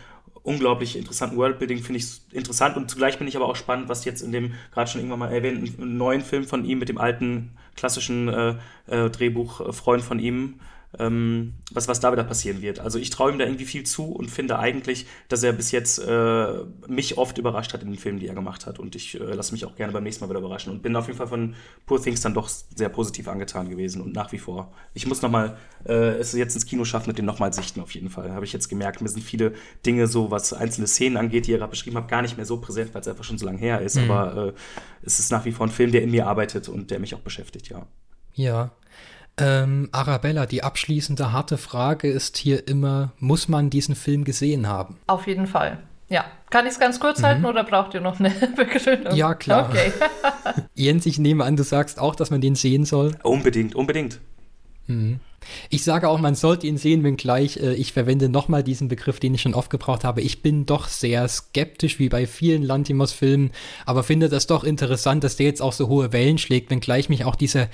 unglaublich 0.44 0.98
interessanten 0.98 1.38
Worldbuilding 1.38 1.82
finde 1.82 2.00
ich 2.00 2.22
interessant 2.32 2.76
und 2.76 2.90
zugleich 2.90 3.18
bin 3.18 3.28
ich 3.28 3.36
aber 3.36 3.48
auch 3.48 3.56
spannend, 3.56 3.90
was 3.90 4.06
jetzt 4.06 4.22
in 4.22 4.32
dem 4.32 4.54
gerade 4.74 4.90
schon 4.90 5.00
irgendwann 5.00 5.20
mal 5.20 5.34
erwähnten 5.34 5.98
neuen 5.98 6.22
Film 6.22 6.46
von 6.46 6.66
ihm 6.66 6.80
mit 6.80 6.90
dem 6.90 6.98
alten 6.98 7.52
klassischen 7.76 8.28
äh, 8.28 8.56
äh, 8.88 9.10
Drehbuch 9.10 9.74
Freund 9.74 10.04
von 10.04 10.20
ihm 10.20 10.60
ähm, 11.00 11.54
was, 11.72 11.88
was 11.88 12.00
da 12.00 12.12
wieder 12.12 12.24
passieren 12.24 12.62
wird. 12.62 12.80
Also 12.80 13.00
ich 13.00 13.10
traue 13.10 13.32
ihm 13.32 13.40
da 13.40 13.46
irgendwie 13.46 13.66
viel 13.66 13.84
zu 13.84 14.12
und 14.12 14.30
finde 14.30 14.60
eigentlich, 14.60 15.08
dass 15.28 15.44
er 15.44 15.54
bis 15.54 15.72
jetzt 15.72 16.00
äh, 16.00 16.64
mich 16.88 17.18
oft 17.18 17.38
überrascht 17.38 17.74
hat 17.74 17.82
in 17.82 17.90
den 17.90 17.98
Filmen, 17.98 18.20
die 18.20 18.28
er 18.28 18.36
gemacht 18.36 18.66
hat. 18.66 18.80
Und 18.80 18.96
ich 18.96 19.20
äh, 19.20 19.24
lasse 19.24 19.54
mich 19.54 19.66
auch 19.66 19.76
gerne 19.76 19.92
beim 19.92 20.04
nächsten 20.04 20.24
Mal 20.24 20.30
wieder 20.30 20.40
überraschen. 20.40 20.72
Und 20.72 20.82
bin 20.84 20.96
auf 20.96 21.08
jeden 21.08 21.18
Fall 21.18 21.28
von 21.28 21.56
Poor 21.86 22.02
Things 22.02 22.22
dann 22.22 22.34
doch 22.34 22.48
sehr 22.48 22.90
positiv 22.90 23.28
angetan 23.28 23.70
gewesen 23.70 24.02
und 24.02 24.14
nach 24.14 24.32
wie 24.32 24.38
vor. 24.38 24.72
Ich 24.94 25.08
muss 25.08 25.22
nochmal 25.22 25.58
äh, 25.86 25.94
es 25.94 26.34
jetzt 26.34 26.56
ins 26.56 26.66
Kino 26.66 26.86
schaffen 26.86 27.10
mit 27.10 27.18
den 27.18 27.26
nochmal 27.26 27.54
sichten 27.54 27.82
auf 27.82 27.92
jeden 27.92 28.10
Fall. 28.10 28.32
Habe 28.32 28.46
ich 28.46 28.54
jetzt 28.54 28.70
gemerkt, 28.70 29.02
mir 29.02 29.10
sind 29.10 29.24
viele 29.24 29.54
Dinge 29.86 30.08
so, 30.08 30.32
was 30.32 30.54
einzelne 30.54 30.88
Szenen 30.88 31.18
angeht, 31.18 31.48
die 31.48 31.52
ihr 31.52 31.58
gerade 31.58 31.72
beschrieben 31.72 31.98
habt, 31.98 32.10
gar 32.10 32.22
nicht 32.22 32.38
mehr 32.38 32.46
so 32.46 32.58
präsent, 32.58 32.94
weil 32.94 33.02
es 33.02 33.08
einfach 33.08 33.24
schon 33.24 33.38
so 33.38 33.46
lange 33.46 33.60
her 33.60 33.82
ist. 33.82 33.96
Mhm. 33.96 34.12
Aber 34.12 34.48
äh, 34.48 34.54
es 35.02 35.20
ist 35.20 35.32
nach 35.32 35.46
wie 35.46 35.52
vor 35.52 35.66
ein 35.66 35.72
Film, 35.72 35.92
der 35.92 36.04
in 36.04 36.12
mir 36.12 36.28
arbeitet 36.28 36.70
und 36.70 36.92
der 36.92 37.00
mich 37.00 37.16
auch 37.16 37.20
beschäftigt, 37.20 37.70
ja. 37.70 37.88
Ja, 38.36 38.72
ähm, 39.38 39.90
Arabella, 39.92 40.46
die 40.46 40.64
abschließende 40.64 41.32
harte 41.32 41.58
Frage 41.58 42.10
ist 42.10 42.38
hier 42.38 42.68
immer, 42.68 43.14
muss 43.20 43.48
man 43.48 43.70
diesen 43.70 43.96
Film 43.96 44.24
gesehen 44.24 44.68
haben? 44.68 44.98
Auf 45.08 45.28
jeden 45.28 45.48
Fall. 45.48 45.80
Ja. 46.10 46.26
Kann 46.52 46.68
ich 46.68 46.74
es 46.74 46.80
ganz 46.80 47.00
kurz 47.00 47.20
mhm. 47.20 47.26
halten 47.26 47.46
oder 47.46 47.64
braucht 47.64 47.96
ihr 47.96 48.02
noch 48.02 48.20
eine 48.20 48.30
Begründung? 48.56 49.16
Ja, 49.16 49.34
klar. 49.34 49.70
Okay. 49.70 49.92
Jens, 50.76 51.06
ich 51.08 51.18
nehme 51.18 51.44
an, 51.44 51.56
du 51.56 51.64
sagst 51.64 52.00
auch, 52.00 52.16
dass 52.16 52.30
man 52.30 52.42
den 52.42 52.56
sehen 52.56 52.86
soll. 52.86 53.16
Unbedingt, 53.24 53.74
unbedingt. 53.74 54.20
Mhm. 54.86 55.20
Ich 55.70 55.84
sage 55.84 56.08
auch, 56.08 56.20
man 56.20 56.36
sollte 56.36 56.68
ihn 56.68 56.78
sehen, 56.78 57.04
wenngleich 57.04 57.58
äh, 57.58 57.74
ich 57.74 57.94
verwende 57.94 58.30
nochmal 58.30 58.64
diesen 58.64 58.88
Begriff, 58.88 59.20
den 59.20 59.34
ich 59.34 59.42
schon 59.42 59.56
oft 59.56 59.70
gebraucht 59.70 60.04
habe. 60.04 60.22
Ich 60.22 60.42
bin 60.42 60.66
doch 60.66 60.88
sehr 60.88 61.28
skeptisch, 61.28 62.00
wie 62.00 62.10
bei 62.10 62.28
vielen 62.28 62.64
Lantimos-Filmen, 62.64 63.52
aber 63.86 64.04
finde 64.04 64.30
das 64.30 64.48
doch 64.48 64.64
interessant, 64.64 65.24
dass 65.24 65.36
der 65.36 65.48
jetzt 65.48 65.62
auch 65.62 65.74
so 65.74 65.88
hohe 65.88 66.14
Wellen 66.14 66.38
schlägt, 66.38 66.70
wenngleich 66.70 67.10
mich 67.10 67.26
auch 67.26 67.36
diese 67.36 67.70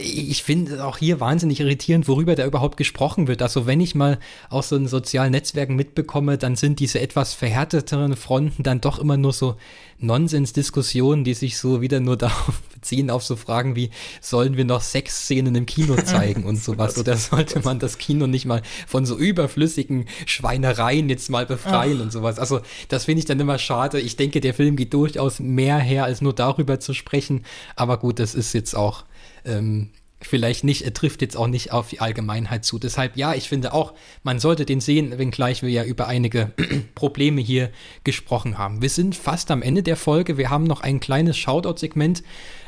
ich 0.00 0.42
finde 0.42 0.84
auch 0.84 0.98
hier 0.98 1.20
wahnsinnig 1.20 1.60
irritierend, 1.60 2.08
worüber 2.08 2.34
da 2.34 2.46
überhaupt 2.46 2.76
gesprochen 2.76 3.28
wird. 3.28 3.42
Also 3.42 3.66
wenn 3.66 3.80
ich 3.80 3.94
mal 3.94 4.18
aus 4.48 4.70
so 4.70 4.78
den 4.78 4.88
sozialen 4.88 5.32
Netzwerken 5.32 5.76
mitbekomme, 5.76 6.38
dann 6.38 6.56
sind 6.56 6.80
diese 6.80 7.00
etwas 7.00 7.34
verhärteteren 7.34 8.16
Fronten 8.16 8.62
dann 8.62 8.80
doch 8.80 8.98
immer 8.98 9.16
nur 9.16 9.32
so 9.32 9.56
Nonsensdiskussionen, 9.98 11.24
die 11.24 11.34
sich 11.34 11.58
so 11.58 11.80
wieder 11.80 12.00
nur 12.00 12.16
darauf 12.18 12.60
beziehen, 12.74 13.10
auf 13.10 13.22
so 13.22 13.36
Fragen 13.36 13.76
wie, 13.76 13.90
sollen 14.20 14.56
wir 14.56 14.64
noch 14.64 14.80
Sexszenen 14.80 15.54
im 15.54 15.66
Kino 15.66 15.96
zeigen 15.96 16.44
und 16.44 16.56
sowas? 16.62 16.96
Oder 16.98 17.16
sollte 17.16 17.60
man 17.60 17.78
das 17.78 17.98
Kino 17.98 18.26
nicht 18.26 18.46
mal 18.46 18.62
von 18.86 19.04
so 19.04 19.16
überflüssigen 19.16 20.06
Schweinereien 20.26 21.08
jetzt 21.08 21.30
mal 21.30 21.44
befreien 21.44 21.98
Ach. 21.98 22.04
und 22.04 22.12
sowas? 22.12 22.38
Also 22.38 22.60
das 22.88 23.04
finde 23.04 23.20
ich 23.20 23.26
dann 23.26 23.40
immer 23.40 23.58
schade. 23.58 24.00
Ich 24.00 24.16
denke, 24.16 24.40
der 24.40 24.54
Film 24.54 24.76
geht 24.76 24.94
durchaus 24.94 25.38
mehr 25.38 25.78
her, 25.78 26.04
als 26.04 26.20
nur 26.20 26.32
darüber 26.32 26.80
zu 26.80 26.94
sprechen. 26.94 27.44
Aber 27.76 27.98
gut, 27.98 28.18
das 28.18 28.34
ist 28.34 28.52
jetzt 28.54 28.74
auch 28.74 29.04
ähm, 29.44 29.90
vielleicht 30.24 30.64
nicht, 30.64 30.82
er 30.82 30.94
trifft 30.94 31.22
jetzt 31.22 31.36
auch 31.36 31.46
nicht 31.46 31.72
auf 31.72 31.88
die 31.88 32.00
Allgemeinheit 32.00 32.64
zu. 32.64 32.78
Deshalb, 32.78 33.16
ja, 33.16 33.34
ich 33.34 33.48
finde 33.48 33.72
auch, 33.72 33.92
man 34.22 34.38
sollte 34.38 34.64
den 34.64 34.80
sehen, 34.80 35.18
wenngleich 35.18 35.62
wir 35.62 35.70
ja 35.70 35.84
über 35.84 36.06
einige 36.06 36.52
Probleme 36.94 37.40
hier 37.40 37.70
gesprochen 38.04 38.58
haben. 38.58 38.82
Wir 38.82 38.90
sind 38.90 39.16
fast 39.16 39.50
am 39.50 39.62
Ende 39.62 39.82
der 39.82 39.96
Folge. 39.96 40.38
Wir 40.38 40.50
haben 40.50 40.64
noch 40.64 40.80
ein 40.80 41.00
kleines 41.00 41.36
Shoutout-Segment, 41.36 42.22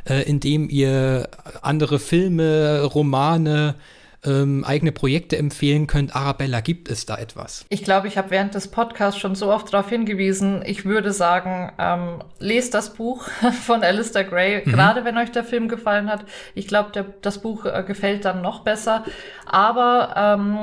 äh, 0.08 0.22
in 0.28 0.40
dem 0.40 0.68
ihr 0.68 1.28
andere 1.62 1.98
Filme, 1.98 2.82
Romane, 2.82 3.76
ähm, 4.24 4.64
eigene 4.64 4.92
Projekte 4.92 5.36
empfehlen 5.36 5.86
könnt. 5.86 6.14
Arabella, 6.14 6.60
gibt 6.60 6.90
es 6.90 7.06
da 7.06 7.16
etwas? 7.16 7.64
Ich 7.68 7.84
glaube, 7.84 8.08
ich 8.08 8.18
habe 8.18 8.30
während 8.30 8.54
des 8.54 8.68
Podcasts 8.68 9.20
schon 9.20 9.34
so 9.34 9.52
oft 9.52 9.72
darauf 9.72 9.88
hingewiesen. 9.88 10.62
Ich 10.64 10.84
würde 10.84 11.12
sagen, 11.12 11.72
ähm, 11.78 12.22
lest 12.38 12.74
das 12.74 12.94
Buch 12.94 13.28
von 13.64 13.82
Alistair 13.82 14.24
Gray, 14.24 14.62
mhm. 14.64 14.70
gerade 14.70 15.04
wenn 15.04 15.18
euch 15.18 15.32
der 15.32 15.44
Film 15.44 15.68
gefallen 15.68 16.10
hat. 16.10 16.24
Ich 16.54 16.68
glaube, 16.68 17.14
das 17.22 17.38
Buch 17.38 17.66
äh, 17.66 17.84
gefällt 17.86 18.24
dann 18.24 18.42
noch 18.42 18.60
besser. 18.60 19.04
Aber 19.46 20.14
ähm, 20.16 20.58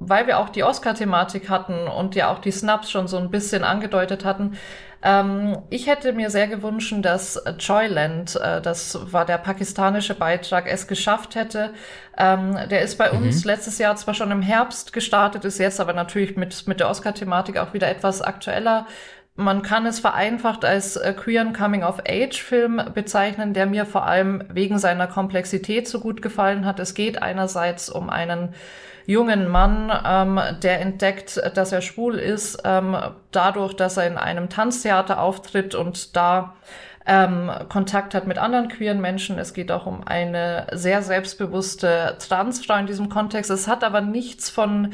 weil 0.00 0.26
wir 0.26 0.38
auch 0.38 0.48
die 0.48 0.62
Oscar-Thematik 0.62 1.48
hatten 1.48 1.88
und 1.88 2.14
ja 2.14 2.32
auch 2.32 2.38
die 2.38 2.50
Snaps 2.50 2.90
schon 2.90 3.08
so 3.08 3.16
ein 3.16 3.30
bisschen 3.30 3.64
angedeutet 3.64 4.24
hatten, 4.24 4.56
ähm, 5.02 5.58
ich 5.70 5.86
hätte 5.86 6.12
mir 6.12 6.30
sehr 6.30 6.48
gewünscht, 6.48 6.92
dass 7.02 7.40
Joyland, 7.58 8.36
äh, 8.36 8.60
das 8.60 8.98
war 9.12 9.24
der 9.24 9.38
pakistanische 9.38 10.14
Beitrag, 10.14 10.66
es 10.66 10.88
geschafft 10.88 11.36
hätte. 11.36 11.70
Ähm, 12.16 12.56
der 12.68 12.82
ist 12.82 12.98
bei 12.98 13.12
mhm. 13.12 13.22
uns 13.22 13.44
letztes 13.44 13.78
Jahr 13.78 13.94
zwar 13.94 14.14
schon 14.14 14.32
im 14.32 14.42
Herbst 14.42 14.92
gestartet, 14.92 15.44
ist 15.44 15.58
jetzt 15.58 15.80
aber 15.80 15.92
natürlich 15.92 16.36
mit, 16.36 16.66
mit 16.66 16.80
der 16.80 16.88
Oscar-Thematik 16.88 17.58
auch 17.58 17.74
wieder 17.74 17.88
etwas 17.88 18.22
aktueller. 18.22 18.86
Man 19.40 19.62
kann 19.62 19.86
es 19.86 20.00
vereinfacht 20.00 20.64
als 20.64 20.96
äh, 20.96 21.12
queeren 21.12 21.52
Coming-of-Age-Film 21.52 22.90
bezeichnen, 22.92 23.54
der 23.54 23.66
mir 23.66 23.86
vor 23.86 24.04
allem 24.04 24.42
wegen 24.52 24.80
seiner 24.80 25.06
Komplexität 25.06 25.86
so 25.86 26.00
gut 26.00 26.22
gefallen 26.22 26.66
hat. 26.66 26.80
Es 26.80 26.92
geht 26.92 27.22
einerseits 27.22 27.88
um 27.88 28.10
einen 28.10 28.52
jungen 29.06 29.46
Mann, 29.46 29.92
ähm, 30.04 30.40
der 30.60 30.80
entdeckt, 30.80 31.40
dass 31.54 31.70
er 31.70 31.82
schwul 31.82 32.16
ist, 32.16 32.62
ähm, 32.64 32.96
dadurch, 33.30 33.74
dass 33.74 33.96
er 33.96 34.08
in 34.08 34.18
einem 34.18 34.48
Tanztheater 34.48 35.22
auftritt 35.22 35.76
und 35.76 36.16
da 36.16 36.56
ähm, 37.08 37.50
Kontakt 37.70 38.14
hat 38.14 38.26
mit 38.26 38.36
anderen 38.36 38.68
queeren 38.68 39.00
Menschen. 39.00 39.38
Es 39.38 39.54
geht 39.54 39.72
auch 39.72 39.86
um 39.86 40.06
eine 40.06 40.66
sehr 40.72 41.02
selbstbewusste 41.02 42.18
Transfrau 42.18 42.76
in 42.76 42.86
diesem 42.86 43.08
Kontext. 43.08 43.50
Es 43.50 43.66
hat 43.66 43.82
aber 43.82 44.02
nichts 44.02 44.50
von 44.50 44.92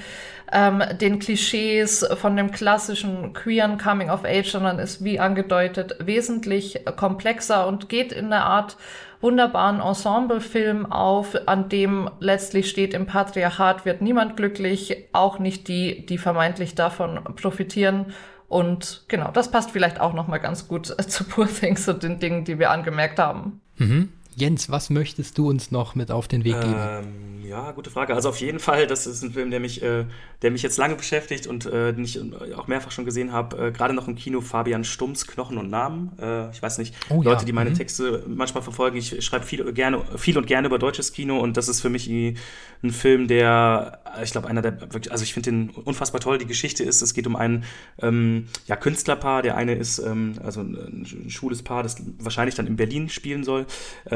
ähm, 0.53 0.83
den 1.01 1.19
Klischees, 1.19 2.07
von 2.17 2.37
dem 2.37 2.53
klassischen 2.53 3.33
queeren 3.33 3.79
Coming 3.79 4.11
of 4.11 4.25
Age, 4.25 4.49
sondern 4.49 4.79
ist, 4.79 5.03
wie 5.03 5.19
angedeutet, 5.19 5.97
wesentlich 5.99 6.85
komplexer 6.97 7.67
und 7.67 7.89
geht 7.89 8.13
in 8.13 8.27
eine 8.27 8.45
Art 8.45 8.77
wunderbaren 9.21 9.81
Ensemblefilm 9.81 10.93
auf, 10.93 11.37
an 11.47 11.69
dem 11.69 12.11
letztlich 12.21 12.69
steht, 12.69 12.95
im 12.95 13.07
Patriarchat 13.07 13.87
wird 13.87 14.03
niemand 14.03 14.37
glücklich, 14.37 15.09
auch 15.13 15.39
nicht 15.39 15.67
die, 15.67 16.07
die 16.07 16.19
vermeintlich 16.19 16.75
davon 16.75 17.25
profitieren. 17.35 18.13
Und 18.55 19.03
genau, 19.09 19.33
das 19.33 19.51
passt 19.51 19.73
vielleicht 19.73 19.99
auch 19.99 20.13
noch 20.13 20.29
mal 20.29 20.39
ganz 20.39 20.69
gut 20.69 20.87
zu 21.09 21.25
Poor 21.25 21.49
Things 21.49 21.89
und 21.89 22.05
den 22.05 22.21
Dingen, 22.21 22.45
die 22.45 22.61
wir 22.61 22.71
angemerkt 22.71 23.19
haben. 23.19 23.61
Mhm. 23.79 24.11
Jens, 24.37 24.71
was 24.71 24.91
möchtest 24.91 25.39
du 25.39 25.49
uns 25.49 25.71
noch 25.71 25.95
mit 25.95 26.11
auf 26.11 26.29
den 26.29 26.45
Weg 26.45 26.61
geben? 26.61 26.75
Ähm, 26.77 27.45
ja, 27.45 27.71
gute 27.73 27.91
Frage. 27.91 28.15
Also 28.15 28.31
auf 28.31 28.41
jeden 28.41 28.59
Fall, 28.59 28.87
das 28.87 29.07
ist 29.07 29.23
ein 29.23 29.33
Film, 29.33 29.51
der 29.51 29.61
mich, 29.61 29.83
äh, 29.83 30.07
der 30.43 30.51
mich 30.51 30.63
jetzt 30.63 30.79
lange 30.79 30.95
beschäftigt 30.95 31.47
und 31.47 31.67
äh, 31.67 31.93
den 31.93 32.05
ich 32.05 32.17
äh, 32.17 32.55
auch 32.55 32.67
mehrfach 32.67 32.91
schon 32.91 33.05
gesehen 33.05 33.33
habe. 33.33 33.67
Äh, 33.69 33.73
Gerade 33.73 33.95
noch 33.95 34.09
im 34.09 34.17
Kino 34.17 34.41
Fabian 34.41 34.83
Stumms 34.83 35.27
Knochen 35.27 35.59
und 35.59 35.71
Namen. 35.71 36.13
Äh, 36.19 36.51
ich 36.51 36.63
weiß 36.63 36.79
nicht, 36.79 36.95
oh, 37.11 37.23
Leute, 37.23 37.41
ja. 37.41 37.45
die 37.45 37.53
meine 37.53 37.71
mhm. 37.71 37.75
Texte 37.75 38.25
manchmal 38.27 38.63
verfolgen. 38.63 38.97
Ich 38.97 39.25
schreibe 39.25 39.45
viel, 39.45 39.73
gerne, 39.73 40.03
viel 40.17 40.39
und 40.39 40.47
gerne 40.47 40.67
über 40.67 40.79
deutsches 40.79 41.13
Kino 41.13 41.39
und 41.39 41.57
das 41.57 41.69
ist 41.69 41.81
für 41.81 41.91
mich 41.91 42.09
ein 42.09 42.91
Film, 42.91 43.29
der, 43.29 44.01
ich 44.23 44.33
glaube, 44.33 44.49
einer 44.49 44.63
der 44.63 44.81
wirklich, 44.81 45.13
also 45.13 45.23
ich 45.23 45.35
finde 45.35 45.51
den 45.51 45.71
unfassbar 45.71 46.21
toll. 46.21 46.39
Die 46.39 46.47
Geschichte 46.47 46.83
ist, 46.83 47.03
es 47.03 47.15
geht 47.15 47.27
um 47.27 47.37
ein 47.37 47.65
ähm, 48.01 48.47
ja, 48.67 48.77
Künstlerpaar. 48.77 49.43
Der 49.43 49.57
eine 49.57 49.75
ist 49.75 49.99
ähm, 49.99 50.35
also 50.43 50.61
ein, 50.61 51.07
schwules 51.29 51.63
Paar, 51.63 51.83
das 51.83 51.97
wahrscheinlich 52.19 52.55
dann 52.55 52.67
in 52.67 52.77
Berlin 52.77 53.09
spielen 53.09 53.45
soll, 53.45 53.67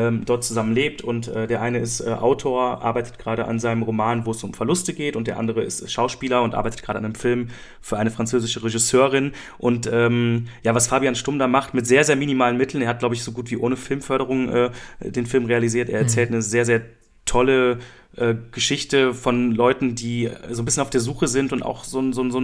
ähm, 0.08 0.24
dort 0.24 0.44
zusammen 0.44 0.74
lebt 0.74 1.02
und 1.02 1.28
äh, 1.28 1.46
der 1.46 1.62
eine 1.62 1.78
ist 1.78 2.06
Autor, 2.06 2.82
arbeitet 2.82 3.18
gerade 3.18 3.44
an 3.44 3.58
seinem 3.58 3.82
Roman, 3.82 4.26
wo 4.26 4.30
es 4.30 4.42
um 4.42 4.54
Verluste 4.54 4.94
geht 4.94 5.16
und 5.16 5.26
der 5.26 5.38
andere 5.38 5.62
ist 5.62 5.90
Schauspieler 5.90 6.42
und 6.42 6.54
arbeitet 6.54 6.82
gerade 6.82 6.98
an 6.98 7.04
einem 7.04 7.14
Film 7.14 7.48
für 7.80 7.98
eine 7.98 8.10
französische 8.10 8.62
Regisseurin. 8.62 9.32
Und 9.58 9.88
ähm, 9.92 10.48
ja, 10.62 10.74
was 10.74 10.88
Fabian 10.88 11.14
Stumm 11.14 11.38
da 11.38 11.46
macht 11.46 11.74
mit 11.74 11.86
sehr, 11.86 12.04
sehr 12.04 12.16
minimalen 12.16 12.56
Mitteln, 12.56 12.82
er 12.82 12.88
hat, 12.88 13.00
glaube 13.00 13.14
ich, 13.14 13.22
so 13.22 13.32
gut 13.32 13.50
wie 13.50 13.56
ohne 13.56 13.76
Filmförderung 13.76 14.48
äh, 14.48 14.70
den 15.00 15.26
Film 15.26 15.46
realisiert. 15.46 15.88
Er 15.88 16.00
erzählt 16.00 16.30
mhm. 16.30 16.36
eine 16.36 16.42
sehr, 16.42 16.64
sehr 16.64 16.82
tolle 17.24 17.78
äh, 18.16 18.34
Geschichte 18.52 19.14
von 19.14 19.52
Leuten, 19.52 19.94
die 19.94 20.30
so 20.50 20.62
ein 20.62 20.64
bisschen 20.64 20.82
auf 20.82 20.90
der 20.90 21.00
Suche 21.00 21.28
sind 21.28 21.52
und 21.52 21.62
auch 21.62 21.84
so, 21.84 22.12
so, 22.12 22.28
so, 22.30 22.40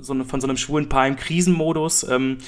so 0.00 0.12
eine, 0.12 0.24
von 0.24 0.40
so 0.40 0.46
einem 0.46 0.56
schwulen 0.56 0.88
Paar 0.88 1.06
im 1.06 1.16
Krisenmodus. 1.16 2.08
Ähm, 2.08 2.38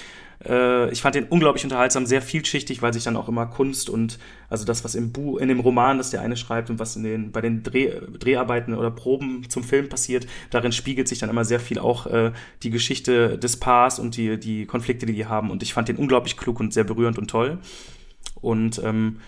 äh, 0.45 0.91
ich 0.91 1.03
fand 1.03 1.15
den 1.15 1.25
unglaublich 1.25 1.65
unterhaltsam, 1.65 2.07
sehr 2.07 2.23
vielschichtig, 2.23 2.83
weil 2.83 2.93
sich 2.93 3.05
dann 3.05 3.17
auch 3.17 3.29
immer 3.29 3.47
Kunst 3.47 3.91
und 3.91 4.19
also 4.49 4.65
das, 4.65 4.85
was 4.85 4.95
im 4.95 5.13
Bu 5.13 5.39
in 5.39 5.49
dem 5.49 5.61
Roman, 5.61 5.99
das 5.99 6.11
der 6.11 6.23
eine 6.23 6.37
schreibt 6.37 6.71
und 6.71 6.79
was 6.79 6.97
in 6.97 7.03
den, 7.03 7.33
bei 7.33 7.41
den 7.41 7.63
Dreh, 7.63 7.93
Dreharbeiten 8.19 8.75
oder 8.75 8.91
Proben 8.91 9.49
zum 9.49 9.63
Film 9.65 9.89
passiert, 9.89 10.27
darin 10.51 10.73
spiegelt 10.73 11.09
sich 11.09 11.19
dann 11.19 11.31
immer 11.31 11.45
sehr 11.45 11.61
viel 11.61 11.79
auch 11.79 12.07
äh, 12.07 12.33
die 12.63 12.71
Geschichte 12.71 13.39
des 13.39 13.59
Paars 13.59 13.99
und 13.99 14.17
die, 14.17 14.39
die 14.39 14.67
Konflikte, 14.67 15.07
die 15.07 15.15
die 15.15 15.27
haben. 15.27 15.51
Und 15.51 15.63
ich 15.63 15.75
fand 15.75 15.89
den 15.89 15.97
unglaublich 15.97 16.37
klug 16.37 16.61
und 16.61 16.73
sehr 16.73 16.85
berührend 16.85 17.19
und 17.19 17.29
toll. 17.29 17.59
Und 18.41 18.81
ähm, 18.85 19.19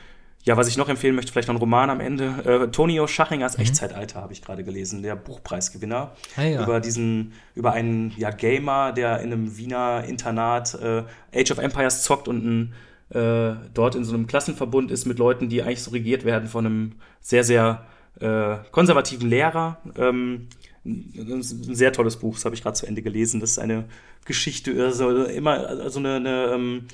ja, 0.45 0.57
was 0.57 0.67
ich 0.67 0.77
noch 0.77 0.89
empfehlen 0.89 1.15
möchte, 1.15 1.31
vielleicht 1.31 1.49
noch 1.49 1.55
ein 1.55 1.61
Roman 1.61 1.89
am 1.89 2.01
Ende. 2.01 2.65
Äh, 2.65 2.69
Tonio 2.69 3.07
Schachingers 3.07 3.57
mhm. 3.57 3.65
Echtzeitalter 3.65 4.21
habe 4.21 4.33
ich 4.33 4.43
gerade 4.43 4.65
gelesen, 4.65 5.03
der 5.03 5.15
Buchpreisgewinner. 5.15 6.13
Ah, 6.37 6.43
ja. 6.43 6.63
Über 6.65 6.81
diesen, 6.81 7.33
über 7.55 7.73
einen 7.73 8.13
ja, 8.17 8.31
Gamer, 8.31 8.93
der 8.93 9.21
in 9.21 9.33
einem 9.33 9.57
Wiener 9.57 10.05
Internat 10.05 10.75
äh, 10.75 11.05
Age 11.33 11.53
of 11.53 11.59
Empires 11.59 12.03
zockt 12.03 12.27
und 12.27 12.45
ein, 12.45 12.73
äh, 13.17 13.55
dort 13.73 13.95
in 13.95 14.05
so 14.05 14.15
einem 14.15 14.27
Klassenverbund 14.27 14.91
ist 14.91 15.07
mit 15.07 15.19
Leuten, 15.19 15.49
die 15.49 15.63
eigentlich 15.63 15.83
so 15.83 15.93
regiert 15.93 16.25
werden 16.25 16.49
von 16.49 16.67
einem 16.67 16.93
sehr, 17.21 17.45
sehr 17.45 17.87
äh, 18.19 18.57
konservativen 18.73 19.29
Lehrer. 19.29 19.79
Ähm, 19.97 20.49
ein 20.85 21.43
sehr 21.43 21.93
tolles 21.93 22.17
Buch, 22.17 22.35
das 22.35 22.45
habe 22.45 22.57
ich 22.57 22.63
gerade 22.63 22.75
zu 22.75 22.87
Ende 22.87 23.03
gelesen. 23.03 23.39
Das 23.39 23.53
ist 23.53 23.59
eine 23.61 23.85
Geschichte, 24.25 24.85
also 24.85 25.25
immer 25.25 25.69
also 25.69 26.01
eine, 26.01 26.17
eine 26.17 26.53
ähm, 26.53 26.89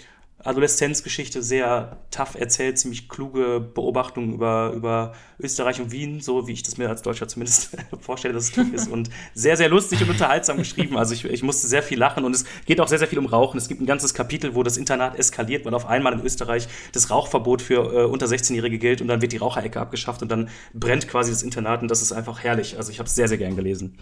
Adoleszenzgeschichte 0.44 1.42
sehr 1.42 1.98
tough 2.12 2.36
erzählt, 2.36 2.78
ziemlich 2.78 3.08
kluge 3.08 3.60
Beobachtungen 3.60 4.34
über, 4.34 4.72
über 4.72 5.14
Österreich 5.40 5.80
und 5.80 5.90
Wien, 5.90 6.20
so 6.20 6.46
wie 6.46 6.52
ich 6.52 6.62
das 6.62 6.78
mir 6.78 6.88
als 6.88 7.02
Deutscher 7.02 7.26
zumindest 7.26 7.76
vorstelle, 8.00 8.34
dass 8.34 8.44
es 8.44 8.52
klug 8.52 8.72
ist 8.72 8.88
und 8.88 9.10
sehr, 9.34 9.56
sehr 9.56 9.68
lustig 9.68 10.00
und 10.02 10.10
unterhaltsam 10.10 10.56
geschrieben. 10.58 10.96
Also 10.96 11.12
ich, 11.14 11.24
ich 11.24 11.42
musste 11.42 11.66
sehr 11.66 11.82
viel 11.82 11.98
lachen 11.98 12.24
und 12.24 12.34
es 12.34 12.44
geht 12.66 12.80
auch 12.80 12.86
sehr, 12.86 12.98
sehr 12.98 13.08
viel 13.08 13.18
um 13.18 13.26
Rauchen. 13.26 13.58
Es 13.58 13.66
gibt 13.66 13.80
ein 13.80 13.86
ganzes 13.86 14.14
Kapitel, 14.14 14.54
wo 14.54 14.62
das 14.62 14.76
Internat 14.76 15.18
eskaliert, 15.18 15.64
weil 15.64 15.74
auf 15.74 15.86
einmal 15.86 16.12
in 16.12 16.20
Österreich 16.20 16.68
das 16.92 17.10
Rauchverbot 17.10 17.60
für 17.60 17.92
äh, 17.92 18.04
unter 18.04 18.26
16-Jährige 18.26 18.78
gilt 18.78 19.00
und 19.00 19.08
dann 19.08 19.20
wird 19.20 19.32
die 19.32 19.38
Raucherecke 19.38 19.80
abgeschafft 19.80 20.22
und 20.22 20.30
dann 20.30 20.50
brennt 20.72 21.08
quasi 21.08 21.32
das 21.32 21.42
Internat 21.42 21.82
und 21.82 21.90
das 21.90 22.00
ist 22.00 22.12
einfach 22.12 22.44
herrlich. 22.44 22.76
Also 22.76 22.92
ich 22.92 23.00
habe 23.00 23.08
es 23.08 23.14
sehr, 23.16 23.26
sehr 23.26 23.38
gern 23.38 23.56
gelesen. 23.56 23.98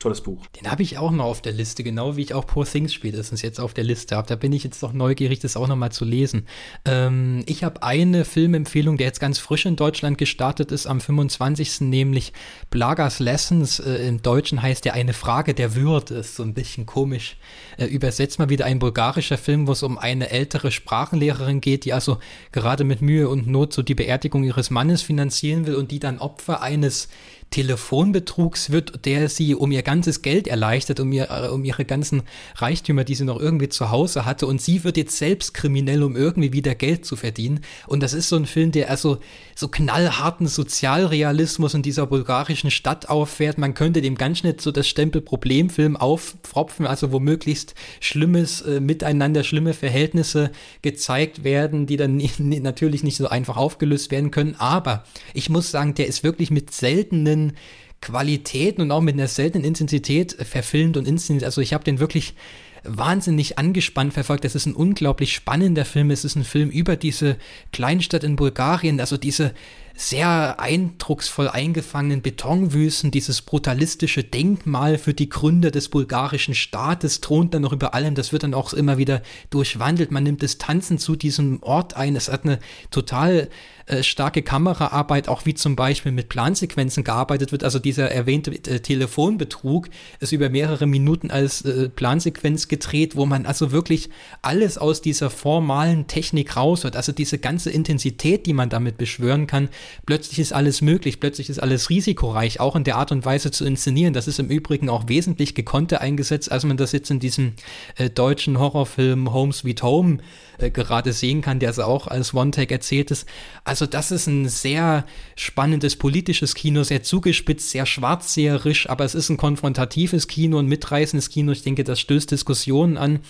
Tolles 0.00 0.22
Buch. 0.22 0.46
Den 0.58 0.70
habe 0.70 0.82
ich 0.82 0.96
auch 0.96 1.10
noch 1.10 1.26
auf 1.26 1.42
der 1.42 1.52
Liste, 1.52 1.84
genau 1.84 2.16
wie 2.16 2.22
ich 2.22 2.32
auch 2.32 2.46
Poor 2.46 2.64
Things 2.64 2.94
spätestens 2.94 3.42
jetzt 3.42 3.60
auf 3.60 3.74
der 3.74 3.84
Liste 3.84 4.16
habe. 4.16 4.26
Da 4.26 4.34
bin 4.34 4.50
ich 4.50 4.64
jetzt 4.64 4.82
doch 4.82 4.94
neugierig, 4.94 5.40
das 5.40 5.58
auch 5.58 5.68
noch 5.68 5.76
mal 5.76 5.92
zu 5.92 6.06
lesen. 6.06 6.46
Ähm, 6.86 7.42
ich 7.44 7.64
habe 7.64 7.82
eine 7.82 8.24
Filmempfehlung, 8.24 8.96
der 8.96 9.08
jetzt 9.08 9.20
ganz 9.20 9.38
frisch 9.38 9.66
in 9.66 9.76
Deutschland 9.76 10.16
gestartet 10.16 10.72
ist, 10.72 10.86
am 10.86 11.02
25. 11.02 11.82
nämlich 11.82 12.32
Blagas 12.70 13.18
Lessons. 13.18 13.78
Äh, 13.78 14.08
Im 14.08 14.22
Deutschen 14.22 14.62
heißt 14.62 14.86
der 14.86 14.94
Eine 14.94 15.12
Frage 15.12 15.52
der 15.52 15.74
Würde. 15.74 16.14
Ist 16.14 16.34
so 16.34 16.44
ein 16.44 16.54
bisschen 16.54 16.86
komisch 16.86 17.36
äh, 17.76 17.84
übersetzt. 17.84 18.38
Mal 18.38 18.48
wieder 18.48 18.64
ein 18.64 18.78
bulgarischer 18.78 19.36
Film, 19.36 19.66
wo 19.66 19.72
es 19.72 19.82
um 19.82 19.98
eine 19.98 20.30
ältere 20.30 20.70
Sprachenlehrerin 20.70 21.60
geht, 21.60 21.84
die 21.84 21.92
also 21.92 22.16
gerade 22.52 22.84
mit 22.84 23.02
Mühe 23.02 23.28
und 23.28 23.46
Not 23.46 23.74
so 23.74 23.82
die 23.82 23.94
Beerdigung 23.94 24.44
ihres 24.44 24.70
Mannes 24.70 25.02
finanzieren 25.02 25.66
will 25.66 25.74
und 25.74 25.90
die 25.90 26.00
dann 26.00 26.20
Opfer 26.20 26.62
eines 26.62 27.08
Telefonbetrugs 27.50 28.70
wird, 28.70 29.04
der 29.04 29.28
sie 29.28 29.56
um 29.56 29.72
ihr 29.72 29.82
ganzes 29.82 30.22
Geld 30.22 30.46
erleichtert, 30.46 31.00
um, 31.00 31.10
ihr, 31.10 31.28
äh, 31.30 31.48
um 31.48 31.64
ihre 31.64 31.84
ganzen 31.84 32.22
Reichtümer, 32.54 33.02
die 33.02 33.16
sie 33.16 33.24
noch 33.24 33.40
irgendwie 33.40 33.68
zu 33.68 33.90
Hause 33.90 34.24
hatte. 34.24 34.46
Und 34.46 34.62
sie 34.62 34.84
wird 34.84 34.96
jetzt 34.96 35.16
selbst 35.16 35.52
kriminell, 35.52 36.04
um 36.04 36.14
irgendwie 36.14 36.52
wieder 36.52 36.76
Geld 36.76 37.04
zu 37.04 37.16
verdienen. 37.16 37.60
Und 37.88 38.04
das 38.04 38.12
ist 38.12 38.28
so 38.28 38.36
ein 38.36 38.46
Film, 38.46 38.70
der 38.70 38.88
also 38.88 39.18
so 39.56 39.66
knallharten 39.66 40.46
Sozialrealismus 40.46 41.74
in 41.74 41.82
dieser 41.82 42.06
bulgarischen 42.06 42.70
Stadt 42.70 43.08
auffährt. 43.08 43.58
Man 43.58 43.74
könnte 43.74 44.00
dem 44.00 44.14
ganz 44.14 44.44
nicht 44.44 44.60
so 44.60 44.70
das 44.70 44.86
Stempel 44.86 45.20
Problemfilm 45.20 45.96
aufpropfen, 45.96 46.86
also 46.86 47.10
wo 47.10 47.18
möglichst 47.18 47.74
schlimmes 47.98 48.62
äh, 48.62 48.78
Miteinander, 48.78 49.42
schlimme 49.42 49.74
Verhältnisse 49.74 50.52
gezeigt 50.82 51.42
werden, 51.42 51.86
die 51.86 51.96
dann 51.96 52.16
natürlich 52.38 53.02
nicht 53.02 53.16
so 53.16 53.28
einfach 53.28 53.56
aufgelöst 53.56 54.12
werden 54.12 54.30
können. 54.30 54.54
Aber 54.58 55.02
ich 55.34 55.50
muss 55.50 55.72
sagen, 55.72 55.94
der 55.94 56.06
ist 56.06 56.22
wirklich 56.22 56.52
mit 56.52 56.70
seltenen 56.72 57.39
seltenen 57.40 57.52
Qualitäten 58.00 58.80
und 58.80 58.92
auch 58.92 59.02
mit 59.02 59.14
einer 59.14 59.28
seltenen 59.28 59.64
Intensität 59.64 60.32
verfilmt 60.32 60.96
und 60.96 61.06
inszeniert. 61.06 61.44
Also 61.44 61.60
ich 61.60 61.74
habe 61.74 61.84
den 61.84 61.98
wirklich 61.98 62.34
wahnsinnig 62.82 63.58
angespannt 63.58 64.14
verfolgt. 64.14 64.44
Das 64.44 64.54
ist 64.54 64.64
ein 64.64 64.74
unglaublich 64.74 65.34
spannender 65.34 65.84
Film. 65.84 66.10
Es 66.10 66.24
ist 66.24 66.34
ein 66.34 66.44
Film 66.44 66.70
über 66.70 66.96
diese 66.96 67.36
Kleinstadt 67.72 68.24
in 68.24 68.36
Bulgarien, 68.36 69.00
also 69.00 69.18
diese 69.18 69.52
sehr 70.00 70.58
eindrucksvoll 70.58 71.48
eingefangenen 71.48 72.22
Betonwüsten, 72.22 73.10
dieses 73.10 73.42
brutalistische 73.42 74.24
Denkmal 74.24 74.96
für 74.96 75.12
die 75.12 75.28
Gründer 75.28 75.70
des 75.70 75.90
bulgarischen 75.90 76.54
Staates 76.54 77.20
thront 77.20 77.52
dann 77.52 77.62
noch 77.62 77.74
über 77.74 77.92
allem. 77.92 78.14
Das 78.14 78.32
wird 78.32 78.42
dann 78.42 78.54
auch 78.54 78.72
immer 78.72 78.96
wieder 78.96 79.22
durchwandelt. 79.50 80.10
Man 80.10 80.24
nimmt 80.24 80.40
Distanzen 80.40 80.98
zu 80.98 81.16
diesem 81.16 81.62
Ort 81.62 81.96
ein. 81.96 82.16
Es 82.16 82.30
hat 82.30 82.44
eine 82.44 82.60
total 82.90 83.50
äh, 83.90 84.04
starke 84.04 84.42
Kameraarbeit, 84.42 85.28
auch 85.28 85.46
wie 85.46 85.54
zum 85.54 85.74
Beispiel 85.74 86.12
mit 86.12 86.28
Plansequenzen 86.28 87.02
gearbeitet 87.02 87.50
wird. 87.50 87.64
Also 87.64 87.80
dieser 87.80 88.10
erwähnte 88.10 88.52
äh, 88.52 88.80
Telefonbetrug 88.80 89.88
ist 90.20 90.30
über 90.32 90.48
mehrere 90.48 90.86
Minuten 90.86 91.30
als 91.30 91.62
äh, 91.62 91.88
Plansequenz 91.88 92.68
gedreht, 92.68 93.16
wo 93.16 93.26
man 93.26 93.46
also 93.46 93.72
wirklich 93.72 94.08
alles 94.42 94.78
aus 94.78 95.02
dieser 95.02 95.28
formalen 95.28 96.06
Technik 96.06 96.56
raus 96.56 96.84
wird. 96.84 96.94
Also 96.94 97.10
diese 97.10 97.38
ganze 97.38 97.70
Intensität, 97.70 98.46
die 98.46 98.52
man 98.52 98.70
damit 98.70 98.96
beschwören 98.96 99.48
kann. 99.48 99.68
Plötzlich 100.06 100.38
ist 100.38 100.52
alles 100.52 100.80
möglich, 100.80 101.20
plötzlich 101.20 101.50
ist 101.50 101.62
alles 101.62 101.90
risikoreich, 101.90 102.60
auch 102.60 102.76
in 102.76 102.84
der 102.84 102.96
Art 102.96 103.12
und 103.12 103.24
Weise 103.24 103.50
zu 103.50 103.64
inszenieren. 103.64 104.12
Das 104.12 104.28
ist 104.28 104.38
im 104.38 104.48
Übrigen 104.48 104.88
auch 104.88 105.08
wesentlich 105.08 105.54
gekonnter 105.54 106.00
eingesetzt, 106.00 106.50
als 106.50 106.64
man 106.64 106.76
das 106.76 106.92
jetzt 106.92 107.10
in 107.10 107.20
diesem 107.20 107.52
äh, 107.96 108.10
deutschen 108.10 108.58
Horrorfilm 108.58 109.32
Home 109.32 109.52
Sweet 109.52 109.82
Home 109.82 110.18
äh, 110.58 110.70
gerade 110.70 111.12
sehen 111.12 111.42
kann, 111.42 111.58
der 111.58 111.70
es 111.70 111.78
auch 111.78 112.06
als 112.06 112.34
One-Take 112.34 112.74
erzählt 112.74 113.10
ist. 113.10 113.26
Also 113.64 113.86
das 113.86 114.10
ist 114.10 114.26
ein 114.26 114.48
sehr 114.48 115.04
spannendes 115.36 115.96
politisches 115.96 116.54
Kino, 116.54 116.82
sehr 116.82 117.02
zugespitzt, 117.02 117.70
sehr 117.70 117.86
schwarzseherisch, 117.86 118.88
aber 118.88 119.04
es 119.04 119.14
ist 119.14 119.28
ein 119.30 119.36
konfrontatives 119.36 120.28
Kino, 120.28 120.58
ein 120.58 120.66
mitreißendes 120.66 121.30
Kino. 121.30 121.52
Ich 121.52 121.62
denke, 121.62 121.84
das 121.84 122.00
stößt 122.00 122.30
Diskussionen 122.30 122.96
an 122.96 123.20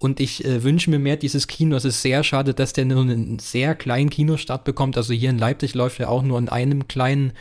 und 0.00 0.18
ich 0.18 0.44
äh, 0.46 0.64
wünsche 0.64 0.90
mir 0.90 0.98
mehr 0.98 1.16
dieses 1.16 1.46
Kino. 1.46 1.76
Es 1.76 1.84
ist 1.84 2.00
sehr 2.00 2.24
schade, 2.24 2.54
dass 2.54 2.72
der 2.72 2.86
nur 2.86 3.02
einen 3.02 3.38
sehr 3.38 3.74
kleinen 3.74 4.08
Kinostart 4.08 4.64
bekommt. 4.64 4.96
Also 4.96 5.12
hier 5.12 5.28
in 5.28 5.38
Leipzig 5.38 5.74
läuft 5.74 6.00
er 6.00 6.08
auch 6.08 6.22
nur 6.22 6.38
in 6.38 6.48
einem 6.48 6.88
kleinen 6.88 7.32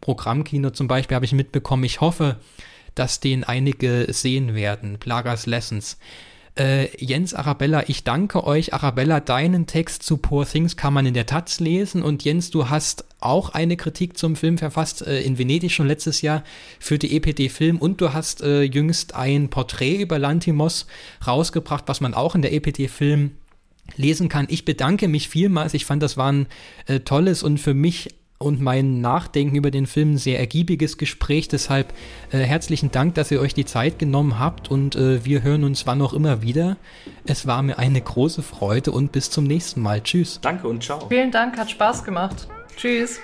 Programmkino 0.00 0.70
zum 0.70 0.88
Beispiel, 0.88 1.14
habe 1.14 1.24
ich 1.24 1.32
mitbekommen. 1.32 1.84
Ich 1.84 2.00
hoffe, 2.00 2.36
dass 2.96 3.20
den 3.20 3.44
einige 3.44 4.06
sehen 4.10 4.56
werden. 4.56 4.98
Plagas 4.98 5.46
Lessons. 5.46 5.96
Äh, 6.58 6.88
Jens 6.98 7.34
Arabella, 7.34 7.84
ich 7.88 8.02
danke 8.02 8.44
euch. 8.44 8.74
Arabella, 8.74 9.20
deinen 9.20 9.66
Text 9.66 10.02
zu 10.02 10.16
Poor 10.16 10.44
Things 10.44 10.76
kann 10.76 10.92
man 10.92 11.06
in 11.06 11.14
der 11.14 11.26
Taz 11.26 11.60
lesen. 11.60 12.02
Und 12.02 12.24
Jens, 12.24 12.50
du 12.50 12.68
hast 12.68 13.04
auch 13.20 13.50
eine 13.50 13.76
Kritik 13.76 14.18
zum 14.18 14.34
Film 14.34 14.58
verfasst, 14.58 15.06
äh, 15.06 15.20
in 15.22 15.38
Venedig 15.38 15.70
schon 15.72 15.86
letztes 15.86 16.20
Jahr 16.20 16.42
für 16.80 16.98
die 16.98 17.14
EPD 17.14 17.48
Film. 17.48 17.78
Und 17.78 18.00
du 18.00 18.12
hast 18.12 18.42
äh, 18.42 18.62
jüngst 18.62 19.14
ein 19.14 19.50
Porträt 19.50 20.02
über 20.02 20.18
Lantimos 20.18 20.86
rausgebracht, 21.24 21.84
was 21.86 22.00
man 22.00 22.12
auch 22.12 22.34
in 22.34 22.42
der 22.42 22.52
EPD 22.52 22.88
Film 22.88 23.32
lesen 23.96 24.28
kann. 24.28 24.46
Ich 24.50 24.64
bedanke 24.64 25.06
mich 25.06 25.28
vielmals. 25.28 25.74
Ich 25.74 25.84
fand, 25.84 26.02
das 26.02 26.16
war 26.16 26.32
ein 26.32 26.46
äh, 26.86 27.00
tolles 27.00 27.44
und 27.44 27.58
für 27.58 27.74
mich 27.74 28.08
und 28.38 28.60
mein 28.60 29.00
Nachdenken 29.00 29.56
über 29.56 29.70
den 29.70 29.86
Film 29.86 30.12
ein 30.12 30.18
sehr 30.18 30.38
ergiebiges 30.38 30.96
Gespräch. 30.96 31.48
Deshalb 31.48 31.92
äh, 32.30 32.38
herzlichen 32.38 32.90
Dank, 32.90 33.14
dass 33.14 33.30
ihr 33.30 33.40
euch 33.40 33.54
die 33.54 33.64
Zeit 33.64 33.98
genommen 33.98 34.38
habt 34.38 34.70
und 34.70 34.96
äh, 34.96 35.24
wir 35.24 35.42
hören 35.42 35.64
uns 35.64 35.86
wann 35.86 36.00
auch 36.00 36.12
immer 36.12 36.42
wieder. 36.42 36.76
Es 37.26 37.46
war 37.46 37.62
mir 37.62 37.78
eine 37.78 38.00
große 38.00 38.42
Freude 38.42 38.92
und 38.92 39.12
bis 39.12 39.30
zum 39.30 39.44
nächsten 39.44 39.80
Mal. 39.82 40.02
Tschüss. 40.02 40.40
Danke 40.40 40.68
und 40.68 40.82
ciao. 40.82 41.08
Vielen 41.08 41.30
Dank, 41.30 41.58
hat 41.58 41.70
Spaß 41.70 42.04
gemacht. 42.04 42.48
Tschüss. 42.76 43.20